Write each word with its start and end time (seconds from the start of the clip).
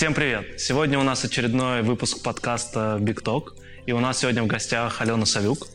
Всем 0.00 0.14
привет! 0.14 0.58
Сегодня 0.58 0.98
у 0.98 1.02
нас 1.02 1.22
очередной 1.26 1.82
выпуск 1.82 2.22
подкаста 2.22 2.96
Big 2.98 3.22
Talk. 3.22 3.52
И 3.84 3.92
у 3.92 4.00
нас 4.00 4.20
сегодня 4.20 4.42
в 4.42 4.46
гостях 4.46 5.02
Алена 5.02 5.26
Савюк, 5.26 5.68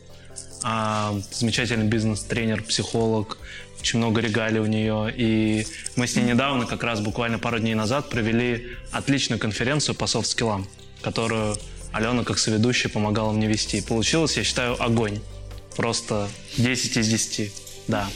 а, 0.64 1.14
замечательный 1.30 1.86
бизнес-тренер, 1.86 2.64
психолог, 2.64 3.38
очень 3.78 4.00
много 4.00 4.20
регалий 4.20 4.58
у 4.58 4.66
нее. 4.66 5.14
И 5.16 5.64
мы 5.94 6.08
с 6.08 6.16
ней 6.16 6.24
недавно, 6.24 6.66
как 6.66 6.82
раз 6.82 6.98
буквально 6.98 7.38
пару 7.38 7.60
дней 7.60 7.76
назад, 7.76 8.10
провели 8.10 8.66
отличную 8.90 9.38
конференцию 9.38 9.94
по 9.94 10.08
софт-скиллам, 10.08 10.66
которую 11.02 11.56
Алена, 11.92 12.24
как 12.24 12.40
соведущая, 12.40 12.90
помогала 12.90 13.30
мне 13.30 13.46
вести. 13.46 13.80
Получилось, 13.80 14.36
я 14.36 14.42
считаю, 14.42 14.82
огонь. 14.82 15.20
Просто 15.76 16.28
10 16.56 16.96
из 16.96 17.06
10. 17.06 17.52
Да. 17.86 18.08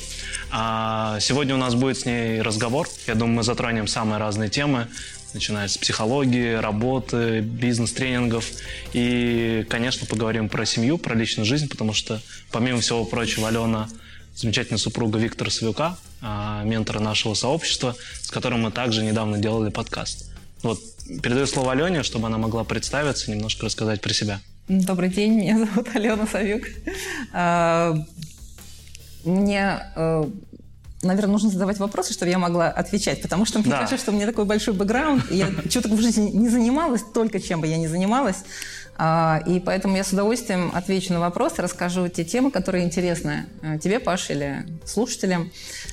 А 0.50 1.20
сегодня 1.20 1.54
у 1.54 1.58
нас 1.58 1.77
будет 1.77 1.98
с 1.98 2.05
ней 2.05 2.42
разговор. 2.42 2.88
Я 3.06 3.14
думаю, 3.14 3.36
мы 3.36 3.42
затронем 3.45 3.86
самые 3.86 4.19
разные 4.19 4.50
темы, 4.50 4.88
начиная 5.34 5.69
с 5.69 5.77
психологии, 5.77 6.55
работы, 6.55 7.41
бизнес-тренингов. 7.41 8.51
И, 8.93 9.66
конечно, 9.69 10.06
поговорим 10.06 10.48
про 10.48 10.65
семью, 10.66 10.98
про 10.98 11.15
личную 11.15 11.47
жизнь, 11.47 11.69
потому 11.69 11.93
что, 11.93 12.20
помимо 12.51 12.80
всего 12.80 13.05
прочего, 13.05 13.48
Алена 13.48 13.89
замечательная 14.34 14.79
супруга 14.79 15.19
Виктора 15.19 15.51
Савюка, 15.51 15.97
а, 16.23 16.62
ментора 16.65 17.01
нашего 17.01 17.34
сообщества, 17.34 17.95
с 18.23 18.30
которым 18.30 18.62
мы 18.62 18.70
также 18.70 19.03
недавно 19.03 19.39
делали 19.39 19.70
подкаст. 19.70 20.30
Вот, 20.62 20.80
передаю 21.23 21.47
слово 21.47 21.73
Алене, 21.73 22.03
чтобы 22.03 22.27
она 22.27 22.39
могла 22.39 22.65
представиться, 22.65 23.31
немножко 23.31 23.67
рассказать 23.67 24.01
про 24.01 24.12
себя. 24.12 24.41
Добрый 24.69 25.09
день, 25.09 25.34
меня 25.34 25.59
зовут 25.59 25.89
Алена 25.95 26.27
Савюк. 26.27 26.62
А, 27.33 27.97
мне 29.25 29.81
э, 29.97 30.25
наверное, 31.02 31.32
нужно 31.32 31.50
задавать 31.50 31.78
вопросы, 31.78 32.12
чтобы 32.12 32.30
я 32.30 32.38
могла 32.38 32.68
отвечать, 32.68 33.22
потому 33.22 33.45
что 33.45 33.58
мне 33.58 33.70
да. 33.70 33.78
кажется, 33.78 33.98
что 33.98 34.12
у 34.12 34.14
меня 34.14 34.27
такой 34.27 34.44
большой 34.44 34.75
бэкграунд, 34.75 35.30
и 35.30 35.36
я 35.36 35.48
что-то 35.69 35.88
в 35.88 36.00
жизни 36.00 36.30
не 36.30 36.48
занималась, 36.48 37.02
только 37.14 37.41
чем 37.41 37.61
бы 37.61 37.66
я 37.66 37.78
не 37.78 37.88
занималась, 37.88 38.44
а, 39.02 39.42
и 39.47 39.60
поэтому 39.60 39.97
я 39.97 40.05
с 40.05 40.12
удовольствием 40.12 40.70
отвечу 40.75 41.14
на 41.14 41.20
вопросы, 41.20 41.62
расскажу 41.62 42.08
те 42.08 42.22
темы, 42.22 42.50
которые 42.50 42.84
интересны 42.84 43.47
э, 43.62 43.78
тебе, 43.78 43.98
Паш, 43.98 44.28
или 44.28 44.66
слушателям, 44.84 45.50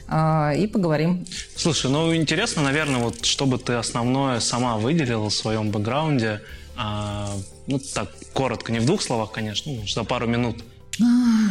а, 0.09 0.51
и 0.51 0.67
поговорим. 0.67 1.25
Слушай, 1.55 1.89
ну 1.89 2.13
интересно, 2.13 2.63
наверное, 2.63 2.99
вот 2.99 3.23
чтобы 3.23 3.59
ты 3.59 3.73
основное 3.73 4.41
сама 4.41 4.75
выделила 4.77 5.29
в 5.29 5.33
своем 5.33 5.71
бэкграунде, 5.71 6.41
а, 6.75 7.31
ну 7.65 7.79
так 7.79 8.09
коротко, 8.33 8.73
не 8.73 8.79
в 8.79 8.85
двух 8.85 9.01
словах, 9.01 9.31
конечно, 9.31 9.71
ну, 9.71 9.87
за 9.87 10.03
пару 10.03 10.27
минут. 10.27 10.61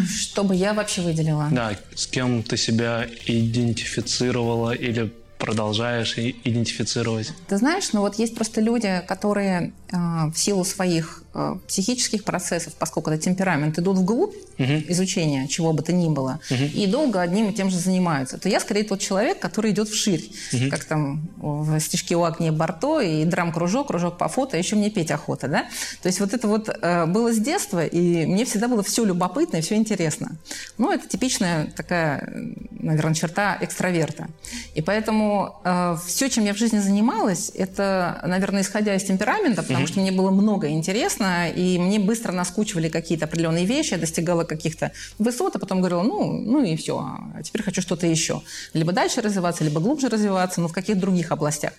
Чтобы 0.08 0.54
я 0.54 0.74
вообще 0.74 1.02
выделила? 1.02 1.48
Да, 1.50 1.76
с 1.94 2.06
кем 2.06 2.42
ты 2.42 2.56
себя 2.56 3.06
идентифицировала 3.26 4.72
или 4.72 5.12
продолжаешь 5.38 6.16
идентифицировать? 6.16 7.32
Ты 7.48 7.58
знаешь, 7.58 7.92
ну 7.92 8.00
вот 8.00 8.16
есть 8.16 8.34
просто 8.34 8.60
люди, 8.60 9.02
которые 9.06 9.72
в 9.90 10.34
силу 10.34 10.64
своих 10.64 11.22
э, 11.34 11.56
психических 11.68 12.24
процессов, 12.24 12.74
поскольку 12.78 13.10
это 13.10 13.22
темперамент, 13.22 13.78
идут 13.78 13.98
вглубь 13.98 14.34
угу. 14.58 14.82
изучения 14.88 15.46
чего 15.48 15.72
бы 15.72 15.82
то 15.82 15.92
ни 15.92 16.08
было, 16.08 16.40
угу. 16.50 16.64
и 16.64 16.86
долго 16.86 17.20
одним 17.20 17.50
и 17.50 17.54
тем 17.54 17.70
же 17.70 17.78
занимаются, 17.78 18.38
то 18.38 18.48
я 18.48 18.60
скорее 18.60 18.84
тот 18.84 19.00
человек, 19.00 19.38
который 19.38 19.70
идет 19.70 19.88
вширь, 19.88 20.30
угу. 20.52 20.70
как 20.70 20.84
там 20.84 21.28
в 21.36 21.78
стишке 21.80 22.16
у 22.16 22.24
Агнии 22.24 22.50
Барто 22.50 23.00
и 23.00 23.24
драм-кружок, 23.24 23.88
кружок 23.88 24.18
по 24.18 24.28
фото, 24.28 24.56
а 24.56 24.58
еще 24.58 24.76
мне 24.76 24.90
петь 24.90 25.10
охота, 25.10 25.48
да? 25.48 25.66
То 26.02 26.08
есть 26.08 26.20
вот 26.20 26.34
это 26.34 26.48
вот 26.48 26.68
э, 26.68 27.06
было 27.06 27.32
с 27.32 27.38
детства, 27.38 27.84
и 27.84 28.26
мне 28.26 28.44
всегда 28.44 28.68
было 28.68 28.82
все 28.82 29.04
любопытно 29.04 29.58
и 29.58 29.60
все 29.60 29.76
интересно. 29.76 30.36
Ну, 30.78 30.90
это 30.90 31.06
типичная 31.06 31.66
такая, 31.76 32.28
наверное, 32.70 33.14
черта 33.14 33.56
экстраверта. 33.60 34.28
И 34.74 34.82
поэтому 34.82 35.60
э, 35.64 35.96
все, 36.06 36.28
чем 36.28 36.44
я 36.44 36.54
в 36.54 36.58
жизни 36.58 36.78
занималась, 36.78 37.50
это, 37.54 38.20
наверное, 38.26 38.62
исходя 38.62 38.94
из 38.94 39.04
темперамента, 39.04 39.62
потому 39.76 39.84
угу. 39.84 39.92
что 39.92 40.00
мне 40.00 40.12
было 40.12 40.30
много 40.30 40.70
интересно, 40.70 41.50
и 41.50 41.78
мне 41.78 41.98
быстро 41.98 42.32
наскучивали 42.32 42.88
какие-то 42.88 43.26
определенные 43.26 43.66
вещи, 43.66 43.92
я 43.92 43.98
достигала 43.98 44.44
каких-то 44.44 44.92
высот, 45.18 45.56
а 45.56 45.58
потом 45.58 45.80
говорила, 45.80 46.02
ну, 46.02 46.32
ну 46.32 46.64
и 46.64 46.76
все, 46.76 46.98
а 46.98 47.42
теперь 47.42 47.62
хочу 47.62 47.82
что-то 47.82 48.06
еще. 48.06 48.40
Либо 48.72 48.92
дальше 48.92 49.20
развиваться, 49.20 49.64
либо 49.64 49.80
глубже 49.80 50.08
развиваться, 50.08 50.62
но 50.62 50.68
в 50.68 50.72
каких 50.72 50.98
других 50.98 51.30
областях. 51.30 51.72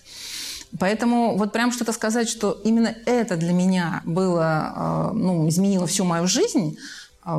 Поэтому 0.79 1.37
вот 1.37 1.53
прям 1.53 1.71
что-то 1.71 1.91
сказать, 1.91 2.29
что 2.29 2.51
именно 2.63 2.95
это 3.05 3.35
для 3.35 3.53
меня 3.53 4.01
было, 4.05 5.09
э, 5.11 5.15
ну, 5.15 5.49
изменило 5.49 5.87
всю 5.87 6.03
мою 6.03 6.27
жизнь, 6.27 6.77
э, 7.25 7.31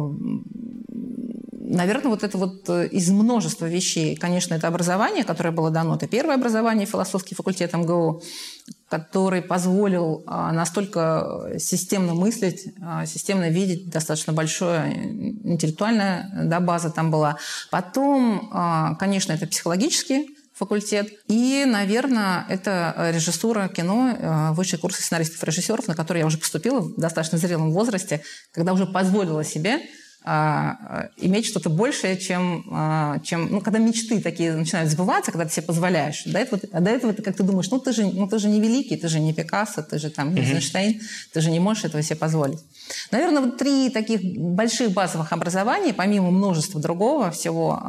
наверное, 1.68 2.10
вот 2.10 2.24
это 2.24 2.36
вот 2.38 2.68
э, 2.68 2.88
из 2.88 3.10
множества 3.10 3.66
вещей, 3.66 4.16
конечно, 4.16 4.54
это 4.54 4.66
образование, 4.66 5.24
которое 5.24 5.50
было 5.50 5.70
дано. 5.70 5.94
Это 5.94 6.08
первое 6.08 6.34
образование, 6.34 6.86
философский 6.86 7.34
факультет 7.34 7.74
МГУ, 7.74 8.22
который 8.88 9.42
позволил 9.42 10.24
а, 10.26 10.52
настолько 10.52 11.52
системно 11.58 12.14
мыслить, 12.14 12.72
а, 12.82 13.04
системно 13.06 13.50
видеть, 13.50 13.90
достаточно 13.90 14.32
большая 14.32 14.92
интеллектуальная 14.94 16.30
да, 16.44 16.60
база 16.60 16.90
там 16.90 17.10
была. 17.10 17.36
Потом, 17.70 18.48
а, 18.52 18.94
конечно, 18.94 19.32
это 19.32 19.46
психологический 19.46 20.28
факультет. 20.54 21.12
И, 21.28 21.64
наверное, 21.66 22.44
это 22.48 23.12
режиссура 23.14 23.68
кино, 23.68 24.52
высший 24.54 24.80
курс 24.80 24.96
сценаристов-режиссеров, 24.96 25.86
на 25.86 25.94
который 25.94 26.18
я 26.18 26.26
уже 26.26 26.36
поступила 26.36 26.80
в 26.80 26.98
достаточно 26.98 27.38
зрелом 27.38 27.70
возрасте, 27.70 28.24
когда 28.52 28.72
уже 28.72 28.84
позволила 28.84 29.44
себе 29.44 29.78
а, 30.24 31.08
иметь 31.16 31.46
что-то 31.46 31.70
большее, 31.70 32.16
чем, 32.18 32.66
а, 32.70 33.18
чем 33.20 33.50
ну, 33.50 33.60
когда 33.60 33.78
мечты 33.78 34.20
такие 34.20 34.52
начинают 34.52 34.90
сбываться, 34.90 35.32
когда 35.32 35.46
ты 35.46 35.52
себе 35.52 35.66
позволяешь. 35.66 36.24
До 36.24 36.38
этого, 36.38 36.60
а 36.72 36.80
до 36.80 36.90
этого 36.90 37.12
ты 37.12 37.22
как-то 37.22 37.42
думаешь, 37.44 37.70
ну 37.70 37.78
ты, 37.78 37.92
же, 37.92 38.04
ну 38.04 38.28
ты 38.28 38.38
же 38.38 38.48
не 38.48 38.60
великий, 38.60 38.96
ты 38.96 39.08
же 39.08 39.20
не 39.20 39.32
Пикассо, 39.32 39.82
ты 39.82 39.98
же 39.98 40.10
там 40.10 40.34
не 40.34 40.40
Эйзенштейн, 40.40 41.00
ты 41.32 41.40
же 41.40 41.50
не 41.50 41.60
можешь 41.60 41.84
этого 41.84 42.02
себе 42.02 42.16
позволить. 42.16 42.58
Наверное, 43.10 43.42
вот 43.42 43.58
три 43.58 43.90
таких 43.90 44.20
больших 44.38 44.90
базовых 44.92 45.32
образования, 45.32 45.94
помимо 45.94 46.30
множества 46.30 46.80
другого 46.80 47.30
всего, 47.30 47.82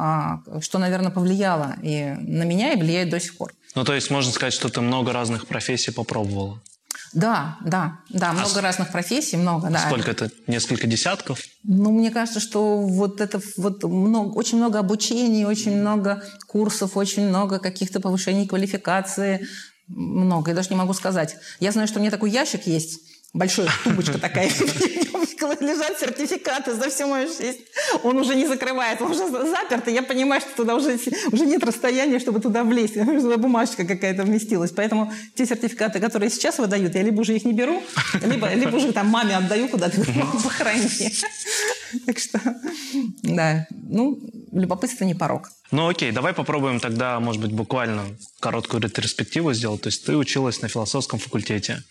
что, 0.60 0.78
наверное, 0.78 1.10
повлияло 1.10 1.76
и 1.82 2.14
на 2.20 2.44
меня, 2.44 2.72
и 2.72 2.76
влияет 2.80 3.10
до 3.10 3.20
сих 3.20 3.36
пор. 3.36 3.52
Ну, 3.74 3.84
то 3.84 3.94
есть 3.94 4.10
можно 4.10 4.32
сказать, 4.32 4.52
что 4.52 4.68
ты 4.68 4.80
много 4.80 5.12
разных 5.12 5.46
профессий 5.46 5.92
попробовала? 5.92 6.60
Да, 7.12 7.58
да, 7.64 7.98
да, 8.08 8.32
много 8.32 8.60
а 8.60 8.62
разных 8.62 8.92
профессий, 8.92 9.36
много, 9.36 9.68
да. 9.68 9.80
Сколько 9.86 10.12
это? 10.12 10.30
Несколько 10.46 10.86
десятков? 10.86 11.40
Ну, 11.64 11.90
мне 11.90 12.10
кажется, 12.10 12.38
что 12.38 12.78
вот 12.78 13.20
это 13.20 13.40
вот 13.56 13.82
много, 13.82 14.32
очень 14.34 14.58
много 14.58 14.78
обучений, 14.78 15.44
очень 15.44 15.76
много 15.76 16.22
курсов, 16.46 16.96
очень 16.96 17.28
много 17.28 17.58
каких-то 17.58 18.00
повышений 18.00 18.46
квалификации, 18.46 19.46
много, 19.88 20.50
я 20.50 20.54
даже 20.54 20.70
не 20.70 20.76
могу 20.76 20.92
сказать. 20.94 21.36
Я 21.58 21.72
знаю, 21.72 21.88
что 21.88 21.98
у 21.98 22.00
меня 22.00 22.12
такой 22.12 22.30
ящик 22.30 22.66
есть, 22.66 23.00
большая 23.32 23.68
тубочка 23.84 24.18
такая, 24.18 24.50
лежат 25.60 25.98
сертификаты 25.98 26.74
за 26.74 26.90
всю 26.90 27.06
мою 27.06 27.28
жизнь. 27.28 27.60
Он 28.02 28.18
уже 28.18 28.34
не 28.34 28.46
закрывает, 28.46 29.00
он 29.00 29.12
уже 29.12 29.28
заперт, 29.28 29.88
и 29.88 29.92
я 29.92 30.02
понимаю, 30.02 30.40
что 30.40 30.50
туда 30.56 30.76
уже, 30.76 30.98
уже 31.32 31.46
нет 31.46 31.64
расстояния, 31.64 32.18
чтобы 32.18 32.40
туда 32.40 32.64
влезть. 32.64 32.94
Туда 32.94 33.36
бумажка 33.36 33.84
какая-то 33.84 34.24
вместилась. 34.24 34.70
Поэтому 34.70 35.12
те 35.34 35.46
сертификаты, 35.46 36.00
которые 36.00 36.30
сейчас 36.30 36.58
выдают, 36.58 36.94
я 36.94 37.02
либо 37.02 37.20
уже 37.20 37.36
их 37.36 37.44
не 37.44 37.52
беру, 37.52 37.82
либо, 38.22 38.52
либо 38.54 38.76
уже 38.76 38.92
там 38.92 39.08
маме 39.08 39.36
отдаю 39.36 39.68
куда-то, 39.68 40.00
похорони. 40.44 41.12
Так 42.06 42.18
что, 42.18 42.40
да, 43.22 43.66
ну, 43.70 44.18
любопытство 44.52 45.04
не 45.04 45.14
порог. 45.14 45.50
Ну 45.70 45.88
окей, 45.88 46.12
давай 46.12 46.32
попробуем 46.32 46.80
тогда, 46.80 47.20
может 47.20 47.40
быть, 47.40 47.52
буквально 47.52 48.04
короткую 48.40 48.82
ретроспективу 48.82 49.52
сделать. 49.52 49.82
То 49.82 49.88
есть 49.88 50.04
ты 50.04 50.16
училась 50.16 50.62
на 50.62 50.68
философском 50.68 51.18
факультете. 51.18 51.82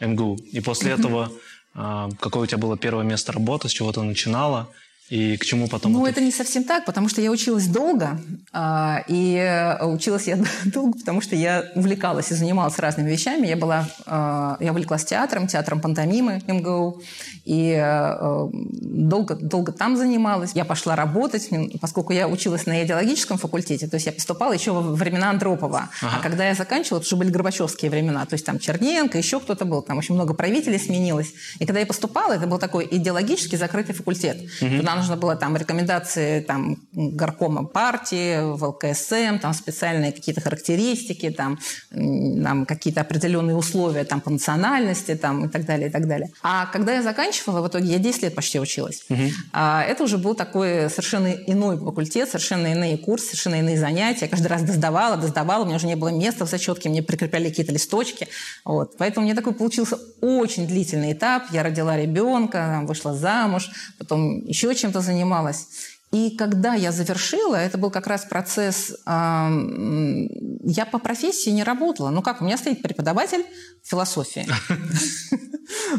МГУ. 0.00 0.38
И 0.52 0.60
после 0.60 0.92
этого 0.92 1.30
а, 1.74 2.08
какое 2.20 2.44
у 2.44 2.46
тебя 2.46 2.58
было 2.58 2.78
первое 2.78 3.04
место 3.04 3.32
работы, 3.32 3.68
с 3.68 3.72
чего 3.72 3.92
ты 3.92 4.00
начинала? 4.02 4.68
И 5.08 5.36
к 5.36 5.44
чему 5.44 5.68
потом? 5.68 5.92
Ну, 5.92 6.02
это... 6.02 6.12
это 6.12 6.20
не 6.20 6.32
совсем 6.32 6.64
так, 6.64 6.84
потому 6.84 7.08
что 7.08 7.20
я 7.20 7.30
училась 7.30 7.66
долго, 7.68 8.20
а, 8.52 9.04
и 9.06 9.36
э, 9.36 9.84
училась 9.86 10.26
я 10.26 10.36
долго, 10.64 10.98
потому 10.98 11.20
что 11.20 11.36
я 11.36 11.64
увлекалась 11.76 12.32
и 12.32 12.34
занималась 12.34 12.78
разными 12.78 13.10
вещами. 13.10 13.46
Я 13.46 13.56
была, 13.56 13.88
а, 14.06 14.56
я 14.58 14.72
увлеклась 14.72 15.04
театром, 15.04 15.46
театром 15.46 15.80
пантомимы 15.80 16.42
МГУ, 16.48 17.02
и 17.44 17.72
э, 17.78 18.48
долго, 18.52 19.36
долго 19.36 19.70
там 19.70 19.96
занималась. 19.96 20.52
Я 20.54 20.64
пошла 20.64 20.96
работать, 20.96 21.50
поскольку 21.80 22.12
я 22.12 22.26
училась 22.26 22.66
на 22.66 22.82
идеологическом 22.82 23.38
факультете, 23.38 23.86
то 23.86 23.96
есть 23.96 24.06
я 24.06 24.12
поступала 24.12 24.52
еще 24.52 24.72
во 24.72 24.80
времена 24.80 25.30
Андропова. 25.30 25.88
Ага. 26.02 26.16
А 26.16 26.22
когда 26.22 26.48
я 26.48 26.54
заканчивала, 26.54 26.98
это 26.98 27.06
уже 27.06 27.16
были 27.16 27.30
Горбачевские 27.30 27.92
времена, 27.92 28.26
то 28.26 28.34
есть 28.34 28.44
там 28.44 28.58
Черненко, 28.58 29.18
еще 29.18 29.38
кто-то 29.38 29.64
был, 29.64 29.82
там 29.82 29.98
очень 29.98 30.16
много 30.16 30.34
правителей 30.34 30.80
сменилось. 30.80 31.32
И 31.60 31.66
когда 31.66 31.78
я 31.78 31.86
поступала, 31.86 32.32
это 32.32 32.48
был 32.48 32.58
такой 32.58 32.88
идеологический 32.90 33.56
закрытый 33.56 33.94
факультет. 33.94 34.38
Угу 34.60 34.95
нужно 34.96 35.16
было 35.16 35.36
там 35.36 35.56
рекомендации 35.56 36.40
там, 36.40 36.78
горкома 36.92 37.64
партии, 37.64 38.40
в 38.56 38.64
ЛКСМ, 38.64 39.38
там 39.40 39.52
специальные 39.54 40.12
какие-то 40.12 40.40
характеристики, 40.40 41.30
там, 41.30 41.58
там 41.90 42.66
какие-то 42.66 43.00
определенные 43.00 43.56
условия 43.56 44.04
там, 44.04 44.20
по 44.20 44.30
национальности 44.30 45.14
там, 45.14 45.46
и 45.46 45.48
так 45.48 45.64
далее, 45.64 45.88
и 45.88 45.92
так 45.92 46.06
далее. 46.06 46.30
А 46.42 46.66
когда 46.66 46.94
я 46.94 47.02
заканчивала, 47.02 47.60
в 47.60 47.68
итоге 47.68 47.92
я 47.92 47.98
10 47.98 48.22
лет 48.22 48.34
почти 48.34 48.60
училась, 48.60 49.04
угу. 49.08 49.22
а, 49.52 49.82
это 49.82 50.04
уже 50.04 50.18
был 50.18 50.34
такой 50.34 50.90
совершенно 50.90 51.28
иной 51.28 51.78
факультет, 51.78 52.28
совершенно 52.28 52.68
иные 52.68 52.98
курсы, 52.98 53.26
совершенно 53.26 53.56
иные 53.56 53.78
занятия. 53.78 54.26
Я 54.26 54.28
каждый 54.28 54.48
раз 54.48 54.62
доздавала, 54.62 55.16
доздавала, 55.16 55.62
у 55.62 55.66
меня 55.66 55.76
уже 55.76 55.86
не 55.86 55.96
было 55.96 56.08
места 56.08 56.46
в 56.46 56.50
зачетке, 56.50 56.88
мне 56.88 57.02
прикрепляли 57.02 57.48
какие-то 57.48 57.72
листочки. 57.72 58.28
Вот. 58.64 58.96
Поэтому 58.98 59.26
мне 59.26 59.34
такой 59.34 59.54
получился 59.54 59.98
очень 60.20 60.66
длительный 60.66 61.12
этап. 61.12 61.44
Я 61.50 61.62
родила 61.62 61.96
ребенка, 61.96 62.82
вышла 62.84 63.14
замуж, 63.14 63.70
потом 63.98 64.44
еще 64.46 64.70
чем-то 64.86 65.00
занималась. 65.00 65.66
И 66.12 66.36
когда 66.36 66.74
я 66.74 66.92
завершила, 66.92 67.56
это 67.56 67.78
был 67.78 67.90
как 67.90 68.06
раз 68.06 68.24
процесс, 68.24 68.94
я 69.06 70.86
по 70.86 70.98
профессии 70.98 71.50
не 71.50 71.64
работала. 71.64 72.10
Ну 72.10 72.22
как, 72.22 72.40
у 72.40 72.44
меня 72.44 72.56
стоит 72.56 72.82
преподаватель 72.82 73.44
философии. 73.82 74.46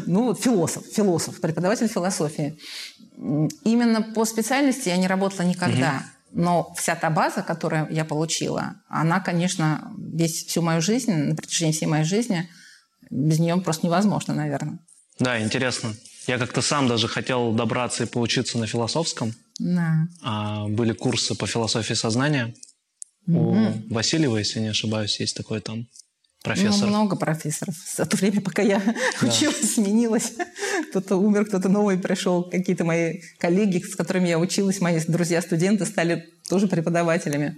Ну 0.06 0.34
философ, 0.34 0.82
философ, 0.86 1.40
преподаватель 1.40 1.88
философии. 1.88 2.58
Именно 3.64 4.00
по 4.14 4.24
специальности 4.24 4.88
я 4.88 4.96
не 4.96 5.06
работала 5.06 5.46
никогда. 5.46 6.02
Но 6.32 6.72
вся 6.78 6.94
та 6.94 7.10
база, 7.10 7.42
которую 7.42 7.86
я 7.90 8.04
получила, 8.04 8.76
она, 8.88 9.20
конечно, 9.20 9.92
весь 9.98 10.46
всю 10.46 10.62
мою 10.62 10.80
жизнь, 10.80 11.12
на 11.12 11.34
протяжении 11.34 11.72
всей 11.72 11.86
моей 11.86 12.04
жизни, 12.04 12.48
без 13.10 13.38
нее 13.38 13.56
просто 13.60 13.86
невозможно, 13.86 14.34
наверное. 14.34 14.78
Да, 15.18 15.38
интересно. 15.38 15.94
Я 16.28 16.38
как-то 16.38 16.60
сам 16.60 16.88
даже 16.88 17.08
хотел 17.08 17.52
добраться 17.52 18.04
и 18.04 18.06
поучиться 18.06 18.58
на 18.58 18.66
философском. 18.66 19.32
Да. 19.58 20.06
А, 20.22 20.68
были 20.68 20.92
курсы 20.92 21.34
по 21.34 21.46
философии 21.46 21.94
сознания. 21.94 22.54
Угу. 23.26 23.38
У 23.38 23.94
Васильева, 23.94 24.36
если 24.36 24.60
не 24.60 24.68
ошибаюсь, 24.68 25.18
есть 25.20 25.34
такой 25.34 25.60
там 25.60 25.86
профессор. 26.42 26.82
Ну, 26.82 26.88
много 26.88 27.16
профессоров. 27.16 27.74
За 27.96 28.04
то 28.04 28.18
время, 28.18 28.42
пока 28.42 28.60
я 28.60 28.78
да. 28.78 29.26
училась, 29.26 29.74
сменилось. 29.74 30.34
Кто-то 30.90 31.16
умер, 31.16 31.46
кто-то 31.46 31.70
новый 31.70 31.98
пришел. 31.98 32.44
Какие-то 32.44 32.84
мои 32.84 33.20
коллеги, 33.38 33.82
с 33.82 33.96
которыми 33.96 34.28
я 34.28 34.38
училась, 34.38 34.82
мои 34.82 35.00
друзья-студенты 35.00 35.86
стали 35.86 36.28
тоже 36.48 36.68
преподавателями. 36.68 37.56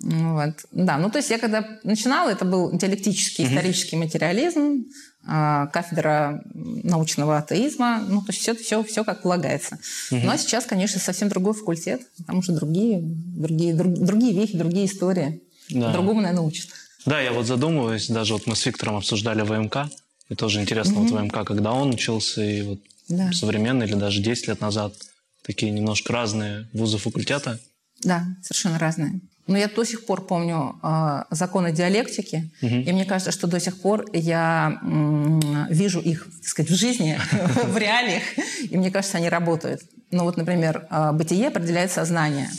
Вот. 0.00 0.54
Да, 0.72 0.98
ну 0.98 1.10
то 1.10 1.18
есть 1.18 1.30
я 1.30 1.38
когда 1.38 1.66
начинала, 1.82 2.30
это 2.30 2.44
был 2.44 2.76
диалектический 2.76 3.46
исторический 3.46 3.96
материализм, 3.96 4.84
кафедра 5.28 6.42
научного 6.54 7.38
атеизма, 7.38 8.02
ну 8.08 8.22
то 8.22 8.32
есть 8.32 8.40
все, 8.40 8.54
все, 8.54 8.82
все 8.82 9.04
как 9.04 9.22
полагается. 9.22 9.78
Угу. 10.10 10.20
Ну 10.24 10.30
а 10.30 10.38
сейчас, 10.38 10.64
конечно, 10.64 11.00
совсем 11.00 11.28
другой 11.28 11.52
факультет, 11.52 12.02
там 12.26 12.38
уже 12.38 12.52
другие, 12.52 13.00
другие, 13.02 13.74
друг, 13.74 13.92
другие 13.92 14.32
вехи, 14.32 14.56
другие 14.56 14.86
истории. 14.86 15.42
Да. 15.68 15.92
Другому, 15.92 16.22
наверное, 16.22 16.44
учат. 16.44 16.68
Да, 17.04 17.20
я 17.20 17.32
вот 17.32 17.46
задумываюсь, 17.46 18.08
даже 18.08 18.32
вот 18.32 18.46
мы 18.46 18.56
с 18.56 18.64
Виктором 18.64 18.96
обсуждали 18.96 19.42
ВМК, 19.42 19.90
и 20.30 20.34
тоже 20.34 20.60
интересно, 20.60 21.00
угу. 21.00 21.08
вот 21.08 21.20
ВМК, 21.20 21.46
когда 21.46 21.72
он 21.72 21.90
учился, 21.90 22.42
и 22.42 22.62
вот 22.62 22.80
да. 23.08 23.30
современный 23.32 23.86
или 23.86 23.94
даже 23.94 24.22
10 24.22 24.48
лет 24.48 24.60
назад, 24.60 24.94
такие 25.42 25.70
немножко 25.72 26.12
разные 26.12 26.68
вузы 26.72 26.98
факультета. 26.98 27.60
Да, 28.02 28.24
совершенно 28.42 28.78
разные. 28.78 29.20
Но 29.48 29.56
я 29.56 29.68
до 29.68 29.84
сих 29.84 30.04
пор 30.04 30.26
помню 30.26 30.78
э, 30.82 31.24
законы 31.30 31.72
диалектики, 31.72 32.50
угу. 32.60 32.74
и 32.74 32.92
мне 32.92 33.06
кажется, 33.06 33.32
что 33.32 33.46
до 33.46 33.58
сих 33.58 33.80
пор 33.80 34.04
я 34.12 34.78
э, 34.82 35.72
вижу 35.72 36.00
их, 36.00 36.28
так 36.42 36.48
сказать, 36.48 36.70
в 36.70 36.74
жизни, 36.74 37.18
в 37.64 37.76
реалиях, 37.78 38.22
и 38.70 38.76
мне 38.76 38.90
кажется, 38.90 39.16
они 39.16 39.30
работают. 39.30 39.80
Ну 40.10 40.24
вот, 40.24 40.36
например, 40.36 40.86
э, 40.90 41.12
бытие 41.12 41.48
определяет 41.48 41.90
сознание. 41.90 42.50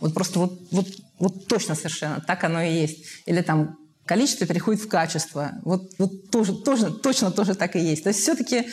Вот 0.00 0.14
просто 0.14 0.38
вот, 0.38 0.60
вот, 0.70 0.86
вот 1.18 1.48
точно 1.48 1.74
совершенно 1.74 2.20
так 2.20 2.44
оно 2.44 2.62
и 2.62 2.72
есть. 2.72 3.04
Или 3.26 3.42
там 3.42 3.76
количество 4.06 4.46
переходит 4.46 4.80
в 4.80 4.88
качество. 4.88 5.52
Вот, 5.64 5.92
вот 5.98 6.30
тоже, 6.30 6.54
тоже, 6.54 6.92
точно 6.92 7.32
тоже 7.32 7.56
так 7.56 7.74
и 7.74 7.80
есть. 7.80 8.04
То 8.04 8.10
есть 8.10 8.20
все-таки 8.20 8.64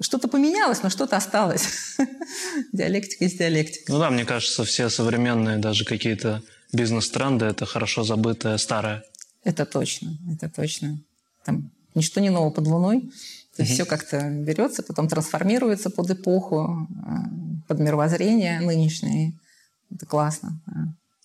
что-то 0.00 0.28
поменялось, 0.28 0.82
но 0.82 0.88
что-то 0.88 1.16
осталось. 1.16 1.96
Диалектика 2.72 3.24
есть 3.24 3.38
диалектика. 3.38 3.92
Ну 3.92 3.98
да, 3.98 4.10
мне 4.10 4.24
кажется, 4.24 4.64
все 4.64 4.88
современные 4.88 5.58
даже 5.58 5.84
какие-то 5.84 6.42
бизнес-тренды– 6.72 7.44
это 7.46 7.66
хорошо 7.66 8.04
забытое 8.04 8.58
старое. 8.58 9.04
Это 9.44 9.64
точно, 9.64 10.18
это 10.32 10.48
точно. 10.48 10.98
Там 11.44 11.70
ничто 11.94 12.20
не 12.20 12.30
ново 12.30 12.50
под 12.50 12.66
луной. 12.66 13.00
То 13.56 13.62
есть 13.62 13.72
угу. 13.72 13.74
все 13.74 13.84
как-то 13.86 14.28
берется, 14.30 14.82
потом 14.82 15.08
трансформируется 15.08 15.88
под 15.88 16.10
эпоху, 16.10 16.86
э, 16.90 17.12
под 17.68 17.80
мировоззрение 17.80 18.60
нынешнее. 18.60 19.32
Это 19.90 20.04
классно. 20.04 20.60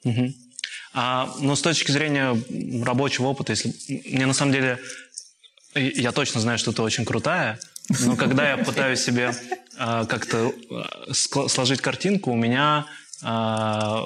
Угу. 0.04 0.34
А, 0.94 1.34
ну, 1.40 1.56
с 1.56 1.62
точки 1.62 1.92
зрения 1.92 2.38
рабочего 2.84 3.28
опыта, 3.28 3.52
если 3.52 3.74
мне 4.12 4.26
на 4.26 4.34
самом 4.34 4.54
деле 4.54 4.80
я 5.76 6.12
точно 6.12 6.42
знаю, 6.42 6.58
что 6.58 6.72
ты 6.72 6.82
очень 6.82 7.06
крутая, 7.06 7.60
но 8.00 8.16
когда 8.16 8.52
я 8.52 8.58
пытаюсь 8.58 9.02
себе 9.02 9.32
э, 9.78 10.06
как-то 10.08 10.52
э, 10.52 11.14
сложить 11.14 11.82
картинку, 11.82 12.32
у 12.32 12.36
меня 12.36 12.86
э, 13.22 13.98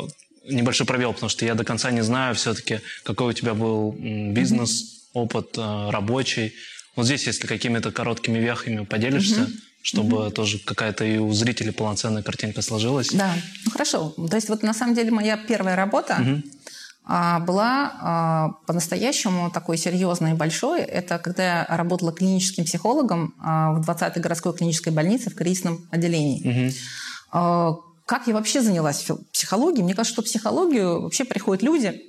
небольшой 0.48 0.86
пробел, 0.86 1.14
потому 1.14 1.30
что 1.30 1.46
я 1.46 1.56
до 1.56 1.64
конца 1.64 1.92
не 1.92 2.02
знаю 2.02 2.36
все-таки, 2.36 2.82
какой 3.04 3.30
у 3.30 3.34
тебя 3.34 3.54
был 3.54 3.96
бизнес, 4.00 4.96
опыт 5.14 5.58
э, 5.58 5.90
рабочий. 5.90 6.54
Вот 6.96 7.06
здесь, 7.06 7.28
если 7.28 7.48
какими-то 7.48 7.92
короткими 7.92 8.38
вехами 8.38 8.84
поделишься, 8.86 9.42
mm-hmm. 9.42 9.60
чтобы 9.82 10.18
mm-hmm. 10.18 10.32
тоже 10.32 10.60
какая-то 10.60 11.06
и 11.06 11.18
у 11.18 11.32
зрителей 11.34 11.72
полноценная 11.72 12.24
картинка 12.24 12.62
сложилась. 12.62 13.10
Да, 13.12 13.34
ну 13.66 13.72
хорошо. 13.72 14.14
То 14.30 14.36
есть 14.36 14.50
вот 14.50 14.64
на 14.64 14.74
самом 14.74 14.96
деле 14.96 15.12
моя 15.12 15.38
первая 15.38 15.76
работа 15.76 16.18
mm-hmm. 16.20 17.46
была 17.46 17.94
а, 18.02 18.50
по-настоящему 18.68 19.52
такой 19.52 19.78
серьезной 19.78 20.32
и 20.32 20.36
большой. 20.36 20.82
Это 20.82 21.18
когда 21.18 21.44
я 21.44 21.66
работала 21.70 22.14
клиническим 22.14 22.66
психологом 22.66 23.34
а, 23.40 23.74
в 23.74 23.90
20-й 23.90 24.22
городской 24.22 24.54
клинической 24.54 24.94
больнице 24.94 25.30
в 25.30 25.36
кризисном 25.36 25.88
отделении. 25.92 26.46
Mm-hmm 26.46 27.82
как 28.06 28.28
я 28.28 28.34
вообще 28.34 28.62
занялась 28.62 29.06
психологией? 29.34 29.84
Мне 29.84 29.96
кажется, 29.96 30.14
что 30.14 30.22
в 30.22 30.26
психологию 30.26 31.02
вообще 31.02 31.26
приходят 31.26 31.64
люди, 31.64 32.02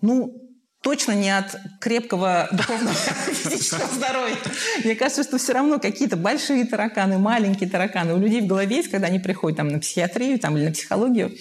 ну, 0.00 0.46
точно 0.82 1.12
не 1.12 1.36
от 1.36 1.56
крепкого 1.80 2.48
духовного 2.52 2.94
физического 3.32 3.92
здоровья. 3.92 4.36
Мне 4.84 4.94
кажется, 4.94 5.22
что 5.22 5.38
все 5.38 5.52
равно 5.52 5.78
какие-то 5.78 6.16
большие 6.16 6.64
тараканы, 6.64 7.18
маленькие 7.18 7.68
тараканы 7.68 8.14
у 8.14 8.18
людей 8.18 8.40
в 8.40 8.46
голове 8.46 8.76
есть, 8.76 8.90
когда 8.90 9.06
они 9.08 9.18
приходят 9.18 9.56
там, 9.56 9.68
на 9.68 9.78
психиатрию 9.78 10.38
там, 10.38 10.56
или 10.56 10.66
на 10.66 10.72
психологию. 10.72 11.34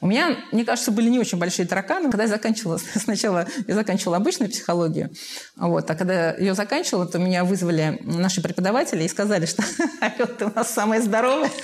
У 0.00 0.06
меня, 0.06 0.36
мне 0.52 0.64
кажется, 0.64 0.92
были 0.92 1.08
не 1.08 1.18
очень 1.18 1.38
большие 1.38 1.66
тараканы. 1.66 2.10
Когда 2.10 2.24
я 2.24 2.28
заканчивала, 2.28 2.78
сначала 2.94 3.46
я 3.66 3.74
заканчивала 3.74 4.16
обычную 4.16 4.50
психологию, 4.50 5.10
вот, 5.56 5.90
а 5.90 5.94
когда 5.94 6.34
ее 6.34 6.54
заканчивала, 6.54 7.06
то 7.06 7.18
меня 7.18 7.44
вызвали 7.44 7.98
наши 8.02 8.40
преподаватели 8.40 9.04
и 9.04 9.08
сказали, 9.08 9.46
что 9.46 9.62
Алёна, 10.00 10.26
ты 10.26 10.46
у 10.46 10.52
нас 10.54 10.72
самая 10.72 11.00
здоровая. 11.00 11.50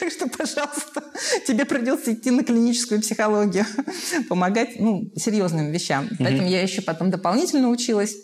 Так 0.00 0.10
что, 0.12 0.28
пожалуйста, 0.28 1.02
тебе 1.46 1.64
придется 1.64 2.12
идти 2.12 2.30
на 2.30 2.42
клиническую 2.44 3.00
психологию, 3.00 3.64
помогать 4.28 4.78
ну, 4.78 5.10
серьезным 5.16 5.70
вещам. 5.70 6.08
Поэтому 6.18 6.48
я 6.48 6.62
еще 6.62 6.82
потом 6.82 7.10
дополнительно 7.10 7.68
училась 7.68 8.14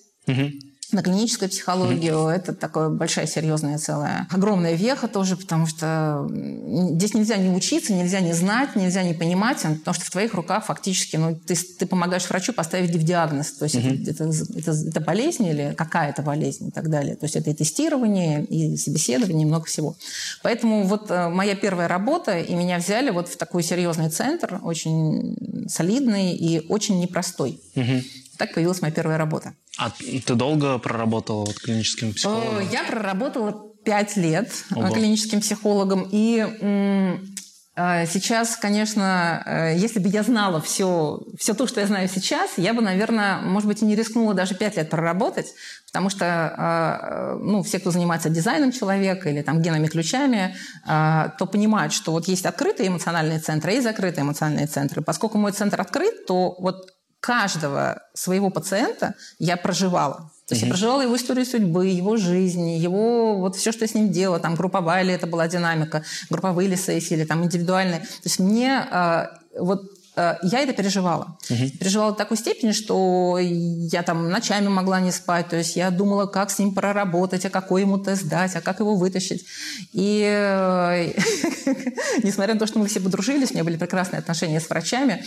на 0.93 1.03
клиническую 1.03 1.49
психологию. 1.49 2.15
Mm-hmm. 2.15 2.35
Это 2.35 2.55
такая 2.55 2.89
большая, 2.89 3.27
серьезная, 3.27 3.79
целая, 3.79 4.27
огромная 4.31 4.75
веха 4.75 5.09
тоже, 5.09 5.37
потому 5.37 5.67
что 5.67 6.29
здесь 6.31 7.15
нельзя 7.15 7.37
не 7.37 7.51
учиться, 7.51 7.93
нельзя 7.93 8.21
не 8.21 8.33
знать, 8.33 8.77
нельзя 8.77 9.03
не 9.03 9.15
понимать, 9.15 9.63
потому 9.63 9.95
что 9.95 10.05
в 10.05 10.11
твоих 10.11 10.35
руках 10.35 10.67
фактически, 10.67 11.17
ну, 11.17 11.35
ты, 11.35 11.55
ты 11.55 11.87
помогаешь 11.87 12.29
врачу 12.29 12.53
поставить 12.53 12.91
диагноз. 13.05 13.53
То 13.53 13.65
есть 13.65 13.77
mm-hmm. 13.77 14.11
это, 14.11 14.25
это, 14.25 14.59
это, 14.59 14.89
это 14.89 15.01
болезнь 15.01 15.47
или 15.47 15.75
какая-то 15.77 16.23
болезнь 16.23 16.69
и 16.69 16.71
так 16.71 16.91
далее. 16.91 17.17
То 17.17 17.25
есть 17.25 17.37
это 17.37 17.51
и 17.51 17.55
тестирование, 17.55 18.45
и 18.45 18.77
собеседование, 18.77 19.43
и 19.43 19.47
много 19.47 19.67
всего. 19.67 19.97
Поэтому 20.43 20.85
вот 20.85 21.11
э, 21.11 21.29
моя 21.29 21.55
первая 21.55 21.89
работа, 21.89 22.39
и 22.39 22.55
меня 22.55 22.79
взяли 22.79 23.11
вот 23.11 23.29
в 23.29 23.37
такой 23.37 23.63
серьезный 23.63 24.11
центр, 24.11 24.61
очень 24.63 25.67
солидный 25.69 26.35
и 26.35 26.67
очень 26.69 27.01
непростой. 27.01 27.61
Mm-hmm. 27.75 28.05
Так 28.39 28.55
появилась 28.55 28.81
моя 28.81 28.93
первая 28.93 29.19
работа. 29.19 29.53
А 29.81 29.91
ты 29.91 30.35
долго 30.35 30.77
проработала 30.79 31.47
вот 31.47 31.59
клиническим 31.59 32.13
психологом? 32.13 32.69
Я 32.71 32.85
проработала 32.85 33.71
пять 33.83 34.15
лет 34.17 34.53
э, 34.71 34.75
Ого. 34.75 34.93
клиническим 34.93 35.41
психологом. 35.41 36.07
И 36.13 36.47
э, 36.61 38.07
сейчас, 38.07 38.57
конечно, 38.57 39.43
э, 39.47 39.79
если 39.79 39.99
бы 39.99 40.11
я 40.11 40.23
знала 40.23 40.61
все, 40.61 41.23
все 41.39 41.55
то, 41.55 41.67
что 41.67 41.81
я 41.81 41.87
знаю 41.87 42.11
сейчас, 42.15 42.59
я 42.59 42.75
бы, 42.75 42.83
наверное, 42.83 43.39
может 43.39 43.67
быть, 43.67 43.81
и 43.81 43.87
не 43.87 43.97
рискнула 43.97 44.35
даже 44.35 44.55
пять 44.55 44.77
лет 44.77 44.91
проработать, 44.91 45.47
потому 45.87 46.11
что 46.11 47.39
ну, 47.41 47.63
все, 47.63 47.79
кто 47.81 47.91
занимается 47.91 48.29
дизайном 48.29 48.73
человека 48.73 49.31
или 49.31 49.41
там 49.41 49.63
генами 49.63 49.87
ключами, 49.87 50.55
то 50.85 51.49
понимают, 51.51 51.93
что 51.93 52.13
вот 52.13 52.29
есть 52.29 52.45
открытые 52.45 52.89
эмоциональные 52.89 53.41
центры 53.41 53.75
и 53.75 53.81
закрытые 53.81 54.25
эмоциональные 54.25 54.67
центры. 54.67 55.03
Поскольку 55.03 55.39
мой 55.39 55.53
центр 55.53 55.81
открыт, 55.81 56.27
то 56.27 56.55
вот 56.61 56.87
каждого 57.21 58.03
своего 58.15 58.51
пациента 58.51 59.15
я 59.39 59.57
проживала. 59.57 60.31
То 60.47 60.55
есть 60.55 60.63
mm-hmm. 60.63 60.67
я 60.67 60.71
проживала 60.73 61.03
его 61.03 61.17
историю 61.17 61.47
судьбы, 61.47 61.87
его 61.87 62.17
жизни, 62.17 62.79
его 62.79 63.39
вот 63.39 63.57
все, 63.57 63.71
что 63.73 63.85
я 63.85 63.89
с 63.89 63.95
ним 63.95 64.11
делала, 64.11 64.41
там 64.41 64.57
групповая 64.57 65.05
ли 65.05 65.13
это 65.13 65.27
была 65.27 65.47
динамика, 65.47 66.03
групповые 66.29 66.69
ли 66.69 66.77
сессии 66.77 67.15
или 67.15 67.25
там 67.25 67.45
индивидуальные. 67.45 68.01
То 68.01 68.25
есть 68.25 68.41
мне 68.41 68.85
э, 68.91 69.27
вот 69.59 69.83
я 70.17 70.61
это 70.61 70.73
переживала. 70.73 71.39
Uh-huh. 71.49 71.71
Переживала 71.79 72.13
в 72.13 72.17
такой 72.17 72.37
степени, 72.37 72.73
что 72.73 73.39
я 73.41 74.03
там 74.03 74.29
ночами 74.29 74.69
могла 74.69 75.01
не 75.01 75.13
спать. 75.13 75.49
То 75.49 75.57
есть 75.57 75.77
я 75.77 75.91
думала, 75.91 76.27
как 76.27 76.51
с 76.51 76.59
ним 76.59 76.75
проработать, 76.75 77.47
а 77.47 77.51
какой 77.51 77.83
ему 77.83 77.99
тест 77.99 78.25
дать, 78.29 78.57
а 78.57 78.61
как 78.61 78.81
его 78.81 78.97
вытащить. 78.97 79.47
И 79.93 80.23
э, 80.27 81.13
несмотря 82.23 82.55
на 82.55 82.61
то, 82.61 82.67
что 82.67 82.79
мы 82.79 82.87
все 82.87 83.01
подружились, 83.01 83.51
у 83.51 83.55
меня 83.55 83.65
были 83.65 83.77
прекрасные 83.77 84.19
отношения 84.19 84.61
с 84.61 84.69
врачами, 84.69 85.25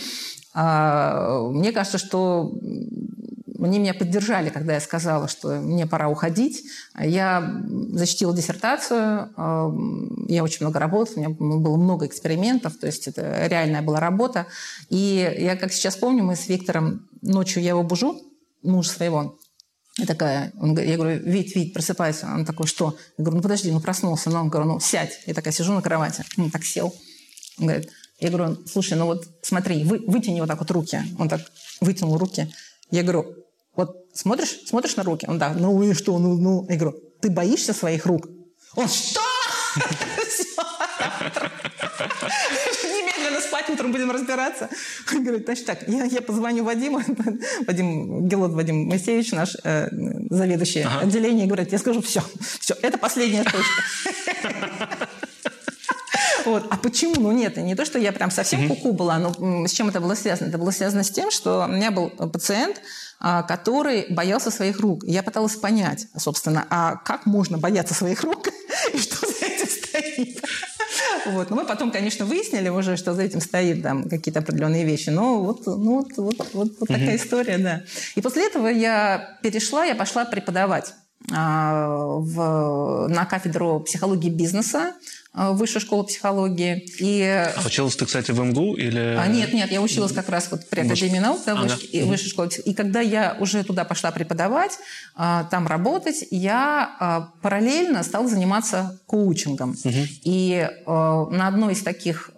а, 0.54 1.48
мне 1.50 1.72
кажется, 1.72 1.98
что 1.98 2.52
они 3.64 3.78
меня 3.78 3.94
поддержали, 3.94 4.50
когда 4.50 4.74
я 4.74 4.80
сказала, 4.80 5.28
что 5.28 5.60
мне 5.60 5.86
пора 5.86 6.08
уходить. 6.08 6.64
Я 6.98 7.62
защитила 7.92 8.34
диссертацию, 8.34 9.30
э, 9.36 9.70
я 10.28 10.42
очень 10.42 10.58
много 10.60 10.78
работала, 10.78 11.16
у 11.16 11.20
меня 11.20 11.28
было 11.30 11.76
много 11.76 12.06
экспериментов, 12.06 12.76
то 12.76 12.86
есть 12.86 13.08
это 13.08 13.46
реальная 13.46 13.82
была 13.82 14.00
работа. 14.00 14.46
И 14.88 15.36
я, 15.38 15.56
как 15.56 15.72
сейчас 15.72 15.96
помню, 15.96 16.24
мы 16.24 16.36
с 16.36 16.48
Виктором 16.48 17.08
ночью 17.22 17.62
я 17.62 17.70
его 17.70 17.82
бужу, 17.82 18.20
муж 18.62 18.88
своего, 18.88 19.38
и 19.98 20.06
такая, 20.06 20.52
он, 20.60 20.76
я 20.76 20.96
говорю, 20.96 21.20
Вить, 21.24 21.54
Вить, 21.54 21.72
просыпайся. 21.72 22.26
Он 22.26 22.44
такой, 22.44 22.66
что? 22.66 22.96
Я 23.16 23.22
говорю, 23.22 23.36
ну 23.36 23.42
подожди, 23.42 23.70
ну 23.70 23.80
проснулся. 23.80 24.28
Ну, 24.28 24.40
он 24.40 24.48
говорю, 24.48 24.68
ну 24.68 24.80
сядь. 24.80 25.20
Я 25.26 25.34
такая 25.34 25.52
сижу 25.52 25.72
на 25.72 25.82
кровати. 25.82 26.24
Он 26.36 26.50
так 26.50 26.64
сел. 26.64 26.92
Он 27.58 27.66
говорит, 27.66 27.90
я 28.18 28.30
говорю, 28.30 28.58
слушай, 28.66 28.98
ну 28.98 29.06
вот 29.06 29.24
смотри, 29.42 29.84
вы, 29.84 29.98
вытяни 29.98 30.40
вот 30.40 30.48
так 30.48 30.58
вот 30.58 30.70
руки. 30.72 31.00
Он 31.18 31.28
так 31.28 31.42
вытянул 31.80 32.18
руки. 32.18 32.52
Я 32.90 33.02
говорю, 33.02 33.36
вот 33.76 34.06
смотришь, 34.12 34.60
смотришь 34.66 34.96
на 34.96 35.02
руки? 35.02 35.26
Он 35.28 35.38
да, 35.38 35.52
ну 35.54 35.82
и 35.82 35.94
что, 35.94 36.18
ну, 36.18 36.36
ну. 36.36 36.66
Я 36.68 36.76
говорю, 36.76 36.98
ты 37.20 37.30
боишься 37.30 37.72
своих 37.72 38.06
рук? 38.06 38.28
Он, 38.76 38.88
что? 38.88 39.20
Немедленно 42.84 43.40
спать, 43.40 43.68
утром 43.70 43.92
будем 43.92 44.10
разбираться. 44.10 44.68
Он 45.12 45.24
говорит, 45.24 45.44
значит 45.44 45.66
так, 45.66 45.88
я, 45.88 46.04
я 46.04 46.22
позвоню 46.22 46.64
Вадиму, 46.64 47.00
Вадим 47.66 48.28
Гелот 48.28 48.52
Вадим 48.52 48.86
Моисеевич, 48.86 49.32
наш 49.32 49.56
э, 49.64 49.88
заведующий 50.30 50.82
ага. 50.82 51.00
отделение, 51.00 51.46
говорит, 51.46 51.72
я 51.72 51.78
скажу, 51.78 52.00
все, 52.02 52.22
все, 52.60 52.74
это 52.82 52.98
последняя 52.98 53.44
точка. 53.44 55.08
Вот. 56.44 56.66
А 56.70 56.76
почему? 56.76 57.14
Ну 57.16 57.32
нет, 57.32 57.56
не 57.56 57.74
то, 57.74 57.84
что 57.86 57.98
я 57.98 58.12
прям 58.12 58.30
совсем 58.30 58.68
куку 58.68 58.92
была, 58.92 59.18
но 59.18 59.66
с 59.66 59.72
чем 59.72 59.88
это 59.88 60.00
было 60.00 60.14
связано? 60.14 60.48
Это 60.48 60.58
было 60.58 60.70
связано 60.70 61.02
с 61.02 61.10
тем, 61.10 61.30
что 61.30 61.64
у 61.64 61.68
меня 61.68 61.90
был 61.90 62.10
пациент, 62.10 62.76
а, 62.76 62.80
который 63.20 64.06
боялся 64.10 64.50
своих 64.50 64.80
рук. 64.80 65.04
Я 65.04 65.22
пыталась 65.22 65.56
понять, 65.56 66.08
собственно, 66.16 66.66
а 66.70 66.96
как 66.96 67.26
можно 67.26 67.58
бояться 67.58 67.94
своих 67.94 68.22
рук 68.22 68.48
и 68.92 68.98
что 68.98 69.26
за 69.26 69.46
этим 69.46 69.66
стоит. 69.66 70.44
Вот. 71.26 71.50
Но 71.50 71.56
мы 71.56 71.64
потом, 71.64 71.90
конечно, 71.90 72.26
выяснили 72.26 72.68
уже, 72.68 72.96
что 72.96 73.14
за 73.14 73.22
этим 73.22 73.40
стоит 73.40 73.82
там, 73.82 74.08
какие-то 74.08 74.40
определенные 74.40 74.84
вещи. 74.84 75.10
Но 75.10 75.42
вот, 75.42 75.66
ну, 75.66 76.02
вот, 76.02 76.12
вот, 76.16 76.48
вот, 76.52 76.72
вот 76.80 76.88
такая 76.88 77.16
история, 77.16 77.58
да. 77.58 77.82
И 78.14 78.20
после 78.20 78.46
этого 78.46 78.68
я 78.68 79.38
перешла, 79.42 79.84
я 79.84 79.94
пошла 79.94 80.24
преподавать 80.24 80.94
а, 81.32 81.96
в, 81.96 83.08
на 83.08 83.24
кафедру 83.24 83.80
психологии 83.80 84.30
бизнеса 84.30 84.92
высшей 85.34 85.80
школы 85.80 86.04
психологии. 86.04 86.86
И... 87.00 87.22
А 87.22 87.66
училась 87.66 87.96
ты, 87.96 88.06
кстати, 88.06 88.30
в 88.30 88.40
МГУ 88.40 88.76
или... 88.76 89.16
А, 89.18 89.26
нет, 89.26 89.52
нет, 89.52 89.70
я 89.72 89.82
училась 89.82 90.12
как 90.12 90.28
раз 90.28 90.48
вот 90.50 90.68
при 90.68 90.80
Академии 90.80 91.18
наук, 91.18 91.40
да, 91.44 91.52
ага. 91.52 91.62
высшей, 91.62 92.02
угу. 92.02 92.10
высшей 92.10 92.30
школы. 92.30 92.48
И 92.64 92.74
когда 92.74 93.00
я 93.00 93.36
уже 93.40 93.64
туда 93.64 93.84
пошла 93.84 94.12
преподавать, 94.12 94.78
э, 95.16 95.44
там 95.50 95.66
работать, 95.66 96.24
я 96.30 96.96
э, 97.00 97.42
параллельно 97.42 98.02
стала 98.04 98.28
заниматься 98.28 99.00
коучингом. 99.06 99.70
Угу. 99.70 99.98
И 100.22 100.68
на 100.86 101.48
одной 101.48 101.72
из 101.72 101.82
таких 101.82 102.30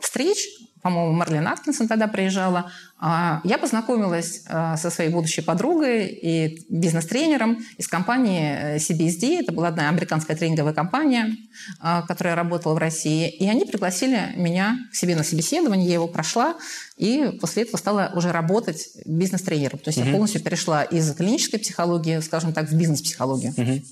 встреч 0.00 0.38
по-моему, 0.82 1.12
Марлен 1.12 1.46
Аткинсон 1.46 1.86
тогда 1.86 2.08
приезжала, 2.08 2.70
а, 2.98 3.40
я 3.44 3.56
познакомилась 3.56 4.42
а, 4.48 4.76
со 4.76 4.90
своей 4.90 5.10
будущей 5.10 5.40
подругой 5.40 6.08
и 6.08 6.66
бизнес-тренером 6.68 7.64
из 7.78 7.86
компании 7.86 8.42
э, 8.42 8.76
CBSD. 8.78 9.42
Это 9.42 9.52
была 9.52 9.68
одна 9.68 9.88
американская 9.88 10.36
тренинговая 10.36 10.74
компания, 10.74 11.36
а, 11.80 12.02
которая 12.02 12.34
работала 12.34 12.74
в 12.74 12.78
России. 12.78 13.28
И 13.28 13.48
они 13.48 13.64
пригласили 13.64 14.32
меня 14.34 14.76
к 14.90 14.96
себе 14.96 15.14
на 15.14 15.22
собеседование, 15.22 15.86
я 15.86 15.94
его 15.94 16.08
прошла, 16.08 16.56
и 16.96 17.38
после 17.40 17.62
этого 17.62 17.76
стала 17.76 18.10
уже 18.14 18.32
работать 18.32 18.88
бизнес-тренером. 19.06 19.78
То 19.78 19.90
есть 19.90 19.98
угу. 19.98 20.06
я 20.06 20.12
полностью 20.12 20.42
перешла 20.42 20.82
из 20.82 21.14
клинической 21.14 21.60
психологии, 21.60 22.18
скажем 22.20 22.52
так, 22.52 22.68
в 22.68 22.74
бизнес-психологию. 22.74 23.54
Угу. 23.56 23.82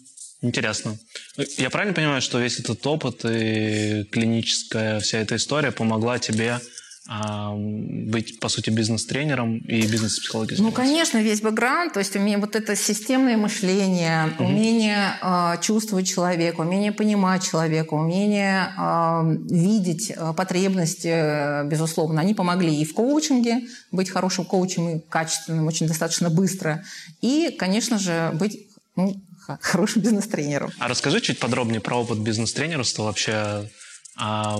Интересно. 0.43 0.99
Я 1.59 1.71
правильно 1.71 1.95
понимаю, 1.95 2.23
что 2.23 2.41
весь 2.41 2.59
этот 2.59 2.85
опыт 2.87 3.25
и 3.25 4.05
клиническая 4.11 4.99
вся 5.01 5.19
эта 5.19 5.37
история 5.37 5.71
помогла 5.71 6.19
тебе 6.19 6.59
быть, 7.11 8.39
по 8.39 8.49
сути, 8.49 8.71
бизнес-тренером 8.71 9.59
и 9.59 9.83
бизнес-психологом? 9.87 10.57
Ну, 10.59 10.71
конечно, 10.71 11.19
весь 11.19 11.41
бэкграунд, 11.41 11.93
то 11.93 11.99
есть 11.99 12.15
умение 12.15 12.39
вот 12.39 12.55
это 12.55 12.77
системное 12.77 13.37
мышление, 13.37 14.27
угу. 14.39 14.45
умение 14.45 15.15
э, 15.21 15.55
чувствовать 15.61 16.07
человека, 16.07 16.61
умение 16.61 16.93
понимать 16.93 17.43
человека, 17.43 17.95
умение 17.95 18.73
э, 18.79 19.37
видеть 19.51 20.13
потребности, 20.37 21.67
безусловно, 21.67 22.21
они 22.21 22.35
помогли 22.35 22.77
и 22.81 22.85
в 22.85 22.95
коучинге, 22.95 23.67
быть 23.91 24.09
хорошим 24.09 24.45
коучем 24.45 24.89
и 24.89 25.01
качественным, 25.01 25.67
очень 25.67 25.89
достаточно 25.89 26.31
быстро, 26.31 26.85
и, 27.21 27.55
конечно 27.59 27.99
же, 27.99 28.31
быть 28.35 28.69
ну, 28.95 29.21
хорошим 29.61 30.03
бизнес-тренером. 30.03 30.71
А 30.79 30.87
расскажи 30.87 31.21
чуть 31.21 31.41
подробнее 31.41 31.81
про 31.81 31.97
опыт 31.97 32.19
бизнес-тренерства 32.19 33.05
вообще 33.05 33.69
а 34.21 34.59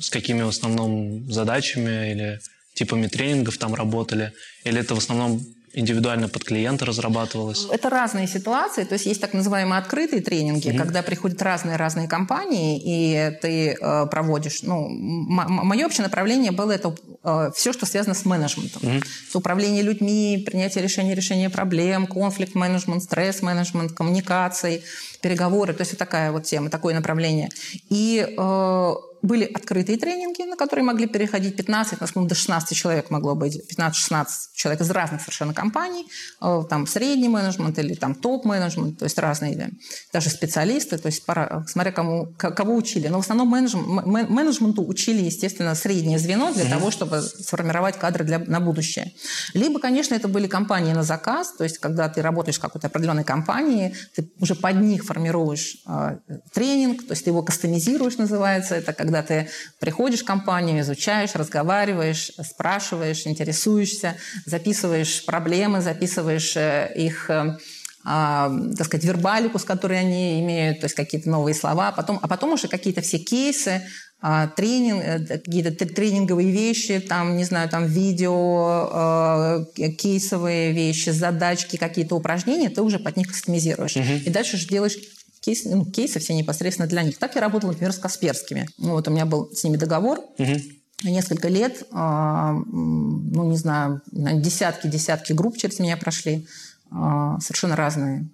с 0.00 0.10
какими 0.10 0.42
в 0.42 0.48
основном 0.48 1.30
задачами 1.30 2.12
или 2.12 2.40
типами 2.74 3.06
тренингов 3.06 3.58
там 3.58 3.74
работали? 3.74 4.32
Или 4.64 4.80
это 4.80 4.94
в 4.94 4.98
основном 4.98 5.40
индивидуально 5.72 6.28
под 6.28 6.44
клиента 6.44 6.84
разрабатывалось? 6.84 7.66
Это 7.70 7.88
разные 7.90 8.26
ситуации. 8.26 8.84
То 8.84 8.94
есть 8.94 9.06
есть 9.06 9.20
так 9.20 9.32
называемые 9.32 9.78
открытые 9.78 10.20
тренинги, 10.20 10.68
mm-hmm. 10.68 10.76
когда 10.76 11.02
приходят 11.02 11.40
разные-разные 11.40 12.08
компании, 12.08 12.80
и 12.84 13.38
ты 13.40 13.76
э, 13.80 14.06
проводишь... 14.10 14.62
Ну, 14.62 14.88
мое 14.88 15.86
общее 15.86 16.04
направление 16.04 16.50
было 16.52 16.72
это 16.72 16.94
э, 17.22 17.50
все, 17.54 17.72
что 17.72 17.86
связано 17.86 18.14
с 18.14 18.24
менеджментом. 18.24 18.82
Mm-hmm. 18.82 19.04
С 19.30 19.36
управлением 19.36 19.86
людьми, 19.86 20.42
принятие 20.44 20.82
решений, 20.82 21.14
решение 21.14 21.50
проблем, 21.50 22.06
конфликт-менеджмент, 22.06 23.02
стресс-менеджмент, 23.04 23.92
коммуникации, 23.92 24.82
переговоры. 25.20 25.72
То 25.74 25.82
есть 25.82 25.92
вот 25.92 25.98
такая 25.98 26.32
вот 26.32 26.44
тема, 26.44 26.70
такое 26.70 26.94
направление. 26.94 27.50
И 27.88 28.34
э, 28.36 28.94
были 29.22 29.44
открытые 29.44 29.98
тренинги, 29.98 30.42
на 30.42 30.56
которые 30.56 30.84
могли 30.84 31.06
переходить 31.06 31.56
15, 31.56 32.00
нас, 32.00 32.10
до 32.14 32.34
16 32.34 32.76
человек 32.76 33.10
могло 33.10 33.34
быть, 33.34 33.60
15-16 33.70 34.26
человек 34.54 34.80
из 34.80 34.90
разных 34.90 35.20
совершенно 35.20 35.52
компаний, 35.52 36.06
э, 36.40 36.62
там 36.68 36.86
средний 36.86 37.28
менеджмент 37.28 37.78
или 37.78 37.94
там 37.94 38.14
топ-менеджмент, 38.14 38.98
то 38.98 39.04
есть 39.04 39.18
разные, 39.18 39.56
да, 39.56 39.68
даже 40.12 40.30
специалисты, 40.30 40.98
то 40.98 41.06
есть 41.06 41.24
пора, 41.26 41.64
смотря 41.68 41.92
кому, 41.92 42.32
кого 42.36 42.74
учили. 42.74 43.08
Но 43.08 43.18
в 43.18 43.24
основном 43.24 43.48
менеджмент, 43.48 44.06
менеджменту 44.06 44.86
учили, 44.86 45.22
естественно, 45.22 45.74
среднее 45.74 46.18
звено 46.18 46.52
для 46.52 46.64
mm-hmm. 46.64 46.70
того, 46.70 46.90
чтобы 46.90 47.22
сформировать 47.22 47.98
кадры 47.98 48.24
для, 48.24 48.38
на 48.38 48.60
будущее. 48.60 49.12
Либо, 49.54 49.80
конечно, 49.80 50.14
это 50.14 50.28
были 50.28 50.46
компании 50.46 50.92
на 50.92 51.02
заказ, 51.02 51.54
то 51.56 51.64
есть 51.64 51.78
когда 51.78 52.08
ты 52.08 52.22
работаешь 52.22 52.58
в 52.58 52.60
какой-то 52.60 52.86
определенной 52.86 53.24
компании, 53.24 53.94
ты 54.14 54.30
уже 54.40 54.54
под 54.54 54.76
них 54.76 55.04
формируешь 55.10 55.78
э, 55.88 56.18
тренинг, 56.52 57.04
то 57.04 57.14
есть 57.14 57.24
ты 57.24 57.30
его 57.30 57.42
кастомизируешь, 57.42 58.16
называется, 58.16 58.76
это 58.76 58.92
когда 58.92 59.24
ты 59.24 59.48
приходишь 59.80 60.22
в 60.22 60.24
компанию, 60.24 60.78
изучаешь, 60.80 61.34
разговариваешь, 61.34 62.30
спрашиваешь, 62.40 63.26
интересуешься, 63.26 64.14
записываешь 64.46 65.26
проблемы, 65.26 65.80
записываешь 65.80 66.56
э, 66.56 66.92
их 66.94 67.28
э, 67.28 67.56
а, 68.04 68.50
так 68.78 68.86
сказать, 68.86 69.04
вербалику, 69.04 69.58
с 69.58 69.64
которой 69.64 69.98
они 69.98 70.40
имеют, 70.40 70.80
то 70.80 70.86
есть 70.86 70.94
какие-то 70.94 71.28
новые 71.28 71.54
слова, 71.54 71.88
а 71.88 71.92
потом, 71.92 72.20
а 72.22 72.28
потом 72.28 72.52
уже 72.52 72.68
какие-то 72.68 73.00
все 73.00 73.18
кейсы, 73.18 73.82
тренинг, 74.20 75.02
э, 75.02 75.18
какие-то 75.26 75.86
тренинговые 75.86 76.50
вещи, 76.50 77.00
там, 77.00 77.36
не 77.36 77.44
знаю, 77.44 77.68
там 77.68 77.86
видео, 77.86 79.66
кейсовые 79.98 80.72
вещи, 80.72 81.10
задачки, 81.10 81.76
какие-то 81.76 82.16
упражнения, 82.16 82.68
ты 82.68 82.82
уже 82.82 82.98
под 82.98 83.16
них 83.16 83.28
кастомизируешь. 83.28 83.96
Угу. 83.96 84.26
И 84.26 84.30
дальше 84.30 84.56
уже 84.56 84.68
делаешь 84.68 84.96
кейс, 85.40 85.64
ну, 85.64 85.86
кейсы 85.86 86.18
все 86.18 86.34
непосредственно 86.34 86.86
для 86.88 87.02
них. 87.02 87.18
Так 87.18 87.34
я 87.34 87.40
работала, 87.40 87.72
например, 87.72 87.92
с 87.92 87.98
Касперскими. 87.98 88.68
Ну, 88.78 88.92
вот 88.92 89.08
у 89.08 89.10
меня 89.10 89.24
был 89.24 89.50
с 89.54 89.64
ними 89.64 89.76
договор. 89.76 90.20
Угу. 90.38 90.60
Несколько 91.04 91.48
лет, 91.48 91.82
э, 91.90 91.94
ну, 91.94 93.50
не 93.50 93.56
знаю, 93.56 94.02
десятки-десятки 94.12 95.32
групп 95.32 95.56
через 95.56 95.78
меня 95.78 95.96
прошли, 95.96 96.46
э, 96.90 97.38
совершенно 97.40 97.74
разные. 97.74 98.28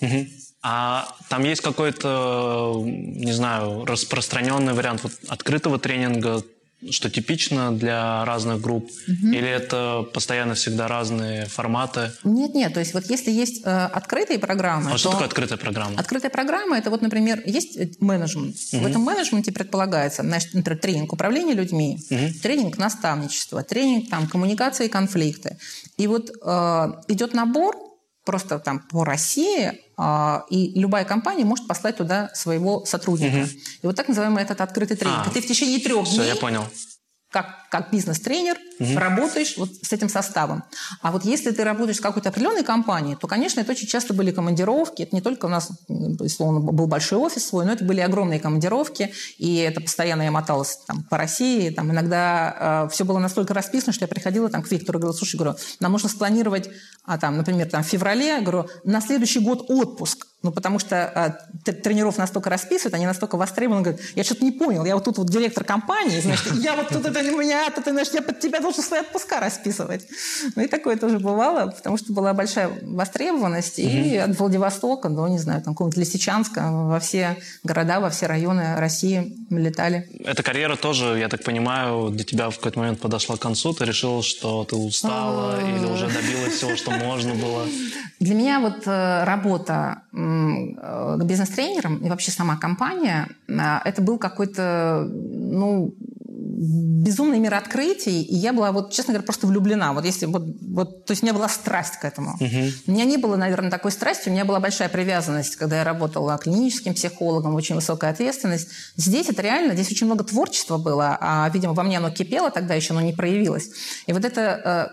Угу. 0.00 0.26
А 0.62 1.08
там 1.28 1.44
есть 1.44 1.60
какой-то, 1.60 2.82
не 2.84 3.32
знаю, 3.32 3.84
распространенный 3.84 4.72
вариант 4.72 5.02
вот 5.04 5.12
открытого 5.28 5.78
тренинга, 5.78 6.42
что 6.90 7.10
типично 7.10 7.72
для 7.72 8.24
разных 8.24 8.60
групп? 8.60 8.84
Угу. 8.84 9.28
Или 9.28 9.48
это 9.48 10.04
постоянно 10.12 10.54
всегда 10.54 10.88
разные 10.88 11.46
форматы? 11.46 12.12
Нет, 12.24 12.54
нет. 12.54 12.74
То 12.74 12.80
есть 12.80 12.94
вот 12.94 13.04
если 13.06 13.30
есть 13.30 13.62
э, 13.64 13.68
открытые 13.68 14.38
программы... 14.38 14.90
А 14.90 14.92
то... 14.92 14.98
что 14.98 15.10
такое 15.10 15.26
открытая 15.26 15.58
программа? 15.58 15.98
Открытая 15.98 16.30
программа– 16.30 16.78
это 16.78 16.90
вот, 16.90 17.02
например, 17.02 17.42
есть 17.46 18.00
менеджмент. 18.00 18.56
Угу. 18.72 18.82
В 18.82 18.86
этом 18.86 19.02
менеджменте 19.02 19.52
предполагается, 19.52 20.22
значит, 20.22 20.54
например, 20.54 20.78
тренинг 20.78 21.12
управления 21.12 21.54
людьми, 21.54 22.00
угу. 22.10 22.32
тренинг 22.42 22.78
наставничества, 22.78 23.62
тренинг 23.62 24.08
там, 24.08 24.26
коммуникации 24.26 24.86
и 24.86 24.88
конфликты. 24.88 25.56
И 25.96 26.06
вот 26.06 26.30
э, 26.30 26.92
идет 27.08 27.34
набор 27.34 27.76
просто 28.28 28.58
там 28.58 28.80
по 28.80 29.04
России, 29.04 29.80
а, 29.96 30.44
и 30.50 30.78
любая 30.78 31.06
компания 31.06 31.46
может 31.46 31.66
послать 31.66 31.96
туда 31.96 32.28
своего 32.34 32.84
сотрудника. 32.84 33.38
Угу. 33.38 33.46
И 33.84 33.86
вот 33.86 33.96
так 33.96 34.06
называемый 34.06 34.42
этот 34.42 34.60
открытый 34.60 34.98
тренинг. 34.98 35.28
А, 35.28 35.30
Ты 35.30 35.40
в 35.40 35.46
течение 35.46 35.80
трех 35.80 36.04
все, 36.06 36.16
дней 36.16 36.28
я 36.28 36.36
понял 36.36 36.64
как, 37.30 37.67
как 37.70 37.90
бизнес-тренер 37.90 38.56
угу. 38.78 38.98
работаешь 38.98 39.56
вот 39.56 39.70
с 39.82 39.92
этим 39.92 40.08
составом. 40.08 40.64
А 41.02 41.12
вот 41.12 41.24
если 41.24 41.50
ты 41.50 41.64
работаешь 41.64 41.98
в 41.98 42.02
какой-то 42.02 42.30
определенной 42.30 42.64
компании, 42.64 43.14
то, 43.14 43.26
конечно, 43.26 43.60
это 43.60 43.72
очень 43.72 43.86
часто 43.86 44.14
были 44.14 44.30
командировки. 44.30 45.02
Это 45.02 45.14
не 45.14 45.20
только 45.20 45.46
у 45.46 45.48
нас, 45.48 45.70
условно, 45.88 46.60
был 46.60 46.86
большой 46.86 47.18
офис 47.18 47.46
свой, 47.46 47.64
но 47.64 47.72
это 47.72 47.84
были 47.84 48.00
огромные 48.00 48.40
командировки, 48.40 49.12
и 49.38 49.56
это 49.56 49.80
постоянно 49.80 50.22
я 50.22 50.30
моталась 50.30 50.78
там, 50.86 51.02
по 51.04 51.18
России. 51.18 51.70
Там, 51.70 51.90
иногда 51.90 52.86
э, 52.86 52.92
все 52.92 53.04
было 53.04 53.18
настолько 53.18 53.54
расписано, 53.54 53.92
что 53.92 54.04
я 54.04 54.08
приходила 54.08 54.48
там, 54.48 54.62
к 54.62 54.70
Виктору 54.70 54.98
и 54.98 55.00
говорила, 55.02 55.16
слушай, 55.16 55.36
говорю, 55.36 55.56
нам 55.80 55.92
нужно 55.92 56.08
спланировать, 56.08 56.70
а, 57.04 57.18
там, 57.18 57.36
например, 57.36 57.68
там, 57.68 57.82
в 57.82 57.86
феврале, 57.86 58.40
говорю, 58.40 58.68
на 58.84 59.00
следующий 59.00 59.40
год 59.40 59.66
отпуск. 59.68 60.26
Ну, 60.40 60.52
потому 60.52 60.78
что 60.78 61.36
э, 61.66 61.72
тренеров 61.72 62.16
настолько 62.16 62.48
расписывают, 62.48 62.94
они 62.94 63.06
настолько 63.06 63.36
востребованы, 63.36 63.82
говорят, 63.82 64.00
я 64.14 64.22
что-то 64.22 64.44
не 64.44 64.52
понял, 64.52 64.84
я 64.84 64.94
вот 64.94 65.02
тут 65.02 65.18
вот 65.18 65.28
директор 65.28 65.64
компании, 65.64 66.20
значит, 66.20 66.52
я 66.54 66.76
вот 66.76 66.88
тут 66.90 67.04
это 67.06 67.22
не 67.22 67.30
меня, 67.30 67.57
это 67.66 67.82
ты, 67.82 67.90
значит, 67.90 68.14
я 68.14 68.22
под 68.22 68.40
тебя 68.40 68.60
должен 68.60 68.82
свои 68.82 69.00
отпуска 69.00 69.40
расписывать. 69.40 70.06
Ну, 70.56 70.62
и 70.62 70.66
такое 70.66 70.96
тоже 70.96 71.18
бывало, 71.18 71.70
потому 71.70 71.96
что 71.96 72.12
была 72.12 72.32
большая 72.34 72.70
востребованность, 72.82 73.78
и 73.78 74.16
от 74.16 74.38
Владивостока 74.38 75.08
до, 75.08 75.28
не 75.28 75.38
знаю, 75.38 75.62
там, 75.62 75.74
какого-нибудь 75.74 75.98
Лисичанска 75.98 76.70
во 76.70 77.00
все 77.00 77.36
города, 77.64 78.00
во 78.00 78.10
все 78.10 78.26
районы 78.26 78.76
России 78.76 79.36
летали. 79.50 80.08
Эта 80.24 80.42
карьера 80.42 80.76
тоже, 80.76 81.18
я 81.18 81.28
так 81.28 81.42
понимаю, 81.42 82.10
для 82.10 82.24
тебя 82.24 82.50
в 82.50 82.56
какой-то 82.56 82.78
момент 82.78 83.00
подошла 83.00 83.36
к 83.36 83.40
концу, 83.40 83.72
ты 83.72 83.84
решила, 83.84 84.22
что 84.22 84.64
ты 84.64 84.76
устала 84.76 85.56
а. 85.56 85.60
или 85.60 85.86
уже 85.86 86.06
добилась 86.06 86.54
всего, 86.54 86.76
что 86.76 86.90
можно 86.90 87.34
было? 87.34 87.66
Для 88.20 88.34
меня 88.34 88.60
вот 88.60 88.86
э, 88.86 89.24
работа 89.24 90.02
Э, 90.20 91.16
бизнес-тренером 91.22 91.98
и 91.98 92.08
вообще 92.08 92.30
сама 92.30 92.56
компания, 92.56 93.28
э, 93.46 93.52
это 93.84 94.02
был 94.02 94.18
какой-то, 94.18 95.08
ну, 95.08 95.94
безумный 96.58 97.38
мир 97.38 97.54
открытий, 97.54 98.22
и 98.22 98.34
я 98.34 98.52
была, 98.52 98.72
вот, 98.72 98.92
честно 98.92 99.12
говоря, 99.12 99.24
просто 99.24 99.46
влюблена. 99.46 99.92
Вот 99.92 100.04
если 100.04 100.26
вот, 100.26 100.42
вот 100.60 101.04
то 101.04 101.12
есть 101.12 101.22
у 101.22 101.26
меня 101.26 101.34
была 101.34 101.48
страсть 101.48 101.98
к 102.00 102.04
этому. 102.04 102.36
Uh-huh. 102.40 102.72
У 102.86 102.90
меня 102.90 103.04
не 103.04 103.16
было, 103.16 103.36
наверное, 103.36 103.70
такой 103.70 103.92
страсти, 103.92 104.28
у 104.28 104.32
меня 104.32 104.44
была 104.44 104.58
большая 104.58 104.88
привязанность, 104.88 105.56
когда 105.56 105.78
я 105.78 105.84
работала 105.84 106.36
клиническим 106.38 106.94
психологом, 106.94 107.54
очень 107.54 107.76
высокая 107.76 108.10
ответственность. 108.10 108.68
Здесь 108.96 109.28
это 109.28 109.42
реально, 109.42 109.74
здесь 109.74 109.90
очень 109.90 110.06
много 110.06 110.24
творчества 110.24 110.78
было, 110.78 111.16
а, 111.20 111.48
видимо, 111.52 111.74
во 111.74 111.82
мне 111.82 111.98
оно 111.98 112.10
кипело 112.10 112.50
тогда 112.50 112.74
еще, 112.74 112.92
оно 112.92 113.02
не 113.02 113.12
проявилось. 113.12 113.70
И 114.06 114.12
вот 114.12 114.24
это 114.24 114.40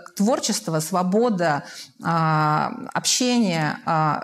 э, 0.08 0.16
творчество, 0.16 0.80
свобода, 0.80 1.64
э, 2.00 2.06
общение, 2.94 3.78
э, 3.86 4.20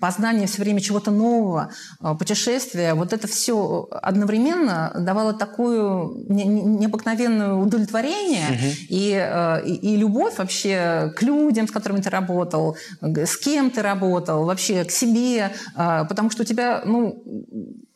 познание 0.00 0.46
все 0.46 0.62
время 0.62 0.80
чего-то 0.80 1.10
нового, 1.10 1.70
э, 2.00 2.14
путешествия, 2.18 2.94
вот 2.94 3.12
это 3.12 3.28
все 3.28 3.88
одновременно 3.90 4.92
давало 4.98 5.34
такую 5.34 6.24
необыкновенное 6.62 7.54
удовлетворение 7.54 8.46
угу. 8.48 8.66
и, 8.88 9.12
э, 9.12 9.66
и, 9.66 9.94
и 9.94 9.96
любовь 9.96 10.38
вообще 10.38 11.12
к 11.16 11.22
людям, 11.22 11.68
с 11.68 11.70
которыми 11.70 12.00
ты 12.00 12.10
работал, 12.10 12.76
с 13.00 13.36
кем 13.36 13.70
ты 13.70 13.82
работал, 13.82 14.44
вообще 14.44 14.84
к 14.84 14.90
себе, 14.90 15.52
э, 15.76 16.04
потому 16.08 16.30
что 16.30 16.42
у 16.42 16.46
тебя, 16.46 16.82
ну, 16.84 17.22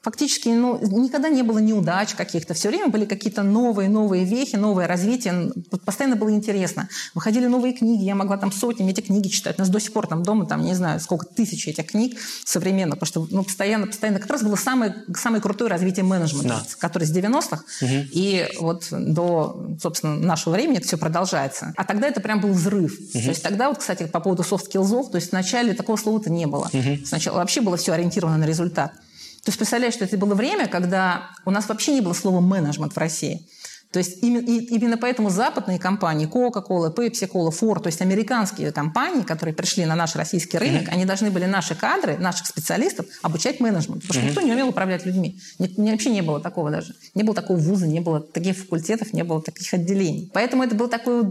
фактически 0.07 0.51
ну, 0.51 0.79
никогда 1.03 1.29
не 1.29 1.43
было 1.43 1.59
неудач 1.59 2.15
каких-то. 2.15 2.55
Все 2.55 2.69
время 2.69 2.87
были 2.87 3.07
какие-то 3.07 3.43
новые, 3.43 3.89
новые 3.89 4.25
вехи, 4.25 4.55
новое 4.55 4.87
развитие. 4.87 5.51
Постоянно 5.85 6.15
было 6.15 6.31
интересно. 6.31 6.89
Выходили 7.13 7.47
новые 7.47 7.75
книги, 7.75 8.05
я 8.05 8.15
могла 8.15 8.37
там 8.37 8.53
сотнями 8.53 8.93
эти 8.93 9.01
книги 9.01 9.27
читать. 9.27 9.57
У 9.59 9.63
нас 9.63 9.69
до 9.69 9.81
сих 9.81 9.93
пор 9.93 10.07
там 10.07 10.23
дома, 10.23 10.47
там, 10.47 10.63
не 10.63 10.75
знаю, 10.75 11.01
сколько 11.01 11.27
тысяч 11.27 11.67
этих 11.67 11.87
книг 11.87 12.17
современно, 12.45 12.95
потому 12.95 13.07
что 13.09 13.27
ну, 13.33 13.43
постоянно, 13.43 13.89
постоянно 13.89 14.21
как 14.21 14.31
раз 14.31 14.45
было 14.45 14.55
самое, 14.55 14.95
самое 15.17 15.43
крутое 15.43 15.69
развитие 15.69 16.05
менеджмента, 16.05 16.49
да. 16.49 16.67
который 16.79 17.09
с 17.09 17.13
90-х 17.13 17.65
угу. 17.83 17.91
и 18.13 18.49
вот 18.61 18.87
до, 18.91 19.77
собственно, 19.81 20.17
нашего 20.17 20.55
времени 20.55 20.79
это 20.79 20.87
все 20.87 20.97
продолжается. 20.97 21.73
А 21.77 21.85
тогда 21.85 22.09
это 22.09 22.21
прям 22.21 22.41
был 22.41 22.53
взрыв. 22.53 22.99
Угу. 22.99 23.13
То 23.13 23.29
есть 23.29 23.43
тогда 23.43 23.69
вот, 23.69 23.79
кстати, 23.79 24.07
по 24.07 24.21
поводу 24.21 24.43
софт-скиллзов, 24.43 25.11
то 25.11 25.17
есть 25.17 25.33
вначале 25.33 25.75
такого 25.75 25.97
слова-то 25.97 26.31
не 26.31 26.47
было. 26.47 26.71
Угу. 26.73 27.07
Сначала 27.07 27.39
вообще 27.39 27.61
было 27.61 27.77
все 27.77 27.93
ориентировано 27.93 28.39
на 28.39 28.45
результат. 28.45 28.93
То 28.93 29.51
есть 29.51 29.59
представляешь, 29.59 29.95
что 29.95 30.05
это 30.05 30.17
было 30.19 30.35
время, 30.35 30.67
когда 30.67 31.31
у 31.45 31.53
нас 31.53 31.69
вообще 31.69 31.95
не 31.95 32.01
было 32.01 32.15
слова 32.15 32.41
менеджмент 32.41 32.93
в 32.93 32.99
России. 32.99 33.47
То 33.93 34.01
есть 34.01 34.23
именно, 34.23 34.45
именно 34.45 34.97
поэтому 34.99 35.31
западные 35.31 35.79
компании, 35.79 36.29
Coca-Cola, 36.29 36.95
Pepsi, 36.95 37.31
Cola, 37.31 37.51
Ford, 37.51 37.83
то 37.83 37.87
есть 37.87 38.01
американские 38.03 38.73
компании, 38.73 39.23
которые 39.23 39.55
пришли 39.55 39.85
на 39.87 39.95
наш 39.95 40.17
российский 40.17 40.59
рынок, 40.59 40.83
mm-hmm. 40.83 40.93
они 40.93 41.05
должны 41.05 41.31
были 41.31 41.45
наши 41.47 41.75
кадры, 41.75 42.19
наших 42.19 42.47
специалистов 42.47 43.07
обучать 43.23 43.61
менеджменту. 43.61 44.07
Потому 44.07 44.13
что 44.13 44.21
mm-hmm. 44.21 44.29
никто 44.29 44.41
не 44.43 44.53
умел 44.53 44.69
управлять 44.69 45.07
людьми. 45.07 45.39
Не, 45.59 45.69
не, 45.77 45.91
вообще 45.93 46.11
не 46.11 46.23
было 46.23 46.41
такого 46.41 46.71
даже. 46.71 46.95
Не 47.15 47.23
было 47.23 47.35
такого 47.35 47.59
вуза, 47.59 47.87
не 47.87 48.01
было 48.01 48.21
таких 48.21 48.57
факультетов, 48.57 49.13
не 49.13 49.25
было 49.25 49.41
таких 49.41 49.73
отделений. 49.73 50.31
Поэтому 50.35 50.63
это 50.63 50.75
был 50.75 50.89
такой 50.89 51.23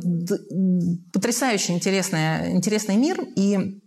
потрясающе 1.14 1.74
интересный, 1.74 2.52
интересный 2.52 2.96
мир. 2.96 3.22
И 3.36 3.80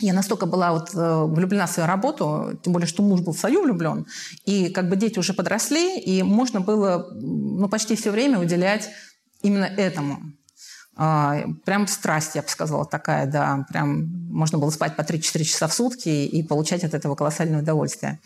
я 0.00 0.12
настолько 0.12 0.46
была 0.46 0.72
вот 0.72 0.94
э, 0.94 1.24
влюблена 1.24 1.66
в 1.66 1.70
свою 1.70 1.86
работу, 1.88 2.58
тем 2.62 2.72
более, 2.72 2.86
что 2.86 3.02
муж 3.02 3.20
был 3.20 3.32
в 3.32 3.38
свою 3.38 3.62
влюблен, 3.62 4.06
и 4.44 4.68
как 4.68 4.88
бы 4.88 4.96
дети 4.96 5.18
уже 5.18 5.32
подросли, 5.34 5.98
и 5.98 6.22
можно 6.22 6.60
было 6.60 7.08
ну, 7.12 7.68
почти 7.68 7.96
все 7.96 8.10
время 8.10 8.38
уделять 8.38 8.90
именно 9.42 9.64
этому. 9.64 10.20
А, 11.00 11.44
прям 11.64 11.86
страсть, 11.86 12.34
я 12.34 12.42
бы 12.42 12.48
сказала, 12.48 12.84
такая, 12.84 13.26
да. 13.26 13.64
Прям 13.68 14.06
можно 14.30 14.58
было 14.58 14.70
спать 14.70 14.96
по 14.96 15.02
3-4 15.02 15.44
часа 15.44 15.68
в 15.68 15.72
сутки 15.72 16.08
и 16.08 16.42
получать 16.42 16.82
от 16.82 16.92
этого 16.92 17.14
колоссальное 17.14 17.62
удовольствие. 17.62 18.18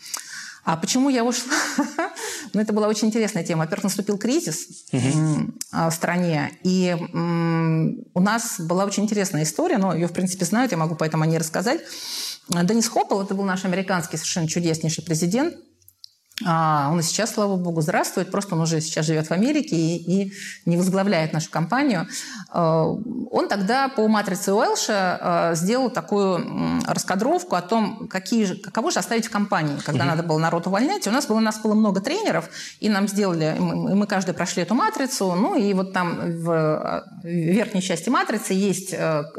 А 0.63 0.77
почему 0.77 1.09
я 1.09 1.25
ушла? 1.25 1.53
ну, 2.53 2.61
это 2.61 2.71
была 2.71 2.87
очень 2.87 3.09
интересная 3.09 3.43
тема. 3.43 3.63
Во-первых, 3.63 3.83
наступил 3.85 4.17
кризис 4.17 4.85
угу. 4.93 5.53
в 5.71 5.91
стране, 5.91 6.51
и 6.63 6.95
у 8.13 8.21
нас 8.21 8.59
была 8.59 8.85
очень 8.85 9.03
интересная 9.03 9.43
история, 9.43 9.77
но 9.77 9.93
ее, 9.93 10.07
в 10.07 10.13
принципе, 10.13 10.45
знают, 10.45 10.71
я 10.71 10.77
могу 10.77 10.95
поэтому 10.95 11.23
о 11.23 11.27
ней 11.27 11.37
рассказать. 11.37 11.81
Денис 12.47 12.87
Хоппел, 12.87 13.21
это 13.21 13.35
был 13.35 13.43
наш 13.43 13.65
американский 13.65 14.17
совершенно 14.17 14.47
чудеснейший 14.47 15.03
президент, 15.03 15.55
а, 16.45 16.89
он 16.91 16.99
и 16.99 17.03
сейчас, 17.03 17.33
слава 17.33 17.55
богу, 17.55 17.81
здравствует, 17.81 18.31
просто 18.31 18.55
он 18.55 18.61
уже 18.61 18.81
сейчас 18.81 19.05
живет 19.05 19.27
в 19.27 19.31
Америке 19.31 19.75
и, 19.75 20.23
и 20.25 20.33
не 20.65 20.77
возглавляет 20.77 21.33
нашу 21.33 21.49
компанию. 21.49 22.07
А, 22.49 22.85
он 22.85 23.47
тогда 23.47 23.89
по 23.89 24.07
матрице 24.07 24.53
Уэлша 24.53 25.19
а, 25.21 25.55
сделал 25.55 25.89
такую 25.89 26.81
раскадровку 26.87 27.55
о 27.55 27.61
том, 27.61 28.07
какие 28.07 28.45
же, 28.45 28.55
каково 28.55 28.91
же 28.91 28.99
оставить 28.99 29.27
в 29.27 29.31
компании, 29.31 29.77
когда 29.85 30.03
угу. 30.03 30.09
надо 30.11 30.23
было 30.23 30.37
народ 30.37 30.67
увольнять. 30.67 31.05
И 31.07 31.09
у 31.09 31.13
нас 31.13 31.27
было, 31.27 31.37
у 31.37 31.41
нас 31.41 31.59
было 31.59 31.73
много 31.73 32.01
тренеров, 32.01 32.49
и 32.79 32.89
нам 32.89 33.07
сделали, 33.07 33.55
мы, 33.59 33.95
мы 33.95 34.07
каждый 34.07 34.33
прошли 34.33 34.63
эту 34.63 34.75
матрицу, 34.75 35.33
ну 35.35 35.55
и 35.57 35.73
вот 35.73 35.93
там 35.93 36.19
в 36.41 37.03
верхней 37.23 37.81
части 37.81 38.09
матрицы 38.09 38.53
есть 38.53 38.95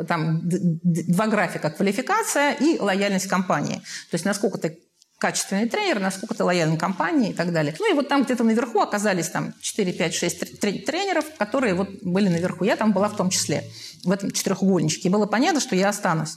там 0.09 0.41
два 0.45 1.27
графика 1.27 1.71
квалификация 1.71 2.53
и 2.53 2.79
лояльность 2.79 3.29
компании. 3.29 3.77
То 4.11 4.15
есть 4.15 4.25
насколько 4.25 4.59
ты 4.59 4.79
качественный 5.19 5.69
тренер, 5.69 6.01
насколько 6.01 6.35
ты 6.35 6.45
лоялен 6.45 6.77
компании 6.77 7.31
и 7.31 7.33
так 7.35 7.53
далее. 7.53 7.75
Ну 7.79 7.91
и 7.91 7.95
вот 7.95 8.09
там 8.09 8.25
где-то 8.25 8.45
наверху 8.45 8.81
оказались 8.81 9.29
там 9.29 9.55
4, 9.61 9.93
5, 9.93 10.15
6 10.15 10.61
тренеров, 10.61 11.25
которые 11.39 11.75
вот 11.75 11.89
были 12.03 12.29
наверху. 12.29 12.65
Я 12.65 12.77
там 12.77 12.93
была 12.93 13.09
в 13.09 13.17
том 13.17 13.31
числе, 13.31 13.65
в 14.05 14.11
этом 14.11 14.31
четырехугольничке. 14.31 15.09
И 15.09 15.13
было 15.13 15.27
понятно, 15.27 15.61
что 15.61 15.77
я 15.77 15.89
останусь. 15.89 16.37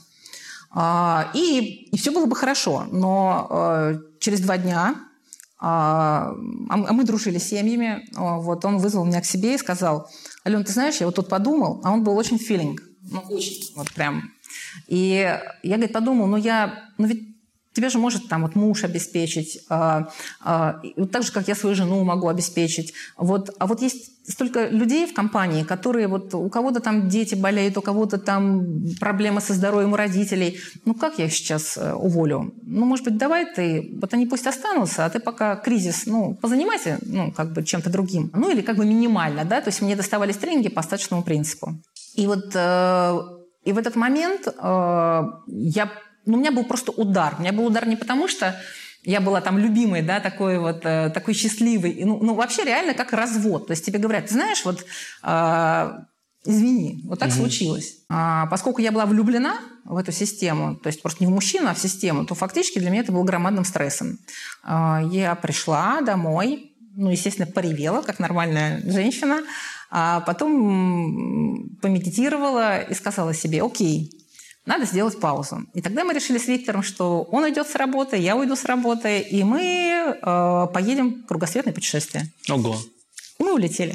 А, 0.70 1.30
и, 1.34 1.88
и 1.90 1.96
все 1.96 2.12
было 2.12 2.26
бы 2.26 2.36
хорошо. 2.36 2.86
Но 2.90 3.48
э, 3.50 3.98
через 4.20 4.40
два 4.40 4.58
дня 4.58 4.94
а, 5.60 6.34
а 6.68 6.76
мы 6.76 7.04
дружили 7.04 7.38
с 7.38 7.48
семьями. 7.48 8.06
Вот 8.14 8.64
он 8.64 8.78
вызвал 8.78 9.04
меня 9.04 9.20
к 9.20 9.26
себе 9.26 9.54
и 9.54 9.58
сказал, 9.58 10.08
Ален, 10.46 10.64
ты 10.64 10.72
знаешь, 10.72 10.96
я 10.98 11.06
вот 11.06 11.16
тут 11.16 11.28
подумал, 11.28 11.80
а 11.84 11.92
он 11.92 12.04
был 12.04 12.16
очень 12.16 12.38
филинг. 12.38 12.80
Ну, 13.02 13.20
очень. 13.28 13.74
Вот 13.74 13.92
прям. 13.92 14.30
И 14.86 15.38
я, 15.62 15.76
говорит, 15.76 15.92
подумал, 15.92 16.26
ну 16.26 16.36
я, 16.36 16.90
ну 16.96 17.06
ведь 17.06 17.37
Тебя 17.78 17.90
же 17.90 17.98
может 17.98 18.28
там 18.28 18.42
вот 18.42 18.56
муж 18.56 18.82
обеспечить, 18.82 19.60
а, 19.68 20.08
а, 20.40 20.80
вот 20.96 21.12
так 21.12 21.22
же, 21.22 21.30
как 21.30 21.46
я 21.46 21.54
свою 21.54 21.76
жену 21.76 22.02
могу 22.02 22.26
обеспечить. 22.26 22.92
Вот, 23.16 23.50
а 23.60 23.68
вот 23.68 23.82
есть 23.82 24.10
столько 24.28 24.66
людей 24.66 25.06
в 25.06 25.14
компании, 25.14 25.62
которые 25.62 26.08
вот 26.08 26.34
у 26.34 26.48
кого-то 26.48 26.80
там 26.80 27.08
дети 27.08 27.36
болеют, 27.36 27.76
у 27.76 27.80
кого-то 27.80 28.18
там 28.18 28.66
проблемы 28.98 29.40
со 29.40 29.54
здоровьем 29.54 29.92
у 29.92 29.96
родителей. 29.96 30.58
Ну 30.86 30.94
как 30.94 31.20
я 31.20 31.26
их 31.26 31.32
сейчас 31.32 31.76
э, 31.76 31.92
уволю? 31.94 32.52
Ну, 32.62 32.84
может 32.84 33.04
быть, 33.04 33.16
давай 33.16 33.46
ты, 33.46 33.96
вот 34.00 34.12
они 34.12 34.26
пусть 34.26 34.48
останутся, 34.48 35.04
а 35.04 35.10
ты 35.10 35.20
пока 35.20 35.54
кризис, 35.54 36.06
ну, 36.06 36.34
позанимайся, 36.34 36.98
ну, 37.02 37.30
как 37.30 37.52
бы 37.52 37.62
чем-то 37.62 37.90
другим. 37.90 38.32
Ну, 38.34 38.50
или 38.50 38.60
как 38.62 38.76
бы 38.76 38.84
минимально, 38.84 39.44
да, 39.44 39.60
то 39.60 39.68
есть 39.68 39.82
мне 39.82 39.94
доставались 39.94 40.36
тренинги 40.36 40.68
по 40.68 40.80
остаточному 40.80 41.22
принципу. 41.22 41.76
И 42.16 42.26
вот 42.26 42.50
э, 42.54 43.18
и 43.68 43.72
в 43.72 43.76
этот 43.78 43.96
момент 43.96 44.46
э, 44.46 45.22
я, 45.46 45.90
ну, 46.28 46.36
у 46.36 46.40
меня 46.40 46.52
был 46.52 46.64
просто 46.64 46.92
удар. 46.92 47.34
У 47.38 47.40
меня 47.40 47.52
был 47.52 47.66
удар 47.66 47.86
не 47.86 47.96
потому, 47.96 48.28
что 48.28 48.54
я 49.02 49.20
была 49.20 49.40
там 49.40 49.58
любимой, 49.58 50.02
да, 50.02 50.20
такой 50.20 50.58
вот, 50.58 50.84
э, 50.84 51.10
такой 51.10 51.34
счастливой. 51.34 52.02
Ну, 52.04 52.18
ну, 52.22 52.34
вообще 52.34 52.64
реально 52.64 52.94
как 52.94 53.12
развод. 53.12 53.66
То 53.66 53.72
есть 53.72 53.84
тебе 53.84 53.98
говорят, 53.98 54.26
ты 54.26 54.34
знаешь, 54.34 54.64
вот, 54.64 54.84
э, 55.22 55.98
извини, 56.44 57.00
вот 57.04 57.18
так 57.18 57.30
угу. 57.30 57.38
случилось. 57.38 57.98
А, 58.10 58.46
поскольку 58.46 58.80
я 58.82 58.92
была 58.92 59.06
влюблена 59.06 59.58
в 59.84 59.96
эту 59.96 60.12
систему, 60.12 60.76
то 60.76 60.88
есть 60.88 61.00
просто 61.00 61.24
не 61.24 61.26
в 61.26 61.34
мужчину, 61.34 61.68
а 61.68 61.74
в 61.74 61.78
систему, 61.78 62.26
то 62.26 62.34
фактически 62.34 62.78
для 62.78 62.90
меня 62.90 63.00
это 63.00 63.12
было 63.12 63.24
громадным 63.24 63.64
стрессом. 63.64 64.18
А, 64.62 65.02
я 65.10 65.34
пришла 65.34 66.00
домой, 66.02 66.72
ну, 66.94 67.10
естественно, 67.10 67.46
поревела, 67.46 68.02
как 68.02 68.18
нормальная 68.18 68.82
женщина, 68.84 69.42
а 69.90 70.20
потом 70.20 71.78
помедитировала 71.80 72.82
и 72.82 72.92
сказала 72.92 73.32
себе, 73.32 73.62
окей, 73.62 74.17
надо 74.68 74.84
сделать 74.84 75.18
паузу. 75.18 75.64
И 75.72 75.80
тогда 75.80 76.04
мы 76.04 76.12
решили 76.12 76.36
с 76.36 76.46
Виктором, 76.46 76.82
что 76.82 77.22
он 77.22 77.44
уйдет 77.44 77.66
с 77.66 77.74
работы, 77.74 78.18
я 78.18 78.36
уйду 78.36 78.54
с 78.54 78.66
работы, 78.66 79.18
и 79.18 79.42
мы 79.42 79.60
э, 79.60 80.66
поедем 80.74 81.22
в 81.22 81.26
кругосветное 81.26 81.72
путешествие. 81.72 82.30
Ого. 82.50 82.76
И 83.38 83.42
мы 83.42 83.54
улетели. 83.54 83.94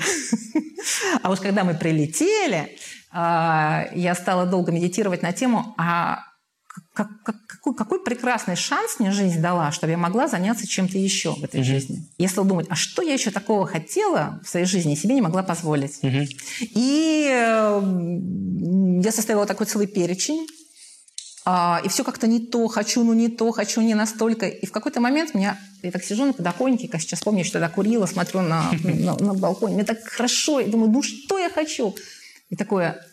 А 1.22 1.32
уж 1.32 1.40
когда 1.40 1.64
мы 1.64 1.76
прилетели, 1.76 2.58
э, 2.58 2.70
я 3.14 4.16
стала 4.16 4.48
долго 4.48 4.72
медитировать 4.72 5.22
на 5.22 5.32
тему, 5.32 5.76
а 5.78 6.24
как, 6.94 7.08
как, 7.24 7.36
какой, 7.46 7.76
какой 7.76 8.04
прекрасный 8.04 8.56
шанс 8.56 9.00
мне 9.00 9.12
жизнь 9.12 9.42
дала, 9.42 9.72
чтобы 9.72 9.92
я 9.92 9.98
могла 9.98 10.28
заняться 10.28 10.68
чем-то 10.68 10.98
еще 10.98 11.36
в 11.36 11.44
этой 11.44 11.62
угу. 11.62 11.68
жизни. 11.68 12.04
Если 12.18 12.42
думать, 12.42 12.66
а 12.70 12.76
что 12.76 13.04
я 13.04 13.14
еще 13.14 13.30
такого 13.30 13.68
хотела 13.68 14.42
в 14.44 14.50
своей 14.50 14.66
жизни, 14.66 14.96
себе 14.96 15.14
не 15.14 15.22
могла 15.22 15.44
позволить. 15.44 16.00
Угу. 16.02 16.26
И 16.62 17.30
э, 17.32 19.02
я 19.04 19.12
составила 19.12 19.46
такой 19.46 19.68
целый 19.68 19.86
перечень 19.86 20.48
и 21.46 21.90
все 21.90 22.04
как-то 22.04 22.28
не 22.28 22.40
то, 22.40 22.68
хочу, 22.68 23.04
ну 23.04 23.14
не 23.14 23.28
то, 23.28 23.52
хочу 23.52 23.82
не 23.82 23.96
настолько. 23.96 24.48
И 24.48 24.66
в 24.66 24.72
какой-то 24.72 25.02
момент 25.02 25.34
меня, 25.34 25.58
я 25.82 25.92
так 25.92 26.04
сижу 26.04 26.26
на 26.26 26.34
подоконнике, 26.34 26.88
как 26.88 27.02
сейчас 27.02 27.22
помню, 27.22 27.44
что 27.44 27.60
я 27.60 27.70
курила, 27.70 28.06
смотрю 28.06 28.42
на, 28.42 28.72
на, 28.84 29.16
на 29.18 29.34
балконе, 29.34 29.76
мне 29.76 29.84
так 29.84 30.04
хорошо, 30.06 30.60
и 30.60 30.70
думаю, 30.70 30.92
ну 30.92 31.04
что 31.04 31.38
я 31.38 31.50
хочу? 31.50 31.96
И 32.50 32.56
такое, 32.56 33.06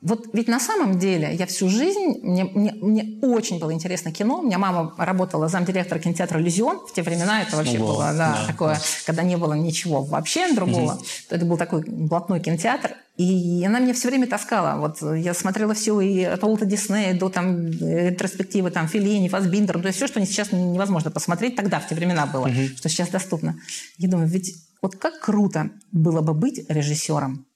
вот 0.00 0.26
ведь 0.32 0.46
на 0.46 0.60
самом 0.60 1.00
деле 1.00 1.34
я 1.34 1.46
всю 1.46 1.68
жизнь, 1.68 2.20
мне, 2.22 2.44
мне, 2.44 2.72
мне 2.72 3.18
очень 3.20 3.58
было 3.58 3.72
интересно 3.72 4.12
кино. 4.12 4.38
У 4.38 4.42
меня 4.42 4.56
мама 4.56 4.94
работала 4.96 5.48
замдиректора 5.48 5.98
кинотеатра 5.98 6.40
«Иллюзион». 6.40 6.86
В 6.86 6.92
те 6.92 7.02
времена 7.02 7.42
это 7.42 7.56
вообще 7.56 7.80
Ого, 7.80 7.94
было 7.94 8.12
да, 8.12 8.38
да, 8.38 8.46
такое, 8.46 8.74
да. 8.74 8.80
когда 9.06 9.24
не 9.24 9.36
было 9.36 9.54
ничего 9.54 10.04
вообще 10.04 10.54
другого. 10.54 10.92
Угу. 10.92 11.04
Это 11.30 11.44
был 11.44 11.56
такой 11.56 11.82
блатной 11.84 12.38
кинотеатр. 12.38 12.94
И 13.16 13.64
она 13.66 13.80
меня 13.80 13.92
все 13.92 14.06
время 14.06 14.28
таскала. 14.28 14.78
Вот 14.78 15.02
я 15.16 15.34
смотрела 15.34 15.74
все 15.74 16.00
и 16.00 16.22
от 16.22 16.44
Уолта 16.44 16.64
Диснея 16.64 17.18
до 17.18 17.28
там 17.28 17.66
ретроспективы 17.68 18.70
там 18.70 18.86
Филини, 18.86 19.28
Фасбиндер. 19.28 19.80
То 19.80 19.88
есть 19.88 19.96
все, 19.96 20.06
что 20.06 20.24
сейчас 20.24 20.52
невозможно 20.52 21.10
посмотреть, 21.10 21.56
тогда 21.56 21.80
в 21.80 21.88
те 21.88 21.96
времена 21.96 22.26
было, 22.26 22.46
угу. 22.46 22.68
что 22.76 22.88
сейчас 22.88 23.08
доступно. 23.08 23.56
Я 23.96 24.08
думаю, 24.08 24.28
ведь 24.28 24.54
вот 24.80 24.94
как 24.94 25.18
круто 25.18 25.70
было 25.90 26.20
бы 26.20 26.34
быть 26.34 26.70
режиссером. 26.70 27.47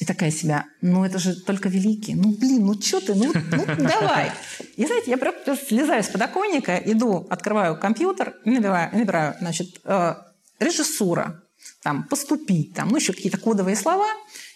И 0.00 0.06
такая 0.06 0.30
себя, 0.30 0.64
ну 0.80 1.04
это 1.04 1.18
же 1.18 1.38
только 1.38 1.68
великий. 1.68 2.14
Ну 2.14 2.34
блин, 2.34 2.64
ну 2.64 2.80
что 2.80 3.00
ты, 3.00 3.14
ну, 3.14 3.32
ну 3.34 3.64
давай. 3.76 4.32
И 4.76 4.86
знаете, 4.86 5.10
я 5.10 5.18
просто 5.18 5.56
слезаю 5.56 6.02
с 6.02 6.08
подоконника, 6.08 6.76
иду, 6.78 7.26
открываю 7.28 7.78
компьютер 7.78 8.34
набираю, 8.46 8.96
набираю 8.96 9.34
значит, 9.40 9.78
э, 9.84 10.14
режиссура, 10.58 11.42
там, 11.82 12.04
поступить, 12.04 12.72
там, 12.74 12.88
ну 12.88 12.96
еще 12.96 13.12
какие-то 13.12 13.36
кодовые 13.36 13.76
слова. 13.76 14.08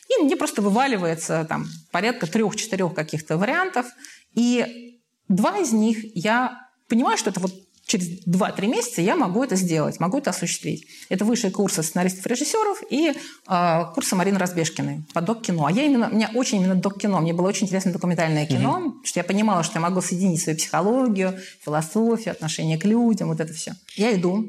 И 0.09 0.23
мне 0.23 0.35
просто 0.35 0.63
вываливается 0.63 1.45
там 1.47 1.67
порядка 1.93 2.27
трех-четырех 2.27 2.95
каких-то 2.95 3.37
вариантов. 3.37 3.87
И 4.35 4.99
два 5.29 5.59
из 5.59 5.73
них 5.73 6.17
я 6.17 6.59
понимаю, 6.89 7.19
что 7.19 7.29
это 7.29 7.41
вот 7.41 7.53
через 7.87 8.25
2-3 8.27 8.67
месяца 8.67 9.03
я 9.03 9.17
могу 9.17 9.45
это 9.45 9.57
сделать, 9.57 10.01
могу 10.01 10.19
это 10.19 10.31
осуществить. 10.31 10.87
Это 11.09 11.25
высшие 11.25 11.51
курсы 11.51 11.83
сценаристов 11.83 12.27
и 12.27 12.29
режиссеров 12.29 12.83
и 12.91 13.13
э, 13.49 13.85
курсы 13.95 14.17
Марины 14.17 14.39
Разбежкиной 14.39 15.05
по 15.13 15.21
док-кино. 15.21 15.67
А 15.67 15.73
я 15.73 15.85
именно, 15.85 16.09
у 16.09 16.15
меня 16.15 16.31
очень 16.35 16.59
именно 16.59 16.75
док-кино. 16.75 17.21
Мне 17.21 17.33
было 17.33 17.49
очень 17.49 17.67
интересно 17.67 17.93
документальное 17.93 18.47
кино, 18.47 18.79
угу. 18.79 19.05
что 19.05 19.21
я 19.21 19.25
понимала, 19.25 19.63
что 19.63 19.79
я 19.79 19.81
могу 19.81 20.01
соединить 20.01 20.41
свою 20.41 20.57
психологию, 20.59 21.39
философию, 21.65 22.33
отношение 22.33 22.79
к 22.79 22.85
людям, 22.85 23.29
вот 23.29 23.41
это 23.41 23.53
все. 23.53 23.75
Я 23.97 24.15
иду, 24.15 24.45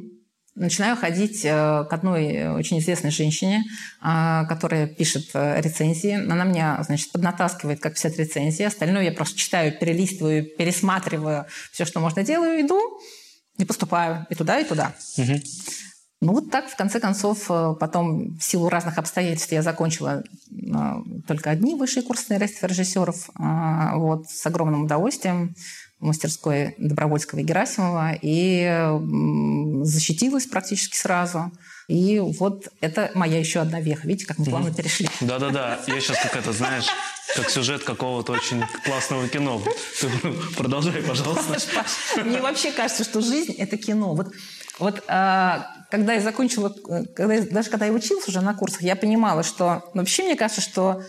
начинаю 0.56 0.96
ходить 0.96 1.44
э, 1.44 1.50
к 1.50 1.88
одной 1.92 2.48
очень 2.50 2.80
известной 2.80 3.12
женщине, 3.12 3.64
а, 4.02 4.46
которая 4.46 4.88
пишет 4.88 5.30
э, 5.34 5.62
рецензии. 5.62 6.14
Она 6.14 6.46
меня, 6.46 6.82
значит, 6.88 7.12
поднатаскивает, 7.12 7.82
как 7.82 7.96
писать 7.96 8.18
рецензии. 8.18 8.64
Остальное 8.64 9.04
я 9.04 9.12
просто 9.12 9.38
читаю, 9.38 9.78
перелистываю, 9.78 10.46
пересматриваю 10.46 11.46
все, 11.74 11.84
что 11.84 12.00
можно 12.00 12.24
делаю, 12.24 12.62
иду 12.62 12.80
и 13.58 13.66
поступаю 13.66 14.26
и 14.30 14.36
туда, 14.36 14.60
и 14.60 14.66
туда. 14.66 14.94
Угу. 15.18 15.40
Ну 16.22 16.34
вот 16.34 16.50
так, 16.50 16.70
в 16.70 16.76
конце 16.76 17.00
концов, 17.00 17.46
э, 17.50 17.76
потом 17.80 18.38
в 18.38 18.44
силу 18.44 18.70
разных 18.70 18.98
обстоятельств 18.98 19.52
я 19.52 19.62
закончила 19.62 20.24
э, 20.24 20.64
только 21.28 21.52
одни 21.52 21.76
высшие 21.76 22.04
курсы 22.04 22.38
режиссеров. 22.38 23.30
Э, 23.38 23.96
вот, 23.96 24.30
с 24.30 24.46
огромным 24.46 24.86
удовольствием 24.86 25.56
мастерской 26.00 26.76
Добровольского 26.78 27.40
и 27.40 27.44
Герасимова 27.44 28.18
и 28.22 28.90
защитилась 29.84 30.46
практически 30.46 30.98
сразу. 30.98 31.52
И 31.88 32.20
вот 32.20 32.68
это 32.82 33.12
моя 33.14 33.40
еще 33.40 33.60
одна 33.60 33.80
веха. 33.80 34.08
Видите, 34.08 34.26
как 34.26 34.40
мы 34.40 34.46
плавно 34.46 34.74
перешли. 34.74 35.08
Да-да-да. 35.22 35.80
Я 35.88 36.00
сейчас 36.00 36.20
как 36.22 36.36
это, 36.36 36.52
знаешь, 36.52 36.88
как 37.36 37.50
сюжет 37.50 37.84
какого-то 37.84 38.34
очень 38.34 38.64
классного 38.84 39.28
кино. 39.28 39.62
Ты 40.00 40.10
продолжай, 40.58 41.02
пожалуйста. 41.04 41.58
Мне 42.24 42.42
вообще 42.42 42.72
кажется, 42.72 43.04
что 43.04 43.22
жизнь– 43.22 43.54
это 43.58 43.78
кино. 43.78 44.16
Вот, 44.16 44.34
вот 44.80 45.04
а, 45.08 45.68
когда 45.92 46.14
я 46.14 46.22
закончила, 46.22 46.70
когда, 47.16 47.42
даже 47.42 47.70
когда 47.70 47.86
я 47.86 47.92
училась 47.92 48.28
уже 48.28 48.42
на 48.42 48.54
курсах, 48.54 48.82
я 48.82 48.96
понимала, 48.96 49.44
что 49.44 49.84
вообще 49.94 50.24
мне 50.24 50.36
кажется, 50.36 50.62
что 50.62 51.04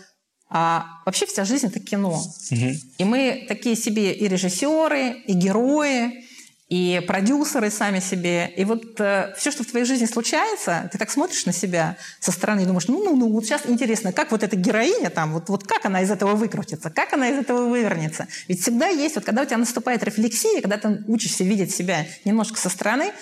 а, 0.49 1.01
вообще 1.05 1.25
вся 1.25 1.43
жизнь– 1.45 1.67
это 1.67 1.79
кино. 1.79 2.23
Угу. 2.51 2.69
И 2.97 3.03
мы 3.03 3.45
такие 3.47 3.75
себе 3.75 4.13
и 4.13 4.27
режиссеры, 4.27 5.11
и 5.25 5.33
герои, 5.33 6.25
и 6.69 7.01
продюсеры 7.07 7.71
сами 7.71 8.01
себе. 8.01 8.51
И 8.57 8.65
вот 8.65 8.99
э, 8.99 9.33
все, 9.37 9.51
что 9.51 9.63
в 9.63 9.67
твоей 9.67 9.85
жизни 9.85 10.05
случается, 10.05 10.89
ты 10.91 10.97
так 10.97 11.09
смотришь 11.09 11.45
на 11.45 11.53
себя 11.53 11.95
со 12.19 12.33
стороны 12.33 12.61
и 12.63 12.65
думаешь, 12.65 12.89
ну, 12.89 13.01
ну, 13.03 13.15
ну, 13.15 13.31
вот 13.31 13.45
сейчас 13.45 13.61
интересно, 13.67 14.11
как 14.11 14.31
вот 14.31 14.43
эта 14.43 14.57
героиня 14.57 15.09
там, 15.09 15.31
вот, 15.31 15.47
вот 15.47 15.65
как 15.65 15.85
она 15.85 16.01
из 16.01 16.11
этого 16.11 16.35
выкрутится, 16.35 16.89
как 16.89 17.13
она 17.13 17.29
из 17.29 17.37
этого 17.37 17.69
вывернется. 17.69 18.27
Ведь 18.49 18.61
всегда 18.61 18.87
есть, 18.87 19.15
вот 19.15 19.23
когда 19.23 19.43
у 19.43 19.45
тебя 19.45 19.57
наступает 19.57 20.03
рефлексия, 20.03 20.61
когда 20.61 20.77
ты 20.77 21.03
учишься 21.07 21.45
видеть 21.45 21.73
себя 21.73 22.05
немножко 22.25 22.59
со 22.59 22.69
стороны, 22.69 23.13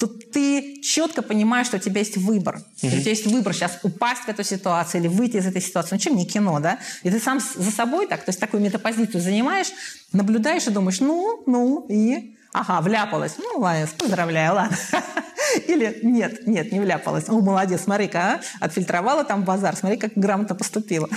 то 0.00 0.06
ты 0.06 0.80
четко 0.80 1.20
понимаешь, 1.20 1.66
что 1.66 1.76
у 1.76 1.80
тебя 1.80 2.00
есть 2.00 2.16
выбор. 2.16 2.56
Mm-hmm. 2.56 2.86
У 2.86 3.00
тебя 3.00 3.10
есть 3.10 3.26
выбор 3.26 3.52
сейчас 3.52 3.78
упасть 3.82 4.22
в 4.22 4.28
эту 4.28 4.42
ситуацию 4.42 5.02
или 5.02 5.08
выйти 5.08 5.36
из 5.36 5.46
этой 5.46 5.60
ситуации. 5.60 5.90
Ну, 5.92 5.98
чем 5.98 6.16
не 6.16 6.24
кино, 6.24 6.58
да? 6.58 6.78
И 7.02 7.10
ты 7.10 7.20
сам 7.20 7.38
за 7.38 7.70
собой 7.70 8.06
так, 8.06 8.24
то 8.24 8.30
есть 8.30 8.40
такую 8.40 8.62
метапозицию 8.62 9.20
занимаешь, 9.20 9.68
наблюдаешь 10.12 10.66
и 10.66 10.70
думаешь, 10.70 11.00
ну, 11.00 11.42
ну, 11.46 11.86
и 11.90 12.34
Ага, 12.52 12.80
вляпалась. 12.80 13.34
Ну, 13.38 13.60
ладно, 13.60 13.86
поздравляю, 13.96 14.54
ладно. 14.54 14.76
Или 15.68 16.00
нет, 16.02 16.48
нет, 16.48 16.72
не 16.72 16.80
вляпалась. 16.80 17.28
О, 17.28 17.40
молодец, 17.40 17.82
смотри-ка, 17.82 18.18
а? 18.18 18.40
отфильтровала 18.58 19.22
там 19.22 19.44
базар, 19.44 19.76
смотри, 19.76 19.98
как 19.98 20.14
грамотно 20.16 20.56
поступила. 20.56 21.08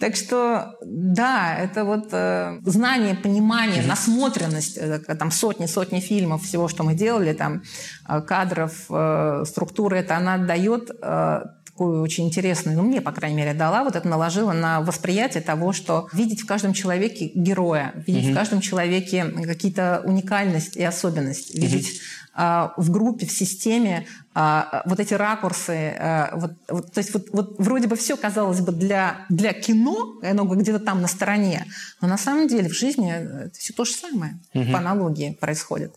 Так 0.00 0.16
что, 0.16 0.76
да, 0.84 1.56
это 1.56 1.84
вот 1.84 2.08
э, 2.12 2.58
знание, 2.64 3.14
понимание, 3.14 3.82
насмотренность, 3.82 4.76
э, 4.76 4.98
там 4.98 5.30
сотни-сотни 5.30 6.00
фильмов, 6.00 6.42
всего, 6.42 6.68
что 6.68 6.82
мы 6.82 6.94
делали, 6.94 7.32
там 7.32 7.62
э, 8.08 8.20
кадров, 8.22 8.86
э, 8.90 9.44
структуры, 9.46 9.98
это 9.98 10.16
она 10.16 10.38
дает 10.38 10.90
э, 10.90 11.40
такую 11.78 12.02
очень 12.02 12.26
интересную, 12.26 12.76
ну, 12.76 12.82
мне, 12.82 13.00
по 13.00 13.12
крайней 13.12 13.36
мере, 13.36 13.54
дала, 13.54 13.84
вот 13.84 13.94
это 13.94 14.08
наложила 14.08 14.52
на 14.52 14.80
восприятие 14.80 15.42
того, 15.42 15.72
что 15.72 16.08
видеть 16.12 16.40
в 16.40 16.46
каждом 16.46 16.72
человеке 16.72 17.30
героя, 17.32 17.92
видеть 18.04 18.26
mm-hmm. 18.26 18.32
в 18.32 18.34
каждом 18.34 18.60
человеке 18.60 19.24
какие-то 19.24 20.02
уникальность 20.04 20.76
и 20.76 20.82
особенность, 20.82 21.54
видеть 21.54 22.00
в 22.38 22.90
группе, 22.90 23.26
в 23.26 23.32
системе, 23.32 24.06
а, 24.32 24.82
вот 24.86 25.00
эти 25.00 25.12
ракурсы, 25.12 25.96
а, 25.98 26.30
вот, 26.36 26.52
вот, 26.68 26.92
то 26.92 26.98
есть 26.98 27.12
вот, 27.12 27.26
вот 27.32 27.56
вроде 27.58 27.88
бы 27.88 27.96
все 27.96 28.16
казалось 28.16 28.60
бы 28.60 28.70
для, 28.70 29.26
для 29.28 29.52
кино, 29.52 30.20
оно 30.22 30.44
где-то 30.44 30.78
там 30.78 31.02
на 31.02 31.08
стороне, 31.08 31.66
но 32.00 32.06
на 32.06 32.16
самом 32.16 32.46
деле 32.46 32.68
в 32.68 32.74
жизни 32.74 33.12
это 33.12 33.58
все 33.58 33.72
то 33.72 33.84
же 33.84 33.92
самое 33.92 34.38
угу. 34.54 34.70
по 34.70 34.78
аналогии 34.78 35.36
происходит. 35.40 35.96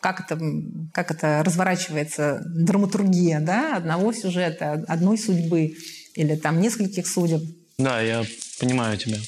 Как 0.00 0.20
это, 0.20 0.40
как 0.94 1.10
это 1.10 1.42
разворачивается 1.44 2.42
драматургия 2.46 3.40
да, 3.40 3.76
одного 3.76 4.14
сюжета, 4.14 4.84
одной 4.88 5.18
судьбы 5.18 5.74
или 6.14 6.36
там 6.36 6.62
нескольких 6.62 7.06
судеб. 7.06 7.42
Да, 7.76 8.00
я 8.00 8.24
понимаю 8.58 8.96
тебя. 8.96 9.18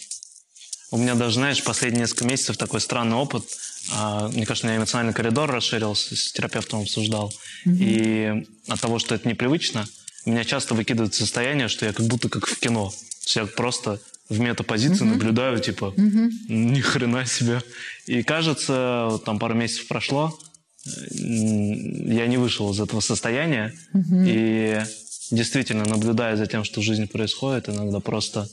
У 0.90 0.96
меня 0.96 1.16
даже, 1.16 1.34
знаешь, 1.34 1.62
последние 1.62 2.02
несколько 2.02 2.24
месяцев 2.24 2.56
такой 2.56 2.80
странный 2.80 3.16
опыт– 3.16 3.44
а, 3.54 3.65
мне 3.88 4.46
кажется, 4.46 4.66
у 4.66 4.70
меня 4.70 4.78
эмоциональный 4.78 5.14
коридор 5.14 5.50
расширился, 5.50 6.16
с 6.16 6.32
терапевтом 6.32 6.80
обсуждал. 6.80 7.32
Mm-hmm. 7.64 7.76
И 7.78 8.46
от 8.68 8.80
того, 8.80 8.98
что 8.98 9.14
это 9.14 9.28
непривычно, 9.28 9.86
меня 10.24 10.44
часто 10.44 10.74
выкидывает 10.74 11.14
состояние, 11.14 11.68
что 11.68 11.86
я 11.86 11.92
как 11.92 12.06
будто 12.06 12.28
как 12.28 12.46
в 12.46 12.58
кино. 12.58 12.90
То 12.90 12.96
есть 13.24 13.36
я 13.36 13.46
просто 13.46 14.00
в 14.28 14.40
метапозиции 14.40 15.04
mm-hmm. 15.04 15.10
наблюдаю, 15.10 15.60
типа, 15.60 15.94
mm-hmm. 15.96 16.30
ни 16.48 16.80
хрена 16.80 17.26
себе. 17.26 17.62
И 18.06 18.22
кажется, 18.22 19.06
вот 19.10 19.24
там 19.24 19.38
пару 19.38 19.54
месяцев 19.54 19.86
прошло, 19.86 20.36
я 20.84 22.26
не 22.26 22.38
вышел 22.38 22.72
из 22.72 22.80
этого 22.80 23.00
состояния. 23.00 23.72
Mm-hmm. 23.94 24.24
И 24.26 24.82
действительно, 25.30 25.84
наблюдая 25.84 26.36
за 26.36 26.46
тем, 26.46 26.64
что 26.64 26.80
в 26.80 26.84
жизни 26.84 27.04
происходит, 27.04 27.68
иногда 27.68 28.00
просто 28.00 28.48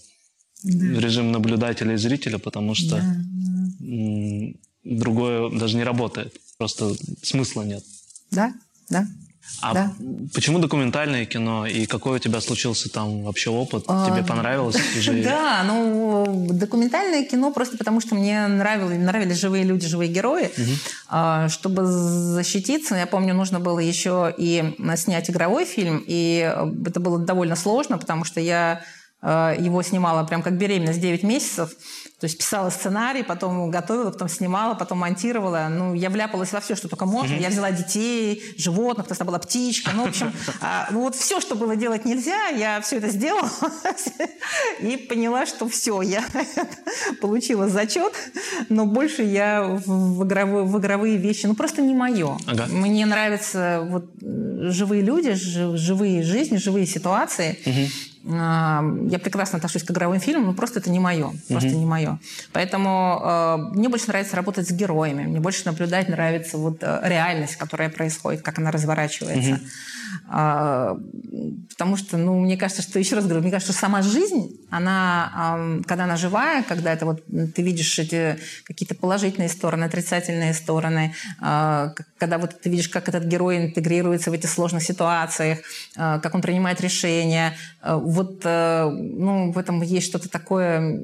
в 0.63 0.99
режим 0.99 1.31
наблюдателя 1.31 1.95
и 1.95 1.97
зрителя, 1.97 2.37
потому 2.37 2.75
что 2.75 2.97
yeah 2.97 4.53
другое 4.83 5.49
даже 5.49 5.75
не 5.77 5.83
работает. 5.83 6.33
Просто 6.57 6.95
смысла 7.21 7.63
нет. 7.63 7.83
Да, 8.31 8.53
да. 8.89 9.07
А 9.61 9.73
да. 9.73 9.93
почему 10.33 10.59
документальное 10.59 11.25
кино 11.25 11.65
и 11.65 11.85
какой 11.85 12.15
у 12.15 12.19
тебя 12.19 12.39
случился 12.41 12.89
там 12.89 13.23
вообще 13.23 13.49
опыт? 13.49 13.83
А, 13.87 14.09
Тебе 14.09 14.25
понравилось? 14.25 14.75
Да, 15.23 15.63
ну 15.65 16.49
документальное 16.51 17.25
кино 17.25 17.51
просто 17.51 17.77
потому, 17.77 17.99
что 17.99 18.15
мне 18.15 18.47
нравились, 18.47 18.99
нравились 18.99 19.39
живые 19.39 19.63
люди, 19.63 19.87
живые 19.87 20.11
герои. 20.11 20.49
Угу. 20.57 21.49
Чтобы 21.49 21.85
защититься, 21.85 22.95
я 22.95 23.05
помню, 23.05 23.33
нужно 23.33 23.59
было 23.59 23.79
еще 23.79 24.33
и 24.37 24.75
снять 24.95 25.29
игровой 25.29 25.65
фильм, 25.65 26.03
и 26.05 26.53
это 26.85 26.99
было 26.99 27.19
довольно 27.19 27.55
сложно, 27.55 27.97
потому 27.97 28.23
что 28.23 28.39
я 28.39 28.81
его 29.23 29.81
снимала 29.83 30.25
прям 30.25 30.41
как 30.41 30.57
беременность 30.57 30.99
9 30.99 31.23
месяцев. 31.23 31.69
То 32.23 32.25
есть 32.25 32.37
писала 32.37 32.69
сценарий, 32.69 33.21
потом 33.21 33.69
готовила, 33.69 34.09
потом 34.09 34.29
снимала, 34.29 34.75
потом 34.75 34.99
монтировала. 34.99 35.67
Ну, 35.69 35.93
я 35.93 36.09
вляпалась 36.09 36.53
во 36.53 36.61
все, 36.61 36.73
что 36.73 36.87
только 36.87 37.05
можно. 37.05 37.33
Mm-hmm. 37.33 37.41
Я 37.41 37.49
взяла 37.49 37.71
детей, 37.71 38.41
животных, 38.57 39.07
то 39.07 39.11
есть 39.11 39.21
была 39.23 39.39
птичка. 39.39 39.91
Ну, 39.93 40.05
в 40.05 40.07
общем, 40.07 40.31
а, 40.61 40.87
ну, 40.91 41.01
вот 41.01 41.15
все, 41.15 41.41
что 41.41 41.55
было 41.55 41.75
делать 41.75 42.05
нельзя, 42.05 42.47
я 42.47 42.79
все 42.79 42.99
это 42.99 43.09
сделала. 43.09 43.49
И 44.79 44.95
поняла, 44.95 45.45
что 45.45 45.67
все, 45.67 46.01
я 46.01 46.23
получила 47.21 47.67
зачет, 47.67 48.13
но 48.69 48.85
больше 48.85 49.23
я 49.23 49.63
в 49.63 50.23
игровые, 50.23 50.63
в 50.63 50.79
игровые 50.79 51.17
вещи, 51.17 51.45
ну, 51.45 51.55
просто 51.55 51.81
не 51.81 51.93
мое. 51.93 52.37
Ага. 52.47 52.67
Мне 52.67 53.05
нравятся 53.05 53.85
вот 53.89 54.05
живые 54.21 55.01
люди, 55.01 55.33
живые 55.33 56.23
жизни, 56.23 56.55
живые 56.55 56.85
ситуации. 56.85 57.59
Угу. 57.65 58.12
Я 58.25 59.19
прекрасно 59.21 59.57
отношусь 59.57 59.83
к 59.83 59.91
игровым 59.91 60.19
фильмам, 60.19 60.45
но 60.45 60.53
просто 60.53 60.79
это 60.79 60.89
не 60.89 60.99
мое. 60.99 61.33
Просто 61.49 61.69
угу. 61.69 61.79
не 61.79 61.85
мое. 61.85 62.19
Поэтому 62.53 63.21
э, 63.21 63.57
мне 63.75 63.89
больше 63.89 64.07
нравится 64.07 64.37
работать 64.37 64.67
с 64.67 64.71
героями. 64.71 65.23
Мне 65.23 65.41
больше 65.41 65.63
наблюдать 65.65 66.07
нравится 66.07 66.57
вот 66.57 66.77
э, 66.81 67.01
реальность, 67.03 67.57
которая 67.57 67.89
происходит, 67.89 68.41
как 68.41 68.59
она 68.59 68.71
разворачивается. 68.71 69.53
Угу. 69.53 69.61
А, 70.29 70.97
потому 71.69 71.97
что, 71.97 72.17
ну, 72.17 72.39
мне 72.39 72.57
кажется, 72.57 72.81
что, 72.81 72.99
еще 72.99 73.15
раз 73.15 73.25
говорю, 73.25 73.41
мне 73.41 73.51
кажется, 73.51 73.73
что 73.73 73.81
сама 73.81 74.01
жизнь, 74.01 74.57
она, 74.69 75.79
когда 75.85 76.05
она 76.05 76.15
живая, 76.15 76.63
когда 76.63 76.93
это 76.93 77.05
вот 77.05 77.23
ты 77.25 77.61
видишь 77.61 77.99
эти 77.99 78.39
какие-то 78.63 78.95
положительные 78.95 79.49
стороны, 79.49 79.83
отрицательные 79.83 80.53
стороны, 80.53 81.13
а, 81.39 81.89
когда 82.23 82.37
вот 82.37 82.61
ты 82.61 82.69
видишь, 82.69 82.87
как 82.87 83.09
этот 83.09 83.25
герой 83.25 83.57
интегрируется 83.57 84.31
в 84.31 84.33
эти 84.33 84.45
сложных 84.45 84.81
ситуациях, 84.81 85.59
а, 85.97 86.19
как 86.19 86.35
он 86.35 86.41
принимает 86.41 86.79
решения, 86.79 87.57
вот, 87.83 88.41
э, 88.45 88.89
ну, 88.89 89.51
в 89.51 89.57
этом 89.57 89.81
есть 89.81 90.07
что-то 90.07 90.29
такое 90.29 91.03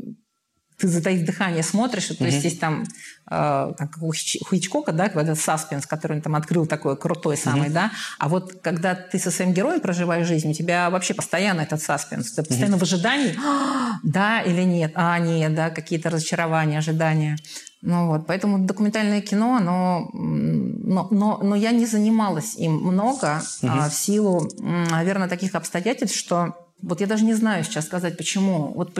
ты 0.79 0.87
затаив 0.87 1.25
дыхание 1.25 1.61
смотришь, 1.61 2.07
то 2.07 2.13
mm-hmm. 2.13 2.25
есть 2.25 2.43
есть 2.43 2.59
там, 2.59 2.83
э, 3.29 3.73
как 3.77 3.97
у 4.01 4.13
Хичкока, 4.13 4.93
да, 4.93 5.07
этот 5.07 5.37
саспенс, 5.39 5.85
который 5.85 6.17
он 6.17 6.21
там 6.21 6.35
открыл 6.35 6.65
такой 6.65 6.95
крутой 6.95 7.35
самый, 7.35 7.67
mm-hmm. 7.67 7.73
да, 7.73 7.91
а 8.17 8.29
вот 8.29 8.61
когда 8.61 8.95
ты 8.95 9.19
со 9.19 9.29
своим 9.29 9.53
героем 9.53 9.81
проживаешь 9.81 10.25
жизнь, 10.25 10.49
у 10.49 10.53
тебя 10.53 10.89
вообще 10.89 11.13
постоянно 11.13 11.61
этот 11.61 11.81
саспенс, 11.81 12.31
ты 12.31 12.43
постоянно 12.43 12.75
mm-hmm. 12.75 12.79
в 12.79 12.83
ожидании, 12.83 13.35
«А, 13.45 13.99
да 14.03 14.41
или 14.41 14.63
нет, 14.63 14.93
а 14.95 15.19
нет, 15.19 15.53
да, 15.53 15.69
какие-то 15.69 16.09
разочарования, 16.09 16.77
ожидания. 16.77 17.35
Ну 17.81 18.07
вот, 18.07 18.27
поэтому 18.27 18.59
документальное 18.59 19.21
кино, 19.21 19.55
оно, 19.55 20.09
но, 20.13 21.07
но, 21.11 21.39
но 21.41 21.55
я 21.55 21.71
не 21.71 21.85
занималась 21.85 22.55
им 22.55 22.73
много 22.73 23.41
mm-hmm. 23.41 23.69
а, 23.69 23.89
в 23.89 23.93
силу, 23.93 24.49
наверное, 24.59 25.29
таких 25.29 25.55
обстоятельств, 25.55 26.17
что 26.17 26.55
вот 26.81 27.01
я 27.01 27.07
даже 27.07 27.25
не 27.25 27.33
знаю 27.33 27.63
сейчас 27.63 27.85
сказать, 27.85 28.17
почему. 28.17 28.71
Вот 28.73 28.97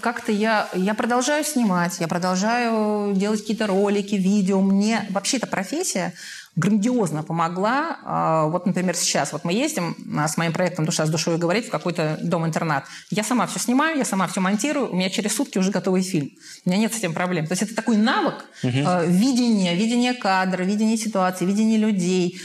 как-то 0.00 0.30
я, 0.30 0.68
я 0.74 0.94
продолжаю 0.94 1.44
снимать, 1.44 1.98
я 1.98 2.06
продолжаю 2.06 3.14
делать 3.14 3.40
какие-то 3.40 3.66
ролики, 3.66 4.14
видео. 4.14 4.60
Мне 4.60 5.04
вообще 5.10 5.38
эта 5.38 5.48
профессия 5.48 6.14
грандиозно 6.58 7.22
помогла. 7.22 7.98
А, 8.04 8.46
вот, 8.46 8.66
например, 8.66 8.96
сейчас 8.96 9.32
вот 9.32 9.44
мы 9.44 9.52
ездим 9.52 9.96
а, 10.18 10.26
с 10.26 10.36
моим 10.36 10.52
проектом 10.52 10.84
«Душа 10.84 11.06
с 11.06 11.10
душой 11.10 11.38
говорит» 11.38 11.66
в 11.66 11.70
какой-то 11.70 12.18
дом-интернат. 12.20 12.84
Я 13.10 13.22
сама 13.22 13.46
все 13.46 13.60
снимаю, 13.60 13.96
я 13.96 14.04
сама 14.04 14.26
все 14.26 14.40
монтирую, 14.40 14.90
у 14.90 14.96
меня 14.96 15.08
через 15.08 15.36
сутки 15.36 15.58
уже 15.58 15.70
готовый 15.70 16.02
фильм. 16.02 16.30
У 16.64 16.68
меня 16.68 16.80
нет 16.80 16.92
с 16.92 16.98
этим 16.98 17.14
проблем. 17.14 17.46
То 17.46 17.52
есть 17.52 17.62
это 17.62 17.74
такой 17.76 17.96
навык 17.96 18.44
угу. 18.64 18.72
видения, 19.06 19.74
видения 19.74 20.14
кадра, 20.14 20.64
видения 20.64 20.96
ситуации, 20.96 21.44
видения 21.44 21.78
людей, 21.78 22.40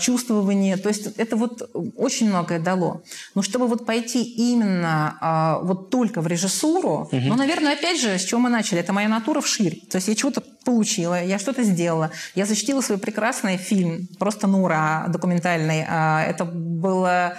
чувствования. 0.00 0.76
То 0.78 0.88
есть 0.88 1.18
это 1.18 1.36
вот 1.36 1.70
очень 1.96 2.28
многое 2.28 2.58
дало. 2.58 3.02
Но 3.34 3.42
чтобы 3.42 3.66
вот 3.66 3.84
пойти 3.84 4.22
именно 4.22 5.60
вот 5.62 5.90
только 5.90 6.22
в 6.22 6.26
режиссуру, 6.26 7.08
угу. 7.12 7.16
ну, 7.20 7.36
наверное, 7.36 7.74
опять 7.74 8.00
же, 8.00 8.18
с 8.18 8.24
чего 8.24 8.40
мы 8.40 8.48
начали? 8.48 8.80
Это 8.80 8.92
моя 8.92 9.08
натура 9.08 9.40
вширь. 9.40 9.82
То 9.90 9.96
есть 9.96 10.08
я 10.08 10.14
чего-то 10.14 10.42
получила, 10.68 11.24
я 11.24 11.38
что-то 11.38 11.62
сделала. 11.62 12.10
Я 12.34 12.44
защитила 12.44 12.82
свой 12.82 12.98
прекрасный 12.98 13.56
фильм, 13.56 14.06
просто 14.18 14.46
Нура, 14.46 15.06
документальный. 15.08 15.82
А, 15.88 16.22
это 16.22 16.44
было 16.44 17.38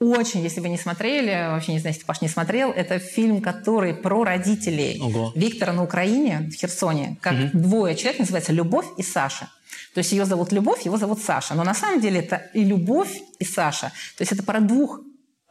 очень, 0.00 0.42
если 0.42 0.60
вы 0.60 0.68
не 0.68 0.76
смотрели, 0.76 1.48
вообще 1.48 1.74
не 1.74 1.78
знаю, 1.78 1.94
если 1.94 2.04
Паш 2.04 2.22
не 2.22 2.28
смотрел, 2.28 2.72
это 2.72 2.98
фильм, 2.98 3.40
который 3.40 3.94
про 3.94 4.24
родителей 4.24 5.00
Ого. 5.00 5.32
Виктора 5.36 5.72
на 5.72 5.84
Украине, 5.84 6.50
в 6.50 6.54
Херсоне, 6.54 7.16
как 7.20 7.34
угу. 7.34 7.50
двое 7.52 7.94
человек, 7.94 8.18
называется 8.18 8.52
«Любовь» 8.52 8.86
и 8.98 9.04
«Саша». 9.04 9.48
То 9.94 9.98
есть 9.98 10.10
ее 10.10 10.24
зовут 10.24 10.50
Любовь, 10.50 10.84
его 10.84 10.96
зовут 10.96 11.20
Саша. 11.20 11.54
Но 11.54 11.62
на 11.62 11.72
самом 11.72 12.00
деле 12.00 12.18
это 12.18 12.50
и 12.52 12.64
Любовь, 12.64 13.16
и 13.38 13.44
Саша. 13.44 13.92
То 14.18 14.22
есть 14.22 14.32
это 14.32 14.42
про 14.42 14.58
двух 14.58 15.02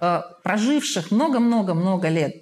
э, 0.02 0.22
проживших 0.44 1.12
много-много-много 1.12 2.10
лет 2.10 2.36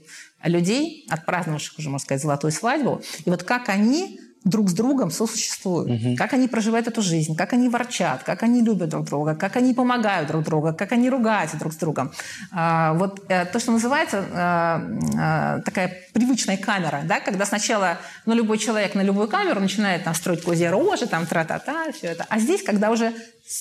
людей, 0.44 1.06
отпраздновавших 1.10 1.78
уже, 1.78 1.90
можно 1.90 2.04
сказать, 2.04 2.24
золотую 2.24 2.52
свадьбу. 2.52 3.04
И 3.24 3.30
вот 3.30 3.44
как 3.44 3.70
они 3.70 4.20
друг 4.44 4.70
с 4.70 4.74
другом 4.74 5.12
сосуществуют. 5.12 5.90
Угу. 5.90 6.16
Как 6.18 6.34
они 6.34 6.48
проживают 6.48 6.88
эту 6.88 7.02
жизнь, 7.02 7.36
как 7.36 7.54
они 7.54 7.70
ворчат, 7.70 8.24
как 8.24 8.44
они 8.44 8.62
любят 8.62 8.90
друг 8.90 9.06
друга, 9.06 9.36
как 9.36 9.56
они 9.56 9.74
помогают 9.74 10.28
друг 10.28 10.44
другу, 10.44 10.74
как 10.74 10.92
они 10.92 11.10
ругаются 11.10 11.58
друг 11.58 11.74
с 11.74 11.78
другом. 11.78 12.12
А, 12.52 12.94
вот 12.94 13.24
э, 13.30 13.46
то, 13.46 13.60
что 13.60 13.72
называется 13.72 14.26
а, 14.34 14.82
а, 15.18 15.60
такая 15.62 15.98
привычная 16.14 16.58
камера, 16.58 17.02
да, 17.06 17.20
когда 17.20 17.46
сначала 17.46 17.98
ну, 18.26 18.34
любой 18.34 18.58
человек 18.58 18.96
на 18.96 19.02
любую 19.02 19.28
камеру 19.28 19.60
начинает 19.62 20.04
там, 20.04 20.14
строить 20.14 20.44
козье 20.44 20.70
рожи, 20.70 21.08
там, 21.08 21.26
тра-та-та, 21.26 21.92
все 21.94 22.08
это. 22.08 22.26
А 22.30 22.40
здесь, 22.40 22.64
когда 22.64 22.92
уже 22.92 23.14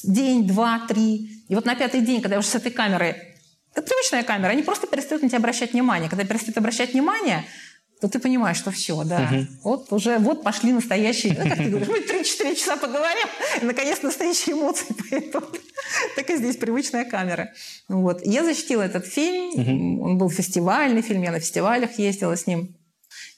день, 0.03 0.47
два, 0.49 0.81
три, 0.89 1.45
и 1.49 1.55
вот 1.55 1.65
на 1.65 1.75
пятый 1.75 2.01
день, 2.01 2.23
когда 2.23 2.39
уже 2.39 2.49
с 2.49 2.55
этой 2.55 2.73
камеры 2.73 3.17
это 3.75 3.83
привычная 3.83 4.23
камера, 4.23 4.51
они 4.51 4.63
просто 4.63 4.87
перестают 4.87 5.23
на 5.23 5.29
тебя 5.29 5.39
обращать 5.39 5.73
внимание. 5.73 6.11
Когда 6.11 6.25
перестают 6.25 6.59
обращать 6.59 6.93
внимание, 6.93 7.45
то 8.03 8.09
ты 8.09 8.19
понимаешь, 8.19 8.57
что 8.57 8.73
все, 8.73 9.05
да. 9.05 9.31
Угу. 9.31 9.47
Вот 9.63 9.93
уже 9.93 10.19
вот 10.19 10.43
пошли 10.43 10.73
настоящие, 10.73 11.37
ну, 11.39 11.49
как 11.49 11.57
ты 11.57 11.69
говоришь, 11.69 11.87
мы 11.89 12.01
3-4 12.01 12.57
часа 12.57 12.77
поговорим, 12.77 13.29
и 13.61 13.65
наконец 13.65 14.03
настоящие 14.03 14.57
эмоции 14.57 14.93
пойдут. 15.11 15.61
Так 16.17 16.29
и 16.29 16.37
здесь 16.37 16.57
привычная 16.57 17.05
камера. 17.05 17.53
Вот. 17.89 18.27
Я 18.27 18.45
защитила 18.45 18.83
этот 18.83 19.07
фильм, 19.07 19.51
угу. 19.51 20.05
он 20.05 20.19
был 20.19 20.31
фестивальный 20.31 21.01
фильм, 21.01 21.23
я 21.23 21.31
на 21.31 21.39
фестивалях 21.39 21.97
ездила 21.97 22.37
с 22.37 22.49
ним. 22.49 22.77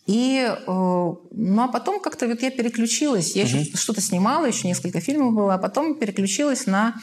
И, 0.06 0.48
э, 0.48 0.62
ну 0.66 1.62
а 1.62 1.68
потом 1.68 2.00
как-то 2.00 2.26
вот 2.26 2.40
я 2.40 2.50
переключилась, 2.50 3.36
я 3.36 3.44
угу. 3.44 3.58
еще 3.58 3.76
что-то 3.76 4.00
снимала, 4.00 4.46
еще 4.46 4.66
несколько 4.66 5.00
фильмов 5.00 5.34
было, 5.34 5.54
а 5.54 5.58
потом 5.58 5.94
переключилась 5.96 6.64
на 6.64 6.94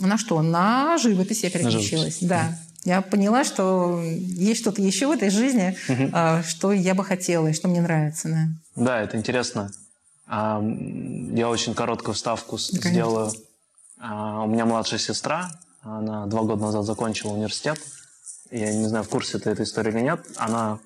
на 0.00 0.16
что? 0.16 0.40
На 0.40 0.96
живопись 0.96 1.42
я 1.42 1.50
переключилась, 1.50 2.18
да 2.22 2.58
я 2.84 3.02
поняла, 3.02 3.44
что 3.44 4.02
есть 4.02 4.60
что-то 4.60 4.80
еще 4.82 5.08
в 5.08 5.10
этой 5.10 5.30
жизни, 5.30 5.76
угу. 5.88 6.42
что 6.46 6.72
я 6.72 6.94
бы 6.94 7.04
хотела 7.04 7.48
и 7.48 7.52
что 7.52 7.68
мне 7.68 7.80
нравится. 7.80 8.28
Да, 8.28 8.84
да 8.84 9.00
это 9.00 9.16
интересно. 9.16 9.70
Я 10.28 11.48
очень 11.48 11.74
короткую 11.74 12.14
вставку 12.14 12.58
Конечно. 12.58 12.90
сделаю. 12.90 13.32
А, 14.00 14.44
у 14.44 14.46
меня 14.46 14.66
младшая 14.66 15.00
сестра, 15.00 15.50
она 15.82 16.26
два 16.26 16.42
года 16.42 16.62
назад 16.62 16.84
закончила 16.84 17.32
университет. 17.32 17.80
Я 18.50 18.72
не 18.72 18.86
знаю, 18.86 19.04
в 19.04 19.08
курсе 19.08 19.38
ты 19.38 19.50
этой 19.50 19.64
истории 19.64 19.90
или 19.90 20.00
нет. 20.00 20.20
Она 20.36 20.78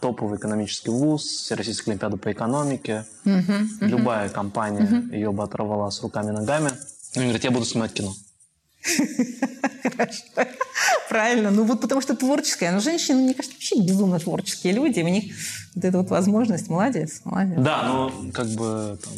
топовый 0.00 0.38
экономический 0.38 0.90
вуз, 0.90 1.24
Всероссийская 1.24 1.92
олимпиада 1.92 2.16
по 2.16 2.32
экономике. 2.32 3.04
Uh-huh. 3.24 3.66
Любая 3.80 4.28
компания 4.28 4.86
uh-huh. 4.86 5.14
ее 5.14 5.32
бы 5.32 5.42
оторвала 5.42 5.90
с 5.90 6.02
руками 6.02 6.28
и 6.28 6.32
ногами. 6.32 6.70
Он 7.16 7.22
говорит, 7.22 7.44
я 7.44 7.50
буду 7.50 7.64
снимать 7.64 7.92
кино. 7.92 8.14
Правильно. 11.08 11.50
Ну 11.50 11.64
вот 11.64 11.80
потому 11.80 12.00
что 12.00 12.14
творческая. 12.14 12.72
Но 12.72 12.80
женщины, 12.80 13.22
мне 13.22 13.34
кажется, 13.34 13.56
вообще 13.56 13.80
безумно 13.80 14.18
творческие 14.18 14.72
люди. 14.72 15.00
У 15.00 15.08
них 15.08 15.34
вот 15.74 15.84
эта 15.84 15.98
вот 15.98 16.10
возможность. 16.10 16.68
Молодец, 16.68 17.20
молодец. 17.24 17.58
Да, 17.58 17.82
ну 17.86 18.30
как 18.32 18.48
бы 18.48 18.98
там, 19.02 19.12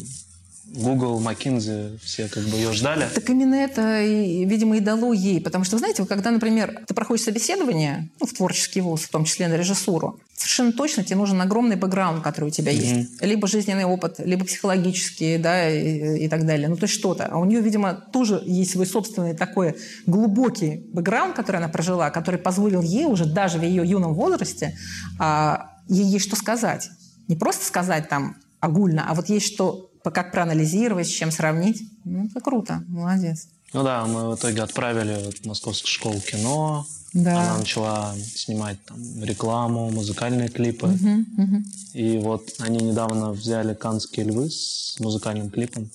Google, 0.73 1.19
McKinsey, 1.21 1.97
все 2.01 2.27
как 2.27 2.43
бы 2.43 2.57
ее 2.57 2.71
ждали. 2.73 3.07
Так 3.13 3.29
именно 3.29 3.55
это, 3.55 4.01
видимо, 4.03 4.77
и 4.77 4.79
дало 4.79 5.13
ей. 5.13 5.41
Потому 5.41 5.63
что, 5.63 5.77
знаете, 5.77 6.05
когда, 6.05 6.31
например, 6.31 6.83
ты 6.87 6.93
проходишь 6.93 7.25
собеседование 7.25 8.09
ну, 8.19 8.27
в 8.27 8.33
творческий 8.33 8.81
вуз, 8.81 9.01
в 9.01 9.09
том 9.09 9.25
числе 9.25 9.47
на 9.47 9.57
режиссуру, 9.57 10.19
совершенно 10.35 10.71
точно 10.71 11.03
тебе 11.03 11.17
нужен 11.17 11.41
огромный 11.41 11.75
бэкграунд, 11.75 12.23
который 12.23 12.45
у 12.45 12.49
тебя 12.51 12.71
mm-hmm. 12.71 12.97
есть. 12.97 13.21
Либо 13.21 13.47
жизненный 13.47 13.85
опыт, 13.85 14.19
либо 14.19 14.45
психологический, 14.45 15.37
да, 15.37 15.69
и, 15.69 16.25
и 16.25 16.29
так 16.29 16.45
далее. 16.45 16.67
Ну, 16.67 16.75
то 16.75 16.83
есть 16.83 16.93
что-то. 16.93 17.25
А 17.25 17.37
у 17.37 17.45
нее, 17.45 17.61
видимо, 17.61 17.93
тоже 17.93 18.41
есть 18.45 18.71
свой 18.71 18.85
собственный 18.85 19.35
такой 19.35 19.75
глубокий 20.05 20.87
бэкграунд, 20.93 21.35
который 21.35 21.57
она 21.57 21.69
прожила, 21.69 22.09
который 22.09 22.39
позволил 22.39 22.81
ей 22.81 23.05
уже 23.05 23.25
даже 23.25 23.59
в 23.59 23.63
ее 23.63 23.85
юном 23.85 24.13
возрасте 24.13 24.77
а, 25.17 25.71
ей 25.87 26.05
есть 26.05 26.25
что 26.25 26.35
сказать. 26.35 26.89
Не 27.27 27.35
просто 27.35 27.65
сказать 27.65 28.07
там 28.09 28.37
огульно, 28.59 29.05
а 29.09 29.13
вот 29.13 29.29
есть 29.29 29.47
что 29.47 29.88
как 30.03 30.31
проанализировать, 30.31 31.07
с 31.07 31.11
чем 31.11 31.31
сравнить. 31.31 31.83
Ну, 32.05 32.25
это 32.25 32.39
круто, 32.41 32.83
молодец. 32.87 33.47
Ну 33.73 33.83
да, 33.83 34.05
мы 34.05 34.31
в 34.31 34.35
итоге 34.35 34.63
отправили 34.63 35.31
в 35.31 35.45
Московскую 35.45 35.89
школу 35.89 36.19
кино. 36.19 36.85
Да. 37.13 37.41
Она 37.41 37.57
начала 37.59 38.15
снимать 38.35 38.83
там 38.85 38.97
рекламу, 39.23 39.89
музыкальные 39.91 40.49
клипы. 40.49 40.87
Угу, 40.87 41.43
угу. 41.43 41.63
И 41.93 42.17
вот 42.17 42.53
они 42.59 42.79
недавно 42.85 43.31
взяли 43.31 43.73
«Канские 43.73 44.25
львы» 44.27 44.49
с 44.49 44.99
музыкальным 44.99 45.49
клипом. 45.49 45.89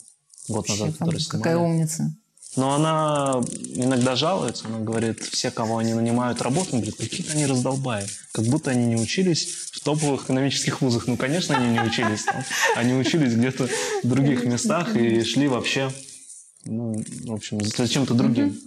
Год 0.49 0.69
Вообще, 0.69 0.85
назад, 0.85 0.99
который 0.99 1.21
снимали. 1.21 1.43
Какая 1.43 1.57
умница. 1.57 2.15
Но 2.57 2.75
она 2.75 3.43
иногда 3.75 4.15
жалуется, 4.15 4.67
она 4.67 4.79
говорит, 4.79 5.23
все, 5.23 5.51
кого 5.51 5.79
они 5.79 5.93
нанимают 5.95 6.41
работу, 6.41 6.69
она 6.73 6.81
говорит, 6.81 6.97
какие-то 6.97 7.33
они 7.33 7.47
раздолбаи. 7.47 8.07
Как 8.33 8.45
будто 8.47 8.71
они 8.71 8.87
не 8.87 8.97
учились 8.97 9.47
в 9.73 9.81
топовых 9.81 10.25
экономических 10.25 10.81
вузах. 10.81 11.07
Ну, 11.07 11.17
конечно, 11.17 11.57
они 11.57 11.73
не 11.73 11.81
учились 11.81 12.25
там. 12.25 12.45
Они 12.77 12.95
учились 12.95 13.35
где-то 13.35 13.69
в 14.03 14.09
других 14.09 14.45
местах 14.45 14.95
и 14.97 15.25
шли 15.25 15.49
вообще, 15.49 15.91
ну, 16.65 17.03
в 17.25 17.33
общем, 17.33 17.61
за 17.61 17.89
чем-то 17.89 18.15
другим. 18.15 18.59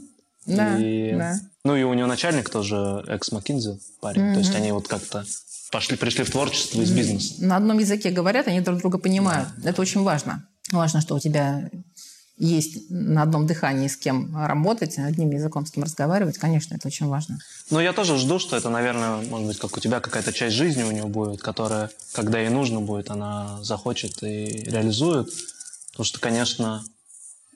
Да, 0.46 0.78
и, 0.78 1.14
да. 1.14 1.40
Ну, 1.64 1.76
и 1.76 1.84
у 1.84 1.94
нее 1.94 2.06
начальник 2.06 2.50
тоже 2.50 3.04
экс-Маккинзи 3.08 3.80
парень. 4.00 4.22
Mm-hmm. 4.22 4.34
То 4.34 4.40
есть 4.40 4.56
они 4.56 4.72
вот 4.72 4.88
как-то 4.88 5.26
пошли, 5.72 5.98
пришли 5.98 6.24
в 6.24 6.32
творчество 6.32 6.82
из 6.82 6.92
бизнеса. 6.92 7.36
На 7.40 7.58
одном 7.58 7.80
языке 7.80 8.12
говорят, 8.12 8.48
они 8.48 8.62
друг 8.62 8.80
друга 8.80 8.98
понимают. 8.98 9.50
Да. 9.58 9.72
Это 9.72 9.82
очень 9.82 10.04
важно. 10.04 10.48
Важно, 10.72 11.02
что 11.02 11.16
у 11.16 11.20
тебя 11.20 11.70
есть 12.38 12.90
на 12.90 13.24
одном 13.24 13.48
дыхании 13.48 13.88
с 13.88 13.98
кем 13.98 14.36
работать, 14.36 14.98
одним 15.00 15.32
языком 15.32 15.66
с 15.66 15.72
кем 15.72 15.84
разговаривать, 15.84 16.38
конечно, 16.38 16.76
это 16.76 16.88
очень 16.88 17.08
важно. 17.08 17.40
Но 17.72 17.82
я 17.82 17.94
тоже 17.94 18.18
жду, 18.18 18.38
что 18.38 18.56
это, 18.56 18.70
наверное, 18.70 19.22
может 19.28 19.48
быть, 19.48 19.58
как 19.58 19.76
у 19.76 19.80
тебя 19.80 20.00
какая-то 20.00 20.32
часть 20.32 20.56
жизни 20.56 20.84
у 20.84 20.92
нее 20.92 21.06
будет, 21.06 21.42
которая, 21.42 21.90
когда 22.14 22.40
ей 22.40 22.50
нужно 22.50 22.80
будет, 22.80 23.10
она 23.10 23.62
захочет 23.64 24.22
и 24.22 24.64
реализует. 24.68 25.30
Потому 25.92 26.06
что, 26.06 26.20
конечно, 26.20 26.84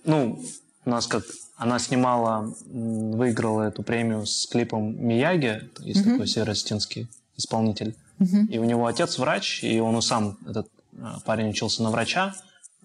ну, 0.03 0.43
у 0.85 0.89
нас 0.89 1.05
как 1.05 1.23
она 1.57 1.77
снимала, 1.77 2.51
выиграла 2.65 3.67
эту 3.67 3.83
премию 3.83 4.25
с 4.25 4.47
клипом 4.47 4.95
Мияги, 5.05 5.69
есть 5.79 6.01
mm-hmm. 6.01 6.11
такой 6.11 6.27
северостинский 6.27 7.07
исполнитель. 7.37 7.95
Mm-hmm. 8.17 8.47
И 8.47 8.57
у 8.57 8.63
него 8.63 8.87
отец 8.87 9.19
врач, 9.19 9.63
и 9.63 9.79
он 9.79 10.01
сам, 10.01 10.39
этот 10.47 10.67
а, 10.99 11.19
парень 11.19 11.49
учился 11.49 11.83
на 11.83 11.91
врача, 11.91 12.33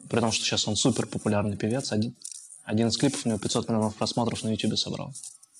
при 0.08 0.20
том, 0.20 0.32
что 0.32 0.44
сейчас 0.44 0.66
он 0.68 0.76
супер 0.76 1.06
популярный 1.06 1.56
певец. 1.56 1.92
Один, 1.92 2.14
один 2.64 2.88
из 2.88 2.96
клипов 2.96 3.24
у 3.24 3.28
него 3.28 3.38
500 3.38 3.68
миллионов 3.68 3.94
просмотров 3.96 4.42
на 4.42 4.50
YouTube 4.50 4.78
собрал. 4.78 5.12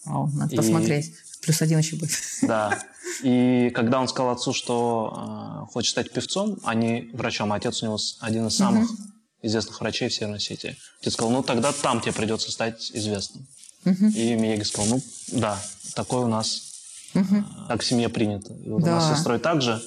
О, 0.06 0.28
надо 0.32 0.54
и... 0.54 0.56
посмотреть. 0.56 1.12
Плюс 1.42 1.62
один 1.62 1.78
еще 1.78 1.96
будет. 1.96 2.10
Да. 2.42 2.78
И 3.22 3.70
когда 3.74 4.00
он 4.00 4.08
сказал 4.08 4.32
отцу, 4.32 4.52
что 4.52 5.64
э, 5.68 5.72
хочет 5.72 5.92
стать 5.92 6.12
певцом, 6.12 6.58
а 6.64 6.74
не 6.74 7.10
врачом, 7.12 7.52
а 7.52 7.56
отец 7.56 7.82
у 7.82 7.86
него 7.86 7.98
один 8.20 8.48
из 8.48 8.56
самых 8.56 8.90
угу. 8.90 8.98
известных 9.42 9.80
врачей 9.80 10.08
в 10.08 10.14
Северной 10.14 10.38
Осетии. 10.38 10.76
Отец 11.00 11.14
сказал, 11.14 11.30
ну 11.30 11.42
тогда 11.42 11.72
там 11.72 12.00
тебе 12.00 12.12
придется 12.12 12.50
стать 12.50 12.90
известным. 12.92 13.46
Угу. 13.84 14.06
И 14.08 14.34
Мияги 14.34 14.64
сказал, 14.64 14.96
ну 14.96 15.02
да, 15.28 15.58
такое 15.94 16.24
у 16.24 16.28
нас, 16.28 16.62
угу. 17.14 17.36
э, 17.36 17.42
так 17.68 17.82
в 17.82 17.86
семье 17.86 18.08
принято. 18.08 18.52
И 18.52 18.68
вот 18.68 18.82
да. 18.82 18.90
у 18.90 18.94
нас 18.96 19.06
с 19.06 19.16
сестрой 19.16 19.38
также. 19.38 19.80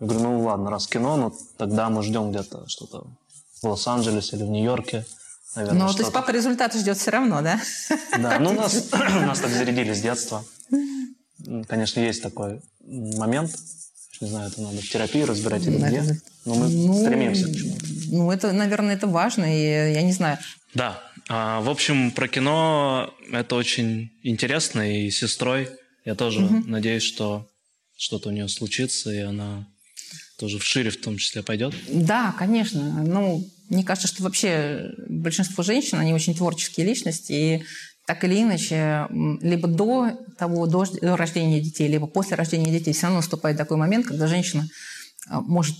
Я 0.00 0.06
говорю, 0.06 0.24
ну 0.24 0.42
ладно, 0.42 0.70
раз 0.70 0.86
кино, 0.86 1.16
ну 1.16 1.34
тогда 1.56 1.88
мы 1.90 2.02
ждем 2.02 2.30
где-то 2.30 2.66
что-то 2.68 3.06
в 3.64 3.68
Лос-Анджелесе 3.68 4.36
или 4.36 4.44
в 4.44 4.50
Нью-Йорке. 4.50 5.04
Наверное, 5.56 5.86
ну, 5.86 5.92
то 5.92 6.00
есть 6.00 6.12
папа 6.12 6.30
результаты 6.30 6.78
ждет 6.78 6.98
все 6.98 7.10
равно, 7.10 7.40
да? 7.40 7.60
Да, 8.18 8.38
ну 8.40 8.52
нас, 8.52 8.90
нас 8.92 9.40
так 9.40 9.50
зарядили 9.50 9.92
с 9.92 10.00
детства. 10.00 10.44
Конечно, 11.68 12.00
есть 12.00 12.22
такой 12.22 12.60
момент. 12.80 13.56
Не 14.20 14.28
знаю, 14.28 14.50
это 14.50 14.62
надо 14.62 14.80
в 14.80 14.88
терапии 14.88 15.22
разбирать 15.22 15.66
или 15.66 15.76
где. 15.76 16.20
Но 16.44 16.54
мы 16.54 16.68
ну, 16.68 17.00
стремимся 17.00 17.48
к 17.48 17.56
чему-то. 17.56 17.86
Ну, 18.10 18.30
это, 18.30 18.52
наверное, 18.52 18.94
это 18.94 19.06
важно, 19.06 19.44
и 19.44 19.92
я 19.92 20.02
не 20.02 20.12
знаю. 20.12 20.38
Да. 20.74 21.00
А, 21.28 21.60
в 21.60 21.70
общем, 21.70 22.10
про 22.10 22.28
кино 22.28 23.12
это 23.32 23.54
очень 23.54 24.10
интересно, 24.22 24.80
и 24.82 25.10
с 25.10 25.18
сестрой 25.18 25.68
я 26.04 26.14
тоже 26.14 26.44
угу. 26.44 26.62
надеюсь, 26.66 27.02
что 27.02 27.48
что-то 27.96 28.28
у 28.28 28.32
нее 28.32 28.48
случится, 28.48 29.12
и 29.12 29.18
она 29.18 29.66
тоже 30.38 30.58
в 30.58 30.64
шире 30.64 30.90
в 30.90 31.00
том 31.00 31.16
числе 31.16 31.42
пойдет? 31.42 31.74
Да, 31.88 32.34
конечно. 32.38 33.02
Ну, 33.04 33.48
мне 33.68 33.84
кажется, 33.84 34.08
что 34.08 34.22
вообще 34.22 34.90
большинство 35.08 35.62
женщин, 35.62 35.98
они 35.98 36.12
очень 36.12 36.34
творческие 36.34 36.86
личности, 36.86 37.32
и 37.32 37.64
так 38.06 38.22
или 38.24 38.42
иначе, 38.42 39.06
либо 39.40 39.66
до 39.66 40.12
того, 40.38 40.66
до, 40.66 40.84
до 40.84 41.16
рождения 41.16 41.60
детей, 41.60 41.88
либо 41.88 42.06
после 42.06 42.36
рождения 42.36 42.70
детей, 42.70 42.92
все 42.92 43.04
равно 43.04 43.20
наступает 43.20 43.56
такой 43.56 43.78
момент, 43.78 44.06
когда 44.06 44.26
женщина 44.26 44.68
а, 45.28 45.40
может 45.40 45.76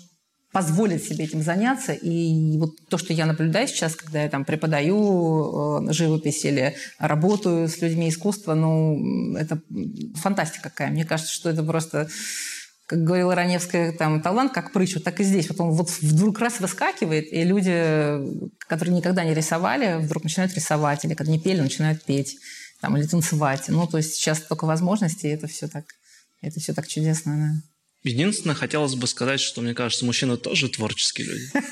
позволить 0.54 1.04
себе 1.04 1.24
этим 1.24 1.42
заняться. 1.42 1.92
И 1.92 2.56
вот 2.58 2.70
то, 2.88 2.96
что 2.96 3.12
я 3.12 3.26
наблюдаю 3.26 3.66
сейчас, 3.66 3.96
когда 3.96 4.22
я 4.22 4.28
там 4.30 4.44
преподаю 4.44 5.88
э, 5.88 5.92
живопись 5.92 6.44
или 6.44 6.76
работаю 7.00 7.68
с 7.68 7.82
людьми 7.82 8.08
искусства, 8.08 8.54
ну, 8.54 9.36
это 9.36 9.60
фантастика 10.14 10.70
какая. 10.70 10.90
Мне 10.92 11.04
кажется, 11.04 11.32
что 11.32 11.50
это 11.50 11.64
просто 11.64 12.08
как 12.86 13.02
говорила 13.02 13.34
Раневская, 13.34 13.92
там, 13.92 14.20
талант 14.20 14.52
как 14.52 14.72
прыщ, 14.72 14.94
вот 14.94 15.04
так 15.04 15.20
и 15.20 15.24
здесь. 15.24 15.48
Вот 15.48 15.60
он 15.60 15.70
вот 15.70 15.90
вдруг 15.90 16.38
раз 16.38 16.60
выскакивает, 16.60 17.32
и 17.32 17.42
люди, 17.42 18.18
которые 18.68 18.94
никогда 18.94 19.24
не 19.24 19.34
рисовали, 19.34 20.02
вдруг 20.02 20.24
начинают 20.24 20.54
рисовать, 20.54 21.04
или 21.04 21.14
когда 21.14 21.32
не 21.32 21.40
пели, 21.40 21.60
начинают 21.60 22.04
петь, 22.04 22.36
там, 22.80 22.96
или 22.96 23.06
танцевать. 23.06 23.64
Ну, 23.68 23.86
то 23.86 23.96
есть 23.96 24.14
сейчас 24.14 24.40
только 24.40 24.66
возможности, 24.66 25.26
и 25.26 25.30
это 25.30 25.46
все 25.46 25.68
так, 25.68 25.84
это 26.42 26.60
все 26.60 26.74
так 26.74 26.86
чудесно, 26.86 27.36
да. 27.36 28.10
Единственное, 28.10 28.54
хотелось 28.54 28.96
бы 28.96 29.06
сказать, 29.06 29.40
что, 29.40 29.62
мне 29.62 29.72
кажется, 29.72 30.04
мужчины 30.04 30.36
тоже 30.36 30.68
творческие 30.68 31.26
люди. 31.26 31.46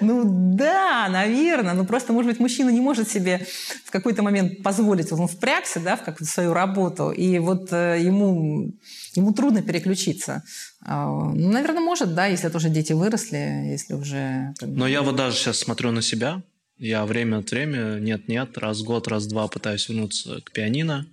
Ну 0.00 0.24
да, 0.56 1.08
наверное. 1.08 1.74
Ну 1.74 1.84
просто, 1.84 2.12
может 2.12 2.30
быть, 2.30 2.40
мужчина 2.40 2.70
не 2.70 2.80
может 2.80 3.08
себе 3.08 3.46
в 3.84 3.90
какой-то 3.90 4.22
момент 4.22 4.62
позволить. 4.62 5.12
Он 5.12 5.28
впрягся 5.28 5.80
да, 5.80 5.96
в 5.96 6.02
какую-то 6.02 6.32
свою 6.32 6.52
работу, 6.52 7.10
и 7.10 7.38
вот 7.38 7.72
э, 7.72 8.00
ему, 8.00 8.72
ему 9.14 9.32
трудно 9.32 9.62
переключиться. 9.62 10.42
Э, 10.84 10.94
ну, 10.94 11.52
наверное, 11.52 11.80
может, 11.80 12.14
да, 12.14 12.26
если 12.26 12.48
тоже 12.48 12.70
дети 12.70 12.92
выросли, 12.92 13.70
если 13.70 13.94
уже... 13.94 14.54
Но 14.60 14.86
я 14.86 15.02
вот 15.02 15.16
даже 15.16 15.36
сейчас 15.36 15.58
смотрю 15.58 15.92
на 15.92 16.02
себя. 16.02 16.42
Я 16.78 17.06
время 17.06 17.38
от 17.38 17.50
времени, 17.50 18.00
нет-нет, 18.00 18.58
раз 18.58 18.80
в 18.80 18.84
год, 18.84 19.06
раз 19.08 19.26
в 19.26 19.28
два 19.28 19.46
пытаюсь 19.46 19.88
вернуться 19.88 20.40
к 20.40 20.52
пианино. 20.52 21.06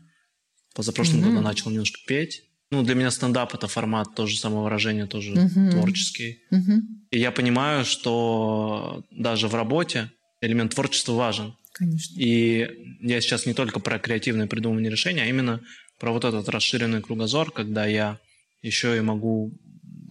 Позапрошлом 0.73 1.19
mm-hmm. 1.19 1.31
году 1.31 1.41
начал 1.41 1.69
немножко 1.69 1.99
петь. 2.07 2.43
Ну, 2.71 2.83
для 2.83 2.95
меня 2.95 3.09
стендап 3.11 3.53
это 3.55 3.67
формат 3.67 4.13
тоже 4.15 4.37
самовыражения, 4.37 5.07
тоже 5.07 5.33
uh-huh. 5.33 5.71
творческий. 5.71 6.43
Uh-huh. 6.51 6.81
И 7.09 7.17
я 7.17 7.31
понимаю, 7.31 7.83
что 7.83 9.03
даже 9.09 9.47
в 9.47 9.55
работе 9.55 10.11
элемент 10.39 10.75
творчества 10.75 11.13
важен. 11.13 11.55
Конечно. 11.73 12.15
И 12.19 12.67
я 13.01 13.21
сейчас 13.21 13.45
не 13.47 13.53
только 13.53 13.79
про 13.79 13.97
креативное 13.97 14.45
придумывание 14.45 14.91
решения, 14.91 15.23
а 15.23 15.25
именно 15.25 15.61
про 15.99 16.11
вот 16.11 16.25
этот 16.25 16.47
расширенный 16.49 17.01
кругозор, 17.01 17.51
когда 17.51 17.85
я 17.85 18.19
еще 18.61 18.97
и 18.97 19.01
могу 19.01 19.53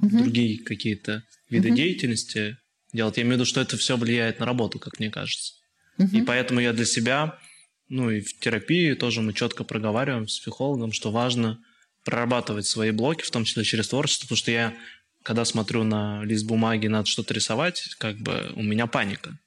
uh-huh. 0.03 0.19
другие 0.19 0.59
какие-то 0.59 1.25
виды 1.51 1.71
uh-huh. 1.71 1.77
деятельности 1.77 2.59
делать. 2.93 3.17
Я 3.17 3.23
имею 3.23 3.35
в 3.35 3.39
виду, 3.39 3.45
что 3.47 3.61
это 3.61 3.77
все 3.77 3.97
влияет 3.97 4.39
на 4.41 4.47
работу, 4.47 4.79
как 4.79 4.99
мне 4.99 5.11
кажется. 5.11 5.55
Uh-huh. 5.99 6.11
И 6.13 6.23
поэтому 6.23 6.61
я 6.61 6.73
для 6.73 6.85
себя, 6.85 7.39
ну 7.89 8.11
и 8.11 8.21
в 8.21 8.39
терапии 8.39 8.95
тоже 8.95 9.23
мы 9.23 9.33
четко 9.33 9.65
проговариваем 9.65 10.29
с 10.29 10.39
психологом, 10.39 10.93
что 10.93 11.11
важно 11.11 11.63
прорабатывать 12.05 12.67
свои 12.67 12.91
блоки, 12.91 13.23
в 13.23 13.31
том 13.31 13.45
числе 13.45 13.65
через 13.65 13.89
творчество, 13.89 14.27
потому 14.27 14.39
что 14.39 14.51
я, 14.51 14.75
когда 15.23 15.45
смотрю 15.45 15.85
на 15.85 16.23
лист 16.25 16.47
бумаги, 16.47 16.87
надо 16.87 17.07
что-то 17.07 17.35
рисовать, 17.35 17.95
как 17.99 18.19
бы 18.19 18.53
у 18.55 18.63
меня 18.63 18.87
паника. 18.87 19.39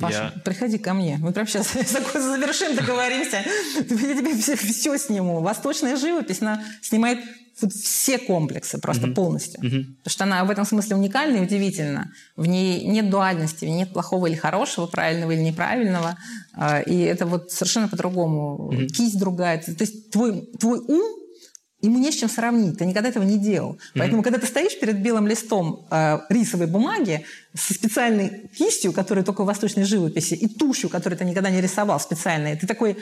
Паша, 0.00 0.32
я... 0.34 0.40
приходи 0.42 0.78
ко 0.78 0.94
мне. 0.94 1.18
Мы 1.20 1.32
прямо 1.32 1.48
сейчас 1.48 1.72
завершим, 2.14 2.74
договоримся. 2.74 3.44
Я 3.76 4.16
тебе 4.16 4.34
все, 4.36 4.56
все 4.56 4.98
сниму. 4.98 5.40
Восточная 5.40 5.96
живопись, 5.96 6.40
она 6.40 6.62
снимает 6.82 7.20
все 7.68 8.18
комплексы 8.18 8.78
просто 8.78 9.06
угу. 9.06 9.14
полностью. 9.14 9.60
Угу. 9.60 9.84
Потому 9.98 10.06
что 10.06 10.24
она 10.24 10.44
в 10.44 10.50
этом 10.50 10.64
смысле 10.64 10.96
уникальна 10.96 11.36
и 11.36 11.40
удивительна. 11.40 12.12
В 12.36 12.46
ней 12.46 12.84
нет 12.86 13.10
дуальности, 13.10 13.64
в 13.64 13.68
ней 13.68 13.78
нет 13.78 13.92
плохого 13.92 14.26
или 14.26 14.36
хорошего, 14.36 14.86
правильного 14.86 15.32
или 15.32 15.40
неправильного. 15.40 16.16
А, 16.54 16.80
и 16.80 16.98
это 17.00 17.26
вот 17.26 17.50
совершенно 17.50 17.88
по-другому. 17.88 18.68
Угу. 18.68 18.86
Кисть 18.88 19.18
другая. 19.18 19.58
То 19.58 19.74
есть 19.78 20.10
твой, 20.10 20.46
твой 20.58 20.78
ум 20.78 21.19
ему 21.82 21.98
не 21.98 22.10
с 22.10 22.16
чем 22.16 22.28
сравнить, 22.28 22.78
ты 22.78 22.84
никогда 22.84 23.08
этого 23.08 23.24
не 23.24 23.38
делал. 23.38 23.78
Поэтому, 23.94 24.20
mm-hmm. 24.20 24.24
когда 24.24 24.38
ты 24.38 24.46
стоишь 24.46 24.78
перед 24.78 25.02
белым 25.02 25.26
листом 25.26 25.86
э, 25.90 26.18
рисовой 26.28 26.66
бумаги 26.66 27.24
со 27.54 27.74
специальной 27.74 28.48
кистью, 28.56 28.92
которая 28.92 29.24
только 29.24 29.42
в 29.42 29.46
восточной 29.46 29.84
живописи, 29.84 30.34
и 30.34 30.46
тушью, 30.46 30.90
которую 30.90 31.18
ты 31.18 31.24
никогда 31.24 31.50
не 31.50 31.60
рисовал 31.60 31.98
специальной, 31.98 32.56
ты 32.56 32.66
такой, 32.66 32.96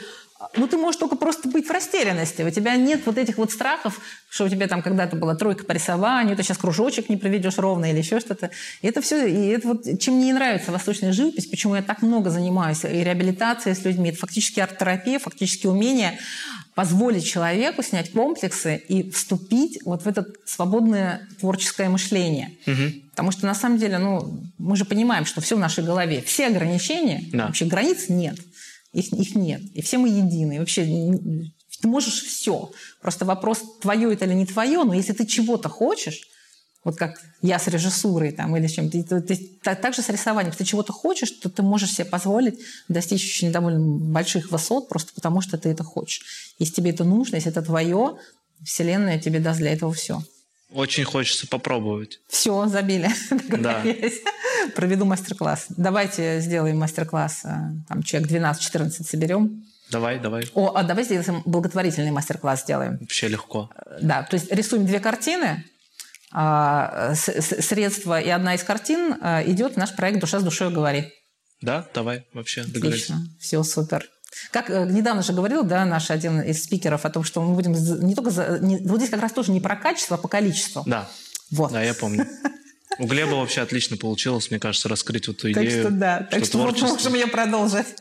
ну, 0.55 0.67
ты 0.67 0.77
можешь 0.77 0.99
только 0.99 1.17
просто 1.17 1.49
быть 1.49 1.67
в 1.67 1.71
растерянности. 1.71 2.41
У 2.41 2.49
тебя 2.49 2.75
нет 2.77 3.01
вот 3.05 3.17
этих 3.17 3.37
вот 3.37 3.51
страхов, 3.51 3.99
что 4.29 4.45
у 4.45 4.49
тебя 4.49 4.67
там 4.67 4.81
когда-то 4.81 5.17
была 5.17 5.35
тройка 5.35 5.65
по 5.65 5.73
рисованию, 5.73 6.35
ты 6.37 6.43
сейчас 6.43 6.57
кружочек 6.57 7.09
не 7.09 7.17
проведешь 7.17 7.57
ровно 7.57 7.91
или 7.91 7.97
еще 7.97 8.19
что-то. 8.19 8.49
И 8.81 8.87
это 8.87 9.01
все, 9.01 9.27
и 9.27 9.47
это 9.47 9.67
вот, 9.67 9.99
чем 9.99 10.15
мне 10.15 10.33
нравится 10.33 10.71
восточная 10.71 11.11
живопись, 11.11 11.47
почему 11.47 11.75
я 11.75 11.81
так 11.81 12.01
много 12.01 12.29
занимаюсь 12.29 12.85
и 12.85 13.03
реабилитацией 13.03 13.75
с 13.75 13.83
людьми, 13.83 14.09
это 14.09 14.19
фактически 14.19 14.61
арт-терапия, 14.61 15.19
фактически 15.19 15.67
умение 15.67 16.17
позволить 16.79 17.25
человеку 17.25 17.83
снять 17.83 18.13
комплексы 18.13 18.81
и 18.87 19.11
вступить 19.11 19.79
вот 19.83 20.03
в 20.03 20.07
это 20.07 20.25
свободное 20.45 21.27
творческое 21.37 21.89
мышление. 21.89 22.57
Угу. 22.65 23.09
Потому 23.09 23.31
что 23.31 23.45
на 23.47 23.53
самом 23.53 23.79
деле, 23.79 23.97
ну, 23.97 24.39
мы 24.57 24.77
же 24.77 24.85
понимаем, 24.85 25.25
что 25.25 25.41
все 25.41 25.57
в 25.57 25.59
нашей 25.59 25.83
голове, 25.83 26.23
все 26.25 26.47
ограничения, 26.47 27.25
да. 27.33 27.47
вообще 27.47 27.65
границ 27.65 28.05
нет, 28.07 28.39
их, 28.93 29.11
их 29.11 29.35
нет, 29.35 29.61
и 29.73 29.81
все 29.81 29.97
мы 29.97 30.07
едины. 30.07 30.55
И 30.55 30.59
вообще 30.59 30.85
ты 31.81 31.87
можешь 31.89 32.23
все. 32.23 32.71
Просто 33.01 33.25
вопрос, 33.25 33.61
твое 33.81 34.13
это 34.13 34.23
или 34.23 34.33
не 34.33 34.45
твое, 34.45 34.81
но 34.85 34.93
если 34.93 35.11
ты 35.11 35.25
чего-то 35.25 35.67
хочешь, 35.67 36.29
вот 36.83 36.95
как 36.97 37.19
я 37.41 37.59
с 37.59 37.67
режиссурой 37.67 38.31
там, 38.31 38.55
или 38.55 38.67
с 38.67 38.71
чем-то. 38.71 39.03
Ты, 39.03 39.21
ты, 39.21 39.35
так, 39.63 39.81
так 39.81 39.93
же 39.93 40.01
с 40.01 40.09
рисованием. 40.09 40.51
Если 40.51 40.63
ты 40.63 40.69
чего-то 40.69 40.93
хочешь, 40.93 41.31
то 41.31 41.49
ты 41.49 41.61
можешь 41.61 41.91
себе 41.91 42.05
позволить 42.05 42.59
достичь 42.87 43.23
очень 43.23 43.51
довольно 43.51 43.79
больших 43.79 44.51
высот, 44.51 44.87
просто 44.87 45.13
потому 45.13 45.41
что 45.41 45.57
ты 45.57 45.69
это 45.69 45.83
хочешь. 45.83 46.53
Если 46.57 46.75
тебе 46.75 46.91
это 46.91 47.03
нужно, 47.03 47.35
если 47.35 47.51
это 47.51 47.61
твое, 47.61 48.17
Вселенная 48.63 49.19
тебе 49.19 49.39
даст 49.39 49.59
для 49.59 49.73
этого 49.73 49.93
все. 49.93 50.21
Очень 50.71 51.03
хочется 51.03 51.47
попробовать. 51.47 52.19
Все, 52.27 52.67
забили. 52.67 53.09
Да. 53.49 53.83
Проведу 54.75 55.05
мастер-класс. 55.05 55.65
Давайте 55.69 56.39
сделаем 56.41 56.77
мастер-класс. 56.77 57.41
Э, 57.43 57.71
там 57.87 58.03
человек 58.03 58.29
12-14 58.29 58.89
соберем. 59.03 59.63
Давай, 59.89 60.19
давай. 60.19 60.45
О, 60.53 60.73
а 60.75 60.83
давай 60.83 61.03
сделаем 61.03 61.41
благотворительный 61.45 62.11
мастер-класс 62.11 62.61
сделаем. 62.61 62.97
Вообще 62.99 63.27
легко. 63.27 63.71
Да, 64.01 64.23
то 64.23 64.35
есть 64.35 64.51
рисуем 64.51 64.85
две 64.85 64.99
картины, 64.99 65.65
средства 66.31 68.19
и 68.19 68.29
одна 68.29 68.55
из 68.55 68.63
картин 68.63 69.15
а, 69.21 69.43
идет 69.43 69.73
в 69.73 69.77
наш 69.77 69.95
проект 69.95 70.19
«Душа 70.19 70.39
с 70.39 70.43
душой 70.43 70.71
говорит». 70.71 71.09
Да, 71.61 71.87
давай, 71.93 72.25
вообще 72.33 72.63
договорились. 72.63 73.05
Отлично, 73.05 73.27
все 73.39 73.63
супер. 73.63 74.07
Как 74.51 74.69
э, 74.69 74.85
недавно 74.85 75.23
же 75.23 75.33
говорил, 75.33 75.63
да, 75.63 75.85
наш 75.85 76.11
один 76.11 76.39
из 76.41 76.63
спикеров 76.63 77.05
о 77.05 77.09
том, 77.09 77.23
что 77.23 77.41
мы 77.41 77.55
будем 77.55 77.73
не 77.73 78.15
только 78.15 78.29
за... 78.29 78.59
Не, 78.59 78.77
вот 78.77 78.97
здесь 78.97 79.09
как 79.09 79.21
раз 79.21 79.31
тоже 79.33 79.51
не 79.51 79.59
про 79.59 79.75
качество, 79.75 80.15
а 80.15 80.19
по 80.19 80.27
количеству. 80.27 80.83
Да, 80.85 81.09
вот. 81.51 81.71
да, 81.71 81.83
я 81.83 81.93
помню. 81.93 82.27
У 82.99 83.07
Глеба 83.07 83.35
вообще 83.35 83.61
отлично 83.61 83.97
получилось, 83.97 84.51
мне 84.51 84.59
кажется, 84.59 84.89
раскрыть 84.89 85.27
вот 85.27 85.37
эту 85.37 85.51
идею. 85.51 85.71
Так 85.71 85.81
что 85.81 85.91
да, 85.91 86.27
так 86.29 86.45
что, 86.45 86.75
что 86.75 86.85
мы 86.85 86.93
можем 86.93 87.13
ее 87.13 87.27
продолжить. 87.27 87.87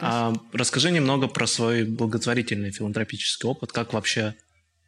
А, 0.00 0.32
расскажи 0.52 0.90
немного 0.90 1.28
про 1.28 1.46
свой 1.46 1.84
благотворительный 1.84 2.70
филантропический 2.70 3.46
опыт, 3.46 3.70
как 3.70 3.92
вообще 3.92 4.34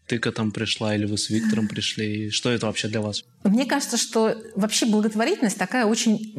ты 0.09 0.19
к 0.19 0.27
этому 0.27 0.51
пришла 0.51 0.95
или 0.95 1.05
вы 1.05 1.19
с 1.19 1.31
Виктором 1.31 1.69
пришли? 1.69 2.31
Что 2.31 2.51
это 2.51 2.67
вообще 2.67 2.89
для 2.89 3.01
вас? 3.01 3.23
Мне 3.45 3.67
кажется, 3.67 3.97
что 3.97 4.37
вообще 4.57 4.87
благотворительность 4.87 5.59
такая 5.59 5.87
очень 5.87 6.35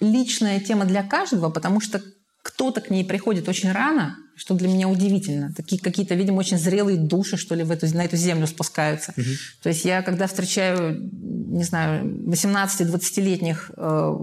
личная 0.00 0.60
тема 0.60 0.84
для 0.84 1.02
каждого, 1.02 1.50
потому 1.50 1.80
что 1.80 2.02
кто-то 2.42 2.80
к 2.80 2.90
ней 2.90 3.04
приходит 3.04 3.48
очень 3.48 3.70
рано, 3.70 4.16
что 4.36 4.54
для 4.54 4.68
меня 4.68 4.88
удивительно. 4.88 5.52
Такие 5.54 5.80
какие-то, 5.80 6.14
видимо, 6.14 6.40
очень 6.40 6.58
зрелые 6.58 6.98
души, 6.98 7.36
что 7.36 7.54
ли, 7.54 7.62
в 7.62 7.70
эту, 7.70 7.86
на 7.94 8.04
эту 8.04 8.16
землю 8.16 8.46
спускаются. 8.46 9.12
Угу. 9.16 9.26
То 9.62 9.68
есть 9.68 9.84
я, 9.84 10.02
когда 10.02 10.26
встречаю, 10.26 11.10
не 11.12 11.62
знаю, 11.62 12.04
18-20-летних 12.04 13.70
э, 13.76 14.14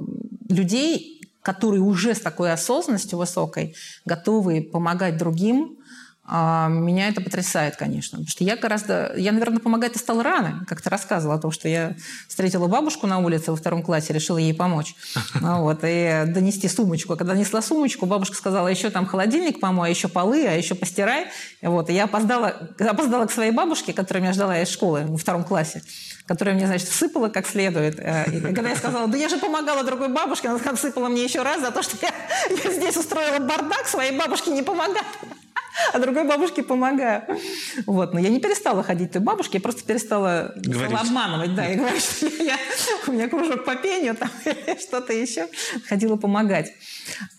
людей, 0.49 1.21
которые 1.41 1.81
уже 1.81 2.13
с 2.13 2.19
такой 2.19 2.51
осознанностью 2.51 3.17
высокой 3.17 3.75
готовы 4.03 4.61
помогать 4.61 5.17
другим, 5.17 5.78
меня 6.31 7.07
это 7.07 7.21
потрясает, 7.21 7.75
конечно. 7.75 8.19
Потому 8.19 8.29
что 8.29 8.43
я 8.43 8.55
гораздо... 8.55 9.13
Я, 9.17 9.31
наверное, 9.31 9.59
помогать 9.59 9.95
и 9.95 9.99
стала 9.99 10.21
рано. 10.21 10.63
Как 10.67 10.81
то 10.81 10.89
рассказывала 10.89 11.37
о 11.37 11.41
том, 11.41 11.51
что 11.51 11.67
я 11.67 11.95
встретила 12.27 12.67
бабушку 12.67 13.07
на 13.07 13.17
улице 13.17 13.49
во 13.49 13.57
втором 13.57 13.81
классе, 13.81 14.13
решила 14.13 14.37
ей 14.37 14.53
помочь. 14.53 14.95
Ну 15.41 15.61
вот, 15.63 15.79
и 15.83 16.25
донести 16.27 16.67
сумочку. 16.67 17.13
А 17.13 17.15
когда 17.17 17.35
несла 17.35 17.61
сумочку, 17.61 18.05
бабушка 18.05 18.35
сказала, 18.35 18.67
еще 18.67 18.91
там 18.91 19.07
холодильник 19.07 19.59
помой, 19.59 19.87
а 19.87 19.89
еще 19.89 20.07
полы, 20.07 20.45
а 20.45 20.53
еще 20.53 20.75
постирай. 20.75 21.25
Вот, 21.63 21.89
и 21.89 21.93
я 21.93 22.03
опоздала, 22.03 22.69
опоздала 22.77 23.25
к 23.25 23.31
своей 23.31 23.51
бабушке, 23.51 23.93
которая 23.93 24.21
меня 24.21 24.33
ждала 24.33 24.61
из 24.61 24.69
школы 24.69 25.05
во 25.07 25.17
втором 25.17 25.43
классе 25.43 25.81
которая 26.27 26.53
мне, 26.53 26.67
значит, 26.67 26.87
всыпала 26.87 27.29
как 27.29 27.47
следует. 27.47 27.97
Э, 27.97 28.25
и 28.31 28.39
когда 28.39 28.69
я 28.69 28.75
сказала, 28.75 29.07
да 29.07 29.17
я 29.17 29.29
же 29.29 29.39
помогала 29.39 29.83
другой 29.83 30.09
бабушке, 30.09 30.47
она 30.47 30.75
всыпала 30.75 31.07
мне 31.07 31.23
еще 31.23 31.41
раз 31.41 31.59
за 31.59 31.71
то, 31.71 31.81
что 31.81 31.97
я, 32.03 32.13
я 32.63 32.71
здесь 32.71 32.97
устроила 32.97 33.39
бардак, 33.39 33.87
своей 33.87 34.15
бабушке 34.15 34.51
не 34.51 34.61
помогать 34.61 35.07
а 35.93 35.99
другой 35.99 36.23
бабушке 36.25 36.63
помогаю. 36.63 37.23
Вот. 37.85 38.13
Но 38.13 38.19
я 38.19 38.29
не 38.29 38.39
перестала 38.39 38.83
ходить 38.83 39.11
той 39.11 39.21
бабушке, 39.21 39.57
я 39.57 39.61
просто 39.61 39.83
перестала, 39.83 40.53
стала 40.61 40.99
обманывать. 40.99 41.55
Да, 41.55 41.67
и 41.67 41.75
говорю, 41.75 41.99
что 41.99 42.27
я, 42.43 42.57
у 43.07 43.11
меня 43.11 43.27
кружок 43.27 43.65
по 43.65 43.75
пению 43.75 44.15
там, 44.15 44.29
или 44.45 44.79
что-то 44.79 45.13
еще. 45.13 45.47
Ходила 45.87 46.15
помогать. 46.15 46.71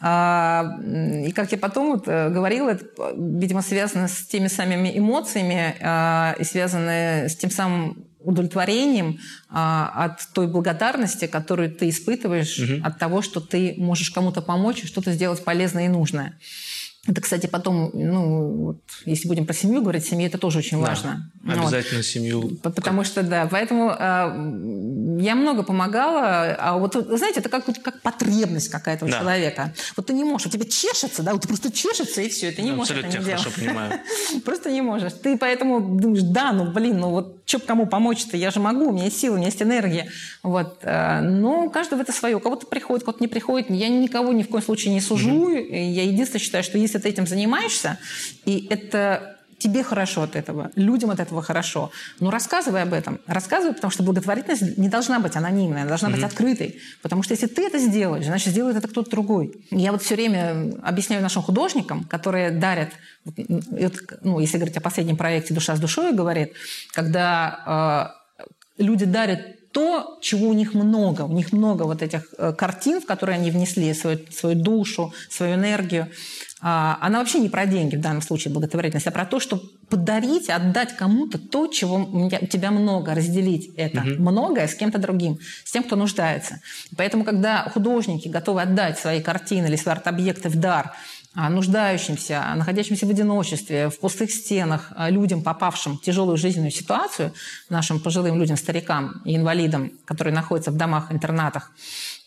А, 0.00 0.78
и 1.24 1.32
как 1.32 1.52
я 1.52 1.58
потом 1.58 1.92
вот 1.92 2.08
э, 2.08 2.28
говорила, 2.30 2.70
это, 2.70 2.84
видимо, 3.16 3.62
связано 3.62 4.08
с 4.08 4.26
теми 4.26 4.48
самыми 4.48 4.96
эмоциями 4.96 5.76
а, 5.80 6.34
и 6.38 6.44
связано 6.44 7.28
с 7.28 7.36
тем 7.36 7.50
самым 7.50 8.10
удовлетворением 8.22 9.18
а, 9.48 9.92
от 10.04 10.32
той 10.34 10.46
благодарности, 10.46 11.26
которую 11.26 11.70
ты 11.70 11.88
испытываешь 11.88 12.58
угу. 12.58 12.86
от 12.86 12.98
того, 12.98 13.22
что 13.22 13.40
ты 13.40 13.74
можешь 13.78 14.10
кому-то 14.10 14.42
помочь 14.42 14.82
и 14.82 14.86
что-то 14.86 15.12
сделать 15.12 15.42
полезное 15.42 15.86
и 15.86 15.88
нужное. 15.88 16.38
Это, 17.06 17.22
кстати, 17.22 17.46
потом, 17.46 17.90
ну, 17.94 18.54
вот, 18.56 18.82
если 19.06 19.26
будем 19.26 19.46
про 19.46 19.54
семью 19.54 19.80
говорить, 19.80 20.04
семья 20.04 20.26
это 20.26 20.36
тоже 20.36 20.58
очень 20.58 20.78
да, 20.82 20.88
важно. 20.88 21.32
Обязательно 21.46 22.00
вот. 22.00 22.06
семью. 22.06 22.58
Потому 22.62 23.04
что, 23.04 23.22
да, 23.22 23.48
поэтому 23.50 23.90
э, 23.90 25.22
я 25.22 25.34
много 25.34 25.62
помогала, 25.62 26.54
а 26.58 26.76
вот, 26.76 26.94
знаете, 26.94 27.40
это 27.40 27.48
как, 27.48 27.64
как 27.82 28.02
потребность 28.02 28.68
какая-то 28.68 29.06
у 29.06 29.08
да. 29.08 29.18
человека. 29.18 29.74
Вот 29.96 30.06
ты 30.06 30.12
не 30.12 30.24
можешь, 30.24 30.48
у 30.48 30.50
тебя 30.50 30.66
чешется, 30.66 31.22
да, 31.22 31.32
вот 31.32 31.40
ты 31.40 31.48
просто 31.48 31.72
чешется, 31.72 32.20
и 32.20 32.28
все, 32.28 32.52
ты 32.52 32.60
не 32.60 32.72
можешь 32.72 32.90
Абсолютно 32.94 33.18
это 33.18 33.26
не 33.26 33.36
хорошо 33.36 33.50
понимаю. 33.58 34.00
Просто 34.44 34.70
не 34.70 34.82
можешь. 34.82 35.14
Ты 35.14 35.38
поэтому 35.38 35.98
думаешь, 35.98 36.22
да, 36.22 36.52
ну, 36.52 36.70
блин, 36.70 36.98
ну 36.98 37.10
вот 37.10 37.40
что 37.46 37.58
кому 37.58 37.86
помочь-то, 37.86 38.36
я 38.36 38.50
же 38.50 38.60
могу, 38.60 38.88
у 38.88 38.92
меня 38.92 39.06
есть 39.06 39.18
силы, 39.18 39.34
у 39.34 39.38
меня 39.38 39.48
есть 39.48 39.60
энергия. 39.62 40.08
Вот. 40.42 40.78
Э, 40.82 41.20
но 41.20 41.64
у 41.64 41.70
каждого 41.70 42.02
это 42.02 42.12
свое. 42.12 42.36
У 42.36 42.40
кого-то 42.40 42.66
приходит, 42.66 43.02
у 43.02 43.06
кого-то 43.06 43.24
не 43.24 43.28
приходит. 43.28 43.70
Я 43.70 43.88
никого 43.88 44.32
ни 44.32 44.42
в 44.42 44.48
коем 44.48 44.62
случае 44.62 44.94
не 44.94 45.00
сужу. 45.00 45.48
Я 45.50 46.04
единственное 46.04 46.40
считаю, 46.40 46.62
что 46.62 46.78
если 46.78 46.89
ты 46.98 47.08
этим 47.08 47.26
занимаешься, 47.26 47.98
и 48.44 48.66
это 48.70 49.36
тебе 49.60 49.82
хорошо 49.82 50.22
от 50.22 50.34
этого, 50.34 50.70
людям 50.74 51.10
от 51.10 51.20
этого 51.20 51.42
хорошо. 51.42 51.92
Но 52.18 52.30
рассказывай 52.30 52.82
об 52.82 52.92
этом. 52.92 53.20
Рассказывай, 53.26 53.74
потому 53.74 53.90
что 53.90 54.02
благотворительность 54.02 54.78
не 54.78 54.88
должна 54.88 55.20
быть 55.20 55.36
анонимной, 55.36 55.82
она 55.82 55.88
должна 55.88 56.08
mm-hmm. 56.08 56.14
быть 56.14 56.24
открытой. 56.24 56.80
Потому 57.02 57.22
что 57.22 57.34
если 57.34 57.46
ты 57.46 57.66
это 57.66 57.78
сделаешь, 57.78 58.24
значит, 58.24 58.52
сделает 58.52 58.76
это 58.76 58.88
кто-то 58.88 59.10
другой. 59.10 59.52
Я 59.70 59.92
вот 59.92 60.02
все 60.02 60.14
время 60.14 60.74
объясняю 60.82 61.22
нашим 61.22 61.42
художникам, 61.42 62.04
которые 62.04 62.50
дарят, 62.50 62.90
ну, 64.22 64.40
если 64.40 64.56
говорить 64.56 64.76
о 64.78 64.80
последнем 64.80 65.16
проекте 65.16 65.54
«Душа 65.54 65.76
с 65.76 65.80
душой» 65.80 66.12
говорит, 66.14 66.54
когда 66.92 68.14
э, 68.78 68.82
люди 68.82 69.04
дарят 69.04 69.72
то, 69.72 70.18
чего 70.20 70.48
у 70.48 70.52
них 70.52 70.74
много. 70.74 71.22
У 71.22 71.32
них 71.32 71.52
много 71.52 71.84
вот 71.84 72.02
этих 72.02 72.26
э, 72.38 72.52
картин, 72.52 73.00
в 73.00 73.06
которые 73.06 73.36
они 73.36 73.50
внесли 73.50 73.94
свою, 73.94 74.18
свою 74.32 74.56
душу, 74.56 75.12
свою 75.28 75.54
энергию. 75.54 76.08
А, 76.62 76.98
она 77.00 77.20
вообще 77.20 77.38
не 77.38 77.48
про 77.48 77.66
деньги 77.66 77.96
в 77.96 78.00
данном 78.00 78.22
случае, 78.22 78.52
благотворительность, 78.52 79.06
а 79.06 79.10
про 79.10 79.24
то, 79.24 79.40
что 79.40 79.62
подарить, 79.88 80.50
отдать 80.50 80.94
кому-то 80.94 81.38
то, 81.38 81.66
чего 81.66 81.96
у 81.96 82.28
тебя 82.46 82.70
много, 82.70 83.14
разделить 83.14 83.70
это 83.76 84.00
угу. 84.00 84.22
многое 84.30 84.68
с 84.68 84.74
кем-то 84.74 84.98
другим, 84.98 85.38
с 85.64 85.72
тем, 85.72 85.82
кто 85.82 85.96
нуждается. 85.96 86.60
Поэтому, 86.96 87.24
когда 87.24 87.68
художники 87.72 88.28
готовы 88.28 88.62
отдать 88.62 88.98
свои 88.98 89.22
картины 89.22 89.66
или 89.66 89.76
свои 89.76 89.94
арт-объекты 89.94 90.48
в 90.48 90.56
дар 90.56 90.92
а, 91.32 91.48
нуждающимся, 91.48 92.44
находящимся 92.56 93.06
в 93.06 93.10
одиночестве, 93.10 93.88
в 93.88 94.00
пустых 94.00 94.32
стенах, 94.32 94.92
а, 94.96 95.10
людям, 95.10 95.42
попавшим 95.42 95.96
в 95.96 96.02
тяжелую 96.02 96.36
жизненную 96.36 96.72
ситуацию, 96.72 97.32
нашим 97.68 98.00
пожилым 98.00 98.36
людям, 98.38 98.56
старикам 98.56 99.22
и 99.24 99.36
инвалидам, 99.36 99.92
которые 100.04 100.34
находятся 100.34 100.72
в 100.72 100.76
домах-интернатах, 100.76 101.70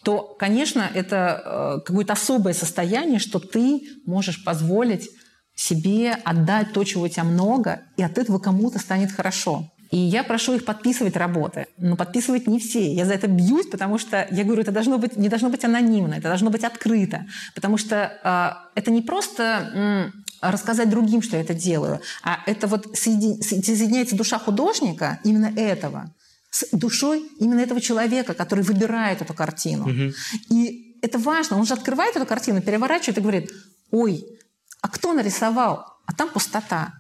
то, 0.04 0.36
конечно, 0.38 0.90
это 0.94 1.42
э, 1.44 1.86
какое-то 1.86 2.14
особое 2.14 2.54
состояние, 2.54 3.20
что 3.20 3.40
ты 3.40 3.84
можешь 4.06 4.44
позволить 4.44 5.10
себе 5.56 6.12
отдать 6.12 6.74
то, 6.74 6.84
чего 6.84 7.04
у 7.04 7.08
тебя 7.08 7.24
много, 7.24 7.84
и 7.98 8.04
от 8.04 8.18
этого 8.18 8.40
кому-то 8.40 8.80
станет 8.80 9.12
хорошо. 9.12 9.70
И 9.92 9.98
я 9.98 10.24
прошу 10.24 10.56
их 10.56 10.66
подписывать 10.66 11.16
работы. 11.16 11.68
Но 11.78 11.96
подписывать 11.96 12.48
не 12.48 12.60
все. 12.60 12.92
Я 12.94 13.06
за 13.06 13.14
это 13.14 13.28
бьюсь, 13.28 13.68
потому 13.68 14.00
что 14.00 14.28
я 14.32 14.44
говорю, 14.44 14.64
это 14.64 14.72
должно 14.72 14.98
быть, 14.98 15.16
не 15.18 15.30
должно 15.30 15.50
быть 15.50 15.64
анонимно, 15.64 16.16
это 16.16 16.30
должно 16.30 16.50
быть 16.50 16.64
открыто. 16.64 17.28
Потому 17.54 17.78
что 17.78 17.96
э, 18.24 18.80
это 18.80 18.90
не 18.90 19.04
просто 19.04 19.44
э, 19.44 20.24
рассказать 20.42 20.90
другим, 20.90 21.22
что 21.22 21.38
я 21.38 21.44
это 21.44 21.54
делаю, 21.54 22.02
а 22.24 22.40
это 22.48 22.66
вот 22.66 22.98
соедин... 22.98 23.42
соединяется 23.42 24.16
душа 24.16 24.40
художника 24.40 25.20
именно 25.24 25.54
этого 25.56 26.12
с 26.54 26.68
душой 26.72 27.26
именно 27.40 27.62
этого 27.62 27.82
человека, 27.82 28.36
который 28.36 28.64
выбирает 28.64 29.24
эту 29.24 29.34
картину. 29.34 29.90
Угу. 29.90 30.14
И 30.50 31.00
это 31.02 31.18
важно. 31.18 31.58
Он 31.58 31.66
же 31.66 31.74
открывает 31.74 32.16
эту 32.16 32.28
картину, 32.28 32.62
переворачивает 32.62 33.18
и 33.18 33.22
говорит, 33.22 33.52
ой, 33.90 34.24
а 34.80 34.88
кто 34.88 35.14
нарисовал? 35.14 35.86
А 36.06 36.14
там 36.14 36.30
пустота 36.30 36.94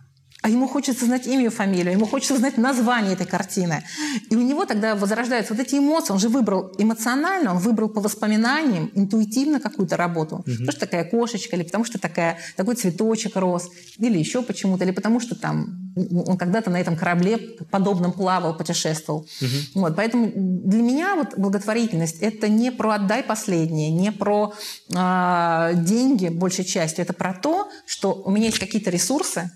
а 0.43 0.49
ему 0.49 0.67
хочется 0.67 1.05
знать 1.05 1.25
имя 1.25 1.45
и 1.45 1.49
фамилию, 1.49 1.93
ему 1.93 2.05
хочется 2.05 2.37
знать 2.37 2.57
название 2.57 3.13
этой 3.13 3.25
картины. 3.25 3.81
И 4.29 4.35
у 4.35 4.41
него 4.41 4.65
тогда 4.65 4.93
возрождаются 4.93 5.53
вот 5.53 5.65
эти 5.65 5.75
эмоции. 5.75 6.11
Он 6.11 6.19
же 6.19 6.27
выбрал 6.27 6.73
эмоционально, 6.77 7.51
он 7.51 7.59
выбрал 7.59 7.87
по 7.87 8.01
воспоминаниям, 8.01 8.91
интуитивно 8.93 9.61
какую-то 9.61 9.95
работу. 9.95 10.35
Угу. 10.35 10.51
Потому 10.51 10.71
что 10.71 10.79
такая 10.81 11.05
кошечка, 11.05 11.55
или 11.55 11.63
потому 11.63 11.85
что 11.85 11.97
такая, 11.97 12.39
такой 12.57 12.75
цветочек 12.75 13.37
рос, 13.37 13.69
или 13.97 14.19
еще 14.19 14.43
почему-то, 14.43 14.83
или 14.83 14.91
потому 14.91 15.21
что 15.21 15.35
там 15.35 15.79
он 15.95 16.37
когда-то 16.37 16.69
на 16.69 16.81
этом 16.81 16.97
корабле 16.97 17.37
подобном 17.71 18.11
плавал, 18.11 18.57
путешествовал. 18.57 19.21
Угу. 19.21 19.81
Вот, 19.81 19.95
поэтому 19.95 20.29
для 20.35 20.81
меня 20.81 21.15
вот 21.15 21.37
благотворительность– 21.37 22.17
это 22.19 22.49
не 22.49 22.69
про 22.69 22.95
«отдай 22.95 23.23
последнее», 23.23 23.91
не 23.91 24.11
про 24.11 24.53
э, 24.89 25.71
деньги 25.75 26.27
большей 26.27 26.65
частью, 26.65 27.03
это 27.03 27.13
про 27.13 27.33
то, 27.33 27.69
что 27.85 28.13
у 28.25 28.31
меня 28.31 28.47
есть 28.47 28.59
какие-то 28.59 28.89
ресурсы, 28.89 29.51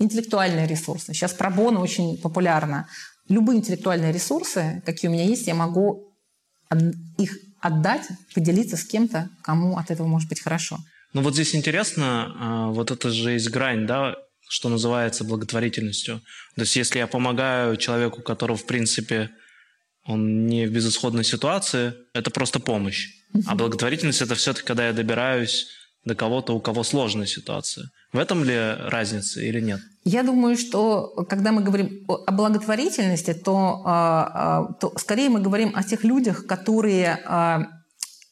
интеллектуальные 0.00 0.66
ресурсы. 0.66 1.14
Сейчас 1.14 1.32
пробоно 1.32 1.80
очень 1.80 2.18
популярно. 2.18 2.88
Любые 3.28 3.58
интеллектуальные 3.58 4.12
ресурсы, 4.12 4.82
какие 4.84 5.08
у 5.08 5.12
меня 5.12 5.24
есть, 5.24 5.46
я 5.46 5.54
могу 5.54 6.12
их 7.18 7.38
отдать, 7.60 8.08
поделиться 8.34 8.76
с 8.76 8.84
кем-то, 8.84 9.28
кому 9.42 9.76
от 9.76 9.90
этого 9.90 10.06
может 10.06 10.28
быть 10.28 10.40
хорошо. 10.40 10.78
Ну 11.12 11.22
вот 11.22 11.34
здесь 11.34 11.54
интересно, 11.54 12.34
а, 12.38 12.66
вот 12.68 12.90
это 12.90 13.10
же 13.10 13.32
есть 13.32 13.50
грань, 13.50 13.86
да, 13.86 14.16
что 14.48 14.68
называется 14.68 15.24
благотворительностью. 15.24 16.20
То 16.56 16.62
есть 16.62 16.74
если 16.76 16.98
я 16.98 17.06
помогаю 17.06 17.76
человеку, 17.76 18.22
которого, 18.22 18.56
в 18.56 18.66
принципе, 18.66 19.30
он 20.06 20.46
не 20.46 20.66
в 20.66 20.72
безысходной 20.72 21.24
ситуации, 21.24 21.94
это 22.14 22.30
просто 22.30 22.58
помощь. 22.58 23.08
А 23.46 23.54
благотворительность– 23.54 24.22
это 24.22 24.34
все-таки, 24.34 24.66
когда 24.66 24.86
я 24.86 24.92
добираюсь 24.92 25.68
до 26.04 26.14
кого-то, 26.14 26.54
у 26.54 26.60
кого 26.60 26.82
сложная 26.82 27.26
ситуация. 27.26 27.90
В 28.12 28.18
этом 28.18 28.42
ли 28.42 28.56
разница 28.56 29.40
или 29.40 29.60
нет? 29.60 29.80
Я 30.04 30.22
думаю, 30.22 30.56
что 30.56 31.08
когда 31.28 31.52
мы 31.52 31.62
говорим 31.62 32.04
о 32.08 32.32
благотворительности, 32.32 33.34
то, 33.34 33.82
а, 33.84 34.30
а, 34.34 34.72
то 34.80 34.92
скорее 34.98 35.28
мы 35.28 35.40
говорим 35.40 35.72
о 35.74 35.84
тех 35.84 36.02
людях, 36.04 36.46
которые 36.46 37.20
а, 37.24 37.66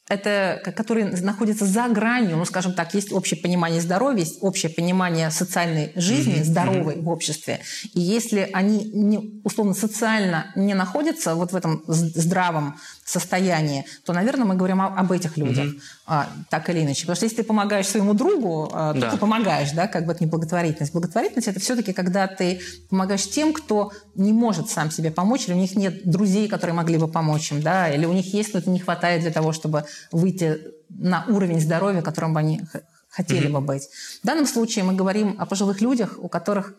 это, 0.08 0.60
которые 0.74 1.06
находятся 1.06 1.66
за 1.66 1.86
гранью, 1.88 2.36
ну, 2.36 2.44
скажем 2.44 2.72
так, 2.72 2.94
есть 2.94 3.12
общее 3.12 3.38
понимание 3.38 3.80
здоровья, 3.80 4.20
есть 4.20 4.38
общее 4.40 4.72
понимание 4.72 5.30
социальной 5.30 5.92
жизни, 5.96 6.36
mm-hmm. 6.36 6.44
здоровой 6.44 6.94
mm-hmm. 6.94 7.02
в 7.02 7.08
обществе. 7.10 7.60
И 7.92 8.00
если 8.00 8.48
они, 8.52 8.90
не, 8.92 9.40
условно, 9.44 9.74
социально 9.74 10.50
не 10.56 10.74
находятся 10.74 11.34
вот 11.34 11.52
в 11.52 11.56
этом 11.56 11.84
здравом 11.86 12.76
состоянии, 13.10 13.86
то, 14.04 14.12
наверное, 14.12 14.44
мы 14.44 14.54
говорим 14.54 14.80
о, 14.80 14.86
об 14.86 15.10
этих 15.12 15.36
людях, 15.36 15.66
mm-hmm. 15.66 15.80
а, 16.06 16.28
так 16.50 16.68
или 16.68 16.82
иначе. 16.82 17.02
Потому 17.02 17.16
что 17.16 17.24
если 17.24 17.38
ты 17.38 17.42
помогаешь 17.42 17.86
своему 17.86 18.12
другу, 18.12 18.68
а, 18.72 18.92
то 18.92 19.00
да. 19.00 19.10
ты 19.10 19.16
помогаешь, 19.16 19.72
да, 19.72 19.86
как 19.86 20.04
бы 20.04 20.12
это 20.12 20.22
не 20.22 20.30
благотворительность. 20.30 20.92
Благотворительность– 20.92 21.48
это 21.48 21.58
все-таки 21.60 21.92
когда 21.92 22.26
ты 22.26 22.60
помогаешь 22.90 23.28
тем, 23.28 23.52
кто 23.52 23.92
не 24.14 24.32
может 24.32 24.68
сам 24.68 24.90
себе 24.90 25.10
помочь, 25.10 25.48
или 25.48 25.54
у 25.54 25.58
них 25.58 25.74
нет 25.74 26.08
друзей, 26.08 26.48
которые 26.48 26.74
могли 26.74 26.98
бы 26.98 27.08
помочь 27.08 27.50
им, 27.50 27.62
да, 27.62 27.88
или 27.88 28.04
у 28.04 28.12
них 28.12 28.34
есть, 28.34 28.52
но 28.52 28.60
это 28.60 28.68
не 28.68 28.78
хватает 28.78 29.22
для 29.22 29.30
того, 29.30 29.52
чтобы 29.52 29.84
выйти 30.12 30.58
на 30.90 31.24
уровень 31.28 31.60
здоровья, 31.60 32.02
которым 32.02 32.34
бы 32.34 32.40
они 32.40 32.60
хотели 33.08 33.48
mm-hmm. 33.48 33.52
бы 33.52 33.60
быть. 33.60 33.88
В 34.22 34.26
данном 34.26 34.46
случае 34.46 34.84
мы 34.84 34.92
говорим 34.92 35.36
о 35.38 35.46
пожилых 35.46 35.80
людях, 35.80 36.18
у 36.18 36.28
которых 36.28 36.74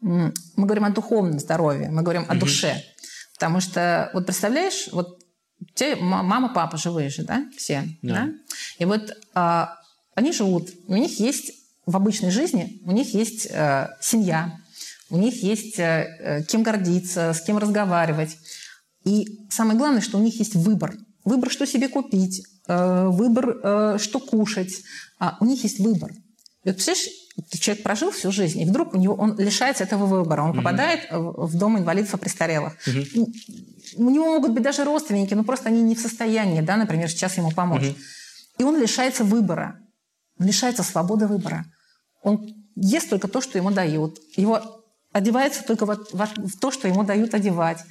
мы 0.00 0.32
говорим 0.56 0.84
о 0.84 0.90
духовном 0.90 1.40
здоровье, 1.40 1.90
мы 1.90 2.02
говорим 2.02 2.22
mm-hmm. 2.22 2.36
о 2.36 2.40
душе. 2.40 2.84
Потому 3.32 3.60
что, 3.60 4.10
вот 4.14 4.26
представляешь, 4.26 4.88
вот 4.92 5.23
те 5.74 5.96
мама, 5.96 6.52
папа 6.52 6.76
живые 6.76 7.08
же, 7.08 7.24
да, 7.24 7.46
все, 7.56 7.84
да. 8.02 8.14
да? 8.14 8.32
И 8.78 8.84
вот 8.84 9.16
а, 9.34 9.76
они 10.14 10.32
живут, 10.32 10.70
у 10.86 10.96
них 10.96 11.18
есть 11.20 11.52
в 11.86 11.96
обычной 11.96 12.30
жизни, 12.30 12.80
у 12.84 12.92
них 12.92 13.12
есть 13.14 13.46
э, 13.50 13.88
семья, 14.00 14.58
у 15.10 15.18
них 15.18 15.42
есть 15.42 15.78
э, 15.78 16.16
э, 16.18 16.42
кем 16.44 16.62
гордиться, 16.62 17.32
с 17.34 17.42
кем 17.42 17.58
разговаривать. 17.58 18.38
И 19.04 19.46
самое 19.50 19.78
главное, 19.78 20.00
что 20.00 20.18
у 20.18 20.22
них 20.22 20.38
есть 20.38 20.54
выбор. 20.54 20.94
Выбор, 21.24 21.50
что 21.50 21.66
себе 21.66 21.88
купить, 21.88 22.46
э, 22.68 23.06
выбор, 23.08 23.58
э, 23.62 23.98
что 24.00 24.18
кушать. 24.18 24.82
А 25.18 25.36
у 25.40 25.44
них 25.44 25.62
есть 25.62 25.78
выбор. 25.78 26.12
И 26.12 26.68
вот, 26.68 26.76
представляешь, 26.76 27.10
человек 27.60 27.82
прожил 27.82 28.10
всю 28.10 28.32
жизнь, 28.32 28.62
и 28.62 28.64
вдруг 28.64 28.94
у 28.94 28.96
него, 28.96 29.14
он 29.14 29.36
лишается 29.38 29.84
этого 29.84 30.06
выбора. 30.06 30.42
Он 30.42 30.52
mm-hmm. 30.52 30.56
попадает 30.56 31.00
в 31.10 31.58
дом 31.58 31.76
инвалидов 31.78 32.14
и 32.14 32.16
престарелых. 32.16 32.76
Mm-hmm 32.86 33.73
у 33.96 34.10
него 34.10 34.26
могут 34.26 34.52
быть 34.52 34.62
даже 34.62 34.84
родственники, 34.84 35.34
но 35.34 35.44
просто 35.44 35.68
они 35.68 35.82
не 35.82 35.94
в 35.94 36.00
состоянии, 36.00 36.60
да, 36.60 36.76
например, 36.76 37.08
сейчас 37.08 37.36
ему 37.36 37.50
помочь. 37.50 37.88
Угу. 37.88 37.96
И 38.58 38.62
он 38.64 38.80
лишается 38.80 39.24
выбора, 39.24 39.80
он 40.38 40.46
лишается 40.46 40.82
свободы 40.82 41.26
выбора. 41.26 41.64
Он 42.22 42.46
ест 42.76 43.10
только 43.10 43.28
то, 43.28 43.40
что 43.40 43.58
ему 43.58 43.70
дают. 43.70 44.18
Его 44.36 44.84
одевается 45.12 45.62
только 45.64 45.86
в, 45.86 45.96
в, 46.12 46.58
то, 46.58 46.70
что 46.70 46.88
ему 46.88 47.04
дают 47.04 47.34
одевать. 47.34 47.84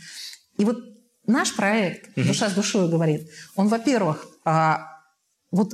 И 0.58 0.66
вот 0.66 0.78
наш 1.26 1.56
проект 1.56 2.14
«Душа 2.16 2.50
с 2.50 2.54
душой» 2.54 2.90
говорит, 2.90 3.30
он, 3.56 3.68
во-первых, 3.68 4.28
а, 4.44 4.88
вот 5.52 5.74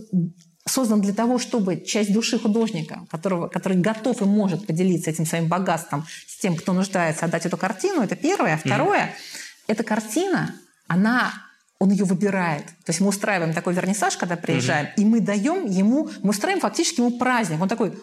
создан 0.68 1.02
для 1.02 1.14
того, 1.14 1.40
чтобы 1.40 1.82
часть 1.82 2.14
души 2.14 2.38
художника, 2.38 3.08
которого, 3.10 3.48
который 3.48 3.78
готов 3.78 4.22
и 4.22 4.26
может 4.26 4.68
поделиться 4.68 5.10
этим 5.10 5.26
своим 5.26 5.48
богатством 5.48 6.06
с 6.28 6.38
тем, 6.38 6.56
кто 6.56 6.74
нуждается, 6.74 7.26
отдать 7.26 7.46
эту 7.46 7.58
картину, 7.58 8.02
это 8.02 8.16
первое. 8.16 8.56
А 8.56 8.58
второе, 8.58 9.06
mm 9.06 9.49
эта 9.70 9.84
картина, 9.84 10.56
она 10.88 11.32
он 11.80 11.92
ее 11.92 12.04
выбирает. 12.04 12.66
То 12.66 12.90
есть 12.90 13.00
мы 13.00 13.08
устраиваем 13.08 13.54
такой 13.54 13.74
вернисаж, 13.74 14.18
когда 14.18 14.36
приезжаем, 14.36 14.88
угу. 14.88 15.02
и 15.02 15.06
мы 15.06 15.22
даем 15.22 15.66
ему, 15.66 16.10
мы 16.22 16.32
устраиваем 16.32 16.62
фактически 16.62 17.00
ему 17.00 17.18
праздник. 17.18 17.62
Он 17.62 17.70
такой, 17.70 17.98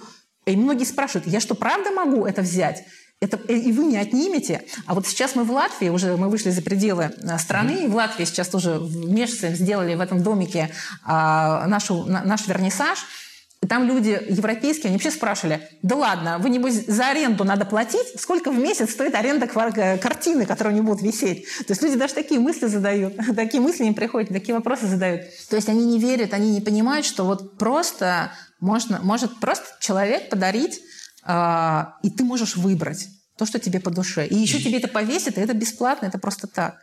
и 0.46 0.56
многие 0.56 0.84
спрашивают, 0.84 1.26
я 1.26 1.40
что, 1.40 1.54
правда 1.54 1.90
могу 1.90 2.24
это 2.24 2.40
взять? 2.40 2.84
Это, 3.20 3.36
и 3.52 3.72
вы 3.72 3.84
не 3.84 3.96
отнимете. 3.96 4.62
А 4.86 4.94
вот 4.94 5.06
сейчас 5.06 5.34
мы 5.34 5.44
в 5.44 5.50
Латвии, 5.50 5.88
уже 5.88 6.16
мы 6.16 6.28
вышли 6.28 6.50
за 6.50 6.62
пределы 6.62 7.12
э, 7.16 7.38
страны, 7.38 7.70
mm-hmm. 7.70 7.84
и 7.84 7.88
в 7.88 7.94
Латвии 7.94 8.24
сейчас 8.24 8.48
тоже 8.48 8.78
вместе 8.78 9.54
сделали 9.54 9.94
в 9.94 10.00
этом 10.00 10.22
домике 10.22 10.70
а, 11.02 11.66
нашу, 11.66 12.04
на, 12.04 12.22
наш 12.24 12.46
вернисаж. 12.46 12.98
Там 13.68 13.86
люди 13.86 14.20
европейские, 14.28 14.86
они 14.86 14.94
вообще 14.94 15.10
спрашивали, 15.10 15.68
да 15.82 15.96
ладно, 15.96 16.38
вы, 16.38 16.50
небось, 16.50 16.86
за 16.86 17.08
аренду 17.08 17.44
надо 17.44 17.64
платить? 17.64 18.20
Сколько 18.20 18.50
в 18.50 18.58
месяц 18.58 18.90
стоит 18.90 19.14
аренда 19.14 19.46
э, 19.46 19.98
картины, 19.98 20.46
которые 20.46 20.74
не 20.74 20.80
будут 20.80 21.02
висеть? 21.02 21.46
То 21.66 21.72
есть 21.72 21.82
люди 21.82 21.96
даже 21.96 22.14
такие 22.14 22.40
мысли 22.40 22.66
задают, 22.66 23.14
такие 23.36 23.62
мысли 23.62 23.84
им 23.84 23.94
приходят, 23.94 24.28
такие 24.28 24.54
вопросы 24.54 24.86
задают. 24.86 25.22
То 25.48 25.56
есть 25.56 25.68
они 25.68 25.84
не 25.84 25.98
верят, 25.98 26.34
они 26.34 26.50
не 26.50 26.60
понимают, 26.60 27.06
что 27.06 27.24
вот 27.24 27.58
просто 27.58 28.32
можно, 28.60 29.00
может 29.02 29.38
просто 29.40 29.66
человек 29.80 30.28
подарить, 30.28 30.80
э, 31.26 31.84
и 32.02 32.10
ты 32.10 32.24
можешь 32.24 32.56
выбрать 32.56 33.08
то, 33.38 33.46
что 33.46 33.58
тебе 33.58 33.80
по 33.80 33.90
душе. 33.90 34.26
И 34.26 34.34
еще 34.34 34.60
тебе 34.60 34.78
это 34.78 34.88
повесит, 34.88 35.38
и 35.38 35.40
это 35.40 35.54
бесплатно, 35.54 36.06
это 36.06 36.18
просто 36.18 36.46
так. 36.46 36.82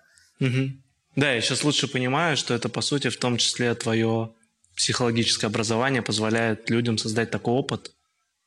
Да, 1.16 1.32
я 1.32 1.42
сейчас 1.42 1.64
лучше 1.64 1.88
понимаю, 1.88 2.38
что 2.38 2.54
это, 2.54 2.70
по 2.70 2.82
сути, 2.82 3.10
в 3.10 3.18
том 3.18 3.38
числе 3.38 3.76
твое 3.76 4.34
психологическое 4.76 5.48
образование 5.48 6.02
позволяет 6.02 6.70
людям 6.70 6.98
создать 6.98 7.32
такой 7.32 7.54
опыт, 7.54 7.92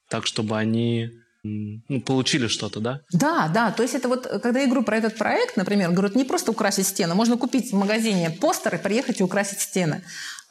так, 0.09 0.27
чтобы 0.27 0.57
они 0.57 1.11
ну, 1.43 2.01
получили 2.01 2.49
что-то, 2.49 2.81
да? 2.81 3.01
Да, 3.13 3.49
да. 3.49 3.71
То 3.71 3.83
есть 3.83 3.95
это 3.95 4.09
вот, 4.09 4.27
когда 4.43 4.61
я 4.61 4.67
говорю 4.67 4.83
про 4.83 4.97
этот 4.97 5.17
проект, 5.17 5.57
например, 5.57 5.91
говорю, 5.91 6.09
это 6.09 6.19
не 6.19 6.25
просто 6.25 6.51
украсить 6.51 6.87
стены. 6.87 7.15
Можно 7.15 7.37
купить 7.37 7.73
в 7.73 7.77
магазине 7.77 8.31
постеры, 8.31 8.79
приехать 8.79 9.21
и 9.21 9.25
украсить 9.25 9.61
стены. 9.61 10.03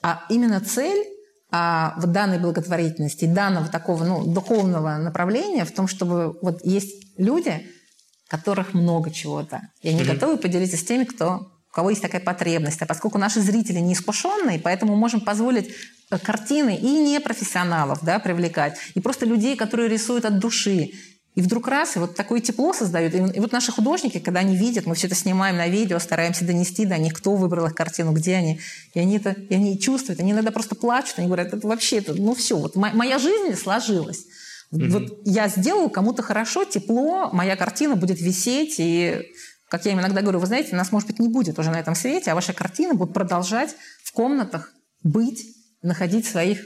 А 0.02 0.24
именно 0.30 0.62
цель 0.62 1.06
а, 1.52 1.96
в 1.98 2.08
данной 2.08 2.40
благотворительности, 2.40 3.26
данного 3.26 3.68
такого 3.68 4.04
ну, 4.04 4.26
духовного 4.26 4.98
направления 4.98 5.66
в 5.66 5.72
том, 5.72 5.88
чтобы 5.88 6.38
вот 6.42 6.66
есть 6.66 7.18
люди, 7.18 7.66
которых 8.28 8.74
много 8.74 9.12
чего-то, 9.12 9.62
и 9.82 9.90
они 9.90 10.02
mm-hmm. 10.02 10.14
готовы 10.14 10.38
поделиться 10.38 10.78
с 10.78 10.84
теми, 10.84 11.04
кто 11.04 11.52
кого 11.76 11.90
есть 11.90 12.02
такая 12.02 12.22
потребность. 12.22 12.82
А 12.82 12.86
поскольку 12.86 13.18
наши 13.18 13.42
зрители 13.42 13.80
не 13.80 13.94
искушенные, 13.94 14.60
поэтому 14.60 14.96
можем 14.96 15.20
позволить 15.20 15.74
э, 16.10 16.18
картины 16.18 16.78
и 16.78 16.88
непрофессионалов 16.88 18.00
да, 18.02 18.18
привлекать, 18.20 18.78
и 18.94 19.02
просто 19.02 19.26
людей, 19.26 19.58
которые 19.58 19.90
рисуют 19.90 20.24
от 20.24 20.40
души, 20.40 20.92
И 21.36 21.42
вдруг 21.42 21.68
раз, 21.68 21.98
и 21.98 22.00
вот 22.00 22.16
такое 22.16 22.40
тепло 22.40 22.72
создают. 22.72 23.14
И, 23.14 23.18
и 23.18 23.40
вот 23.42 23.52
наши 23.52 23.74
художники, 23.74 24.20
когда 24.20 24.40
они 24.40 24.56
видят, 24.56 24.86
мы 24.86 24.96
все 24.96 25.08
это 25.08 25.16
снимаем 25.18 25.58
на 25.58 25.68
видео, 25.68 26.00
стараемся 26.00 26.46
донести 26.46 26.86
до 26.86 26.98
них, 26.98 27.14
кто 27.14 27.36
выбрал 27.36 27.66
их 27.66 27.76
картину, 27.76 28.14
где 28.14 28.36
они. 28.36 28.62
И 28.94 29.00
они 29.02 29.18
это 29.18 29.32
и 29.32 29.54
они 29.54 29.78
чувствуют. 29.78 30.22
Они 30.22 30.32
иногда 30.32 30.52
просто 30.52 30.76
плачут. 30.76 31.20
Они 31.20 31.28
говорят, 31.28 31.54
это 31.54 31.68
вообще, 31.68 31.98
это, 31.98 32.14
ну 32.14 32.34
все, 32.36 32.56
вот 32.56 32.78
моя 32.78 33.20
жизнь 33.20 33.54
сложилась. 33.62 34.24
Mm-hmm. 34.74 34.90
Вот 34.90 35.22
я 35.26 35.50
сделал 35.50 35.90
кому-то 35.90 36.24
хорошо, 36.24 36.64
тепло, 36.64 37.30
моя 37.34 37.58
картина 37.58 37.98
будет 37.98 38.22
висеть. 38.22 38.76
И, 38.78 39.22
как 39.70 39.86
я 39.86 39.92
им 39.92 40.00
иногда 40.00 40.22
говорю, 40.22 40.40
вы 40.40 40.48
знаете, 40.48 40.76
нас, 40.76 40.92
может 40.92 41.08
быть, 41.08 41.20
не 41.20 41.28
будет 41.28 41.58
уже 41.60 41.72
на 41.72 41.80
этом 41.80 41.96
свете, 41.96 42.32
а 42.32 42.36
ваши 42.36 42.54
картины 42.54 42.94
будут 42.94 43.14
продолжать 43.14 43.76
в 44.04 44.12
комнатах 44.12 44.72
быть, 45.04 45.46
находить 45.82 46.26
своих 46.26 46.66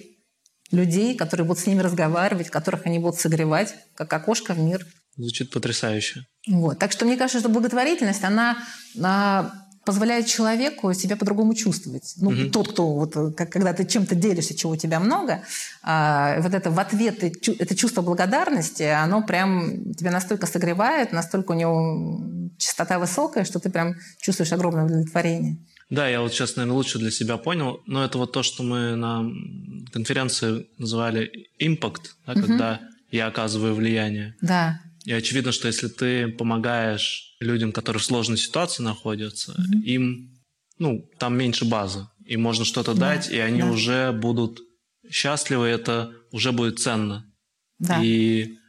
людей, 0.71 1.15
которые 1.15 1.45
будут 1.45 1.63
с 1.63 1.67
ними 1.67 1.81
разговаривать, 1.81 2.49
которых 2.49 2.85
они 2.85 2.99
будут 2.99 3.19
согревать, 3.19 3.75
как 3.95 4.11
окошко 4.13 4.53
в 4.53 4.59
мир. 4.59 4.85
Звучит 5.15 5.51
потрясающе. 5.51 6.25
Вот. 6.47 6.79
Так 6.79 6.91
что 6.91 7.05
мне 7.05 7.17
кажется, 7.17 7.39
что 7.39 7.49
благотворительность, 7.49 8.23
она, 8.23 8.57
она 8.95 9.68
позволяет 9.89 10.27
человеку 10.27 10.93
себя 10.93 11.15
по-другому 11.15 11.55
чувствовать. 11.55 12.13
Ну, 12.17 12.29
угу. 12.29 12.51
тот, 12.51 12.73
кто 12.73 12.93
вот, 12.93 13.15
как, 13.35 13.49
когда 13.49 13.73
ты 13.73 13.85
чем-то 13.85 14.13
делишься, 14.13 14.55
чего 14.55 14.73
у 14.73 14.75
тебя 14.75 14.99
много, 14.99 15.41
а, 15.81 16.39
вот 16.41 16.53
это 16.53 16.69
в 16.69 16.79
ответ, 16.79 17.23
это 17.23 17.75
чувство 17.75 18.03
благодарности, 18.03 18.83
оно 18.83 19.23
прям 19.23 19.95
тебя 19.95 20.11
настолько 20.11 20.45
согревает, 20.45 21.11
настолько 21.11 21.53
у 21.53 21.55
него 21.55 22.21
частота 22.59 22.99
высокая, 22.99 23.45
что 23.45 23.59
ты 23.59 23.71
прям 23.71 23.95
чувствуешь 24.21 24.53
огромное 24.53 24.85
удовлетворение. 24.85 25.57
Да, 25.89 26.07
я 26.07 26.21
вот 26.21 26.33
сейчас, 26.33 26.55
наверное, 26.55 26.75
лучше 26.75 26.99
для 26.99 27.09
себя 27.09 27.37
понял, 27.37 27.81
но 27.87 28.05
это 28.05 28.19
вот 28.19 28.31
то, 28.31 28.43
что 28.43 28.61
мы 28.61 28.95
на 28.95 29.25
конференции 29.91 30.67
называли 30.77 31.31
импакт, 31.57 32.15
да, 32.27 32.33
угу. 32.33 32.41
когда 32.41 32.79
я 33.09 33.25
оказываю 33.25 33.73
влияние. 33.73 34.35
Да. 34.39 34.81
И 35.09 35.11
очевидно, 35.11 35.51
что 35.51 35.65
если 35.65 35.87
ты 35.87 36.27
помогаешь 36.27 37.35
людям, 37.39 37.71
которые 37.71 37.99
в 37.99 38.05
сложной 38.05 38.37
ситуации 38.37 38.83
находятся, 38.83 39.53
угу. 39.53 39.81
им, 39.81 40.39
ну, 40.77 41.09
там 41.17 41.35
меньше 41.35 41.65
базы, 41.65 42.07
и 42.27 42.37
можно 42.37 42.63
что-то 42.63 42.93
да. 42.93 43.15
дать, 43.15 43.31
и 43.31 43.39
они 43.39 43.61
да. 43.61 43.71
уже 43.71 44.11
будут 44.11 44.61
счастливы, 45.09 45.65
это 45.65 46.13
уже 46.31 46.51
будет 46.51 46.77
ценно. 46.77 47.25
Да. 47.79 48.03
И 48.03 48.59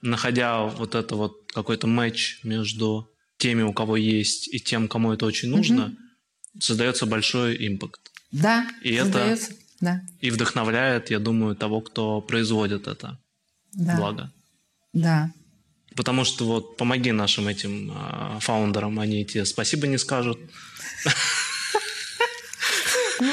находя 0.00 0.66
вот 0.66 0.94
это 0.94 1.16
вот 1.16 1.50
какой-то 1.52 1.88
матч 1.88 2.38
между 2.44 3.10
теми, 3.36 3.62
у 3.62 3.72
кого 3.72 3.96
есть, 3.96 4.46
и 4.54 4.60
тем, 4.60 4.86
кому 4.86 5.12
это 5.12 5.26
очень 5.26 5.48
нужно, 5.48 5.86
угу 5.86 5.96
создается 6.60 7.06
большой 7.06 7.68
импакт. 7.68 8.00
Да, 8.32 8.68
и 8.82 8.98
создается, 8.98 9.52
это 9.52 9.60
да. 9.80 10.02
и 10.20 10.30
вдохновляет, 10.30 11.10
я 11.10 11.20
думаю, 11.20 11.54
того, 11.54 11.80
кто 11.80 12.20
производит 12.20 12.88
это 12.88 13.18
да. 13.72 13.96
благо. 13.96 14.32
Да. 14.92 15.30
Потому 15.98 16.24
что 16.24 16.46
вот 16.46 16.76
помоги 16.76 17.10
нашим 17.10 17.48
этим 17.48 17.90
э, 17.90 18.38
фаундерам, 18.38 19.00
они 19.00 19.24
тебе 19.24 19.44
спасибо 19.44 19.88
не 19.88 19.98
скажут. 19.98 20.38
Ну, 23.20 23.32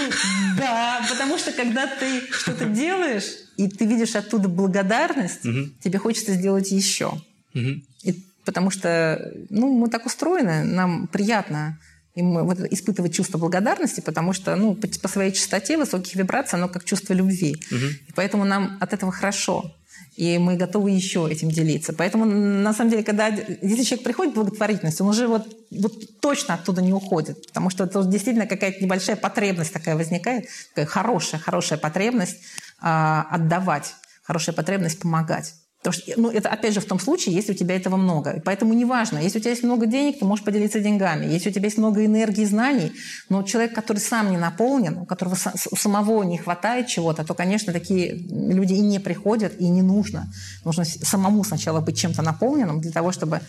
да, 0.57 1.05
потому 1.07 1.38
что 1.38 1.51
когда 1.51 1.86
ты 1.86 2.22
что-то 2.32 2.66
делаешь, 2.66 3.26
и 3.55 3.68
ты 3.68 3.86
видишь 3.86 4.16
оттуда 4.16 4.49
благодарность, 4.49 5.43
тебе 5.43 5.99
хочется 5.99 6.34
сделать 6.34 6.72
еще. 6.72 7.22
И 7.53 8.26
потому 8.45 8.72
что 8.72 9.32
ну, 9.51 9.72
мы 9.72 9.88
так 9.88 10.07
устроены, 10.07 10.63
нам 10.63 11.05
приятно 11.05 11.78
и 12.16 12.24
мы 12.24 12.43
вот 12.43 12.59
испытывать 12.72 13.13
чувство 13.13 13.38
благодарности, 13.38 14.01
потому 14.01 14.34
что 14.34 14.55
ну, 14.55 14.74
по, 14.74 14.88
по 14.88 15.07
своей 15.07 15.34
частоте 15.34 15.78
высоких 15.78 16.16
вибраций 16.16 16.57
оно 16.57 16.70
как 16.70 16.86
чувство 16.86 17.13
любви. 17.13 17.57
Угу. 17.72 17.86
И 18.07 18.11
поэтому 18.16 18.45
нам 18.45 18.78
от 18.80 18.93
этого 18.93 19.11
хорошо. 19.11 19.76
И 20.16 20.38
мы 20.38 20.55
готовы 20.55 20.91
еще 20.91 21.28
этим 21.30 21.49
делиться. 21.49 21.91
Поэтому, 21.91 22.26
на 22.26 22.74
самом 22.74 22.91
деле, 22.91 23.03
когда 23.03 23.28
если 23.28 23.84
человек 23.84 24.03
приходит 24.03 24.34
в 24.34 24.36
благотворительность, 24.36 25.01
он 25.01 25.09
уже 25.09 25.28
вот, 25.28 25.45
вот 25.72 26.20
точно 26.22 26.53
оттуда 26.53 26.82
не 26.82 26.93
уходит. 26.93 27.45
Потому 27.47 27.70
что 27.70 27.84
это 27.84 28.03
действительно 28.03 28.47
какая-то 28.47 28.82
небольшая 28.82 29.18
потребность 29.18 29.74
такая 29.74 29.97
возникает, 29.97 30.47
такая 30.70 30.86
хорошая, 30.86 31.41
хорошая 31.41 31.78
потребность 31.78 32.38
а, 32.80 33.28
отдавать, 33.30 33.93
хорошая 34.24 34.55
потребность 34.55 34.99
помогать. 34.99 35.53
Потому 35.86 36.01
что, 36.01 36.19
ну, 36.19 36.31
это 36.31 36.49
опять 36.49 36.73
же 36.73 36.79
в 36.79 36.86
том 36.86 36.99
случае, 36.99 37.36
если 37.36 37.51
у 37.51 37.55
тебя 37.55 37.75
этого 37.75 37.95
много. 37.95 38.31
И 38.31 38.39
поэтому 38.39 38.73
неважно, 38.73 39.19
если 39.19 39.38
у 39.38 39.41
тебя 39.41 39.51
есть 39.51 39.63
много 39.63 39.86
денег, 39.86 40.17
ты 40.17 40.25
можешь 40.25 40.43
поделиться 40.43 40.79
деньгами. 40.79 41.31
Если 41.31 41.49
у 41.49 41.53
тебя 41.53 41.65
есть 41.65 41.77
много 41.77 42.03
энергии 42.03 42.41
и 42.41 42.45
знаний, 42.45 42.91
но 43.29 43.43
человек, 43.43 43.75
который 43.75 43.99
сам 43.99 44.31
не 44.31 44.38
наполнен, 44.38 44.97
у 44.97 45.05
которого 45.05 45.38
у 45.71 45.75
самого 45.75 46.23
не 46.23 46.39
хватает 46.39 46.88
чего-то, 46.88 47.23
то, 47.23 47.36
конечно, 47.36 47.71
такие 47.71 48.15
люди 48.15 48.73
и 48.73 48.81
не 48.81 48.99
приходят, 48.99 49.59
и 49.59 49.69
не 49.69 49.83
нужно. 49.83 50.33
Нужно 50.63 50.86
самому 50.86 51.43
сначала 51.43 51.81
быть 51.81 51.99
чем-то 51.99 52.23
наполненным 52.23 52.81
для 52.81 52.91
того, 52.91 53.11
чтобы 53.11 53.41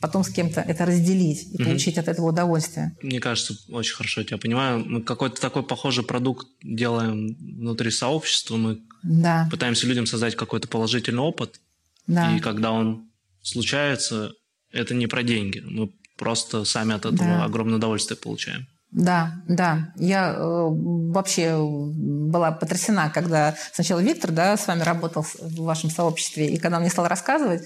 потом 0.00 0.24
с 0.24 0.30
кем-то 0.30 0.62
это 0.62 0.86
разделить 0.86 1.46
и 1.52 1.56
угу. 1.56 1.64
получить 1.64 1.98
от 1.98 2.08
этого 2.08 2.28
удовольствие. 2.28 2.96
Мне 3.02 3.20
кажется, 3.20 3.54
очень 3.68 3.94
хорошо 3.94 4.22
тебя 4.22 4.38
понимаю. 4.38 4.82
Мы 4.84 5.02
какой-то 5.02 5.40
такой 5.40 5.62
похожий 5.62 6.04
продукт 6.04 6.48
делаем 6.62 7.36
внутри 7.38 7.90
сообщества. 7.90 8.56
Мы 8.56 8.80
да. 9.02 9.46
пытаемся 9.50 9.86
людям 9.86 10.06
создать 10.06 10.36
какой-то 10.36 10.68
положительный 10.68 11.22
опыт, 11.22 11.60
да. 12.06 12.36
И 12.36 12.40
когда 12.40 12.72
он 12.72 13.10
случается, 13.42 14.32
это 14.70 14.94
не 14.94 15.06
про 15.06 15.22
деньги. 15.22 15.60
Мы 15.64 15.90
просто 16.16 16.64
сами 16.64 16.94
от 16.94 17.06
этого 17.06 17.16
да. 17.16 17.44
огромное 17.44 17.76
удовольствие 17.76 18.16
получаем. 18.16 18.66
Да, 18.92 19.42
да. 19.48 19.94
Я 19.96 20.34
э, 20.34 20.38
вообще 20.38 21.56
была 21.58 22.52
потрясена, 22.52 23.08
когда 23.08 23.54
сначала 23.72 24.00
Виктор 24.00 24.32
да, 24.32 24.56
с 24.56 24.66
вами 24.66 24.82
работал 24.82 25.22
в 25.22 25.62
вашем 25.62 25.88
сообществе, 25.88 26.46
и 26.48 26.58
когда 26.58 26.76
он 26.76 26.82
мне 26.82 26.90
стал 26.90 27.08
рассказывать, 27.08 27.62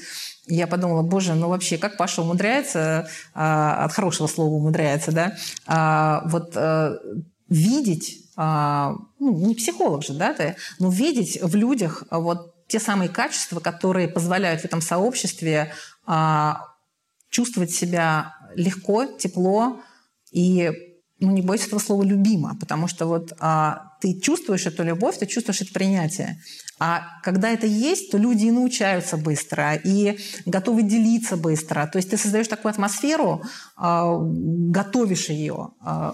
я 0.47 0.69
подумала, 0.69 1.03
боже, 1.03 1.35
ну 1.35 1.49
вообще, 1.49 1.79
как 1.79 1.97
Паша 1.97 2.23
умудряется, 2.23 3.09
э, 3.35 3.39
от 3.39 3.93
хорошего 3.93 4.29
слова 4.29 4.55
умудряется, 4.55 5.11
да, 5.11 5.37
э, 5.67 6.29
вот 6.31 6.53
э, 6.55 6.97
видеть, 7.49 8.19
э, 8.37 8.93
ну, 9.19 9.47
не 9.49 9.57
психолог 9.57 10.05
же, 10.05 10.15
да, 10.15 10.33
ты, 10.33 10.55
но 10.79 10.91
видеть 10.91 11.41
в 11.43 11.57
людях 11.57 12.05
вот 12.09 12.56
те 12.69 12.81
самые 12.81 13.09
качества, 13.09 13.61
которые 13.61 14.09
позволяют 14.09 14.63
в 14.63 14.65
этом 14.65 14.81
сообществе 14.81 15.73
а, 16.05 16.65
чувствовать 17.31 17.71
себя 17.71 18.35
легко, 18.55 19.05
тепло 19.05 19.81
и 20.33 20.73
ну, 21.19 21.33
не 21.33 21.41
бойся 21.41 21.67
этого 21.67 21.81
слова 21.81 22.03
«любимо», 22.03 22.57
потому 22.61 22.89
что 22.89 23.07
вот 23.07 23.33
а, 23.41 23.93
ты 24.01 24.21
чувствуешь 24.21 24.67
эту 24.67 24.83
любовь, 24.83 25.19
ты 25.19 25.27
чувствуешь 25.27 25.63
это 25.63 25.73
принятие. 25.73 26.41
А 26.79 27.21
когда 27.23 27.49
это 27.49 27.67
есть, 27.67 28.11
то 28.11 28.19
люди 28.19 28.47
и 28.47 28.51
научаются 28.51 29.17
быстро, 29.17 29.75
и 29.75 30.19
готовы 30.45 30.83
делиться 30.83 31.39
быстро. 31.39 31.89
То 31.91 31.97
есть 31.97 32.11
ты 32.11 32.19
создаешь 32.19 32.49
такую 32.49 32.71
атмосферу, 32.71 33.43
а, 33.77 34.19
готовишь 34.19 35.31
ее, 35.31 35.71
а, 35.81 36.13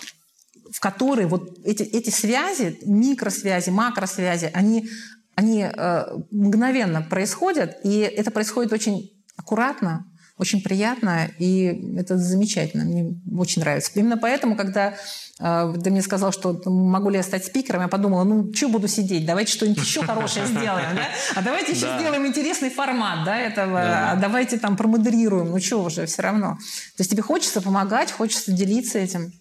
в 0.72 0.80
которой 0.80 1.26
вот 1.26 1.58
эти, 1.64 1.82
эти 1.82 2.10
связи, 2.10 2.78
микросвязи, 2.84 3.70
макросвязи, 3.70 4.50
они 4.54 4.88
они 5.34 5.62
э, 5.62 6.04
мгновенно 6.30 7.02
происходят, 7.02 7.78
и 7.84 8.00
это 8.00 8.30
происходит 8.30 8.72
очень 8.72 9.10
аккуратно, 9.36 10.06
очень 10.38 10.62
приятно, 10.62 11.30
и 11.38 11.96
это 11.96 12.18
замечательно, 12.18 12.84
мне 12.84 13.14
очень 13.38 13.62
нравится. 13.62 13.92
Именно 13.94 14.18
поэтому, 14.18 14.56
когда 14.56 14.94
э, 15.38 15.74
ты 15.82 15.90
мне 15.90 16.02
сказал, 16.02 16.32
что 16.32 16.60
могу 16.66 17.10
ли 17.10 17.16
я 17.16 17.22
стать 17.22 17.44
спикером, 17.44 17.82
я 17.82 17.88
подумала, 17.88 18.24
ну, 18.24 18.52
что 18.52 18.68
буду 18.68 18.88
сидеть, 18.88 19.24
давайте 19.24 19.52
что-нибудь 19.52 19.82
еще 19.82 20.02
хорошее 20.06 20.46
сделаем, 20.46 20.96
да? 20.96 21.08
А 21.34 21.42
давайте 21.42 21.72
еще 21.72 21.96
сделаем 21.98 22.26
интересный 22.26 22.70
формат, 22.70 23.24
да, 23.24 23.38
этого, 23.38 24.10
а 24.12 24.16
давайте 24.16 24.58
там 24.58 24.76
промодерируем, 24.76 25.50
ну, 25.50 25.60
что 25.60 25.82
уже, 25.84 26.06
все 26.06 26.22
равно. 26.22 26.56
То 26.96 27.00
есть 27.00 27.10
тебе 27.10 27.22
хочется 27.22 27.60
помогать, 27.60 28.10
хочется 28.10 28.52
делиться 28.52 28.98
этим. 28.98 29.32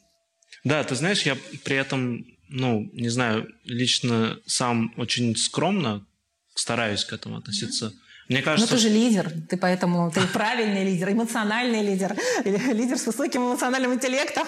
Да, 0.63 0.83
ты 0.83 0.95
знаешь, 0.95 1.23
я 1.23 1.35
при 1.63 1.75
этом 1.75 2.23
ну, 2.51 2.89
не 2.93 3.09
знаю, 3.09 3.47
лично 3.63 4.37
сам 4.45 4.93
очень 4.97 5.35
скромно 5.35 6.05
стараюсь 6.53 7.05
к 7.05 7.13
этому 7.13 7.37
относиться. 7.37 7.93
Мне 8.29 8.41
кажется, 8.41 8.71
ну, 8.71 8.77
ты 8.77 8.81
же 8.81 8.89
лидер, 8.89 9.31
ты 9.49 9.57
поэтому 9.57 10.11
ты 10.11 10.21
правильный 10.27 10.85
лидер, 10.85 11.11
эмоциональный 11.11 11.83
лидер, 11.83 12.15
лидер 12.45 12.97
с 12.97 13.05
высоким 13.05 13.41
эмоциональным 13.41 13.93
интеллектом, 13.93 14.47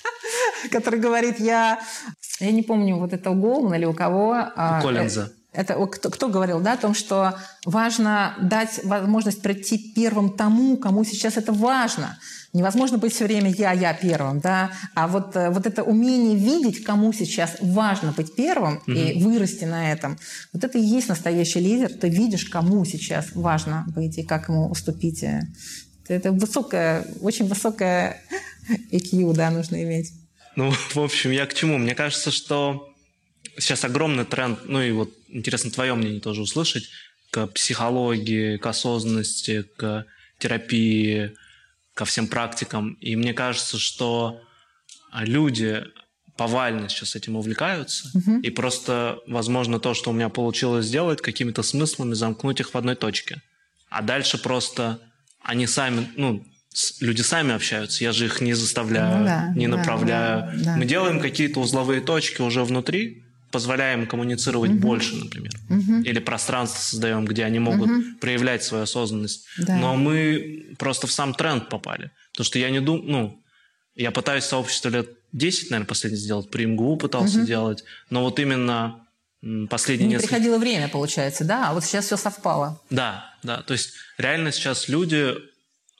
который 0.70 1.00
говорит, 1.00 1.40
я, 1.40 1.80
я 2.40 2.52
не 2.52 2.62
помню, 2.62 2.96
вот 2.96 3.12
это 3.12 3.30
у 3.30 3.34
Голмана 3.34 3.74
или 3.74 3.86
у 3.86 3.94
кого. 3.94 4.34
А, 4.54 4.80
Коллинза. 4.82 5.32
Это 5.52 5.74
кто, 5.86 6.10
кто 6.10 6.28
говорил, 6.28 6.60
да, 6.60 6.74
о 6.74 6.76
том, 6.76 6.94
что 6.94 7.36
важно 7.64 8.36
дать 8.40 8.80
возможность 8.84 9.42
прийти 9.42 9.92
первым 9.94 10.36
тому, 10.36 10.76
кому 10.76 11.04
сейчас 11.04 11.36
это 11.36 11.52
важно. 11.52 12.18
Невозможно 12.54 12.96
быть 12.96 13.12
все 13.12 13.26
время 13.26 13.50
я, 13.50 13.72
я 13.72 13.92
первым, 13.92 14.40
да, 14.40 14.72
а 14.94 15.06
вот, 15.06 15.36
э, 15.36 15.50
вот 15.50 15.66
это 15.66 15.82
умение 15.82 16.34
видеть, 16.34 16.82
кому 16.82 17.12
сейчас 17.12 17.58
важно 17.60 18.12
быть 18.12 18.34
первым 18.34 18.78
угу. 18.78 18.92
и 18.92 19.22
вырасти 19.22 19.64
на 19.64 19.92
этом, 19.92 20.18
вот 20.54 20.64
это 20.64 20.78
и 20.78 20.82
есть 20.82 21.08
настоящий 21.08 21.60
лидер. 21.60 21.92
Ты 21.92 22.08
видишь, 22.08 22.46
кому 22.46 22.84
сейчас 22.86 23.32
важно 23.34 23.84
быть 23.94 24.16
и 24.16 24.22
как 24.22 24.48
ему 24.48 24.70
уступить. 24.70 25.24
Это 26.08 26.32
высокая, 26.32 27.06
очень 27.20 27.46
высокая 27.46 28.22
EQ, 28.92 29.34
да, 29.34 29.50
нужно 29.50 29.82
иметь. 29.82 30.12
Ну, 30.56 30.70
в 30.94 30.98
общем, 30.98 31.30
я 31.30 31.46
к 31.46 31.52
чему? 31.52 31.76
Мне 31.76 31.94
кажется, 31.94 32.30
что 32.30 32.88
сейчас 33.58 33.84
огромный 33.84 34.24
тренд, 34.24 34.60
ну 34.64 34.80
и 34.80 34.90
вот 34.90 35.12
интересно 35.28 35.70
твое 35.70 35.94
мнение 35.94 36.20
тоже 36.20 36.42
услышать, 36.42 36.84
к 37.30 37.46
психологии, 37.48 38.56
к 38.56 38.66
осознанности, 38.66 39.64
к 39.76 40.06
терапии, 40.38 41.34
ко 41.98 42.04
всем 42.04 42.28
практикам. 42.28 42.92
И 43.00 43.16
мне 43.16 43.34
кажется, 43.34 43.76
что 43.76 44.40
люди 45.12 45.82
повально 46.36 46.88
сейчас 46.88 47.16
этим 47.16 47.34
увлекаются, 47.34 48.08
угу. 48.14 48.38
и 48.38 48.50
просто, 48.50 49.18
возможно, 49.26 49.80
то, 49.80 49.94
что 49.94 50.10
у 50.10 50.12
меня 50.12 50.28
получилось 50.28 50.86
сделать, 50.86 51.20
какими-то 51.20 51.64
смыслами 51.64 52.14
замкнуть 52.14 52.60
их 52.60 52.72
в 52.72 52.76
одной 52.76 52.94
точке. 52.94 53.42
А 53.90 54.02
дальше 54.02 54.38
просто 54.38 55.00
они 55.42 55.66
сами, 55.66 56.08
ну, 56.14 56.46
люди 57.00 57.22
сами 57.22 57.52
общаются, 57.52 58.04
я 58.04 58.12
же 58.12 58.26
их 58.26 58.40
не 58.40 58.54
заставляю, 58.54 59.18
ну, 59.18 59.24
да, 59.24 59.52
не 59.56 59.66
направляю. 59.66 60.52
Да, 60.58 60.64
да. 60.64 60.76
Мы 60.76 60.84
делаем 60.84 61.18
какие-то 61.18 61.58
узловые 61.58 62.00
точки 62.00 62.42
уже 62.42 62.62
внутри, 62.62 63.24
позволяем 63.50 64.06
коммуницировать 64.06 64.70
угу. 64.72 64.78
больше, 64.78 65.16
например. 65.16 65.52
Угу. 65.70 66.02
Или 66.02 66.18
пространство 66.18 66.78
создаем, 66.78 67.24
где 67.24 67.44
они 67.44 67.58
могут 67.58 67.90
угу. 67.90 68.02
проявлять 68.20 68.62
свою 68.62 68.84
осознанность. 68.84 69.46
Да. 69.58 69.76
Но 69.76 69.96
мы 69.96 70.74
просто 70.78 71.06
в 71.06 71.12
сам 71.12 71.34
тренд 71.34 71.68
попали. 71.68 72.10
Потому 72.32 72.44
что 72.44 72.58
я 72.58 72.70
не 72.70 72.80
думаю, 72.80 73.04
ну, 73.10 73.42
я 73.94 74.10
пытаюсь 74.10 74.44
сообщество 74.44 74.90
лет 74.90 75.10
10, 75.32 75.70
наверное, 75.70 75.88
последний 75.88 76.18
сделать, 76.18 76.50
при 76.50 76.66
МГУ 76.66 76.96
пытался 76.96 77.38
угу. 77.38 77.46
делать, 77.46 77.84
но 78.10 78.22
вот 78.22 78.38
именно 78.38 79.04
последние 79.68 80.08
не 80.08 80.14
несколько... 80.14 80.34
приходило 80.34 80.58
время, 80.58 80.88
получается, 80.88 81.44
да? 81.44 81.70
А 81.70 81.74
вот 81.74 81.84
сейчас 81.84 82.06
все 82.06 82.16
совпало. 82.16 82.80
Да, 82.90 83.34
да. 83.42 83.62
То 83.62 83.72
есть 83.72 83.92
реально 84.16 84.52
сейчас 84.52 84.88
люди, 84.88 85.34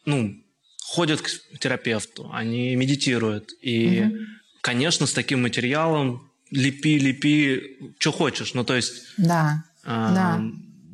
ну, 0.04 0.34
ходят 0.82 1.20
к 1.20 1.28
терапевту, 1.58 2.30
они 2.32 2.74
медитируют. 2.74 3.50
И, 3.60 4.02
угу. 4.02 4.16
конечно, 4.60 5.06
с 5.06 5.12
таким 5.12 5.42
материалом 5.42 6.27
лепи, 6.50 6.98
лепи, 6.98 7.94
что 7.98 8.12
хочешь. 8.12 8.54
Ну, 8.54 8.64
то 8.64 8.74
есть... 8.74 9.02
Да, 9.16 9.64
э, 9.84 9.88
да. 9.88 10.40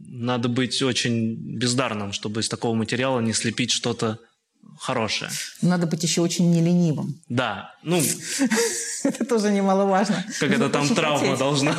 Надо 0.09 0.48
быть 0.48 0.80
очень 0.82 1.34
бездарным, 1.34 2.12
чтобы 2.12 2.40
из 2.40 2.48
такого 2.48 2.74
материала 2.74 3.20
не 3.20 3.32
слепить 3.32 3.70
что-то 3.72 4.18
хорошее. 4.78 5.30
Надо 5.62 5.86
быть 5.86 6.02
еще 6.02 6.20
очень 6.20 6.50
неленивым. 6.50 7.20
Да, 7.28 7.74
ну... 7.82 8.00
Это 9.05 9.24
тоже 9.24 9.50
немаловажно. 9.50 10.24
Как 10.40 10.50
это 10.50 10.70
там 10.70 10.88
травма 10.88 11.36
должна 11.36 11.76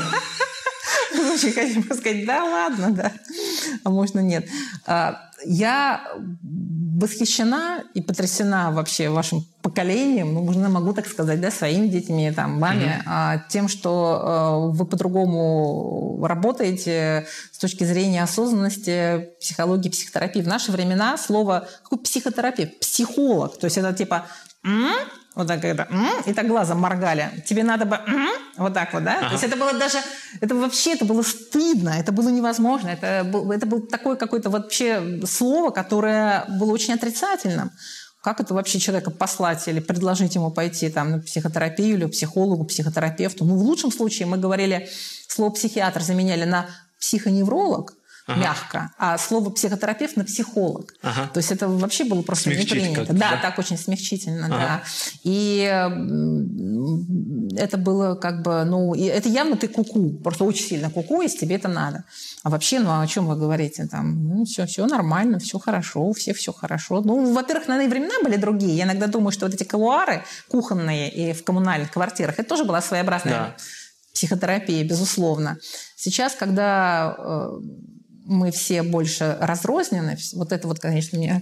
очень 1.36 1.52
хотим 1.54 1.84
сказать, 1.84 2.26
да 2.26 2.44
ладно, 2.44 2.92
да, 2.92 3.12
а 3.84 3.90
можно 3.90 4.20
нет. 4.20 4.48
А, 4.86 5.32
я 5.46 6.08
восхищена 6.96 7.84
и 7.94 8.02
потрясена 8.02 8.72
вообще 8.72 9.10
вашим 9.10 9.46
поколением, 9.62 10.34
ну, 10.34 10.44
можно 10.44 10.70
могу 10.70 10.94
так 10.94 11.08
сказать, 11.08 11.42
да, 11.42 11.52
своими 11.52 11.88
детьми, 11.88 12.32
там, 12.32 12.60
вами, 12.60 13.04
mm-hmm. 13.06 13.40
тем, 13.50 13.68
что 13.68 14.70
э, 14.72 14.78
вы 14.78 14.86
по-другому 14.86 16.24
работаете 16.26 17.28
с 17.52 17.58
точки 17.58 17.84
зрения 17.84 18.24
осознанности, 18.24 19.30
психологии, 19.40 19.90
психотерапии. 19.90 20.42
В 20.42 20.48
наши 20.48 20.72
времена 20.72 21.18
слово 21.18 21.68
какой 21.84 22.00
психотерапия? 22.00 22.72
Психолог. 22.80 23.58
То 23.58 23.66
есть 23.66 23.78
это 23.78 23.94
типа? 23.94 24.28
Вот 25.36 25.48
так 25.48 25.62
когда 25.62 25.88
и 26.26 26.34
так 26.34 26.48
глазом 26.48 26.80
моргали. 26.80 27.44
Тебе 27.46 27.64
надо 27.64 27.86
бы 27.86 28.00
вот 28.58 28.74
так 28.74 28.94
вот, 28.94 29.04
да? 29.04 29.18
Ага. 29.18 29.28
То 29.28 29.32
есть 29.34 29.44
это 29.44 29.58
было 29.58 29.74
даже, 29.74 29.98
это 30.40 30.56
вообще, 30.56 30.94
это 30.94 31.06
было 31.06 31.22
стыдно, 31.22 31.90
это 31.90 32.12
было 32.14 32.30
невозможно. 32.30 32.90
Это, 32.90 33.24
был, 33.26 33.52
это 33.52 33.66
было 33.66 33.86
такое 33.86 34.16
какое-то 34.16 34.50
вообще 34.50 35.22
слово, 35.26 35.72
которое 35.72 36.46
было 36.60 36.72
очень 36.72 36.94
отрицательным. 36.94 37.72
Как 38.24 38.40
это 38.40 38.54
вообще 38.54 38.80
человека 38.80 39.12
послать 39.12 39.68
или 39.68 39.80
предложить 39.80 40.36
ему 40.36 40.52
пойти 40.52 40.90
там, 40.90 41.12
на 41.12 41.20
психотерапию 41.20 41.98
или 41.98 42.06
психологу, 42.06 42.64
психотерапевту? 42.64 43.46
Ну, 43.46 43.56
в 43.56 43.62
лучшем 43.62 43.92
случае 43.92 44.28
мы 44.28 44.38
говорили, 44.38 44.90
слово 45.28 45.52
психиатр 45.52 46.02
заменяли 46.02 46.46
на 46.46 46.66
психоневролог– 47.00 47.94
ага. 48.28 48.40
мягко, 48.40 48.92
а 48.98 49.18
слово 49.18 49.50
психотерапевт 49.50 50.18
на 50.18 50.24
психолог. 50.24 50.94
Ага. 51.02 51.30
То 51.34 51.40
есть 51.40 51.52
это 51.52 51.68
вообще 51.68 52.04
было 52.06 52.22
просто 52.22 52.50
не 52.50 52.66
принято. 52.66 53.06
Да, 53.14 53.32
да, 53.32 53.38
так 53.42 53.60
очень 53.60 53.78
смягчительно, 53.78 54.48
ага. 54.48 54.58
да. 54.58 54.84
И 55.24 55.62
это 57.58 57.78
было 57.78 58.16
как 58.16 58.42
бы, 58.42 58.64
ну, 58.66 58.94
и 58.94 59.04
это 59.04 59.30
явно 59.30 59.58
ты 59.58 59.68
куку, 59.68 60.10
просто 60.24 60.44
очень 60.44 60.66
сильно 60.66 60.90
куку, 60.90 61.22
если 61.22 61.40
тебе 61.40 61.56
это 61.56 61.68
надо. 61.68 62.04
А 62.44 62.50
вообще, 62.50 62.80
ну, 62.80 63.00
о 63.00 63.08
чем 63.08 63.28
вы 63.28 63.36
говорите? 63.36 63.88
Там, 63.88 64.28
ну, 64.28 64.46
все, 64.46 64.66
все 64.66 64.86
нормально, 64.86 65.40
все 65.40 65.60
хорошо, 65.60 66.12
все 66.14 66.34
все 66.34 66.54
хорошо. 66.54 67.02
Ну, 67.02 67.34
во-первых, 67.34 67.68
наверное, 67.68 67.90
времена 67.90 68.16
были 68.24 68.38
другие. 68.38 68.76
Я 68.76 68.86
иногда 68.86 69.08
думаю, 69.08 69.32
что 69.32 69.46
вот 69.46 69.56
эти 69.56 69.64
кулуары 69.64 70.24
кухонные 70.50 71.12
и 71.12 71.34
в 71.34 71.44
коммунальных 71.44 71.92
квартирах, 71.92 72.40
это 72.40 72.50
тоже 72.50 72.66
была 72.66 72.82
своеобразная 72.82 73.34
да. 73.34 73.56
психотерапия, 74.14 74.84
безусловно. 74.84 75.58
Сейчас, 75.96 76.36
когда 76.36 77.16
э, 77.18 77.60
мы 78.26 78.52
все 78.52 78.84
больше 78.84 79.38
разрознены. 79.40 80.18
Вот 80.34 80.52
это 80.52 80.68
вот, 80.68 80.80
конечно, 80.80 81.18
меня 81.18 81.42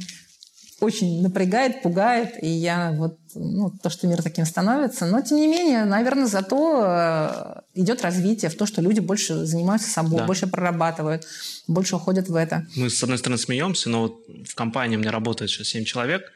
очень 0.83 1.21
напрягает, 1.21 1.81
пугает, 1.81 2.35
и 2.43 2.47
я 2.47 2.91
вот, 2.91 3.17
ну, 3.35 3.71
то, 3.81 3.89
что 3.89 4.05
мир 4.07 4.21
таким 4.21 4.45
становится. 4.45 5.05
Но, 5.05 5.21
тем 5.21 5.37
не 5.37 5.47
менее, 5.47 5.85
наверное, 5.85 6.25
зато 6.25 6.83
э, 6.85 7.61
идет 7.75 8.01
развитие 8.01 8.51
в 8.51 8.55
то, 8.55 8.65
что 8.65 8.81
люди 8.81 8.99
больше 8.99 9.45
занимаются 9.45 9.89
собой, 9.89 10.19
да. 10.19 10.25
больше 10.25 10.47
прорабатывают, 10.47 11.25
больше 11.67 11.95
уходят 11.95 12.27
в 12.27 12.35
это. 12.35 12.67
Мы, 12.75 12.89
с 12.89 13.01
одной 13.01 13.17
стороны, 13.17 13.37
смеемся, 13.37 13.89
но 13.89 14.01
вот 14.01 14.25
в 14.45 14.55
компании 14.55 14.97
у 14.97 14.99
меня 14.99 15.11
работает 15.11 15.49
сейчас 15.49 15.67
7 15.67 15.85
человек, 15.85 16.31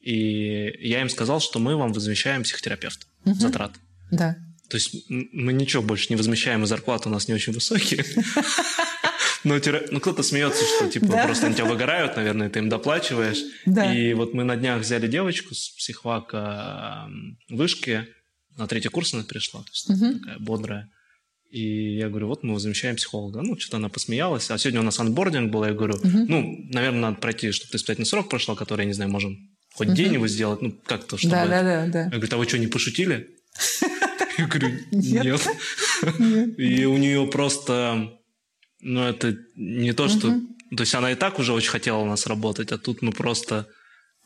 и 0.00 0.74
я 0.80 1.00
им 1.00 1.08
сказал, 1.08 1.40
что 1.40 1.60
мы 1.60 1.76
вам 1.76 1.92
возмещаем 1.92 2.42
психотерапевта 2.42 3.06
угу. 3.24 3.34
затрат. 3.34 3.72
Да. 4.10 4.36
То 4.68 4.78
есть 4.78 4.94
мы 5.08 5.52
ничего 5.52 5.82
больше 5.82 6.06
не 6.10 6.16
возмещаем, 6.16 6.64
и 6.64 6.66
зарплаты 6.66 7.08
у 7.08 7.12
нас 7.12 7.28
не 7.28 7.34
очень 7.34 7.52
высокие. 7.52 8.04
Ну, 9.44 9.60
ну 9.90 10.00
кто-то 10.00 10.22
смеется, 10.22 10.64
что 10.64 10.88
типа 10.88 11.06
да. 11.06 11.24
просто 11.24 11.46
они 11.46 11.54
тебя 11.54 11.64
выгорают, 11.64 12.16
наверное, 12.16 12.48
ты 12.48 12.60
им 12.60 12.68
доплачиваешь. 12.68 13.42
Да. 13.66 13.92
И 13.92 14.14
вот 14.14 14.34
мы 14.34 14.44
на 14.44 14.56
днях 14.56 14.80
взяли 14.80 15.06
девочку 15.08 15.54
с 15.54 15.70
психвака 15.70 17.08
вышки, 17.48 18.06
на 18.56 18.66
третий 18.66 18.88
курс 18.88 19.14
она 19.14 19.24
пришла, 19.24 19.60
то 19.60 19.70
есть 19.70 19.90
угу. 19.90 20.18
такая 20.18 20.38
бодрая. 20.38 20.90
И 21.50 21.96
я 21.96 22.08
говорю, 22.08 22.28
вот 22.28 22.42
мы 22.42 22.54
возмещаем 22.54 22.96
психолога. 22.96 23.42
Ну, 23.42 23.58
что-то 23.58 23.76
она 23.76 23.90
посмеялась. 23.90 24.50
А 24.50 24.56
сегодня 24.56 24.80
у 24.80 24.84
нас 24.84 24.98
анбординг 24.98 25.52
был, 25.52 25.64
я 25.64 25.74
говорю, 25.74 25.96
угу. 25.96 26.08
ну, 26.08 26.56
наверное, 26.70 27.00
надо 27.00 27.18
пройти, 27.18 27.50
чтобы 27.52 27.70
ты 27.72 27.76
испытательный 27.76 28.06
срок 28.06 28.30
прошел, 28.30 28.56
который, 28.56 28.82
я 28.82 28.86
не 28.86 28.94
знаю, 28.94 29.10
можем 29.10 29.50
хоть 29.74 29.88
угу. 29.88 29.96
день 29.96 30.14
его 30.14 30.28
сделать, 30.28 30.62
ну, 30.62 30.72
как-то, 30.86 31.18
чтобы... 31.18 31.32
Да, 31.32 31.46
да, 31.46 31.62
да, 31.62 31.86
да. 31.88 32.02
Я 32.04 32.10
говорю, 32.10 32.28
а 32.32 32.36
вы 32.38 32.48
что, 32.48 32.58
не 32.58 32.68
пошутили? 32.68 33.28
Я 34.38 34.46
говорю, 34.46 34.70
нет. 34.92 35.46
И 36.56 36.86
у 36.86 36.96
нее 36.96 37.26
просто 37.26 38.18
ну, 38.82 39.02
это 39.04 39.36
не 39.56 39.92
то, 39.92 40.08
что... 40.08 40.28
Угу. 40.28 40.76
То 40.76 40.82
есть 40.82 40.94
она 40.94 41.12
и 41.12 41.14
так 41.14 41.38
уже 41.38 41.52
очень 41.52 41.70
хотела 41.70 41.98
у 41.98 42.06
нас 42.06 42.26
работать, 42.26 42.72
а 42.72 42.78
тут 42.78 43.02
мы 43.02 43.12
просто... 43.12 43.68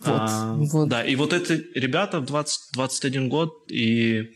Вот, 0.00 0.20
а, 0.20 0.54
вот. 0.54 0.88
Да, 0.88 1.04
и 1.04 1.16
вот 1.16 1.32
эти 1.32 1.66
ребята 1.74 2.20
в 2.20 2.26
20, 2.26 2.72
21 2.74 3.28
год, 3.28 3.70
и 3.70 4.30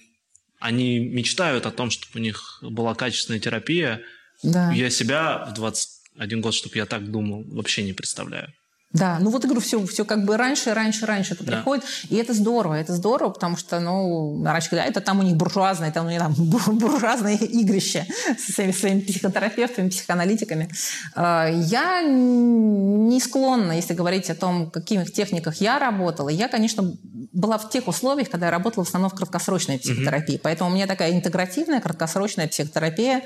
они 0.58 0.98
мечтают 0.98 1.66
о 1.66 1.70
том, 1.70 1.90
чтобы 1.90 2.18
у 2.18 2.22
них 2.22 2.62
была 2.62 2.94
качественная 2.94 3.40
терапия. 3.40 4.02
Да. 4.42 4.72
Я 4.72 4.90
себя 4.90 5.46
в 5.50 5.54
21 5.54 6.40
год, 6.40 6.54
чтобы 6.54 6.76
я 6.76 6.86
так 6.86 7.10
думал, 7.10 7.44
вообще 7.48 7.82
не 7.82 7.92
представляю. 7.92 8.52
Да, 8.92 9.18
ну 9.20 9.30
вот 9.30 9.44
говорю, 9.44 9.60
все, 9.60 9.86
все 9.86 10.04
как 10.04 10.24
бы 10.24 10.36
раньше, 10.36 10.74
раньше, 10.74 11.06
раньше 11.06 11.34
это 11.34 11.44
да. 11.44 11.52
приходит. 11.52 11.84
И 12.08 12.16
это 12.16 12.34
здорово, 12.34 12.74
это 12.74 12.92
здорово, 12.92 13.30
потому 13.30 13.56
что, 13.56 13.78
ну, 13.78 14.42
раньше, 14.44 14.68
когда 14.70 14.84
это 14.84 15.00
там 15.00 15.20
у 15.20 15.22
них 15.22 15.36
буржуазное, 15.36 15.92
там 15.92 16.06
у 16.06 16.10
них 16.10 16.18
там 16.18 16.34
буржуазное 16.36 17.36
игрище 17.36 18.04
со 18.36 18.52
своими, 18.52 18.72
своими 18.72 19.00
психотерапевтами, 19.02 19.90
психоаналитиками. 19.90 20.70
А, 21.14 21.48
я 21.48 22.02
не 22.02 23.20
склонна, 23.20 23.72
если 23.72 23.94
говорить 23.94 24.28
о 24.28 24.34
том, 24.34 24.66
в 24.66 24.70
каких 24.70 25.12
техниках 25.12 25.60
я 25.60 25.78
работала. 25.78 26.28
Я, 26.28 26.48
конечно, 26.48 26.92
была 27.32 27.58
в 27.58 27.70
тех 27.70 27.86
условиях, 27.86 28.28
когда 28.28 28.46
я 28.46 28.50
работала 28.50 28.84
в 28.84 28.88
основном 28.88 29.10
в 29.12 29.14
краткосрочной 29.14 29.78
психотерапии. 29.78 30.34
Угу. 30.34 30.40
Поэтому 30.42 30.70
у 30.70 30.74
меня 30.74 30.88
такая 30.88 31.12
интегративная 31.12 31.80
краткосрочная 31.80 32.48
психотерапия, 32.48 33.22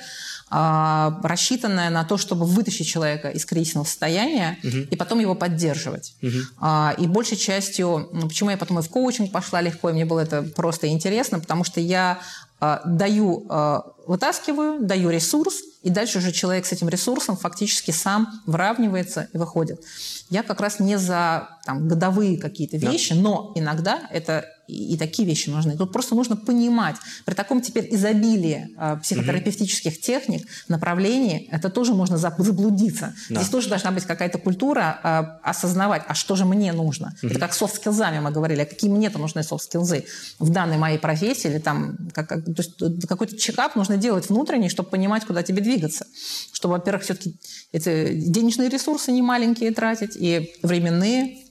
рассчитанная 0.51 1.91
на 1.91 2.05
то, 2.05 2.17
чтобы 2.17 2.45
вытащить 2.45 2.87
человека 2.87 3.31
из 3.31 3.45
кризисного 3.45 3.85
состояния 3.85 4.59
угу. 4.63 4.79
и 4.91 4.97
потом 4.97 5.19
его 5.19 5.35
поддерживать. 5.35 6.15
Угу. 6.23 6.99
И 6.99 7.07
большей 7.07 7.37
частью, 7.37 8.09
ну, 8.13 8.29
почему 8.29 8.51
я 8.51 8.57
потом 8.57 8.79
и 8.79 8.83
в 8.83 8.89
коучинг 8.89 9.33
пошла 9.33 9.61
легко, 9.61 9.91
и 9.91 9.93
мне 9.93 10.05
было 10.05 10.21
это 10.21 10.43
просто 10.43 10.89
интересно, 10.89 11.41
потому 11.41 11.65
что 11.65 11.81
я 11.81 12.21
а, 12.61 12.83
даю, 12.85 13.47
вытаскиваю, 14.07 14.81
даю 14.81 15.11
ресурс, 15.11 15.57
и 15.83 15.91
дальше 15.91 16.19
уже 16.19 16.33
человек 16.33 16.65
с 16.67 16.73
этим 16.73 16.89
ресурсом 16.89 17.37
фактически 17.37 17.91
сам 17.91 18.41
выравнивается 18.47 19.29
и 19.35 19.39
выходит. 19.39 19.83
Я 20.31 20.43
как 20.43 20.61
раз 20.61 20.81
не 20.81 20.99
за 20.99 21.49
там, 21.67 21.89
годовые 21.89 22.39
какие-то 22.39 22.79
вещи, 22.79 23.15
да. 23.15 23.21
но 23.21 23.53
иногда 23.55 24.01
это 24.11 24.47
и, 24.67 24.95
и 24.95 24.97
такие 24.97 25.27
вещи 25.29 25.51
нужны. 25.51 25.77
Тут 25.77 25.93
просто 25.93 26.15
нужно 26.15 26.37
понимать. 26.37 26.97
При 27.25 27.35
таком 27.35 27.61
теперь 27.61 27.89
изобилии 27.95 28.69
э, 28.77 28.97
психотерапевтических 29.03 30.01
техник, 30.01 30.47
направлений, 30.69 31.49
это 31.51 31.71
тоже 31.71 31.95
можно 31.95 32.17
заблудиться. 32.17 33.15
Да. 33.31 33.41
Здесь 33.41 33.51
тоже 33.51 33.69
должна 33.69 33.91
быть 33.91 34.05
какая-то 34.05 34.39
культура 34.39 35.01
э, 35.03 35.49
осознавать, 35.49 36.03
а 36.07 36.15
что 36.15 36.37
же 36.37 36.45
мне 36.45 36.73
нужно. 36.73 37.15
Угу. 37.23 37.31
Это 37.31 37.41
как 37.41 37.55
софт-скиллзами 37.55 38.21
мы 38.21 38.31
говорили, 38.31 38.61
а 38.61 38.67
какие 38.67 38.91
мне-то 38.91 39.19
нужны 39.19 39.43
софт-скиллзы 39.43 40.05
в 40.39 40.51
данной 40.51 40.79
моей 40.79 40.99
профессии 40.99 41.49
или 41.49 41.59
там 41.59 41.97
как, 42.13 42.29
как 42.29 42.45
то 42.45 42.55
есть 42.59 43.07
какой-то 43.07 43.37
чекап 43.37 43.77
нужно 43.77 43.97
делать 43.97 44.29
внутренний, 44.29 44.69
чтобы 44.69 44.91
понимать, 44.91 45.25
куда 45.25 45.43
тебе 45.43 45.63
двигаться. 45.63 46.07
Чтобы, 46.53 46.75
во-первых, 46.75 47.05
все-таки 47.05 47.37
эти 47.73 48.15
денежные 48.15 48.69
ресурсы 48.69 49.13
не 49.13 49.23
маленькие 49.23 49.73
тратить, 49.73 50.17
и 50.17 50.55
временные. 50.63 51.44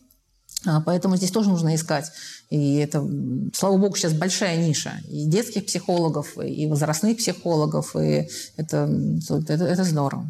А, 0.65 0.81
поэтому 0.81 1.17
здесь 1.17 1.31
тоже 1.31 1.49
нужно 1.49 1.75
искать. 1.75 2.11
И 2.49 2.77
это, 2.77 3.05
слава 3.53 3.77
богу, 3.77 3.95
сейчас 3.95 4.13
большая 4.13 4.57
ниша 4.57 4.93
и 5.09 5.25
детских 5.25 5.65
психологов, 5.65 6.37
и 6.37 6.67
возрастных 6.67 7.17
психологов, 7.17 7.95
и 7.95 8.27
это, 8.57 8.89
это, 9.29 9.53
это 9.53 9.83
здорово. 9.83 10.25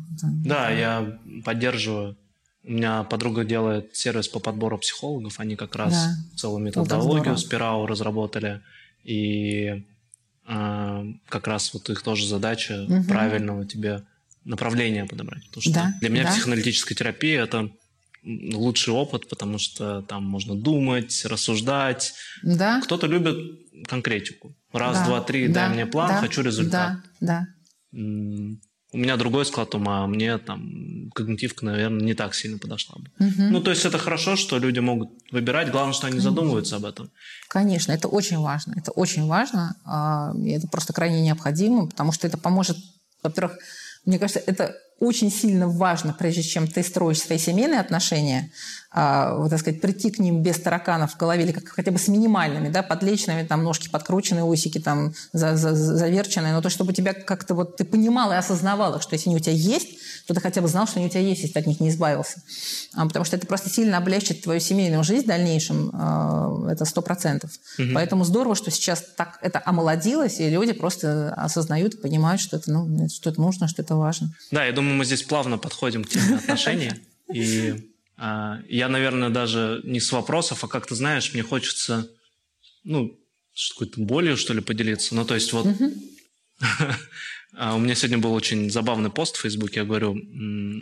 Да, 0.46 0.70
я 0.70 1.20
поддерживаю. 1.46 2.18
У 2.66 2.72
меня 2.72 3.04
подруга 3.04 3.44
делает 3.44 3.96
сервис 3.96 4.30
по 4.30 4.40
подбору 4.40 4.78
психологов, 4.78 5.40
они 5.40 5.56
как 5.56 5.76
раз 5.76 5.94
да. 5.94 6.16
целую 6.38 6.64
методологию 6.64 7.38
Спирау 7.38 7.86
разработали, 7.86 8.62
и 9.04 9.84
э, 10.48 11.06
как 11.28 11.48
раз 11.48 11.74
вот 11.74 11.90
их 11.90 12.02
тоже 12.02 12.26
задача 12.26 12.86
угу. 12.88 13.04
правильного 13.04 13.66
тебе 13.66 14.04
направления 14.46 15.06
подобрать. 15.06 15.46
Потому 15.48 15.62
что 15.62 15.74
да, 15.74 15.94
для 16.00 16.10
меня 16.10 16.24
да. 16.24 16.32
психоаналитическая 16.32 16.96
терапия 16.96 17.44
это 17.44 17.70
лучший 18.26 18.94
опыт, 18.94 19.28
потому 19.28 19.58
что 19.58 20.02
там 20.04 20.24
можно 20.24 20.56
думать, 20.56 21.26
рассуждать. 21.26 22.14
Да. 22.42 22.82
Кто-то 22.82 23.08
любит 23.08 23.38
конкретику. 23.88 24.56
Раз, 24.72 25.00
да. 25.00 25.06
два, 25.06 25.22
три, 25.22 25.48
да. 25.48 25.54
дай 25.54 25.70
мне 25.70 25.86
план, 25.86 26.10
да. 26.10 26.20
хочу 26.20 26.42
результат. 26.42 26.98
Да, 27.20 27.48
да. 27.92 28.00
У 28.94 28.98
меня 28.98 29.18
другой 29.18 29.44
склад 29.46 29.74
ума, 29.74 30.04
а 30.04 30.08
мне 30.08 30.38
там 30.38 31.10
когнитивка, 31.16 31.66
наверное, 31.66 32.02
не 32.02 32.14
так 32.14 32.36
сильно 32.36 32.60
подошла 32.60 32.96
бы. 33.00 33.26
Угу. 33.26 33.44
Ну, 33.50 33.62
то 33.62 33.72
есть 33.72 33.86
это 33.86 33.98
хорошо, 33.98 34.36
что 34.36 34.60
люди 34.60 34.80
могут 34.80 35.10
выбирать, 35.32 35.72
главное, 35.72 35.94
что 35.94 36.08
они 36.08 36.20
задумываются 36.20 36.76
об 36.76 36.86
этом. 36.86 37.10
Конечно, 37.48 37.92
это 37.92 38.08
очень 38.08 38.38
важно. 38.38 38.76
Это 38.78 38.92
очень 38.92 39.26
важно, 39.26 39.76
а, 39.84 40.32
и 40.38 40.52
это 40.52 40.68
просто 40.68 40.94
крайне 40.94 41.22
необходимо, 41.22 41.88
потому 41.88 42.12
что 42.12 42.28
это 42.28 42.38
поможет, 42.38 42.78
во-первых, 43.24 43.58
мне 44.06 44.20
кажется, 44.20 44.44
это 44.46 44.76
очень 45.00 45.32
сильно 45.32 45.68
важно, 45.68 46.14
прежде 46.18 46.44
чем 46.44 46.68
ты 46.68 46.84
строишь 46.84 47.22
свои 47.22 47.38
семейные 47.38 47.80
отношения, 47.80 48.52
вот, 48.94 49.50
так 49.50 49.60
сказать, 49.60 49.82
прийти 49.82 50.12
к 50.12 50.20
ним 50.20 50.44
без 50.44 50.60
тараканов 50.60 51.14
в 51.14 51.18
голове 51.18 51.44
или 51.44 51.52
как, 51.52 51.68
хотя 51.70 51.92
бы 51.92 51.98
с 51.98 52.08
минимальными, 52.08 52.70
да, 52.70 52.84
подлечными, 52.84 53.46
там 53.46 53.64
ножки 53.64 53.90
подкрученные, 53.90 54.44
усики 54.44 54.80
там 54.80 55.14
за, 55.32 55.56
за, 55.56 55.74
заверченные, 55.74 56.54
но 56.54 56.62
то, 56.62 56.70
чтобы 56.70 56.94
тебя 56.94 57.14
как-то 57.14 57.56
вот 57.56 57.78
ты 57.78 57.86
понимала 57.86 58.34
и 58.34 58.36
осознавала, 58.36 59.02
что 59.02 59.14
если 59.14 59.30
они 59.30 59.38
у 59.38 59.40
тебя 59.40 59.54
есть, 59.54 59.98
то 60.28 60.34
ты 60.34 60.42
хотя 60.42 60.62
бы 60.62 60.68
знал, 60.68 60.88
что 60.88 61.00
они 61.00 61.08
у 61.08 61.10
тебя 61.10 61.22
есть, 61.22 61.42
если 61.42 61.54
ты 61.54 61.60
от 61.60 61.68
них 61.68 61.80
не 61.80 61.90
избавился. 61.90 62.42
А, 62.94 63.06
потому 63.06 63.26
что 63.26 63.36
это 63.36 63.48
просто 63.48 63.70
сильно 63.70 63.98
облегчит 63.98 64.44
твою 64.44 64.60
семейную 64.60 65.04
жизнь 65.04 65.26
в 65.26 65.28
дальнейшем, 65.28 65.92
а, 65.94 66.70
это 66.70 66.86
сто 66.86 67.02
процентов. 67.02 67.52
Угу. 67.78 67.90
Поэтому 67.94 68.24
здорово, 68.24 68.56
что 68.56 68.72
сейчас 68.72 69.04
так 69.18 69.40
это 69.42 69.62
омолодилось, 69.66 70.40
и 70.40 70.50
люди 70.50 70.74
просто 70.74 71.34
осознают 71.34 71.96
и 71.96 71.98
понимают, 71.98 72.42
что 72.42 72.58
это, 72.58 72.72
ну, 72.72 73.10
что 73.10 73.30
это 73.30 73.42
нужно, 73.42 73.68
что 73.68 73.82
это 73.82 73.96
важно. 73.96 74.34
Да, 74.52 74.66
я 74.66 74.72
думаю, 74.72 74.96
мы 74.96 75.06
здесь 75.06 75.24
плавно 75.24 75.58
подходим 75.58 76.04
к 76.04 76.10
теме 76.10 76.36
отношений. 76.36 76.92
И 77.34 77.72
а, 77.72 77.93
я, 78.18 78.90
наверное, 78.90 79.30
даже 79.30 79.82
не 79.84 80.00
с 80.00 80.12
вопросов, 80.12 80.64
а 80.64 80.68
как-то, 80.68 80.96
знаешь, 80.96 81.34
мне 81.34 81.44
хочется, 81.44 82.10
ну, 82.84 83.20
какой-то 83.72 84.02
болью, 84.02 84.38
что 84.38 84.54
ли, 84.54 84.62
поделиться. 84.62 85.16
Ну, 85.16 85.26
то 85.26 85.36
есть 85.36 85.54
вот... 85.54 85.68
А, 87.56 87.76
у 87.76 87.80
меня 87.80 87.94
сегодня 87.94 88.18
был 88.18 88.34
очень 88.34 88.72
забавный 88.72 89.12
пост 89.12 89.38
в 89.38 89.42
Фейсбуке. 89.42 89.82
Я 89.82 89.86
говорю, 89.86 90.16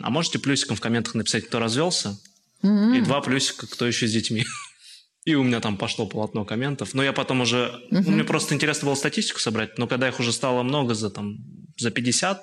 а 0.02 0.08
можете 0.08 0.38
плюсиком 0.38 0.74
в 0.74 0.80
комментах 0.80 1.14
написать, 1.14 1.46
кто 1.46 1.58
развелся? 1.58 2.18
И 2.62 3.00
два 3.02 3.20
плюсика, 3.20 3.66
кто 3.66 3.86
еще 3.86 4.06
с 4.06 4.12
детьми. 4.12 4.46
И 5.24 5.34
у 5.34 5.42
меня 5.42 5.60
там 5.60 5.76
пошло 5.76 6.06
полотно 6.06 6.44
комментов. 6.44 6.94
Но 6.94 7.02
я 7.02 7.12
потом 7.12 7.42
уже... 7.42 7.72
Uh-huh. 7.90 8.10
Мне 8.10 8.24
просто 8.24 8.54
интересно 8.54 8.86
было 8.86 8.94
статистику 8.94 9.38
собрать, 9.38 9.78
но 9.78 9.86
когда 9.86 10.08
их 10.08 10.18
уже 10.18 10.32
стало 10.32 10.62
много, 10.62 10.94
за, 10.94 11.10
там, 11.10 11.38
за 11.76 11.90
50, 11.90 12.42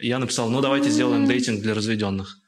я 0.00 0.18
написал, 0.18 0.50
ну 0.50 0.60
давайте 0.60 0.90
сделаем 0.90 1.26
дейтинг 1.26 1.62
для 1.62 1.74
разведенных. 1.74 2.38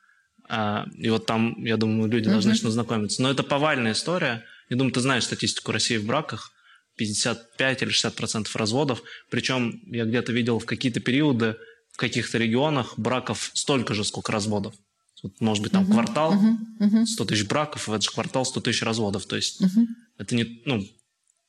А, 0.49 0.87
и 0.97 1.09
вот 1.11 1.27
там, 1.27 1.63
я 1.65 1.77
думаю, 1.77 2.11
люди 2.11 2.29
должны 2.29 2.51
начнут 2.51 2.73
знакомиться. 2.73 3.23
Но 3.23 3.31
это 3.31 3.43
повальная 3.43 3.93
история. 3.93 4.45
Я 4.69 4.77
думаю, 4.77 4.93
ты 4.93 5.01
знаешь 5.01 5.25
статистику 5.25 5.73
России 5.73 5.97
в 5.97 6.07
браках. 6.07 6.51
55 6.97 7.83
или 7.83 7.91
60 7.91 8.15
процентов 8.15 8.55
разводов. 8.57 9.03
Причем 9.31 9.83
я 9.87 10.05
где-то 10.05 10.33
видел 10.33 10.59
в 10.59 10.65
какие-то 10.65 11.01
периоды 11.01 11.57
в 11.95 11.97
каких-то 11.97 12.39
регионах 12.39 12.99
браков 12.99 13.53
столько 13.55 13.95
же, 13.95 14.05
сколько 14.05 14.33
разводов. 14.33 14.75
Вот, 15.23 15.41
может 15.41 15.63
быть, 15.63 15.73
там 15.73 15.85
uh-huh, 15.85 15.93
квартал, 15.93 16.35
uh-huh, 16.35 17.07
100 17.07 17.25
тысяч 17.25 17.47
браков, 17.47 17.87
в 17.87 17.93
этот 17.93 18.03
же 18.03 18.11
квартал 18.11 18.45
100 18.45 18.61
тысяч 18.61 18.83
разводов. 18.83 19.27
То 19.27 19.37
есть 19.37 19.63
uh-huh. 19.63 19.87
это 20.19 20.35
не... 20.35 20.61
Ну, 20.67 20.85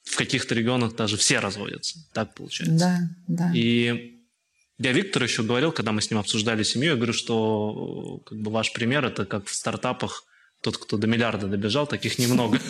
в 0.03 0.17
каких-то 0.17 0.53
регионах 0.53 0.95
даже 0.95 1.17
все 1.17 1.39
разводятся. 1.39 1.97
Так 2.13 2.35
получается. 2.35 2.77
Да, 2.77 2.99
да. 3.27 3.51
И 3.55 4.14
я 4.77 4.91
Виктор 4.91 5.23
еще 5.23 5.43
говорил, 5.43 5.71
когда 5.71 5.91
мы 5.91 6.01
с 6.01 6.09
ним 6.09 6.19
обсуждали 6.19 6.63
семью, 6.63 6.91
я 6.91 6.95
говорю, 6.95 7.13
что 7.13 8.21
как 8.25 8.37
бы 8.39 8.51
ваш 8.51 8.73
пример 8.73 9.05
это 9.05 9.25
как 9.25 9.47
в 9.47 9.53
стартапах 9.53 10.25
тот, 10.61 10.77
кто 10.77 10.97
до 10.97 11.07
миллиарда 11.07 11.47
добежал, 11.47 11.87
таких 11.87 12.19
немного. 12.19 12.59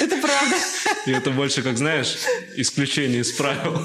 Это 0.00 0.16
правда. 0.16 0.56
И 1.06 1.12
это 1.12 1.30
больше, 1.30 1.62
как 1.62 1.78
знаешь, 1.78 2.16
исключение 2.56 3.20
из 3.20 3.30
правил. 3.32 3.80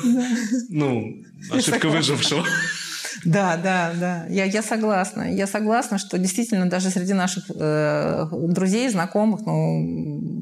Ну, 0.69 1.23
ошибка 1.51 1.87
выжившего. 1.87 2.43
Да, 3.25 3.57
да, 3.57 3.93
да. 3.99 4.25
Я, 4.27 4.45
я 4.45 4.63
согласна. 4.63 5.31
Я 5.31 5.45
согласна, 5.45 5.99
что 5.99 6.17
действительно 6.17 6.69
даже 6.69 6.89
среди 6.89 7.13
наших 7.13 7.43
э, 7.53 8.27
друзей, 8.31 8.89
знакомых, 8.89 9.41
ну, 9.45 9.83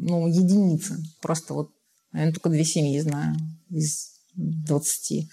ну, 0.04 0.28
единицы. 0.28 0.98
Просто 1.22 1.54
вот, 1.54 1.72
наверное, 2.14 2.34
только 2.34 2.50
две 2.50 2.64
семьи 2.64 3.00
знаю 3.00 3.36
из 3.70 4.17
20. 4.38 5.30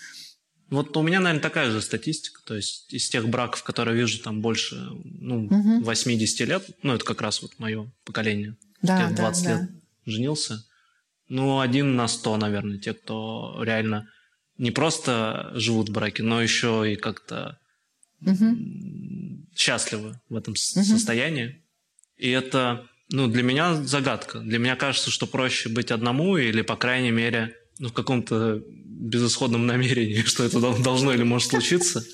Вот 0.70 0.96
у 0.96 1.02
меня, 1.02 1.20
наверное, 1.20 1.42
такая 1.42 1.70
же 1.70 1.80
статистика. 1.80 2.40
То 2.44 2.56
есть 2.56 2.92
из 2.92 3.08
тех 3.08 3.28
браков, 3.28 3.62
которые 3.62 3.96
вижу, 3.96 4.20
там 4.20 4.40
больше 4.40 4.76
ну, 5.04 5.44
угу. 5.44 5.84
80 5.84 6.40
лет, 6.48 6.70
ну, 6.82 6.94
это 6.94 7.04
как 7.04 7.20
раз 7.20 7.42
вот 7.42 7.52
мое 7.58 7.90
поколение. 8.04 8.56
Да, 8.82 9.08
я 9.08 9.10
20 9.10 9.44
да, 9.44 9.50
лет 9.50 9.70
женился. 10.06 10.64
Ну, 11.28 11.60
один 11.60 11.96
на 11.96 12.08
сто, 12.08 12.36
наверное, 12.36 12.78
те, 12.78 12.92
кто 12.92 13.60
реально 13.62 14.08
не 14.58 14.70
просто 14.70 15.52
живут 15.54 15.88
в 15.88 15.92
браке, 15.92 16.22
но 16.22 16.42
еще 16.42 16.92
и 16.92 16.96
как-то 16.96 17.58
угу. 18.20 18.56
счастливы 19.54 20.20
в 20.28 20.36
этом 20.36 20.52
угу. 20.52 20.82
состоянии. 20.82 21.62
И 22.16 22.30
это, 22.30 22.86
ну, 23.10 23.28
для 23.28 23.42
меня 23.42 23.82
загадка. 23.82 24.40
Для 24.40 24.58
меня 24.58 24.76
кажется, 24.76 25.10
что 25.10 25.26
проще 25.26 25.68
быть 25.68 25.90
одному 25.90 26.36
или, 26.36 26.62
по 26.62 26.76
крайней 26.76 27.10
мере, 27.10 27.54
ну, 27.78 27.88
в 27.88 27.92
каком-то 27.92 28.62
безысходном 28.94 29.66
намерении, 29.66 30.22
что 30.26 30.44
это 30.44 30.60
должно 30.60 31.12
или 31.12 31.22
может 31.22 31.50
случиться. 31.50 32.04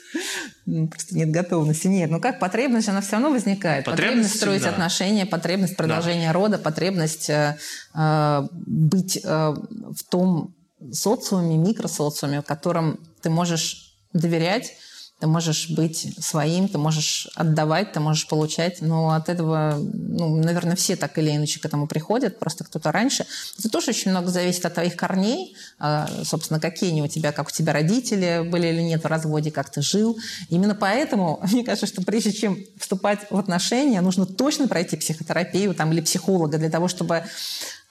Ну, 0.66 0.88
просто 0.88 1.16
нет 1.16 1.30
готовности. 1.30 1.86
Нет, 1.86 2.10
ну 2.10 2.20
как 2.20 2.38
потребность, 2.38 2.88
она 2.88 3.00
все 3.00 3.12
равно 3.12 3.30
возникает. 3.30 3.84
Потребность, 3.84 4.32
потребность 4.32 4.36
строить 4.36 4.60
всегда. 4.60 4.74
отношения, 4.74 5.26
потребность 5.26 5.76
продолжения 5.76 6.28
да. 6.28 6.32
рода, 6.32 6.58
потребность 6.58 7.30
э, 7.30 7.58
э, 7.94 8.48
быть 8.52 9.20
э, 9.22 9.54
в 9.54 10.04
том 10.08 10.54
социуме, 10.92 11.56
микросоциуме, 11.56 12.40
в 12.40 12.44
котором 12.44 13.00
ты 13.22 13.30
можешь 13.30 13.94
доверять, 14.12 14.72
ты 15.20 15.26
можешь 15.26 15.68
быть 15.68 16.14
своим, 16.18 16.68
ты 16.68 16.78
можешь 16.78 17.28
отдавать, 17.34 17.92
ты 17.92 18.00
можешь 18.00 18.26
получать, 18.26 18.80
но 18.80 19.10
от 19.10 19.28
этого, 19.28 19.74
ну, 19.78 20.36
наверное, 20.36 20.76
все 20.76 20.96
так 20.96 21.18
или 21.18 21.36
иначе 21.36 21.60
к 21.60 21.64
этому 21.66 21.86
приходят, 21.86 22.38
просто 22.38 22.64
кто-то 22.64 22.90
раньше. 22.90 23.26
Это 23.58 23.68
тоже 23.68 23.90
очень 23.90 24.10
много 24.10 24.28
зависит 24.28 24.64
от 24.64 24.74
твоих 24.74 24.96
корней, 24.96 25.54
а, 25.78 26.08
собственно, 26.24 26.58
какие 26.58 26.90
они 26.90 27.02
у 27.02 27.06
тебя, 27.06 27.32
как 27.32 27.48
у 27.48 27.50
тебя 27.50 27.74
родители 27.74 28.48
были 28.48 28.68
или 28.68 28.80
нет 28.80 29.04
в 29.04 29.06
разводе, 29.06 29.50
как 29.50 29.68
ты 29.68 29.82
жил. 29.82 30.18
Именно 30.48 30.74
поэтому, 30.74 31.40
мне 31.52 31.64
кажется, 31.64 31.86
что 31.86 32.02
прежде 32.02 32.32
чем 32.32 32.58
вступать 32.78 33.20
в 33.28 33.36
отношения, 33.36 34.00
нужно 34.00 34.24
точно 34.24 34.68
пройти 34.68 34.96
психотерапию 34.96 35.74
там, 35.74 35.92
или 35.92 36.00
психолога 36.00 36.56
для 36.56 36.70
того, 36.70 36.88
чтобы 36.88 37.24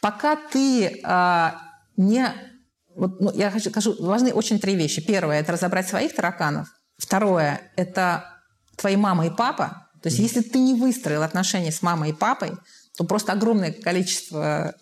пока 0.02 0.36
ты 0.36 1.00
а, 1.04 1.62
не... 1.96 2.34
Вот, 2.96 3.22
ну, 3.22 3.32
я 3.34 3.52
хочу, 3.52 3.70
скажу, 3.70 3.96
важны 4.00 4.34
очень 4.34 4.60
три 4.60 4.76
вещи. 4.76 5.00
Первое– 5.00 5.40
это 5.42 5.54
разобрать 5.54 5.88
своих 5.88 6.14
тараканов, 6.16 6.68
Второе– 7.00 7.62
это 7.76 8.26
твои 8.76 8.96
мама 8.96 9.26
и 9.26 9.30
папа. 9.30 9.88
То 10.02 10.10
есть 10.10 10.20
если 10.20 10.42
ты 10.42 10.60
не 10.60 10.76
выстроил 10.76 11.24
отношения 11.24 11.72
с 11.72 11.82
мамой 11.82 12.12
и 12.12 12.14
папой, 12.14 12.52
то 12.98 13.06
просто 13.06 13.32
огромное 13.32 13.72
количество 13.72 14.76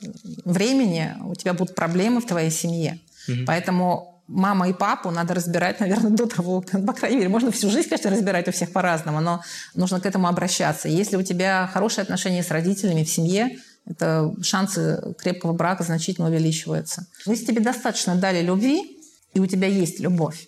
времени 0.44 1.16
у 1.24 1.36
тебя 1.36 1.54
будут 1.54 1.76
проблемы 1.76 2.20
в 2.20 2.26
твоей 2.26 2.52
семье. 2.52 3.00
Угу. 3.28 3.46
Поэтому 3.46 4.24
мама 4.28 4.70
и 4.70 4.74
папу 4.74 5.12
надо 5.12 5.34
разбирать, 5.34 5.80
наверное, 5.80 6.12
до 6.12 6.26
того, 6.26 6.62
по 6.88 6.94
крайней 6.94 7.18
мере, 7.18 7.30
можно 7.30 7.52
всю 7.52 7.70
жизнь, 7.70 7.90
конечно, 7.90 8.12
разбирать 8.12 8.48
у 8.48 8.52
всех 8.52 8.72
по-разному, 8.72 9.22
но 9.22 9.42
нужно 9.76 10.00
к 10.00 10.06
этому 10.06 10.28
обращаться. 10.28 10.88
Если 10.88 11.16
у 11.16 11.24
тебя 11.24 11.70
хорошие 11.72 12.04
отношения 12.04 12.44
с 12.44 12.52
родителями 12.52 13.04
в 13.04 13.10
семье, 13.10 13.58
это 13.86 14.34
шансы 14.42 15.02
крепкого 15.18 15.54
брака 15.54 15.84
значительно 15.84 16.28
увеличиваются. 16.28 17.08
Если 17.26 17.46
тебе 17.46 17.62
достаточно 17.62 18.16
дали 18.16 18.42
любви, 18.42 19.00
и 19.34 19.40
у 19.40 19.46
тебя 19.46 19.68
есть 19.68 20.00
любовь, 20.00 20.48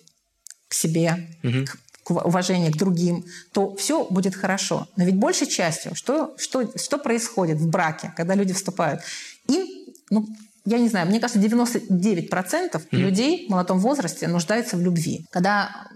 к 0.70 0.74
себе, 0.74 1.28
угу. 1.42 1.66
к, 1.66 1.78
к 2.04 2.26
уважению 2.26 2.72
к 2.72 2.76
другим, 2.76 3.24
то 3.52 3.74
все 3.76 4.04
будет 4.04 4.34
хорошо. 4.34 4.86
Но 4.96 5.04
ведь 5.04 5.16
большей 5.16 5.48
частью, 5.48 5.94
что, 5.94 6.34
что, 6.38 6.70
что 6.78 6.96
происходит 6.98 7.58
в 7.58 7.68
браке, 7.68 8.12
когда 8.16 8.34
люди 8.34 8.54
вступают? 8.54 9.02
Им, 9.48 9.66
ну, 10.10 10.28
я 10.64 10.78
не 10.78 10.88
знаю, 10.88 11.08
мне 11.08 11.18
кажется, 11.18 11.40
99% 11.40 12.30
mm-hmm. 12.30 12.82
людей 12.92 13.46
в 13.46 13.50
молодом 13.50 13.80
возрасте 13.80 14.28
нуждаются 14.28 14.76
в 14.76 14.80
любви. 14.80 15.26
Когда 15.30 15.88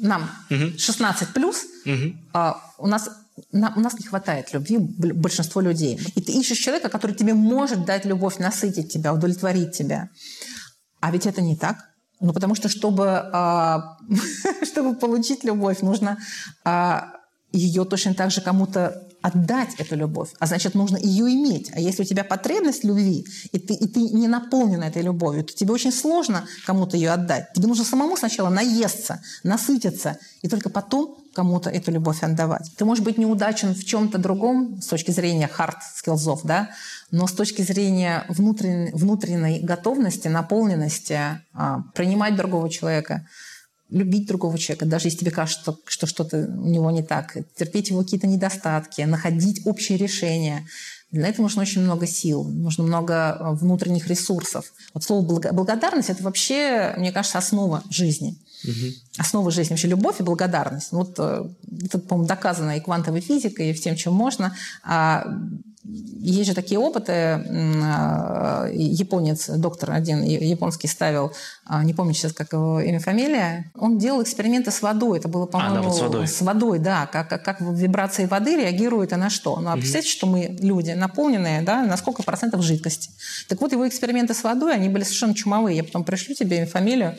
нам 0.00 0.28
mm-hmm. 0.50 0.76
16 0.76 1.28
плюс, 1.28 1.64
mm-hmm. 1.86 2.16
а, 2.32 2.60
у 2.78 2.88
нас 2.88 3.08
на, 3.52 3.72
у 3.76 3.80
нас 3.80 3.98
не 3.98 4.06
хватает 4.06 4.52
любви 4.52 4.78
большинство 4.78 5.60
людей. 5.60 6.00
И 6.16 6.20
ты 6.20 6.32
ищешь 6.32 6.58
человека, 6.58 6.88
который 6.88 7.14
тебе 7.14 7.34
может 7.34 7.84
дать 7.84 8.04
любовь, 8.04 8.38
насытить 8.38 8.92
тебя, 8.92 9.14
удовлетворить 9.14 9.72
тебя. 9.72 10.08
А 11.00 11.12
ведь 11.12 11.26
это 11.26 11.40
не 11.40 11.56
так. 11.56 11.76
Ну, 12.20 12.32
потому 12.32 12.54
что, 12.54 12.68
чтобы, 12.68 13.08
а, 13.32 13.96
чтобы 14.62 14.96
получить 14.96 15.44
любовь, 15.44 15.82
нужно 15.82 16.18
а, 16.64 17.12
ее 17.52 17.84
точно 17.84 18.14
так 18.14 18.30
же 18.30 18.40
кому-то 18.40 19.07
отдать 19.28 19.74
эту 19.78 19.96
любовь, 19.96 20.30
а 20.38 20.46
значит, 20.46 20.74
нужно 20.74 20.96
ее 20.96 21.32
иметь. 21.32 21.70
А 21.74 21.80
если 21.80 22.02
у 22.02 22.04
тебя 22.04 22.24
потребность 22.24 22.84
любви, 22.84 23.26
и 23.52 23.58
ты, 23.58 23.74
и 23.74 23.86
ты 23.86 24.00
не 24.00 24.28
наполнен 24.28 24.82
этой 24.82 25.02
любовью, 25.02 25.44
то 25.44 25.52
тебе 25.54 25.72
очень 25.72 25.92
сложно 25.92 26.44
кому-то 26.66 26.96
ее 26.96 27.10
отдать. 27.10 27.52
Тебе 27.54 27.68
нужно 27.68 27.84
самому 27.84 28.16
сначала 28.16 28.48
наесться, 28.48 29.22
насытиться, 29.42 30.18
и 30.42 30.48
только 30.48 30.70
потом 30.70 31.18
кому-то 31.34 31.70
эту 31.70 31.92
любовь 31.92 32.22
отдавать. 32.22 32.72
Ты 32.76 32.84
можешь 32.84 33.04
быть 33.04 33.18
неудачен 33.18 33.74
в 33.74 33.84
чем-то 33.84 34.18
другом 34.18 34.80
с 34.82 34.86
точки 34.86 35.12
зрения 35.12 35.48
hard 35.48 35.76
skills, 36.04 36.40
да, 36.44 36.70
но 37.10 37.26
с 37.26 37.32
точки 37.32 37.62
зрения 37.62 38.24
внутренней, 38.28 38.90
внутренней 38.92 39.60
готовности, 39.60 40.28
наполненности, 40.28 41.40
а, 41.52 41.82
принимать 41.94 42.36
другого 42.36 42.68
человека– 42.70 43.26
любить 43.90 44.26
другого 44.26 44.58
человека, 44.58 44.86
даже 44.86 45.08
если 45.08 45.18
тебе 45.18 45.30
кажется, 45.30 45.76
что 45.86 46.06
что-то 46.06 46.36
у 46.38 46.68
него 46.68 46.90
не 46.90 47.02
так, 47.02 47.36
терпеть 47.56 47.90
его 47.90 48.02
какие-то 48.02 48.26
недостатки, 48.26 49.02
находить 49.02 49.66
общее 49.66 49.98
решение. 49.98 50.66
Для 51.10 51.28
этого 51.28 51.44
нужно 51.44 51.62
очень 51.62 51.80
много 51.80 52.06
сил, 52.06 52.44
нужно 52.44 52.84
много 52.84 53.14
э, 53.14 53.52
внутренних 53.54 54.08
ресурсов. 54.08 54.74
Вот 54.92 55.04
слово 55.04 55.52
благодарность– 55.52 56.08
это 56.10 56.22
вообще, 56.22 56.94
мне 56.98 57.12
кажется, 57.12 57.38
основа 57.38 57.82
жизни. 57.88 58.36
Угу. 58.64 58.92
Основа 59.18 59.50
жизни 59.50 59.72
вообще 59.72 59.88
любовь 59.88 60.20
и 60.20 60.22
благодарность. 60.22 60.92
Вот 60.92 61.14
э, 61.18 61.44
это, 61.84 61.98
по-моему, 61.98 62.28
доказано 62.28 62.76
и 62.76 62.80
квантовой 62.80 63.20
физикой, 63.20 63.70
и 63.70 63.72
всем, 63.72 63.96
чем 63.96 64.14
можно. 64.14 64.54
А 64.82 65.24
есть 66.20 66.48
же 66.48 66.54
такие 66.54 66.78
опыты. 66.78 67.12
А, 67.12 68.68
японец, 68.72 69.48
доктор 69.48 69.92
один 69.92 70.22
японский 70.22 70.86
ставил, 70.86 71.32
а, 71.64 71.82
не 71.82 71.94
помню 71.94 72.12
сейчас, 72.12 72.32
как 72.32 72.52
его 72.52 72.80
имя, 72.80 73.00
фамилия, 73.00 73.72
он 73.74 73.98
делал 73.98 74.22
эксперименты 74.22 74.70
с 74.70 74.82
водой. 74.82 75.18
Это 75.18 75.28
было, 75.28 75.46
по-моему, 75.46 75.76
а, 75.76 75.82
да, 75.82 75.88
вот 75.88 75.96
с 75.96 76.00
водой. 76.00 76.28
С 76.28 76.40
водой, 76.42 76.78
да. 76.78 77.06
Как, 77.06 77.28
как, 77.28 77.44
как 77.44 77.60
вибрации 77.60 78.26
воды 78.26 78.56
реагируют 78.56 79.12
и 79.12 79.16
на 79.16 79.30
что. 79.30 79.58
Ну, 79.60 79.70
а 79.70 79.76
представьте, 79.76 80.10
что 80.10 80.26
мы 80.26 80.56
люди 80.60 80.90
наполненные, 80.90 81.62
да, 81.62 81.82
на 81.84 81.96
сколько 81.96 82.22
процентов 82.22 82.62
жидкости. 82.62 83.10
Так 83.48 83.60
вот, 83.60 83.72
его 83.72 83.88
эксперименты 83.88 84.34
с 84.34 84.42
водой, 84.42 84.74
они 84.74 84.88
были 84.88 85.04
совершенно 85.04 85.34
чумовые. 85.34 85.76
Я 85.76 85.84
потом 85.84 86.04
пришлю 86.04 86.34
тебе 86.34 86.66
фамилию. 86.66 87.16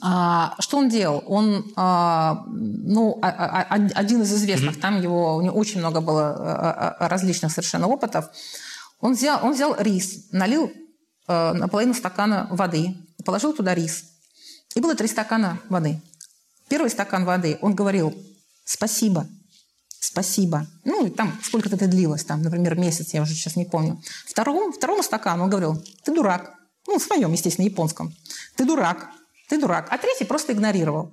А, 0.00 0.54
что 0.60 0.78
он 0.78 0.88
делал? 0.88 1.22
Он, 1.26 1.72
а, 1.76 2.44
ну, 2.46 3.18
а, 3.22 3.62
один 3.94 4.22
из 4.22 4.32
известных, 4.32 4.76
mm-hmm. 4.76 4.80
там 4.80 5.00
его, 5.00 5.36
у 5.36 5.42
него 5.42 5.56
очень 5.56 5.80
много 5.80 6.00
было 6.00 6.96
различных 7.00 7.50
совершенно 7.50 7.88
опытов. 7.88 8.30
Он 9.00 9.14
взял, 9.14 9.44
он 9.44 9.54
взял 9.54 9.74
рис, 9.78 10.30
налил 10.30 10.70
наполовину 11.26 11.94
стакана 11.94 12.48
воды, 12.50 12.94
положил 13.24 13.52
туда 13.52 13.74
рис. 13.74 14.04
И 14.74 14.80
было 14.80 14.94
три 14.94 15.08
стакана 15.08 15.58
воды. 15.68 16.00
Первый 16.68 16.90
стакан 16.90 17.24
воды, 17.24 17.58
он 17.60 17.74
говорил 17.74 18.14
«спасибо», 18.64 19.26
«спасибо». 19.98 20.66
Ну, 20.84 21.06
и 21.06 21.10
там 21.10 21.36
сколько-то 21.42 21.76
это 21.76 21.88
длилось, 21.88 22.24
там, 22.24 22.42
например, 22.42 22.78
месяц, 22.78 23.12
я 23.12 23.22
уже 23.22 23.34
сейчас 23.34 23.56
не 23.56 23.64
помню. 23.64 24.00
Второму, 24.26 24.70
второму 24.70 25.02
стакану 25.02 25.44
он 25.44 25.50
говорил 25.50 25.82
«ты 26.04 26.14
дурак». 26.14 26.54
Ну, 26.86 26.98
в 26.98 27.02
своем, 27.02 27.32
естественно, 27.32 27.66
японском. 27.66 28.14
«Ты 28.56 28.64
дурак, 28.64 29.08
ты 29.50 29.58
дурак. 29.58 29.88
А 29.90 29.98
третий 29.98 30.24
просто 30.24 30.52
игнорировал. 30.52 31.12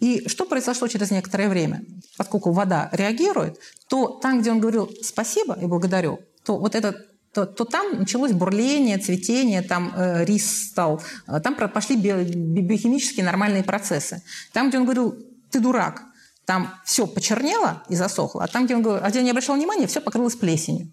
И 0.00 0.28
что 0.28 0.44
произошло 0.44 0.88
через 0.88 1.10
некоторое 1.10 1.48
время? 1.48 1.84
Поскольку 2.18 2.52
вода 2.52 2.90
реагирует, 2.92 3.58
то 3.88 4.08
там, 4.08 4.40
где 4.40 4.50
он 4.50 4.60
говорил 4.60 4.90
«спасибо» 5.02 5.56
и 5.58 5.66
«благодарю», 5.66 6.20
то 6.44 6.58
вот 6.58 6.74
этот 6.74 6.96
то, 7.32 7.44
то 7.44 7.66
там 7.66 7.98
началось 7.98 8.32
бурление, 8.32 8.96
цветение, 8.96 9.60
там 9.60 9.92
э, 9.94 10.24
рис 10.24 10.68
стал, 10.70 11.02
э, 11.26 11.38
там 11.40 11.54
пошли 11.54 11.96
био, 11.96 12.24
биохимические 12.24 13.26
нормальные 13.26 13.62
процессы. 13.62 14.22
Там, 14.54 14.68
где 14.68 14.78
он 14.78 14.84
говорил 14.84 15.14
«ты 15.50 15.60
дурак», 15.60 16.02
там 16.46 16.72
все 16.84 17.06
почернело 17.06 17.82
и 17.90 17.94
засохло, 17.94 18.42
а 18.42 18.46
там, 18.46 18.64
где 18.64 18.74
он, 18.74 18.82
говорил, 18.82 19.04
а 19.04 19.10
где 19.10 19.22
не 19.22 19.30
обращал 19.30 19.56
внимания, 19.56 19.86
все 19.86 20.00
покрылось 20.00 20.34
плесенью. 20.34 20.90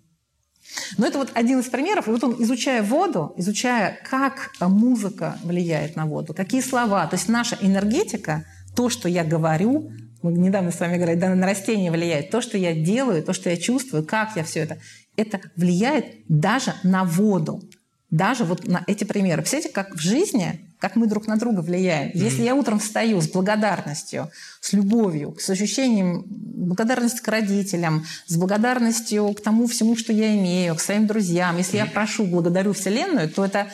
Но 0.97 1.07
это 1.07 1.17
вот 1.17 1.32
один 1.34 1.59
из 1.59 1.65
примеров. 1.65 2.07
И 2.07 2.11
вот 2.11 2.24
он, 2.24 2.41
изучая 2.43 2.84
воду, 2.84 3.34
изучая, 3.38 3.99
как 4.09 4.51
музыка 4.59 5.38
влияет 5.43 5.95
на 5.95 6.05
воду, 6.05 6.34
какие 6.34 6.61
слова, 6.61 7.05
то 7.07 7.15
есть 7.15 7.30
наша 7.30 7.57
энергетика, 7.61 8.45
то, 8.76 8.89
что 8.89 9.07
я 9.07 9.24
говорю, 9.24 9.91
мы 10.21 10.32
недавно 10.32 10.71
с 10.71 10.80
вами 10.80 10.95
говорили, 10.95 11.19
да, 11.19 11.34
на 11.36 11.45
растения 11.45 11.91
влияет, 11.91 12.32
то, 12.32 12.41
что 12.41 12.57
я 12.57 12.74
делаю, 12.74 13.24
то, 13.24 13.34
что 13.34 13.49
я 13.49 13.57
чувствую, 13.57 14.05
как 14.05 14.36
я 14.36 14.43
все 14.43 14.61
это, 14.61 14.78
это 15.15 15.41
влияет 15.55 16.05
даже 16.28 16.74
на 16.84 17.03
воду. 17.03 17.61
Даже 18.09 18.43
вот 18.43 18.67
на 18.67 18.84
эти 18.88 19.03
примеры. 19.03 19.41
Представляете, 19.41 19.74
как 19.74 19.95
в 19.95 19.99
жизни 19.99 20.72
как 20.84 20.97
мы 20.97 21.07
друг 21.07 21.27
на 21.27 21.38
друга 21.38 21.61
влияем. 21.61 22.11
Если 22.13 22.41
я 22.41 22.55
утром 22.55 22.77
встаю 22.77 23.21
с 23.21 23.29
благодарностью, 23.29 24.29
с 24.59 24.73
любовью, 24.73 25.34
с 25.39 25.49
ощущением 25.49 26.25
благодарности 26.27 27.21
к 27.21 27.27
родителям, 27.29 28.05
с 28.27 28.36
благодарностью 28.36 29.34
к 29.34 29.41
тому 29.41 29.67
всему, 29.67 29.95
что 29.95 30.11
я 30.11 30.36
имею, 30.36 30.75
к 30.75 30.81
своим 30.81 31.07
друзьям, 31.07 31.57
если 31.57 31.77
я 31.77 31.86
прошу, 31.86 32.25
благодарю 32.25 32.73
Вселенную, 32.73 33.29
то 33.29 33.45
это, 33.45 33.67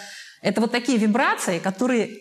это 0.43 0.61
вот 0.61 0.71
такие 0.71 0.99
вибрации, 0.99 1.57
которые 1.57 2.11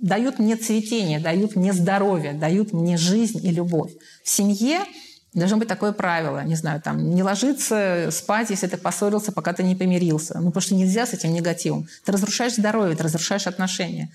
дают 0.00 0.38
мне 0.38 0.54
цветение, 0.54 1.18
дают 1.18 1.56
мне 1.56 1.72
здоровье, 1.72 2.32
дают 2.32 2.72
мне 2.72 2.96
жизнь 2.96 3.44
и 3.44 3.50
любовь. 3.50 3.90
В 4.22 4.28
семье 4.28 4.78
Должно 5.36 5.58
быть 5.58 5.68
такое 5.68 5.92
правило, 5.92 6.42
не 6.44 6.54
знаю, 6.54 6.80
там, 6.80 7.14
не 7.14 7.22
ложиться 7.22 8.08
спать, 8.10 8.48
если 8.48 8.68
ты 8.68 8.78
поссорился, 8.78 9.32
пока 9.32 9.52
ты 9.52 9.62
не 9.62 9.76
помирился. 9.76 10.38
Ну, 10.38 10.46
потому 10.46 10.62
что 10.62 10.74
нельзя 10.74 11.04
с 11.04 11.12
этим 11.12 11.34
негативом. 11.34 11.86
Ты 12.06 12.12
разрушаешь 12.12 12.54
здоровье, 12.54 12.96
ты 12.96 13.02
разрушаешь 13.02 13.46
отношения. 13.46 14.10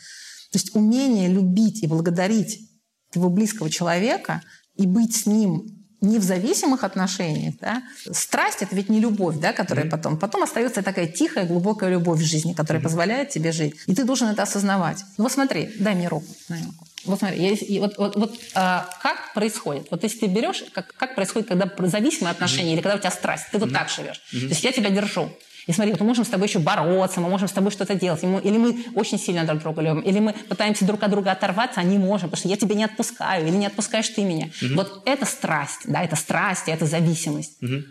То 0.51 0.57
есть 0.57 0.75
умение 0.75 1.29
любить 1.29 1.83
и 1.83 1.87
благодарить 1.87 2.69
твоего 3.11 3.29
близкого 3.29 3.69
человека 3.69 4.41
и 4.75 4.85
быть 4.85 5.15
с 5.15 5.25
ним 5.25 5.81
не 6.01 6.17
в 6.17 6.23
зависимых 6.23 6.83
отношениях, 6.83 7.55
да. 7.61 7.83
Страсть– 8.11 8.57
это 8.61 8.75
ведь 8.75 8.89
не 8.89 8.99
любовь, 8.99 9.37
да, 9.37 9.53
которая 9.53 9.85
mm-hmm. 9.85 9.89
потом. 9.89 10.17
Потом 10.17 10.43
остается 10.43 10.81
такая 10.81 11.05
тихая, 11.05 11.45
глубокая 11.45 11.91
любовь 11.91 12.19
в 12.19 12.25
жизни, 12.25 12.53
которая 12.53 12.81
mm-hmm. 12.81 12.83
позволяет 12.83 13.29
тебе 13.29 13.51
жить. 13.51 13.75
И 13.85 13.93
ты 13.93 14.03
должен 14.03 14.27
это 14.27 14.41
осознавать. 14.41 15.03
Ну 15.17 15.25
вот 15.25 15.31
смотри, 15.31 15.71
дай 15.79 15.93
мне 15.93 16.07
руку. 16.07 16.25
Дай 16.49 16.63
руку. 16.63 16.87
Вот 17.05 17.19
смотри, 17.19 17.41
я, 17.43 17.51
и 17.51 17.79
вот, 17.79 17.97
вот, 17.97 18.15
вот 18.15 18.39
а, 18.55 18.89
как 19.01 19.33
происходит? 19.35 19.87
Вот 19.91 20.03
если 20.03 20.19
ты 20.19 20.25
берешь, 20.25 20.63
как, 20.73 20.93
как 20.95 21.13
происходит, 21.13 21.47
когда 21.47 21.71
зависимые 21.87 22.31
отношения 22.31 22.71
mm-hmm. 22.71 22.73
или 22.73 22.81
когда 22.81 22.95
у 22.95 22.99
тебя 22.99 23.11
страсть, 23.11 23.45
ты 23.51 23.59
вот 23.59 23.69
mm-hmm. 23.69 23.73
так 23.73 23.89
живешь. 23.89 24.21
Mm-hmm. 24.33 24.39
То 24.39 24.47
есть 24.47 24.63
я 24.63 24.71
тебя 24.71 24.89
держу. 24.89 25.29
И 25.67 25.73
смотри, 25.73 25.91
вот 25.91 26.01
мы 26.01 26.07
можем 26.07 26.25
с 26.25 26.29
тобой 26.29 26.47
еще 26.47 26.59
бороться, 26.59 27.19
мы 27.21 27.29
можем 27.29 27.47
с 27.47 27.51
тобой 27.51 27.71
что-то 27.71 27.95
делать. 27.95 28.23
Или 28.23 28.57
мы 28.57 28.83
очень 28.95 29.19
сильно 29.19 29.45
друг 29.45 29.61
друга 29.61 29.81
любим, 29.81 30.01
или 30.01 30.19
мы 30.19 30.33
пытаемся 30.33 30.85
друг 30.85 31.03
от 31.03 31.11
друга 31.11 31.31
оторваться, 31.31 31.81
а 31.81 31.83
не 31.83 31.97
можем, 31.97 32.29
потому 32.29 32.39
что 32.39 32.49
я 32.49 32.57
тебя 32.57 32.75
не 32.75 32.83
отпускаю, 32.83 33.47
или 33.47 33.55
не 33.55 33.67
отпускаешь 33.67 34.09
ты 34.09 34.23
меня. 34.23 34.49
Угу. 34.61 34.75
Вот 34.75 35.03
это 35.05 35.25
страсть, 35.25 35.81
да, 35.85 36.03
это 36.03 36.15
страсть, 36.15 36.63
это 36.67 36.85
зависимость. 36.85 37.61
Угу. 37.61 37.83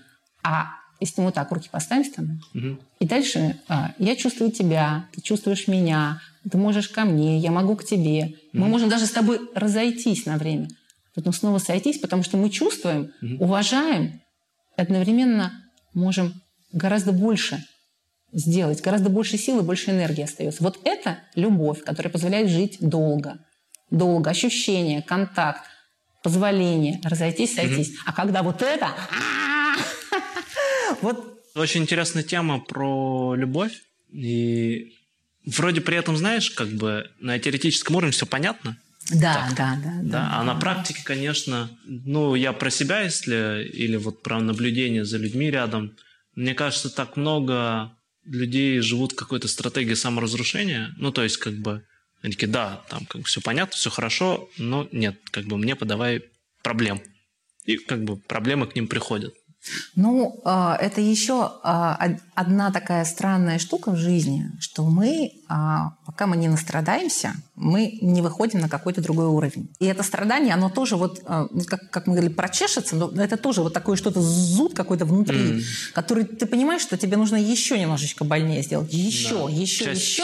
А 0.42 0.70
если 0.98 1.20
мы 1.20 1.26
вот 1.26 1.34
так 1.34 1.50
руки 1.50 1.68
поставим 1.70 2.04
с 2.04 2.10
тобой, 2.10 2.36
угу. 2.54 2.78
и 2.98 3.06
дальше 3.06 3.58
а, 3.68 3.92
я 3.98 4.16
чувствую 4.16 4.50
тебя, 4.50 5.06
ты 5.12 5.20
чувствуешь 5.20 5.66
меня, 5.68 6.20
ты 6.50 6.58
можешь 6.58 6.88
ко 6.88 7.04
мне, 7.04 7.38
я 7.38 7.50
могу 7.50 7.76
к 7.76 7.84
тебе. 7.84 8.24
Угу. 8.24 8.34
Мы 8.52 8.68
можем 8.68 8.88
даже 8.88 9.06
с 9.06 9.10
тобой 9.10 9.40
разойтись 9.54 10.26
на 10.26 10.36
время, 10.36 10.68
потом 11.14 11.32
снова 11.32 11.58
сойтись, 11.58 11.98
потому 11.98 12.22
что 12.22 12.36
мы 12.36 12.50
чувствуем, 12.50 13.12
угу. 13.22 13.44
уважаем, 13.44 14.20
одновременно 14.76 15.52
можем 15.94 16.34
гораздо 16.72 17.12
больше 17.12 17.64
сделать, 18.32 18.80
гораздо 18.80 19.08
больше 19.08 19.36
силы, 19.36 19.62
больше 19.62 19.90
энергии 19.90 20.24
остается. 20.24 20.62
Вот 20.62 20.78
это 20.84 21.18
любовь, 21.34 21.82
которая 21.82 22.12
позволяет 22.12 22.48
жить 22.48 22.76
долго. 22.80 23.38
Долго. 23.90 24.30
Ощущение, 24.30 25.02
контакт, 25.02 25.64
позволение 26.22 27.00
разойтись, 27.04 27.54
сойтись. 27.54 27.90
Mm-hmm. 27.90 28.02
А 28.06 28.12
когда 28.12 28.42
вот 28.42 28.62
это... 28.62 28.94
вот... 31.02 31.40
Очень 31.56 31.82
интересная 31.82 32.22
тема 32.22 32.60
про 32.60 33.34
любовь. 33.34 33.72
И 34.12 34.94
вроде 35.44 35.80
при 35.80 35.96
этом, 35.96 36.16
знаешь, 36.16 36.50
как 36.50 36.68
бы 36.68 37.10
на 37.18 37.38
теоретическом 37.38 37.96
уровне 37.96 38.12
все 38.12 38.26
понятно. 38.26 38.76
Да, 39.12 39.48
так. 39.48 39.56
да, 39.56 39.78
да, 39.82 39.90
да. 40.02 40.10
Да, 40.10 40.30
а 40.34 40.44
на 40.44 40.54
практике, 40.54 41.02
конечно, 41.02 41.68
ну, 41.84 42.36
я 42.36 42.52
про 42.52 42.70
себя, 42.70 43.00
если, 43.00 43.68
или 43.72 43.96
вот 43.96 44.22
про 44.22 44.38
наблюдение 44.38 45.04
за 45.04 45.18
людьми 45.18 45.50
рядом– 45.50 45.96
мне 46.34 46.54
кажется, 46.54 46.90
так 46.90 47.16
много 47.16 47.96
людей 48.24 48.80
живут 48.80 49.14
какой-то 49.14 49.48
стратегии 49.48 49.94
саморазрушения. 49.94 50.94
Ну, 50.96 51.10
то 51.12 51.22
есть, 51.22 51.38
как 51.38 51.54
бы, 51.54 51.84
они 52.22 52.32
такие, 52.32 52.48
да, 52.48 52.82
там 52.88 53.06
как 53.06 53.22
бы 53.22 53.26
все 53.26 53.40
понятно, 53.40 53.76
все 53.76 53.90
хорошо, 53.90 54.48
но 54.58 54.88
нет, 54.92 55.18
как 55.30 55.46
бы 55.46 55.56
мне 55.56 55.74
подавай 55.74 56.24
проблем. 56.62 57.00
И 57.64 57.76
как 57.76 58.04
бы 58.04 58.16
проблемы 58.16 58.66
к 58.66 58.74
ним 58.74 58.88
приходят. 58.88 59.34
Ну, 59.94 60.40
а, 60.44 60.76
это 60.76 61.00
еще 61.00 61.52
а, 61.62 62.16
одна 62.34 62.70
такая 62.70 63.04
странная 63.04 63.58
штука 63.58 63.90
в 63.92 63.96
жизни, 63.96 64.50
что 64.58 64.84
мы, 64.84 65.32
пока 66.06 66.26
мы 66.26 66.36
не 66.36 66.48
настрадаемся, 66.48 67.34
мы 67.56 67.98
не 68.00 68.22
выходим 68.22 68.60
на 68.60 68.68
какой-то 68.68 69.02
другой 69.02 69.26
уровень. 69.26 69.68
И 69.80 69.86
это 69.86 70.02
страдание, 70.02 70.54
оно 70.54 70.70
тоже 70.70 70.96
вот, 70.96 71.20
как, 71.66 71.90
как 71.90 72.06
мы 72.06 72.14
говорили, 72.14 72.32
прочешется, 72.32 72.94
но 72.94 73.10
это 73.22 73.36
тоже 73.36 73.62
вот 73.62 73.74
такое 73.74 73.96
что-то 73.96 74.20
зуд 74.20 74.74
какой-то 74.74 75.04
внутри, 75.04 75.38
mm. 75.38 75.62
который 75.92 76.24
ты 76.24 76.46
понимаешь, 76.46 76.82
что 76.82 76.96
тебе 76.96 77.16
нужно 77.16 77.36
еще 77.36 77.78
немножечко 77.78 78.24
больнее 78.24 78.62
сделать. 78.62 78.92
Еще, 78.92 79.46
да. 79.46 79.52
еще, 79.52 79.84
Часть... 79.86 80.00
еще. 80.02 80.22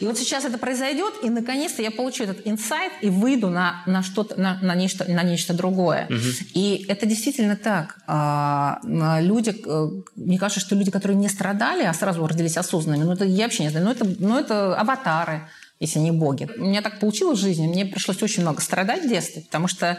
И 0.00 0.06
вот 0.06 0.16
сейчас 0.16 0.44
это 0.44 0.56
произойдет, 0.56 1.14
и 1.22 1.28
наконец-то 1.28 1.82
я 1.82 1.90
получу 1.90 2.24
этот 2.24 2.46
инсайт 2.46 2.92
и 3.02 3.10
выйду 3.10 3.50
на, 3.50 3.82
на 3.86 4.02
что-то, 4.02 4.40
на, 4.40 4.58
на, 4.62 4.74
нечто, 4.74 5.04
на 5.10 5.22
нечто 5.22 5.52
другое. 5.52 6.06
Mm-hmm. 6.08 6.46
И 6.54 6.86
это 6.88 7.06
действительно 7.06 7.56
так 7.56 7.98
люди, 8.06 9.54
э, 9.66 10.02
мне 10.16 10.38
кажется, 10.38 10.60
что 10.60 10.74
люди, 10.74 10.90
которые 10.90 11.16
не 11.16 11.28
страдали, 11.28 11.84
а 11.84 11.94
сразу 11.94 12.26
родились 12.26 12.56
осознанными, 12.56 13.04
ну 13.04 13.12
это 13.12 13.24
я 13.24 13.44
вообще 13.44 13.64
не 13.64 13.70
знаю, 13.70 13.84
но 13.86 13.92
это, 13.92 14.06
ну, 14.18 14.38
это 14.38 14.61
аватары, 14.74 15.48
если 15.80 15.98
не 15.98 16.12
боги. 16.12 16.48
У 16.56 16.62
меня 16.62 16.82
так 16.82 17.00
получилось 17.00 17.38
в 17.38 17.42
жизни, 17.42 17.66
мне 17.66 17.84
пришлось 17.84 18.22
очень 18.22 18.42
много 18.42 18.60
страдать 18.60 19.04
в 19.04 19.08
детстве, 19.08 19.42
потому 19.42 19.68
что 19.68 19.98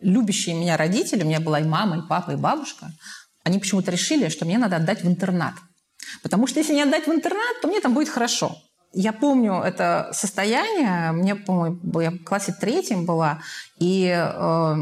любящие 0.00 0.54
меня 0.54 0.76
родители, 0.76 1.22
у 1.22 1.26
меня 1.26 1.40
была 1.40 1.60
и 1.60 1.64
мама, 1.64 1.98
и 1.98 2.08
папа, 2.08 2.32
и 2.32 2.36
бабушка, 2.36 2.92
они 3.42 3.58
почему-то 3.58 3.90
решили, 3.90 4.28
что 4.28 4.44
мне 4.44 4.58
надо 4.58 4.76
отдать 4.76 5.02
в 5.02 5.08
интернат. 5.08 5.54
Потому 6.22 6.46
что 6.46 6.60
если 6.60 6.74
не 6.74 6.82
отдать 6.82 7.06
в 7.06 7.12
интернат, 7.12 7.60
то 7.60 7.68
мне 7.68 7.80
там 7.80 7.94
будет 7.94 8.08
хорошо. 8.08 8.56
Я 8.94 9.12
помню 9.12 9.54
это 9.54 10.10
состояние, 10.12 11.12
мне, 11.12 11.34
по-моему, 11.34 12.00
я 12.00 12.10
в 12.10 12.18
классе 12.18 12.54
третьем 12.58 13.04
была, 13.04 13.42
и 13.78 14.06
э, 14.06 14.76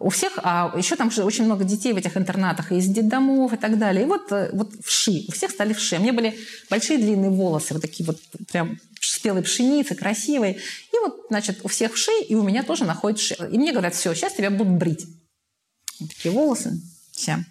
у 0.00 0.08
всех, 0.10 0.38
а 0.44 0.72
еще 0.76 0.94
там 0.94 1.10
же 1.10 1.24
очень 1.24 1.44
много 1.44 1.64
детей 1.64 1.92
в 1.92 1.96
этих 1.96 2.16
интернатах, 2.16 2.70
из 2.70 2.86
детдомов 2.86 3.52
и 3.52 3.56
так 3.56 3.78
далее. 3.78 4.04
И 4.04 4.06
вот, 4.06 4.30
э, 4.30 4.50
вот 4.52 4.70
вши, 4.84 5.24
у 5.28 5.32
всех 5.32 5.50
стали 5.50 5.72
вши. 5.72 5.96
У 5.96 6.00
меня 6.00 6.12
были 6.12 6.38
большие 6.70 6.98
длинные 6.98 7.30
волосы, 7.30 7.74
вот 7.74 7.82
такие 7.82 8.06
вот 8.06 8.18
прям 8.50 8.78
спелой 9.00 9.42
пшеницы, 9.42 9.96
красивые. 9.96 10.54
И 10.54 10.98
вот, 11.04 11.26
значит, 11.28 11.60
у 11.64 11.68
всех 11.68 11.94
вши, 11.94 12.12
и 12.28 12.36
у 12.36 12.44
меня 12.44 12.62
тоже 12.62 12.84
находят 12.84 13.18
вши. 13.18 13.34
И 13.50 13.58
мне 13.58 13.72
говорят, 13.72 13.94
все, 13.94 14.14
сейчас 14.14 14.34
тебя 14.34 14.50
будут 14.50 14.74
брить. 14.74 15.06
Такие 15.98 16.32
волосы, 16.32 16.80
все. 17.10 17.44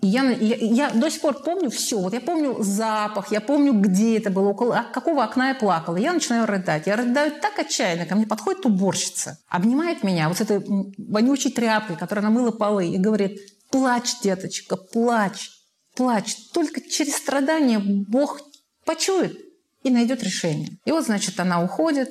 Я, 0.00 0.30
я, 0.30 0.56
я 0.56 0.90
до 0.90 1.10
сих 1.10 1.20
пор 1.20 1.42
помню 1.42 1.70
все. 1.70 1.98
Вот 1.98 2.12
я 2.12 2.20
помню 2.20 2.62
запах, 2.62 3.32
я 3.32 3.40
помню, 3.40 3.72
где 3.72 4.18
это 4.18 4.30
было, 4.30 4.50
около 4.50 4.86
какого 4.92 5.24
окна 5.24 5.48
я 5.48 5.54
плакала. 5.54 5.96
Я 5.96 6.12
начинаю 6.12 6.46
рыдать. 6.46 6.86
Я 6.86 6.96
рыдаю 6.96 7.32
так 7.40 7.58
отчаянно. 7.58 8.06
Ко 8.06 8.14
мне 8.14 8.26
подходит 8.26 8.64
уборщица, 8.64 9.38
обнимает 9.48 10.04
меня 10.04 10.28
вот 10.28 10.38
с 10.38 10.40
этой 10.40 10.64
вонючей 10.98 11.50
тряпкой, 11.50 11.96
которая 11.96 12.22
намыла 12.22 12.52
полы, 12.52 12.86
и 12.86 12.98
говорит, 12.98 13.40
плачь, 13.70 14.20
деточка, 14.22 14.76
плачь, 14.76 15.50
плачь. 15.96 16.36
Только 16.52 16.80
через 16.80 17.16
страдания 17.16 17.80
Бог 17.80 18.40
почует 18.84 19.36
и 19.82 19.90
найдет 19.90 20.22
решение. 20.22 20.78
И 20.84 20.92
вот, 20.92 21.06
значит, 21.06 21.40
она 21.40 21.62
уходит, 21.62 22.10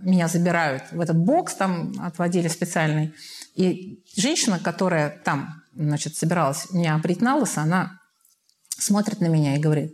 меня 0.00 0.26
забирают 0.26 0.84
в 0.90 1.00
этот 1.00 1.16
бокс, 1.16 1.54
там 1.54 1.92
отводили 2.00 2.48
специальный. 2.48 3.14
И 3.54 4.02
женщина, 4.16 4.58
которая 4.58 5.20
там 5.24 5.57
значит, 5.78 6.16
собиралась 6.16 6.70
меня 6.70 6.98
брить 6.98 7.22
на 7.22 7.36
лысо, 7.36 7.62
она 7.62 8.00
смотрит 8.68 9.20
на 9.20 9.26
меня 9.26 9.56
и 9.56 9.60
говорит, 9.60 9.92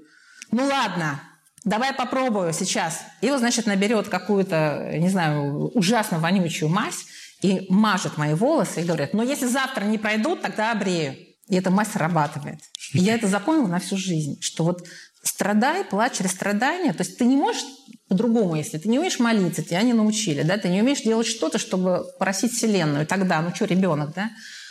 ну 0.50 0.64
ладно, 0.64 1.20
давай 1.64 1.92
попробую 1.92 2.52
сейчас. 2.52 3.00
И 3.20 3.30
вот, 3.30 3.40
значит, 3.40 3.66
наберет 3.66 4.08
какую-то, 4.08 4.92
не 4.94 5.08
знаю, 5.08 5.68
ужасно 5.74 6.18
вонючую 6.18 6.68
мазь 6.68 7.04
и 7.42 7.66
мажет 7.68 8.16
мои 8.16 8.34
волосы 8.34 8.80
и 8.80 8.84
говорит, 8.84 9.12
ну 9.12 9.22
если 9.22 9.46
завтра 9.46 9.84
не 9.84 9.98
пройдут, 9.98 10.42
тогда 10.42 10.72
обрею. 10.72 11.14
И 11.48 11.56
эта 11.56 11.70
мазь 11.70 11.92
срабатывает. 11.92 12.60
И 12.94 13.00
я 13.00 13.14
это 13.14 13.28
запомнила 13.28 13.66
на 13.66 13.78
всю 13.78 13.98
жизнь, 13.98 14.40
что 14.40 14.64
вот 14.64 14.86
страдай, 15.22 15.84
плачь 15.84 16.18
через 16.18 16.30
страдания. 16.30 16.94
То 16.94 17.02
есть 17.02 17.18
ты 17.18 17.26
не 17.26 17.36
можешь 17.36 17.64
по-другому, 18.08 18.56
если 18.56 18.78
ты 18.78 18.88
не 18.88 18.98
умеешь 18.98 19.18
молиться, 19.18 19.62
тебя 19.62 19.82
не 19.82 19.92
научили, 19.92 20.42
да, 20.42 20.56
ты 20.56 20.68
не 20.68 20.80
умеешь 20.80 21.02
делать 21.02 21.26
что-то, 21.26 21.58
чтобы 21.58 22.06
просить 22.18 22.52
Вселенную. 22.52 23.06
Тогда, 23.06 23.42
ну 23.42 23.54
что, 23.54 23.66
ребенок, 23.66 24.14
да? 24.14 24.30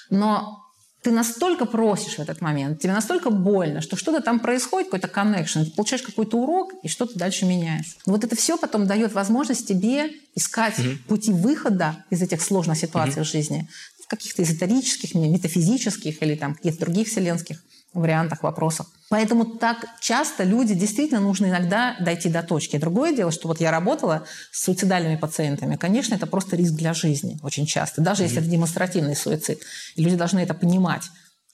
Но 0.09 0.62
ты 1.03 1.11
настолько 1.11 1.65
просишь 1.65 2.15
в 2.15 2.19
этот 2.19 2.39
момент, 2.39 2.79
тебе 2.79 2.93
настолько 2.93 3.29
больно, 3.29 3.81
что 3.81 3.97
что-то 3.97 4.21
там 4.21 4.39
происходит, 4.39 4.89
какой-то 4.89 5.07
connection, 5.07 5.65
ты 5.65 5.71
получаешь 5.71 6.01
какой-то 6.01 6.37
урок, 6.37 6.73
и 6.81 6.87
что-то 6.87 7.19
дальше 7.19 7.45
меняется. 7.45 7.97
Вот 8.05 8.23
это 8.23 8.35
все 8.35 8.57
потом 8.57 8.87
дает 8.87 9.13
возможность 9.13 9.67
тебе 9.67 10.11
искать 10.33 10.79
угу. 10.79 10.89
пути 11.09 11.31
выхода 11.31 12.03
из 12.09 12.21
этих 12.21 12.41
сложных 12.41 12.77
ситуаций 12.77 13.21
угу. 13.21 13.27
в 13.27 13.31
жизни, 13.31 13.67
каких-то 14.07 14.43
эзотерических, 14.43 15.15
метафизических 15.15 16.21
или 16.21 16.35
там 16.35 16.55
каких-то 16.55 16.81
других 16.81 17.07
вселенских 17.07 17.61
вариантах, 17.93 18.43
вопросах. 18.43 18.87
Поэтому 19.09 19.45
так 19.45 19.85
часто 20.01 20.43
люди 20.43 20.73
действительно 20.73 21.19
нужно 21.19 21.47
иногда 21.47 21.95
дойти 21.99 22.29
до 22.29 22.41
точки. 22.41 22.77
Другое 22.77 23.15
дело, 23.15 23.31
что 23.31 23.47
вот 23.47 23.61
я 23.61 23.71
работала 23.71 24.25
с 24.51 24.63
суицидальными 24.63 25.15
пациентами. 25.15 25.75
Конечно, 25.75 26.15
это 26.15 26.25
просто 26.25 26.55
риск 26.55 26.73
для 26.73 26.93
жизни 26.93 27.39
очень 27.43 27.65
часто, 27.65 28.01
даже 28.01 28.23
mm-hmm. 28.23 28.25
если 28.25 28.41
это 28.41 28.49
демонстративный 28.49 29.15
суицид. 29.15 29.61
И 29.95 30.03
люди 30.03 30.15
должны 30.15 30.39
это 30.39 30.53
понимать, 30.53 31.03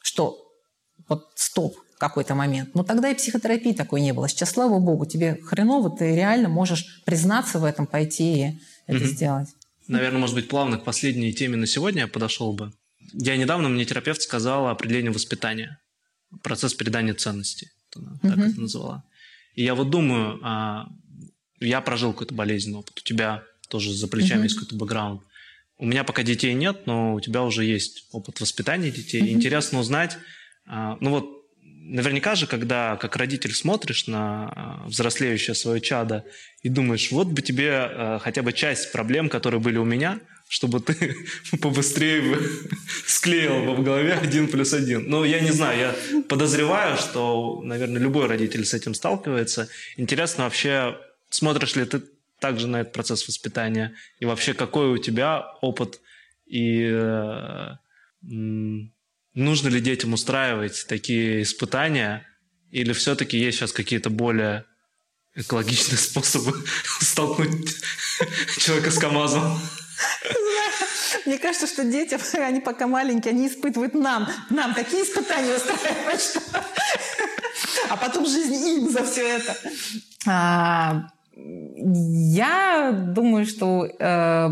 что 0.02 0.38
вот 1.08 1.28
стоп, 1.36 1.76
какой-то 1.98 2.34
момент. 2.34 2.74
Но 2.76 2.84
тогда 2.84 3.10
и 3.10 3.16
психотерапии 3.16 3.74
такой 3.74 4.00
не 4.00 4.14
было. 4.14 4.30
Сейчас, 4.30 4.52
слава 4.52 4.80
богу, 4.80 5.06
тебе 5.06 5.38
хреново, 5.44 5.90
ты 5.90 6.16
реально 6.16 6.48
можешь 6.48 7.04
признаться 7.06 7.60
в 7.60 7.66
этом, 7.66 7.86
пойти 7.86 8.34
и 8.34 8.60
это 8.88 9.04
mm-hmm. 9.04 9.08
сделать. 9.08 9.50
Наверное, 9.88 10.20
может 10.22 10.36
быть, 10.36 10.48
плавно 10.48 10.78
к 10.78 10.86
последней 10.86 11.34
теме 11.34 11.58
на 11.58 11.68
сегодня 11.68 12.04
я 12.04 12.08
подошел 12.08 12.54
бы. 12.54 12.72
Я 13.14 13.38
недавно, 13.38 13.70
мне 13.70 13.86
терапевт 13.86 14.22
сказала 14.22 14.72
определение 14.72 15.12
воспитания 15.12 15.80
процесс 16.44 16.74
передания 16.74 17.14
ценностей, 17.14 17.70
она 17.96 18.18
так 18.22 18.38
mm-hmm. 18.38 18.52
это 18.52 18.62
назвала. 18.62 19.04
И 19.56 19.64
я 19.64 19.76
вот 19.76 19.90
думаю, 19.90 20.40
а, 20.44 20.88
я 21.60 21.82
прожил 21.82 22.14
какой-то 22.14 22.34
болезненный 22.34 22.80
опыт, 22.80 23.00
у 23.00 23.04
тебя 23.04 23.44
тоже 23.68 23.94
за 23.94 24.08
плечами 24.08 24.42
mm-hmm. 24.42 24.44
есть 24.44 24.56
какой-то 24.56 24.76
бэкграунд. 24.76 25.22
У 25.78 25.86
меня 25.86 26.04
пока 26.04 26.24
детей 26.24 26.54
нет, 26.54 26.86
но 26.88 27.16
у 27.16 27.20
тебя 27.20 27.44
уже 27.44 27.64
есть 27.64 28.06
опыт 28.12 28.42
воспитания 28.42 28.92
детей. 28.92 29.22
Mm-hmm. 29.22 29.32
Интересно 29.32 29.80
узнать, 29.80 30.18
а, 30.66 30.98
ну 31.02 31.12
вот 31.12 31.30
наверняка 31.62 32.36
же, 32.36 32.46
когда 32.46 32.96
как 32.98 33.16
родитель 33.16 33.54
смотришь 33.54 34.08
на 34.08 34.50
а, 34.50 34.88
взрослеющее 34.88 35.56
свое 35.56 35.82
чадо 35.82 36.26
и 36.62 36.70
думаешь, 36.70 37.12
вот 37.12 37.28
бы 37.28 37.42
тебе 37.42 38.20
хотя 38.22 38.44
бы 38.44 38.54
часть 38.54 38.92
проблем, 38.92 39.30
которые 39.30 39.60
были 39.60 39.78
у 39.78 39.86
меня, 39.86 40.20
чтобы 40.50 40.80
ты 40.80 41.16
побыстрее 41.62 42.40
склеил 43.06 43.66
бы 43.66 43.76
в 43.76 43.84
голове 43.84 44.14
один 44.14 44.48
плюс 44.48 44.74
один. 44.74 45.08
Ну, 45.08 45.24
я 45.24 45.40
не 45.40 45.52
знаю, 45.52 45.80
я 45.80 46.22
подозреваю, 46.24 46.98
что, 46.98 47.62
наверное, 47.64 48.02
любой 48.02 48.26
родитель 48.26 48.66
с 48.66 48.74
этим 48.74 48.96
сталкивается. 48.96 49.70
Интересно 49.96 50.46
вообще, 50.46 50.98
смотришь 51.30 51.76
ли 51.76 51.86
ты 51.86 52.02
также 52.40 52.68
на 52.68 52.82
этот 52.82 52.94
процесс 52.94 53.28
воспитания? 53.28 53.94
И 54.20 54.26
вообще, 54.26 54.56
какой 54.56 54.88
у 54.88 54.98
тебя 54.98 55.46
опыт? 55.62 56.02
И 56.48 56.82
э, 56.84 57.76
нужно 58.24 59.68
ли 59.68 59.80
детям 59.80 60.14
устраивать 60.14 60.88
такие 60.88 61.44
испытания? 61.44 62.26
Или 62.72 62.94
все-таки 62.94 63.38
есть 63.38 63.60
сейчас 63.60 63.72
какие-то 63.72 64.10
более 64.10 64.66
экологичные 65.36 65.98
способы 66.00 66.58
столкнуть 67.02 67.76
человека 68.58 68.90
с 68.90 68.98
КАМАЗом? 68.98 69.60
Мне 71.26 71.38
кажется, 71.38 71.68
что 71.68 71.84
дети, 71.84 72.18
они 72.38 72.60
пока 72.60 72.88
маленькие, 72.88 73.32
они 73.32 73.48
испытывают 73.48 73.94
нам, 73.94 74.28
нам 74.50 74.74
такие 74.74 75.04
испытания 75.04 75.56
устраивают, 75.56 76.22
что... 76.22 76.40
А 77.90 77.98
потом 77.98 78.26
жизнь 78.26 78.54
им 78.54 78.90
за 78.90 79.04
все 79.04 79.28
это. 79.28 79.56
А, 80.28 81.08
я 81.36 82.92
думаю, 82.92 83.46
что 83.46 83.86
э, 83.86 84.50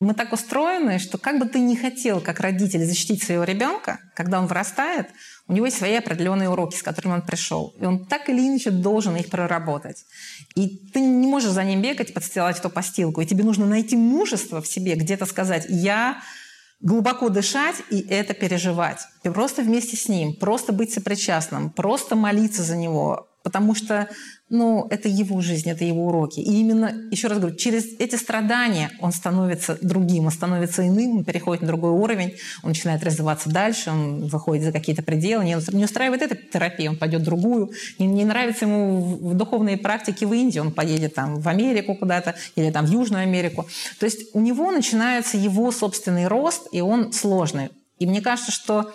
мы 0.00 0.14
так 0.14 0.32
устроены, 0.32 0.98
что 0.98 1.18
как 1.18 1.38
бы 1.38 1.46
ты 1.46 1.60
ни 1.60 1.74
хотел, 1.74 2.20
как 2.20 2.40
родитель, 2.40 2.84
защитить 2.84 3.22
своего 3.22 3.44
ребенка, 3.44 4.00
когда 4.14 4.40
он 4.40 4.46
вырастает, 4.46 5.08
у 5.50 5.52
него 5.52 5.66
есть 5.66 5.78
свои 5.78 5.96
определенные 5.96 6.48
уроки, 6.48 6.76
с 6.76 6.82
которыми 6.82 7.14
он 7.14 7.22
пришел. 7.22 7.74
И 7.80 7.84
он 7.84 8.06
так 8.06 8.28
или 8.28 8.38
иначе 8.38 8.70
должен 8.70 9.16
их 9.16 9.30
проработать. 9.30 10.04
И 10.54 10.68
ты 10.92 11.00
не 11.00 11.26
можешь 11.26 11.50
за 11.50 11.64
ним 11.64 11.82
бегать, 11.82 12.14
подстилать 12.14 12.60
эту 12.60 12.70
постилку. 12.70 13.20
И 13.20 13.26
тебе 13.26 13.42
нужно 13.42 13.66
найти 13.66 13.96
мужество 13.96 14.62
в 14.62 14.68
себе, 14.68 14.94
где-то 14.94 15.26
сказать 15.26 15.66
«я 15.68 16.22
глубоко 16.80 17.30
дышать 17.30 17.74
и 17.90 17.98
это 17.98 18.32
переживать. 18.32 19.00
И 19.24 19.28
просто 19.28 19.62
вместе 19.62 19.96
с 19.96 20.08
ним, 20.08 20.34
просто 20.36 20.72
быть 20.72 20.92
сопричастным, 20.92 21.70
просто 21.70 22.14
молиться 22.14 22.62
за 22.62 22.76
него, 22.76 23.28
потому 23.42 23.74
что 23.74 24.08
ну, 24.50 24.88
это 24.90 25.08
его 25.08 25.40
жизнь, 25.40 25.70
это 25.70 25.84
его 25.84 26.08
уроки. 26.08 26.40
И 26.40 26.60
именно, 26.60 26.92
еще 27.12 27.28
раз 27.28 27.38
говорю, 27.38 27.54
через 27.54 27.84
эти 28.00 28.16
страдания 28.16 28.90
он 28.98 29.12
становится 29.12 29.78
другим, 29.80 30.26
он 30.26 30.32
становится 30.32 30.86
иным, 30.86 31.18
он 31.18 31.24
переходит 31.24 31.62
на 31.62 31.68
другой 31.68 31.92
уровень, 31.92 32.34
он 32.64 32.70
начинает 32.70 33.04
развиваться 33.04 33.48
дальше, 33.48 33.90
он 33.90 34.26
выходит 34.26 34.64
за 34.64 34.72
какие-то 34.72 35.04
пределы. 35.04 35.44
Не, 35.44 35.56
устраивает 35.56 36.22
эта 36.22 36.34
терапия, 36.34 36.90
он 36.90 36.96
пойдет 36.96 37.22
в 37.22 37.24
другую. 37.24 37.70
Не, 38.00 38.08
не 38.08 38.24
нравится 38.24 38.64
ему 38.64 39.00
в 39.00 39.34
духовные 39.34 39.78
практики 39.78 40.24
в 40.24 40.32
Индии, 40.32 40.58
он 40.58 40.72
поедет 40.72 41.14
там 41.14 41.40
в 41.40 41.48
Америку 41.48 41.94
куда-то 41.94 42.34
или 42.56 42.72
там 42.72 42.86
в 42.86 42.90
Южную 42.90 43.22
Америку. 43.22 43.68
То 44.00 44.06
есть 44.06 44.34
у 44.34 44.40
него 44.40 44.72
начинается 44.72 45.36
его 45.36 45.70
собственный 45.70 46.26
рост, 46.26 46.66
и 46.72 46.80
он 46.80 47.12
сложный. 47.12 47.70
И 48.00 48.06
мне 48.06 48.20
кажется, 48.20 48.50
что 48.50 48.92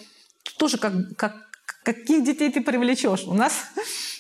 тоже 0.58 0.78
как, 0.78 1.16
как, 1.16 1.34
каких 1.84 2.26
детей 2.26 2.52
ты 2.52 2.62
привлечешь. 2.62 3.24
У 3.26 3.34
нас, 3.34 3.54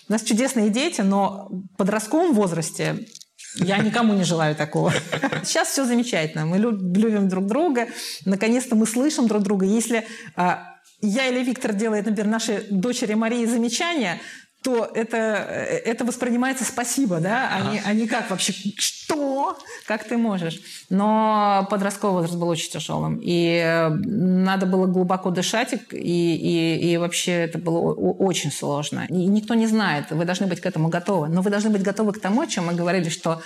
у 0.07 0.11
нас 0.11 0.23
чудесные 0.23 0.69
дети, 0.69 1.01
но 1.01 1.47
в 1.49 1.77
подростковом 1.77 2.33
возрасте 2.33 3.07
я 3.55 3.77
никому 3.77 4.13
не 4.13 4.23
желаю 4.23 4.55
такого. 4.55 4.93
Сейчас 5.43 5.69
все 5.69 5.85
замечательно. 5.85 6.45
Мы 6.45 6.57
любим 6.57 7.27
друг 7.29 7.47
друга. 7.47 7.87
Наконец-то 8.25 8.75
мы 8.75 8.85
слышим 8.85 9.27
друг 9.27 9.43
друга. 9.43 9.65
Если 9.65 10.05
а, 10.35 10.75
я 11.01 11.27
или 11.27 11.43
Виктор 11.43 11.73
делает, 11.73 12.05
например, 12.05 12.31
нашей 12.31 12.65
дочери 12.69 13.13
Марии 13.13 13.45
замечания, 13.45 14.19
то 14.65 14.89
это, 14.95 15.17
это 15.17 16.05
воспринимается 16.05 16.65
спасибо, 16.65 17.19
да, 17.19 17.51
а, 17.51 17.57
ага. 17.59 17.71
не, 17.71 17.81
а 17.85 17.93
не 17.93 18.07
как 18.07 18.31
вообще, 18.31 18.51
что, 18.77 19.55
как 19.85 20.03
ты 20.05 20.17
можешь. 20.17 20.59
Но 20.89 21.67
подростковый 21.69 22.23
возраст 22.23 22.39
был 22.39 22.47
очень 22.47 22.71
тяжелым, 22.71 23.19
и 23.21 23.91
надо 23.91 24.65
было 24.65 24.87
глубоко 24.87 25.29
дышать, 25.29 25.73
и, 25.73 25.97
и, 25.97 26.93
и 26.93 26.97
вообще 26.97 27.31
это 27.43 27.59
было 27.59 27.93
очень 27.93 28.51
сложно. 28.51 29.05
И 29.07 29.27
никто 29.27 29.53
не 29.53 29.67
знает, 29.67 30.09
вы 30.09 30.25
должны 30.25 30.47
быть 30.47 30.61
к 30.61 30.65
этому 30.65 30.89
готовы, 30.89 31.27
но 31.27 31.43
вы 31.43 31.51
должны 31.51 31.69
быть 31.69 31.83
готовы 31.83 32.13
к 32.13 32.19
тому, 32.19 32.41
о 32.41 32.47
чем 32.47 32.65
мы 32.65 32.73
говорили, 32.73 33.09
что 33.09 33.43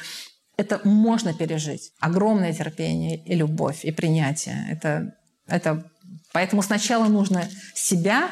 это 0.56 0.80
можно 0.86 1.34
пережить. 1.34 1.92
Огромное 2.00 2.54
терпение 2.54 3.18
и 3.18 3.36
любовь, 3.36 3.84
и 3.84 3.92
принятие. 3.92 4.68
Это, 4.72 5.16
это... 5.48 5.84
Поэтому 6.32 6.62
сначала 6.62 7.08
нужно 7.08 7.44
себя 7.76 8.30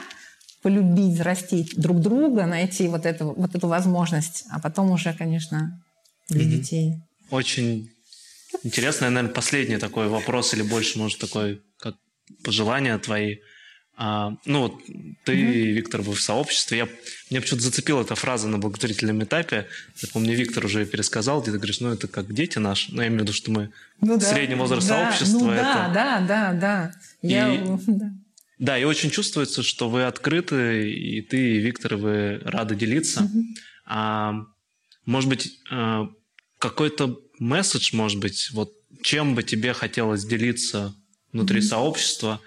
полюбить, 0.67 1.13
взрастить 1.13 1.79
друг 1.79 2.01
друга, 2.01 2.45
найти 2.45 2.89
вот 2.89 3.05
эту, 3.05 3.31
вот 3.31 3.55
эту 3.55 3.67
возможность, 3.67 4.43
а 4.51 4.59
потом 4.59 4.91
уже, 4.91 5.13
конечно, 5.13 5.81
для 6.27 6.43
mm-hmm. 6.43 6.49
детей. 6.49 6.93
Очень 7.29 7.89
интересно, 8.63 9.09
наверное, 9.09 9.33
последний 9.33 9.77
такой 9.77 10.09
вопрос 10.09 10.53
или 10.53 10.63
больше, 10.63 10.99
может, 10.99 11.19
такой, 11.19 11.61
как 11.79 11.95
пожелания 12.43 12.97
твои. 12.97 13.37
А, 13.95 14.33
ну, 14.43 14.63
вот 14.63 14.73
ты, 15.23 15.31
mm-hmm. 15.31 15.71
Виктор, 15.71 16.01
вы 16.01 16.15
в 16.15 16.21
сообществе. 16.21 16.79
Я, 16.79 16.89
меня 17.29 17.39
почему-то 17.39 17.63
зацепила 17.63 18.01
эта 18.01 18.15
фраза 18.15 18.49
на 18.49 18.57
благотворительном 18.57 19.23
этапе. 19.23 19.67
Я 20.01 20.09
помню, 20.11 20.35
Виктор 20.35 20.65
уже 20.65 20.85
пересказал, 20.85 21.41
где 21.41 21.51
ты 21.51 21.59
говоришь, 21.59 21.79
ну, 21.79 21.93
это 21.93 22.09
как 22.09 22.33
дети 22.33 22.59
наши. 22.59 22.93
Ну, 22.93 23.01
я 23.01 23.07
имею 23.07 23.21
в 23.21 23.23
виду, 23.23 23.33
что 23.33 23.51
мы 23.51 23.71
ну, 24.01 24.17
да, 24.17 24.25
средний 24.25 24.55
возраст 24.55 24.85
да, 24.89 25.11
сообщества. 25.11 25.39
Ну, 25.39 25.47
да, 25.47 25.55
это... 25.55 25.93
да, 25.93 26.19
да, 26.27 26.53
да. 26.53 26.91
Я... 27.21 27.55
И... 27.55 27.59
да. 27.87 28.11
Да, 28.59 28.77
и 28.77 28.83
очень 28.85 29.11
чувствуется, 29.11 29.61
что 29.61 29.89
вы 29.89 30.05
открыты, 30.05 30.91
и 30.91 31.21
ты, 31.21 31.55
и 31.55 31.59
Виктор, 31.59 31.95
вы 31.95 32.39
рады 32.43 32.75
делиться. 32.75 33.21
Mm-hmm. 33.21 33.43
А, 33.85 34.33
может 35.05 35.29
быть, 35.29 35.59
а, 35.69 36.09
какой-то 36.57 37.19
месседж, 37.39 37.95
может 37.95 38.19
быть, 38.19 38.49
вот 38.51 38.73
чем 39.03 39.35
бы 39.35 39.43
тебе 39.43 39.73
хотелось 39.73 40.25
делиться 40.25 40.95
внутри 41.31 41.59
mm-hmm. 41.59 41.63
сообщества, 41.63 42.41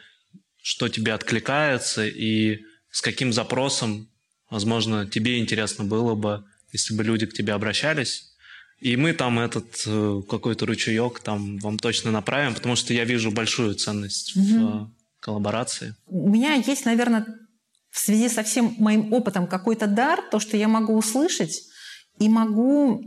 что 0.61 0.89
тебе 0.89 1.12
откликается 1.12 2.07
и 2.07 2.61
с 2.91 3.03
каким 3.03 3.32
запросом, 3.32 4.11
возможно, 4.51 5.07
тебе 5.07 5.39
интересно 5.39 5.85
было 5.85 6.16
бы, 6.16 6.45
если 6.73 6.95
бы 6.95 7.05
люди 7.05 7.27
к 7.27 7.32
тебе 7.32 7.53
обращались. 7.53 8.32
И 8.81 8.97
мы 8.97 9.12
там 9.12 9.39
этот 9.39 9.82
э, 9.87 10.23
какой-то 10.28 10.66
ручеек 10.66 11.20
там 11.20 11.59
вам 11.59 11.78
точно 11.78 12.11
направим, 12.11 12.55
потому 12.55 12.77
что 12.77 12.95
я 12.95 13.05
вижу 13.05 13.31
большую 13.31 13.74
ценность 13.74 14.37
mm-hmm. 14.37 14.59
в 14.59 14.91
коллаборации? 15.20 15.94
У 16.06 16.28
меня 16.28 16.55
есть, 16.55 16.84
наверное, 16.84 17.26
в 17.90 17.98
связи 17.98 18.28
со 18.28 18.42
всем 18.42 18.74
моим 18.78 19.12
опытом 19.12 19.47
какой-то 19.47 19.86
дар, 19.86 20.20
то, 20.30 20.38
что 20.38 20.56
я 20.56 20.68
могу 20.68 20.97
услышать 20.97 21.62
и 22.18 22.28
могу 22.28 23.02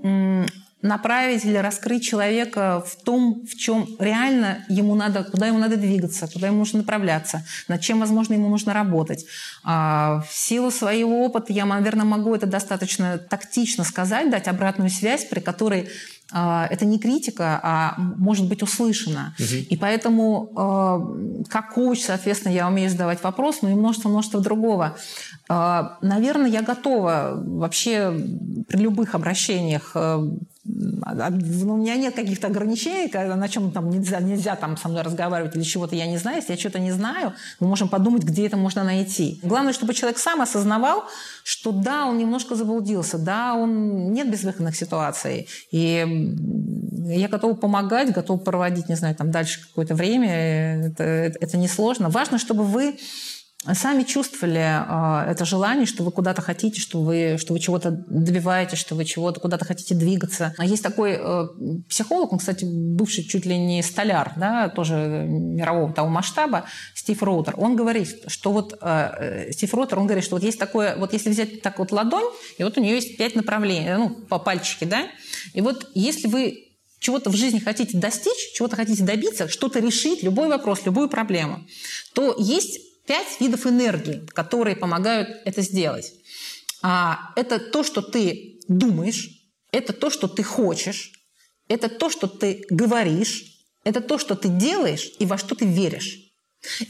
направить 0.84 1.45
или 1.45 1.56
раскрыть 1.56 2.03
человека 2.03 2.84
в 2.85 3.02
том, 3.03 3.45
в 3.45 3.56
чем 3.56 3.88
реально 3.99 4.65
ему 4.68 4.95
надо, 4.95 5.23
куда 5.23 5.48
ему 5.48 5.57
надо 5.57 5.77
двигаться, 5.77 6.27
куда 6.27 6.48
ему 6.48 6.60
нужно 6.60 6.80
направляться, 6.80 7.45
над 7.69 7.80
чем, 7.80 8.02
возможно, 8.02 8.34
ему 8.34 8.49
нужно 8.49 8.73
работать. 8.73 9.26
А, 9.64 10.23
в 10.30 10.34
силу 10.34 10.72
своего 10.72 11.23
опыта 11.23 11.53
я, 11.53 11.65
наверное, 11.65 12.06
могу 12.06 12.35
это 12.35 12.48
достаточно 12.48 13.18
тактично 13.18 13.85
сказать, 13.85 14.30
дать 14.30 14.49
обратную 14.49 14.90
связь, 14.90 15.23
при 15.23 15.40
которой 15.40 15.90
это 16.34 16.86
не 16.86 17.00
критика, 17.00 17.60
а 17.62 17.96
может 17.98 18.48
быть 18.48 18.64
услышана. 18.64 19.36
Угу. 19.40 19.56
И 19.70 19.78
поэтому, 19.78 20.52
а, 20.56 21.02
как 21.50 21.74
коуч, 21.74 22.02
соответственно, 22.02 22.54
я 22.54 22.68
умею 22.68 22.90
задавать 22.90 23.24
вопрос, 23.24 23.62
но 23.62 23.70
и 23.70 23.76
множество-множество 23.76 24.42
другого. 24.42 24.98
А, 25.50 25.98
наверное, 26.02 26.50
я 26.50 26.62
готова 26.62 27.42
вообще 27.46 28.12
при 28.68 28.78
любых 28.78 29.16
обращениях 29.16 29.96
ну, 30.66 31.74
у 31.74 31.78
меня 31.78 31.96
нет 31.98 32.16
каких-то 32.16 32.48
ограничений, 32.48 33.12
на 33.14 33.50
чем 33.50 33.72
там 33.72 33.90
нельзя, 33.90 34.22
нельзя 34.22 34.56
там 34.56 34.78
со 34.78 34.88
мной 34.88 35.02
разговаривать 35.02 35.56
или 35.56 35.64
чего-то 35.64 35.96
я 35.96 36.08
не 36.08 36.18
знаю. 36.18 36.38
Если 36.38 36.54
я 36.54 36.58
что-то 36.58 36.80
не 36.80 36.92
знаю, 36.92 37.34
мы 37.60 37.68
можем 37.68 37.90
подумать, 37.90 38.24
где 38.24 38.48
это 38.48 38.56
можно 38.56 38.84
найти. 38.84 39.40
Главное, 39.44 39.74
чтобы 39.74 39.94
человек 39.94 40.18
сам 40.20 40.42
осознавал, 40.42 41.04
что 41.44 41.72
да, 41.72 42.06
он 42.06 42.18
немножко 42.18 42.56
заблудился, 42.56 43.18
да, 43.18 43.53
он 43.53 44.14
нет 44.14 44.32
безвыходных 44.32 44.76
ситуаций. 44.76 45.48
И 45.72 46.34
я 47.06 47.28
готова 47.28 47.53
помогать, 47.53 48.14
готова 48.14 48.38
проводить, 48.38 48.90
не 48.90 48.95
знаю, 48.95 49.15
там 49.15 49.30
дальше 49.30 49.61
какое-то 49.61 49.94
время. 49.94 50.88
Это, 50.88 51.03
это 51.03 51.57
несложно. 51.57 52.10
Важно, 52.10 52.38
чтобы 52.38 52.64
вы 52.64 52.98
сами 53.73 54.03
чувствовали 54.03 54.60
э, 54.60 55.31
это 55.31 55.45
желание, 55.45 55.85
что 55.85 56.03
вы 56.03 56.11
куда-то 56.11 56.41
хотите, 56.41 56.81
что 56.81 57.02
вы, 57.02 57.38
что 57.40 57.53
вы 57.53 57.60
чего-то 57.60 57.91
добиваетесь, 57.91 58.77
что 58.77 58.95
вы 58.95 59.06
чего-то 59.06 59.40
куда-то 59.40 59.65
хотите 59.65 59.95
двигаться. 59.95 60.53
А 60.57 60.65
есть 60.65 60.84
такой 60.84 61.18
э, 61.18 61.48
психолог, 61.90 62.34
он, 62.34 62.40
кстати, 62.40 62.65
бывший 62.65 63.23
чуть 63.23 63.45
ли 63.45 63.57
не 63.57 63.81
столяр, 63.81 64.34
да, 64.35 64.69
тоже 64.69 64.95
мирового 65.27 65.94
того 65.94 66.10
масштаба, 66.10 66.65
Стив 66.94 67.22
Роутер. 67.23 67.56
Он 67.57 67.76
говорит, 67.76 68.23
что 68.27 68.52
вот 68.52 68.77
э, 68.81 69.52
Стив 69.52 69.73
Роутер, 69.73 69.99
он 69.99 70.07
говорит, 70.07 70.26
что 70.26 70.35
вот 70.35 70.44
есть 70.44 70.60
такое, 70.60 70.98
вот 70.98 71.14
если 71.14 71.30
взять 71.30 71.61
так 71.61 71.80
вот 71.80 71.91
ладонь, 71.91 72.26
и 72.57 72.64
вот 72.64 72.77
у 72.77 72.81
нее 72.81 72.95
есть 72.95 73.18
пять 73.18 73.35
направлений, 73.35 73.95
ну, 73.95 74.10
по 74.10 74.40
пальчике, 74.40 74.85
да, 74.85 75.07
и 75.53 75.61
вот 75.61 75.90
если 75.94 76.27
вы 76.27 76.69
чего-то 76.99 77.30
в 77.30 77.35
жизни 77.35 77.60
хотите 77.60 77.98
достичь, 77.98 78.53
чего-то 78.53 78.76
хотите 78.76 79.03
добиться, 79.03 79.49
что-то 79.49 79.80
решить, 79.80 80.23
любой 80.23 80.48
вопрос, 80.48 80.85
любую 80.85 81.10
проблему, 81.10 81.65
то 82.14 82.35
есть 82.38 82.80
пять 83.06 83.40
видов 83.40 83.66
энергии, 83.66 84.26
которые 84.34 84.76
помогают 84.76 85.30
это 85.46 85.62
сделать. 85.62 86.14
А, 86.82 87.32
это 87.36 87.60
то, 87.60 87.84
что 87.84 88.02
ты 88.02 88.60
думаешь, 88.68 89.30
это 89.72 89.94
то, 89.94 90.10
что 90.10 90.28
ты 90.28 90.44
хочешь, 90.44 91.12
это 91.68 91.90
то, 91.90 92.10
что 92.10 92.28
ты 92.28 92.66
говоришь, 92.70 93.44
это 93.84 94.02
то, 94.02 94.18
что 94.18 94.36
ты 94.36 94.50
делаешь 94.50 95.12
и 95.20 95.26
во 95.26 95.38
что 95.38 95.56
ты 95.56 95.66
веришь. 95.66 96.20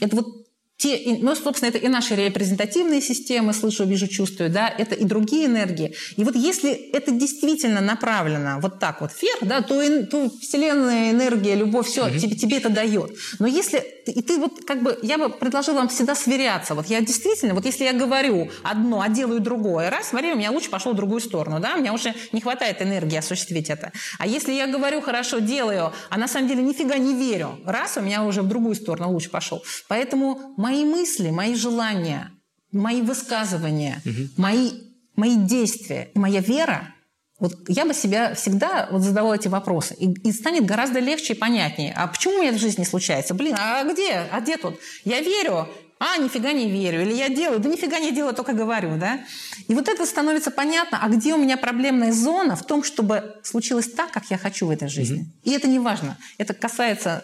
Это 0.00 0.16
вот 0.16 0.43
те, 0.76 1.18
ну, 1.20 1.34
собственно, 1.36 1.68
это 1.68 1.78
и 1.78 1.88
наши 1.88 2.16
репрезентативные 2.16 3.00
системы, 3.00 3.52
слышу, 3.52 3.84
вижу, 3.84 4.08
чувствую, 4.08 4.50
да, 4.50 4.68
это 4.68 4.94
и 4.94 5.04
другие 5.04 5.46
энергии. 5.46 5.94
И 6.16 6.24
вот 6.24 6.34
если 6.34 6.72
это 6.72 7.12
действительно 7.12 7.80
направлено 7.80 8.58
вот 8.60 8.80
так 8.80 9.00
вот 9.00 9.10
вверх, 9.12 9.38
да, 9.42 9.62
то, 9.62 9.80
и, 9.80 10.04
то 10.04 10.30
Вселенная, 10.40 11.12
энергия, 11.12 11.54
любовь, 11.54 11.86
все, 11.86 12.06
mm-hmm. 12.06 12.18
тебе, 12.18 12.36
тебе 12.36 12.56
это 12.58 12.70
дает. 12.70 13.12
Но 13.38 13.46
если, 13.46 13.84
и 14.06 14.20
ты 14.20 14.38
вот 14.38 14.64
как 14.64 14.82
бы, 14.82 14.98
я 15.02 15.16
бы 15.16 15.28
предложила 15.28 15.76
вам 15.76 15.88
всегда 15.88 16.16
сверяться. 16.16 16.74
Вот 16.74 16.86
я 16.86 17.00
действительно, 17.00 17.54
вот 17.54 17.64
если 17.64 17.84
я 17.84 17.92
говорю 17.92 18.50
одно, 18.64 19.00
а 19.00 19.08
делаю 19.08 19.40
другое, 19.40 19.90
раз, 19.90 20.08
смотри, 20.08 20.32
у 20.32 20.36
меня 20.36 20.50
луч 20.50 20.68
пошел 20.68 20.92
в 20.92 20.96
другую 20.96 21.20
сторону, 21.20 21.60
да, 21.60 21.74
у 21.76 21.78
меня 21.78 21.92
уже 21.92 22.14
не 22.32 22.40
хватает 22.40 22.82
энергии 22.82 23.16
осуществить 23.16 23.70
это. 23.70 23.92
А 24.18 24.26
если 24.26 24.52
я 24.52 24.66
говорю 24.66 25.00
хорошо, 25.00 25.38
делаю, 25.38 25.92
а 26.10 26.18
на 26.18 26.26
самом 26.26 26.48
деле 26.48 26.62
нифига 26.62 26.98
не 26.98 27.14
верю, 27.14 27.60
раз, 27.64 27.96
у 27.96 28.00
меня 28.00 28.24
уже 28.24 28.42
в 28.42 28.48
другую 28.48 28.74
сторону 28.74 29.12
луч 29.12 29.30
пошел. 29.30 29.62
Поэтому 29.88 30.54
мои 30.64 30.84
мысли, 30.86 31.28
мои 31.30 31.54
желания, 31.54 32.30
мои 32.72 33.02
высказывания, 33.02 34.00
угу. 34.06 34.28
мои, 34.38 34.70
мои 35.14 35.36
действия, 35.36 36.10
моя 36.14 36.40
вера, 36.40 36.94
вот 37.38 37.52
я 37.68 37.84
бы 37.84 37.92
себя 37.92 38.34
всегда 38.34 38.88
вот 38.90 39.02
задавала 39.02 39.34
эти 39.34 39.48
вопросы. 39.48 39.94
И, 39.98 40.10
и 40.26 40.32
станет 40.32 40.64
гораздо 40.64 41.00
легче 41.00 41.34
и 41.34 41.36
понятнее. 41.36 41.92
А 41.94 42.06
почему 42.06 42.36
у 42.36 42.42
меня 42.42 42.52
в 42.52 42.58
жизни 42.58 42.80
не 42.80 42.86
случается? 42.86 43.34
Блин, 43.34 43.54
а 43.58 43.84
где? 43.84 44.24
А 44.30 44.40
где 44.40 44.56
тут? 44.56 44.78
Я 45.04 45.20
верю, 45.20 45.68
а, 45.98 46.16
нифига 46.16 46.52
не 46.52 46.70
верю. 46.70 47.02
Или 47.02 47.12
я 47.12 47.28
делаю, 47.28 47.60
да 47.60 47.68
нифига 47.68 47.98
не 47.98 48.12
делаю, 48.12 48.34
только 48.34 48.54
говорю, 48.54 48.96
да? 48.96 49.20
И 49.68 49.74
вот 49.74 49.88
это 49.88 50.06
становится 50.06 50.50
понятно, 50.50 50.98
а 51.02 51.08
где 51.10 51.34
у 51.34 51.38
меня 51.38 51.58
проблемная 51.58 52.12
зона 52.12 52.56
в 52.56 52.64
том, 52.64 52.82
чтобы 52.82 53.36
случилось 53.42 53.90
так, 53.90 54.10
как 54.12 54.30
я 54.30 54.38
хочу 54.38 54.66
в 54.66 54.70
этой 54.70 54.88
жизни. 54.88 55.20
Mm-hmm. 55.20 55.50
И 55.50 55.50
это 55.50 55.68
не 55.68 55.78
важно. 55.78 56.16
Это 56.38 56.54
касается 56.54 57.22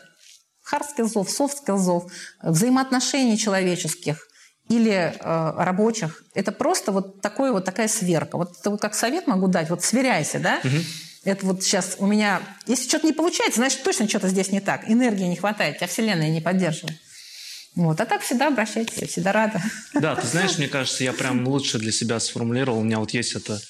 soft 0.71 1.53
skills, 1.67 2.11
взаимоотношений 2.43 3.39
человеческих 3.39 4.27
или 4.69 4.93
э, 4.93 5.13
рабочих. 5.57 6.23
Это 6.35 6.53
просто 6.53 6.93
вот, 6.93 7.21
такой, 7.21 7.51
вот 7.51 7.65
такая 7.65 7.89
сверка. 7.89 8.37
Вот 8.37 8.57
это 8.61 8.71
вот 8.71 8.81
как 8.81 8.95
совет 8.95 9.27
могу 9.27 9.49
дать, 9.49 9.69
вот 9.69 9.83
сверяйся, 9.83 10.39
да? 10.39 10.61
Угу. 10.63 10.77
Это 11.25 11.47
вот 11.47 11.63
сейчас 11.63 11.97
у 11.99 12.07
меня... 12.07 12.41
Если 12.67 12.89
что-то 12.89 13.07
не 13.07 13.13
получается, 13.13 13.61
значит, 13.61 13.83
точно 13.83 14.09
что-то 14.09 14.29
здесь 14.29 14.53
не 14.53 14.61
так. 14.61 14.89
Энергии 14.89 15.25
не 15.25 15.37
хватает, 15.37 15.79
тебя 15.79 15.89
Вселенная 15.89 16.31
не 16.31 16.41
поддерживает. 16.41 16.99
Вот. 17.75 18.01
А 18.01 18.07
так 18.07 18.23
всегда 18.23 18.49
обращайтесь, 18.49 18.99
я 18.99 19.07
всегда 19.07 19.33
рада. 19.33 19.63
Да, 19.95 20.17
ты 20.17 20.27
знаешь, 20.27 20.57
мне 20.59 20.69
кажется, 20.69 21.05
я 21.05 21.13
прям 21.13 21.47
лучше 21.47 21.79
для 21.79 21.93
себя 21.93 22.21
сформулировал. 22.21 22.79
У 22.79 22.83
меня 22.85 22.99
вот 22.99 23.11
есть 23.11 23.35
это, 23.35 23.61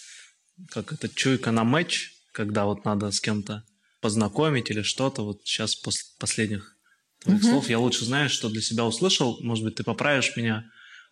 как 0.68 0.92
это, 0.92 1.08
чуйка 1.08 1.50
на 1.50 1.64
матч, 1.64 2.12
когда 2.32 2.66
вот 2.66 2.84
надо 2.84 3.10
с 3.10 3.20
кем-то 3.20 3.64
познакомить 4.00 4.70
или 4.70 4.82
что-то. 4.82 5.22
Вот 5.22 5.40
сейчас 5.44 5.74
после 5.74 6.04
последних 6.18 6.76
твоих 7.20 7.40
угу. 7.40 7.50
слов 7.50 7.70
я 7.70 7.78
лучше 7.78 8.04
знаю, 8.04 8.28
что 8.28 8.48
для 8.48 8.62
себя 8.62 8.84
услышал. 8.84 9.38
Может 9.42 9.64
быть, 9.64 9.74
ты 9.76 9.84
поправишь 9.84 10.36
меня. 10.36 10.64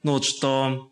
ну 0.02 0.12
вот 0.12 0.24
что 0.24 0.90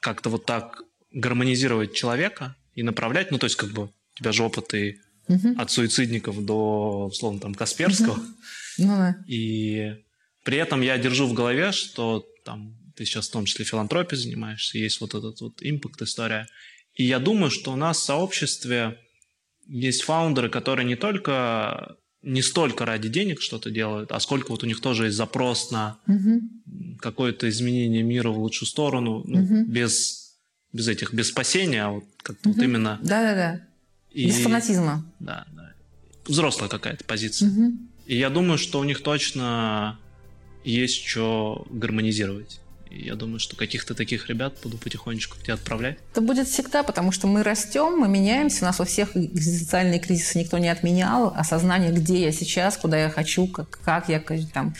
как-то 0.00 0.30
вот 0.30 0.44
так 0.44 0.82
гармонизировать 1.12 1.94
человека 1.94 2.56
и 2.74 2.82
направлять, 2.82 3.30
ну 3.30 3.38
то 3.38 3.46
есть 3.46 3.56
как 3.56 3.70
бы 3.70 3.84
у 3.84 3.90
тебя 4.16 4.32
же 4.32 4.42
опыт 4.42 4.74
и 4.74 4.98
угу. 5.28 5.54
от 5.56 5.70
суицидников 5.70 6.44
до, 6.44 7.06
условно, 7.06 7.40
там, 7.40 7.54
Касперского. 7.54 8.14
Угу. 8.14 8.26
Ну, 8.78 8.86
да. 8.86 9.16
И 9.26 9.96
при 10.44 10.58
этом 10.58 10.80
я 10.82 10.98
держу 10.98 11.26
в 11.26 11.32
голове, 11.32 11.72
что 11.72 12.26
там 12.44 12.76
ты 12.96 13.04
сейчас 13.04 13.28
в 13.28 13.32
том 13.32 13.44
числе 13.44 13.64
филантропией 13.64 14.20
занимаешься, 14.20 14.78
есть 14.78 15.00
вот 15.00 15.14
этот 15.14 15.40
вот 15.40 15.54
импакт 15.60 16.02
история. 16.02 16.46
И 16.94 17.04
я 17.04 17.18
думаю, 17.18 17.50
что 17.50 17.72
у 17.72 17.76
нас 17.76 17.98
в 17.98 18.04
сообществе 18.04 18.98
есть 19.66 20.02
фаундеры, 20.02 20.50
которые 20.50 20.84
не 20.84 20.96
только 20.96 21.96
не 22.22 22.42
столько 22.42 22.86
ради 22.86 23.08
денег 23.08 23.40
что-то 23.40 23.70
делают, 23.70 24.12
а 24.12 24.20
сколько 24.20 24.50
вот 24.50 24.62
у 24.62 24.66
них 24.66 24.80
тоже 24.80 25.06
есть 25.06 25.16
запрос 25.16 25.70
на 25.70 25.98
угу. 26.06 26.40
какое-то 27.00 27.48
изменение 27.48 28.02
мира 28.02 28.30
в 28.30 28.38
лучшую 28.38 28.68
сторону, 28.68 29.22
ну, 29.26 29.42
угу. 29.42 29.64
без, 29.66 30.36
без 30.72 30.88
этих, 30.88 31.12
без 31.12 31.28
спасения, 31.28 31.84
а 31.84 31.90
вот 31.90 32.04
как-то 32.22 32.48
угу. 32.48 32.56
вот 32.56 32.64
именно. 32.64 32.98
Да-да-да. 33.02 33.60
И, 34.10 34.26
без 34.26 34.36
фанатизма. 34.38 35.04
Да, 35.18 35.46
да. 35.52 35.72
Взрослая 36.26 36.68
какая-то 36.68 37.04
позиция. 37.04 37.50
Угу. 37.50 37.72
И 38.06 38.16
я 38.16 38.30
думаю, 38.30 38.58
что 38.58 38.78
у 38.78 38.84
них 38.84 39.02
точно 39.02 39.98
есть 40.64 41.04
что 41.04 41.66
гармонизировать. 41.70 42.60
Я 42.94 43.14
думаю, 43.14 43.38
что 43.38 43.56
каких-то 43.56 43.94
таких 43.94 44.28
ребят 44.28 44.54
буду 44.62 44.76
потихонечку 44.76 45.38
к 45.38 45.42
тебе 45.42 45.54
отправлять. 45.54 45.96
Это 46.12 46.20
будет 46.20 46.46
всегда, 46.46 46.82
потому 46.82 47.10
что 47.10 47.26
мы 47.26 47.42
растем, 47.42 47.98
мы 47.98 48.06
меняемся. 48.06 48.64
У 48.64 48.66
нас 48.66 48.80
у 48.80 48.84
всех 48.84 49.16
экзистенциальные 49.16 49.98
кризисы 49.98 50.38
никто 50.38 50.58
не 50.58 50.68
отменял. 50.68 51.32
Осознание, 51.34 51.90
где 51.90 52.22
я 52.22 52.32
сейчас, 52.32 52.76
куда 52.76 52.98
я 52.98 53.08
хочу, 53.08 53.46
как, 53.46 53.80
как 53.82 54.08
я, 54.10 54.22
там, 54.52 54.74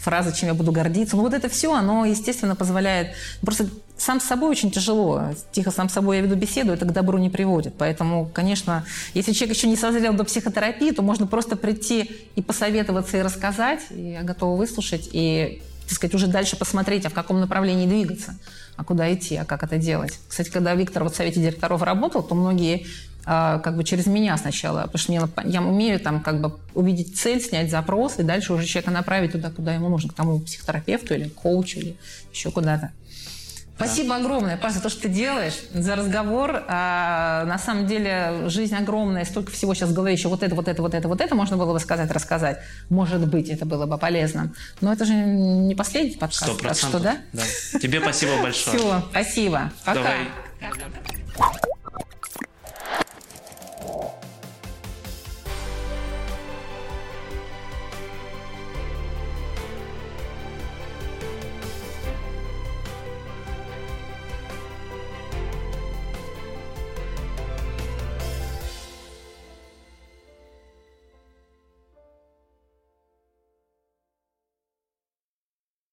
фраза, 0.00 0.32
чем 0.32 0.48
я 0.48 0.54
буду 0.54 0.70
гордиться. 0.70 1.16
Ну 1.16 1.22
вот 1.22 1.34
это 1.34 1.48
все, 1.48 1.74
оно, 1.74 2.04
естественно, 2.04 2.54
позволяет... 2.54 3.14
Просто 3.40 3.68
сам 3.98 4.20
с 4.20 4.24
собой 4.24 4.50
очень 4.50 4.70
тяжело. 4.70 5.34
Тихо 5.52 5.70
сам 5.70 5.88
с 5.88 5.92
собой 5.92 6.18
я 6.18 6.22
веду 6.22 6.36
беседу, 6.36 6.72
это 6.72 6.84
к 6.84 6.92
добру 6.92 7.18
не 7.18 7.30
приводит. 7.30 7.74
Поэтому, 7.76 8.30
конечно, 8.32 8.84
если 9.14 9.32
человек 9.32 9.56
еще 9.56 9.66
не 9.66 9.76
созрел 9.76 10.12
до 10.12 10.22
психотерапии, 10.24 10.92
то 10.92 11.02
можно 11.02 11.26
просто 11.26 11.56
прийти 11.56 12.10
и 12.36 12.42
посоветоваться 12.42 13.16
и 13.16 13.22
рассказать. 13.22 13.80
И 13.90 14.12
я 14.12 14.22
готова 14.22 14.56
выслушать. 14.56 15.08
И 15.12 15.62
так 15.86 15.94
сказать, 15.94 16.14
уже 16.14 16.26
дальше 16.26 16.56
посмотреть, 16.56 17.06
а 17.06 17.10
в 17.10 17.14
каком 17.14 17.40
направлении 17.40 17.86
двигаться, 17.86 18.36
а 18.76 18.84
куда 18.84 19.12
идти, 19.12 19.36
а 19.36 19.44
как 19.44 19.62
это 19.62 19.78
делать. 19.78 20.18
Кстати, 20.28 20.50
когда 20.50 20.74
Виктор 20.74 21.04
вот 21.04 21.14
в 21.14 21.16
совете 21.16 21.40
директоров 21.40 21.82
работал, 21.82 22.22
то 22.22 22.34
многие 22.34 22.86
а, 23.24 23.58
как 23.58 23.76
бы 23.76 23.82
через 23.82 24.06
меня 24.06 24.36
сначала, 24.36 24.82
потому 24.82 24.98
что 24.98 25.12
мне, 25.12 25.20
я 25.52 25.60
умею 25.60 25.98
там 25.98 26.22
как 26.22 26.40
бы 26.40 26.58
увидеть 26.74 27.16
цель, 27.18 27.40
снять 27.40 27.70
запрос 27.70 28.18
и 28.18 28.22
дальше 28.22 28.52
уже 28.52 28.66
человека 28.66 28.92
направить 28.92 29.32
туда, 29.32 29.50
куда 29.50 29.74
ему 29.74 29.88
нужно, 29.88 30.10
к 30.10 30.14
тому 30.14 30.38
психотерапевту 30.40 31.14
или 31.14 31.28
коучу 31.28 31.80
или 31.80 31.96
еще 32.32 32.52
куда-то. 32.52 32.92
Спасибо 33.76 34.08
да. 34.08 34.16
огромное, 34.16 34.56
Паша, 34.56 34.76
за 34.76 34.82
то, 34.82 34.88
что 34.88 35.02
ты 35.02 35.08
делаешь, 35.08 35.54
за 35.72 35.96
разговор. 35.96 36.64
А, 36.66 37.44
на 37.44 37.58
самом 37.58 37.86
деле 37.86 38.48
жизнь 38.48 38.74
огромная, 38.74 39.26
столько 39.26 39.52
всего 39.52 39.74
сейчас 39.74 39.90
в 39.90 39.92
голове, 39.92 40.14
еще 40.14 40.28
вот 40.28 40.42
это, 40.42 40.54
вот 40.54 40.66
это, 40.66 40.80
вот 40.80 40.94
это, 40.94 41.08
вот 41.08 41.20
это 41.20 41.34
можно 41.34 41.58
было 41.58 41.74
бы 41.74 41.80
сказать, 41.80 42.10
рассказать. 42.10 42.58
Может 42.88 43.28
быть, 43.28 43.50
это 43.50 43.66
было 43.66 43.84
бы 43.84 43.98
полезно. 43.98 44.54
Но 44.80 44.92
это 44.92 45.04
же 45.04 45.12
не 45.14 45.74
последний 45.74 46.16
подкаст. 46.16 46.44
Сто 46.44 46.54
процентов. 46.54 47.02
да? 47.02 47.18
да? 47.32 47.42
Тебе 47.78 48.00
спасибо 48.00 48.40
большое. 48.42 48.78
Все, 48.78 49.02
спасибо. 49.10 49.72
Пока. 49.84 50.02
Давай. 50.02 51.66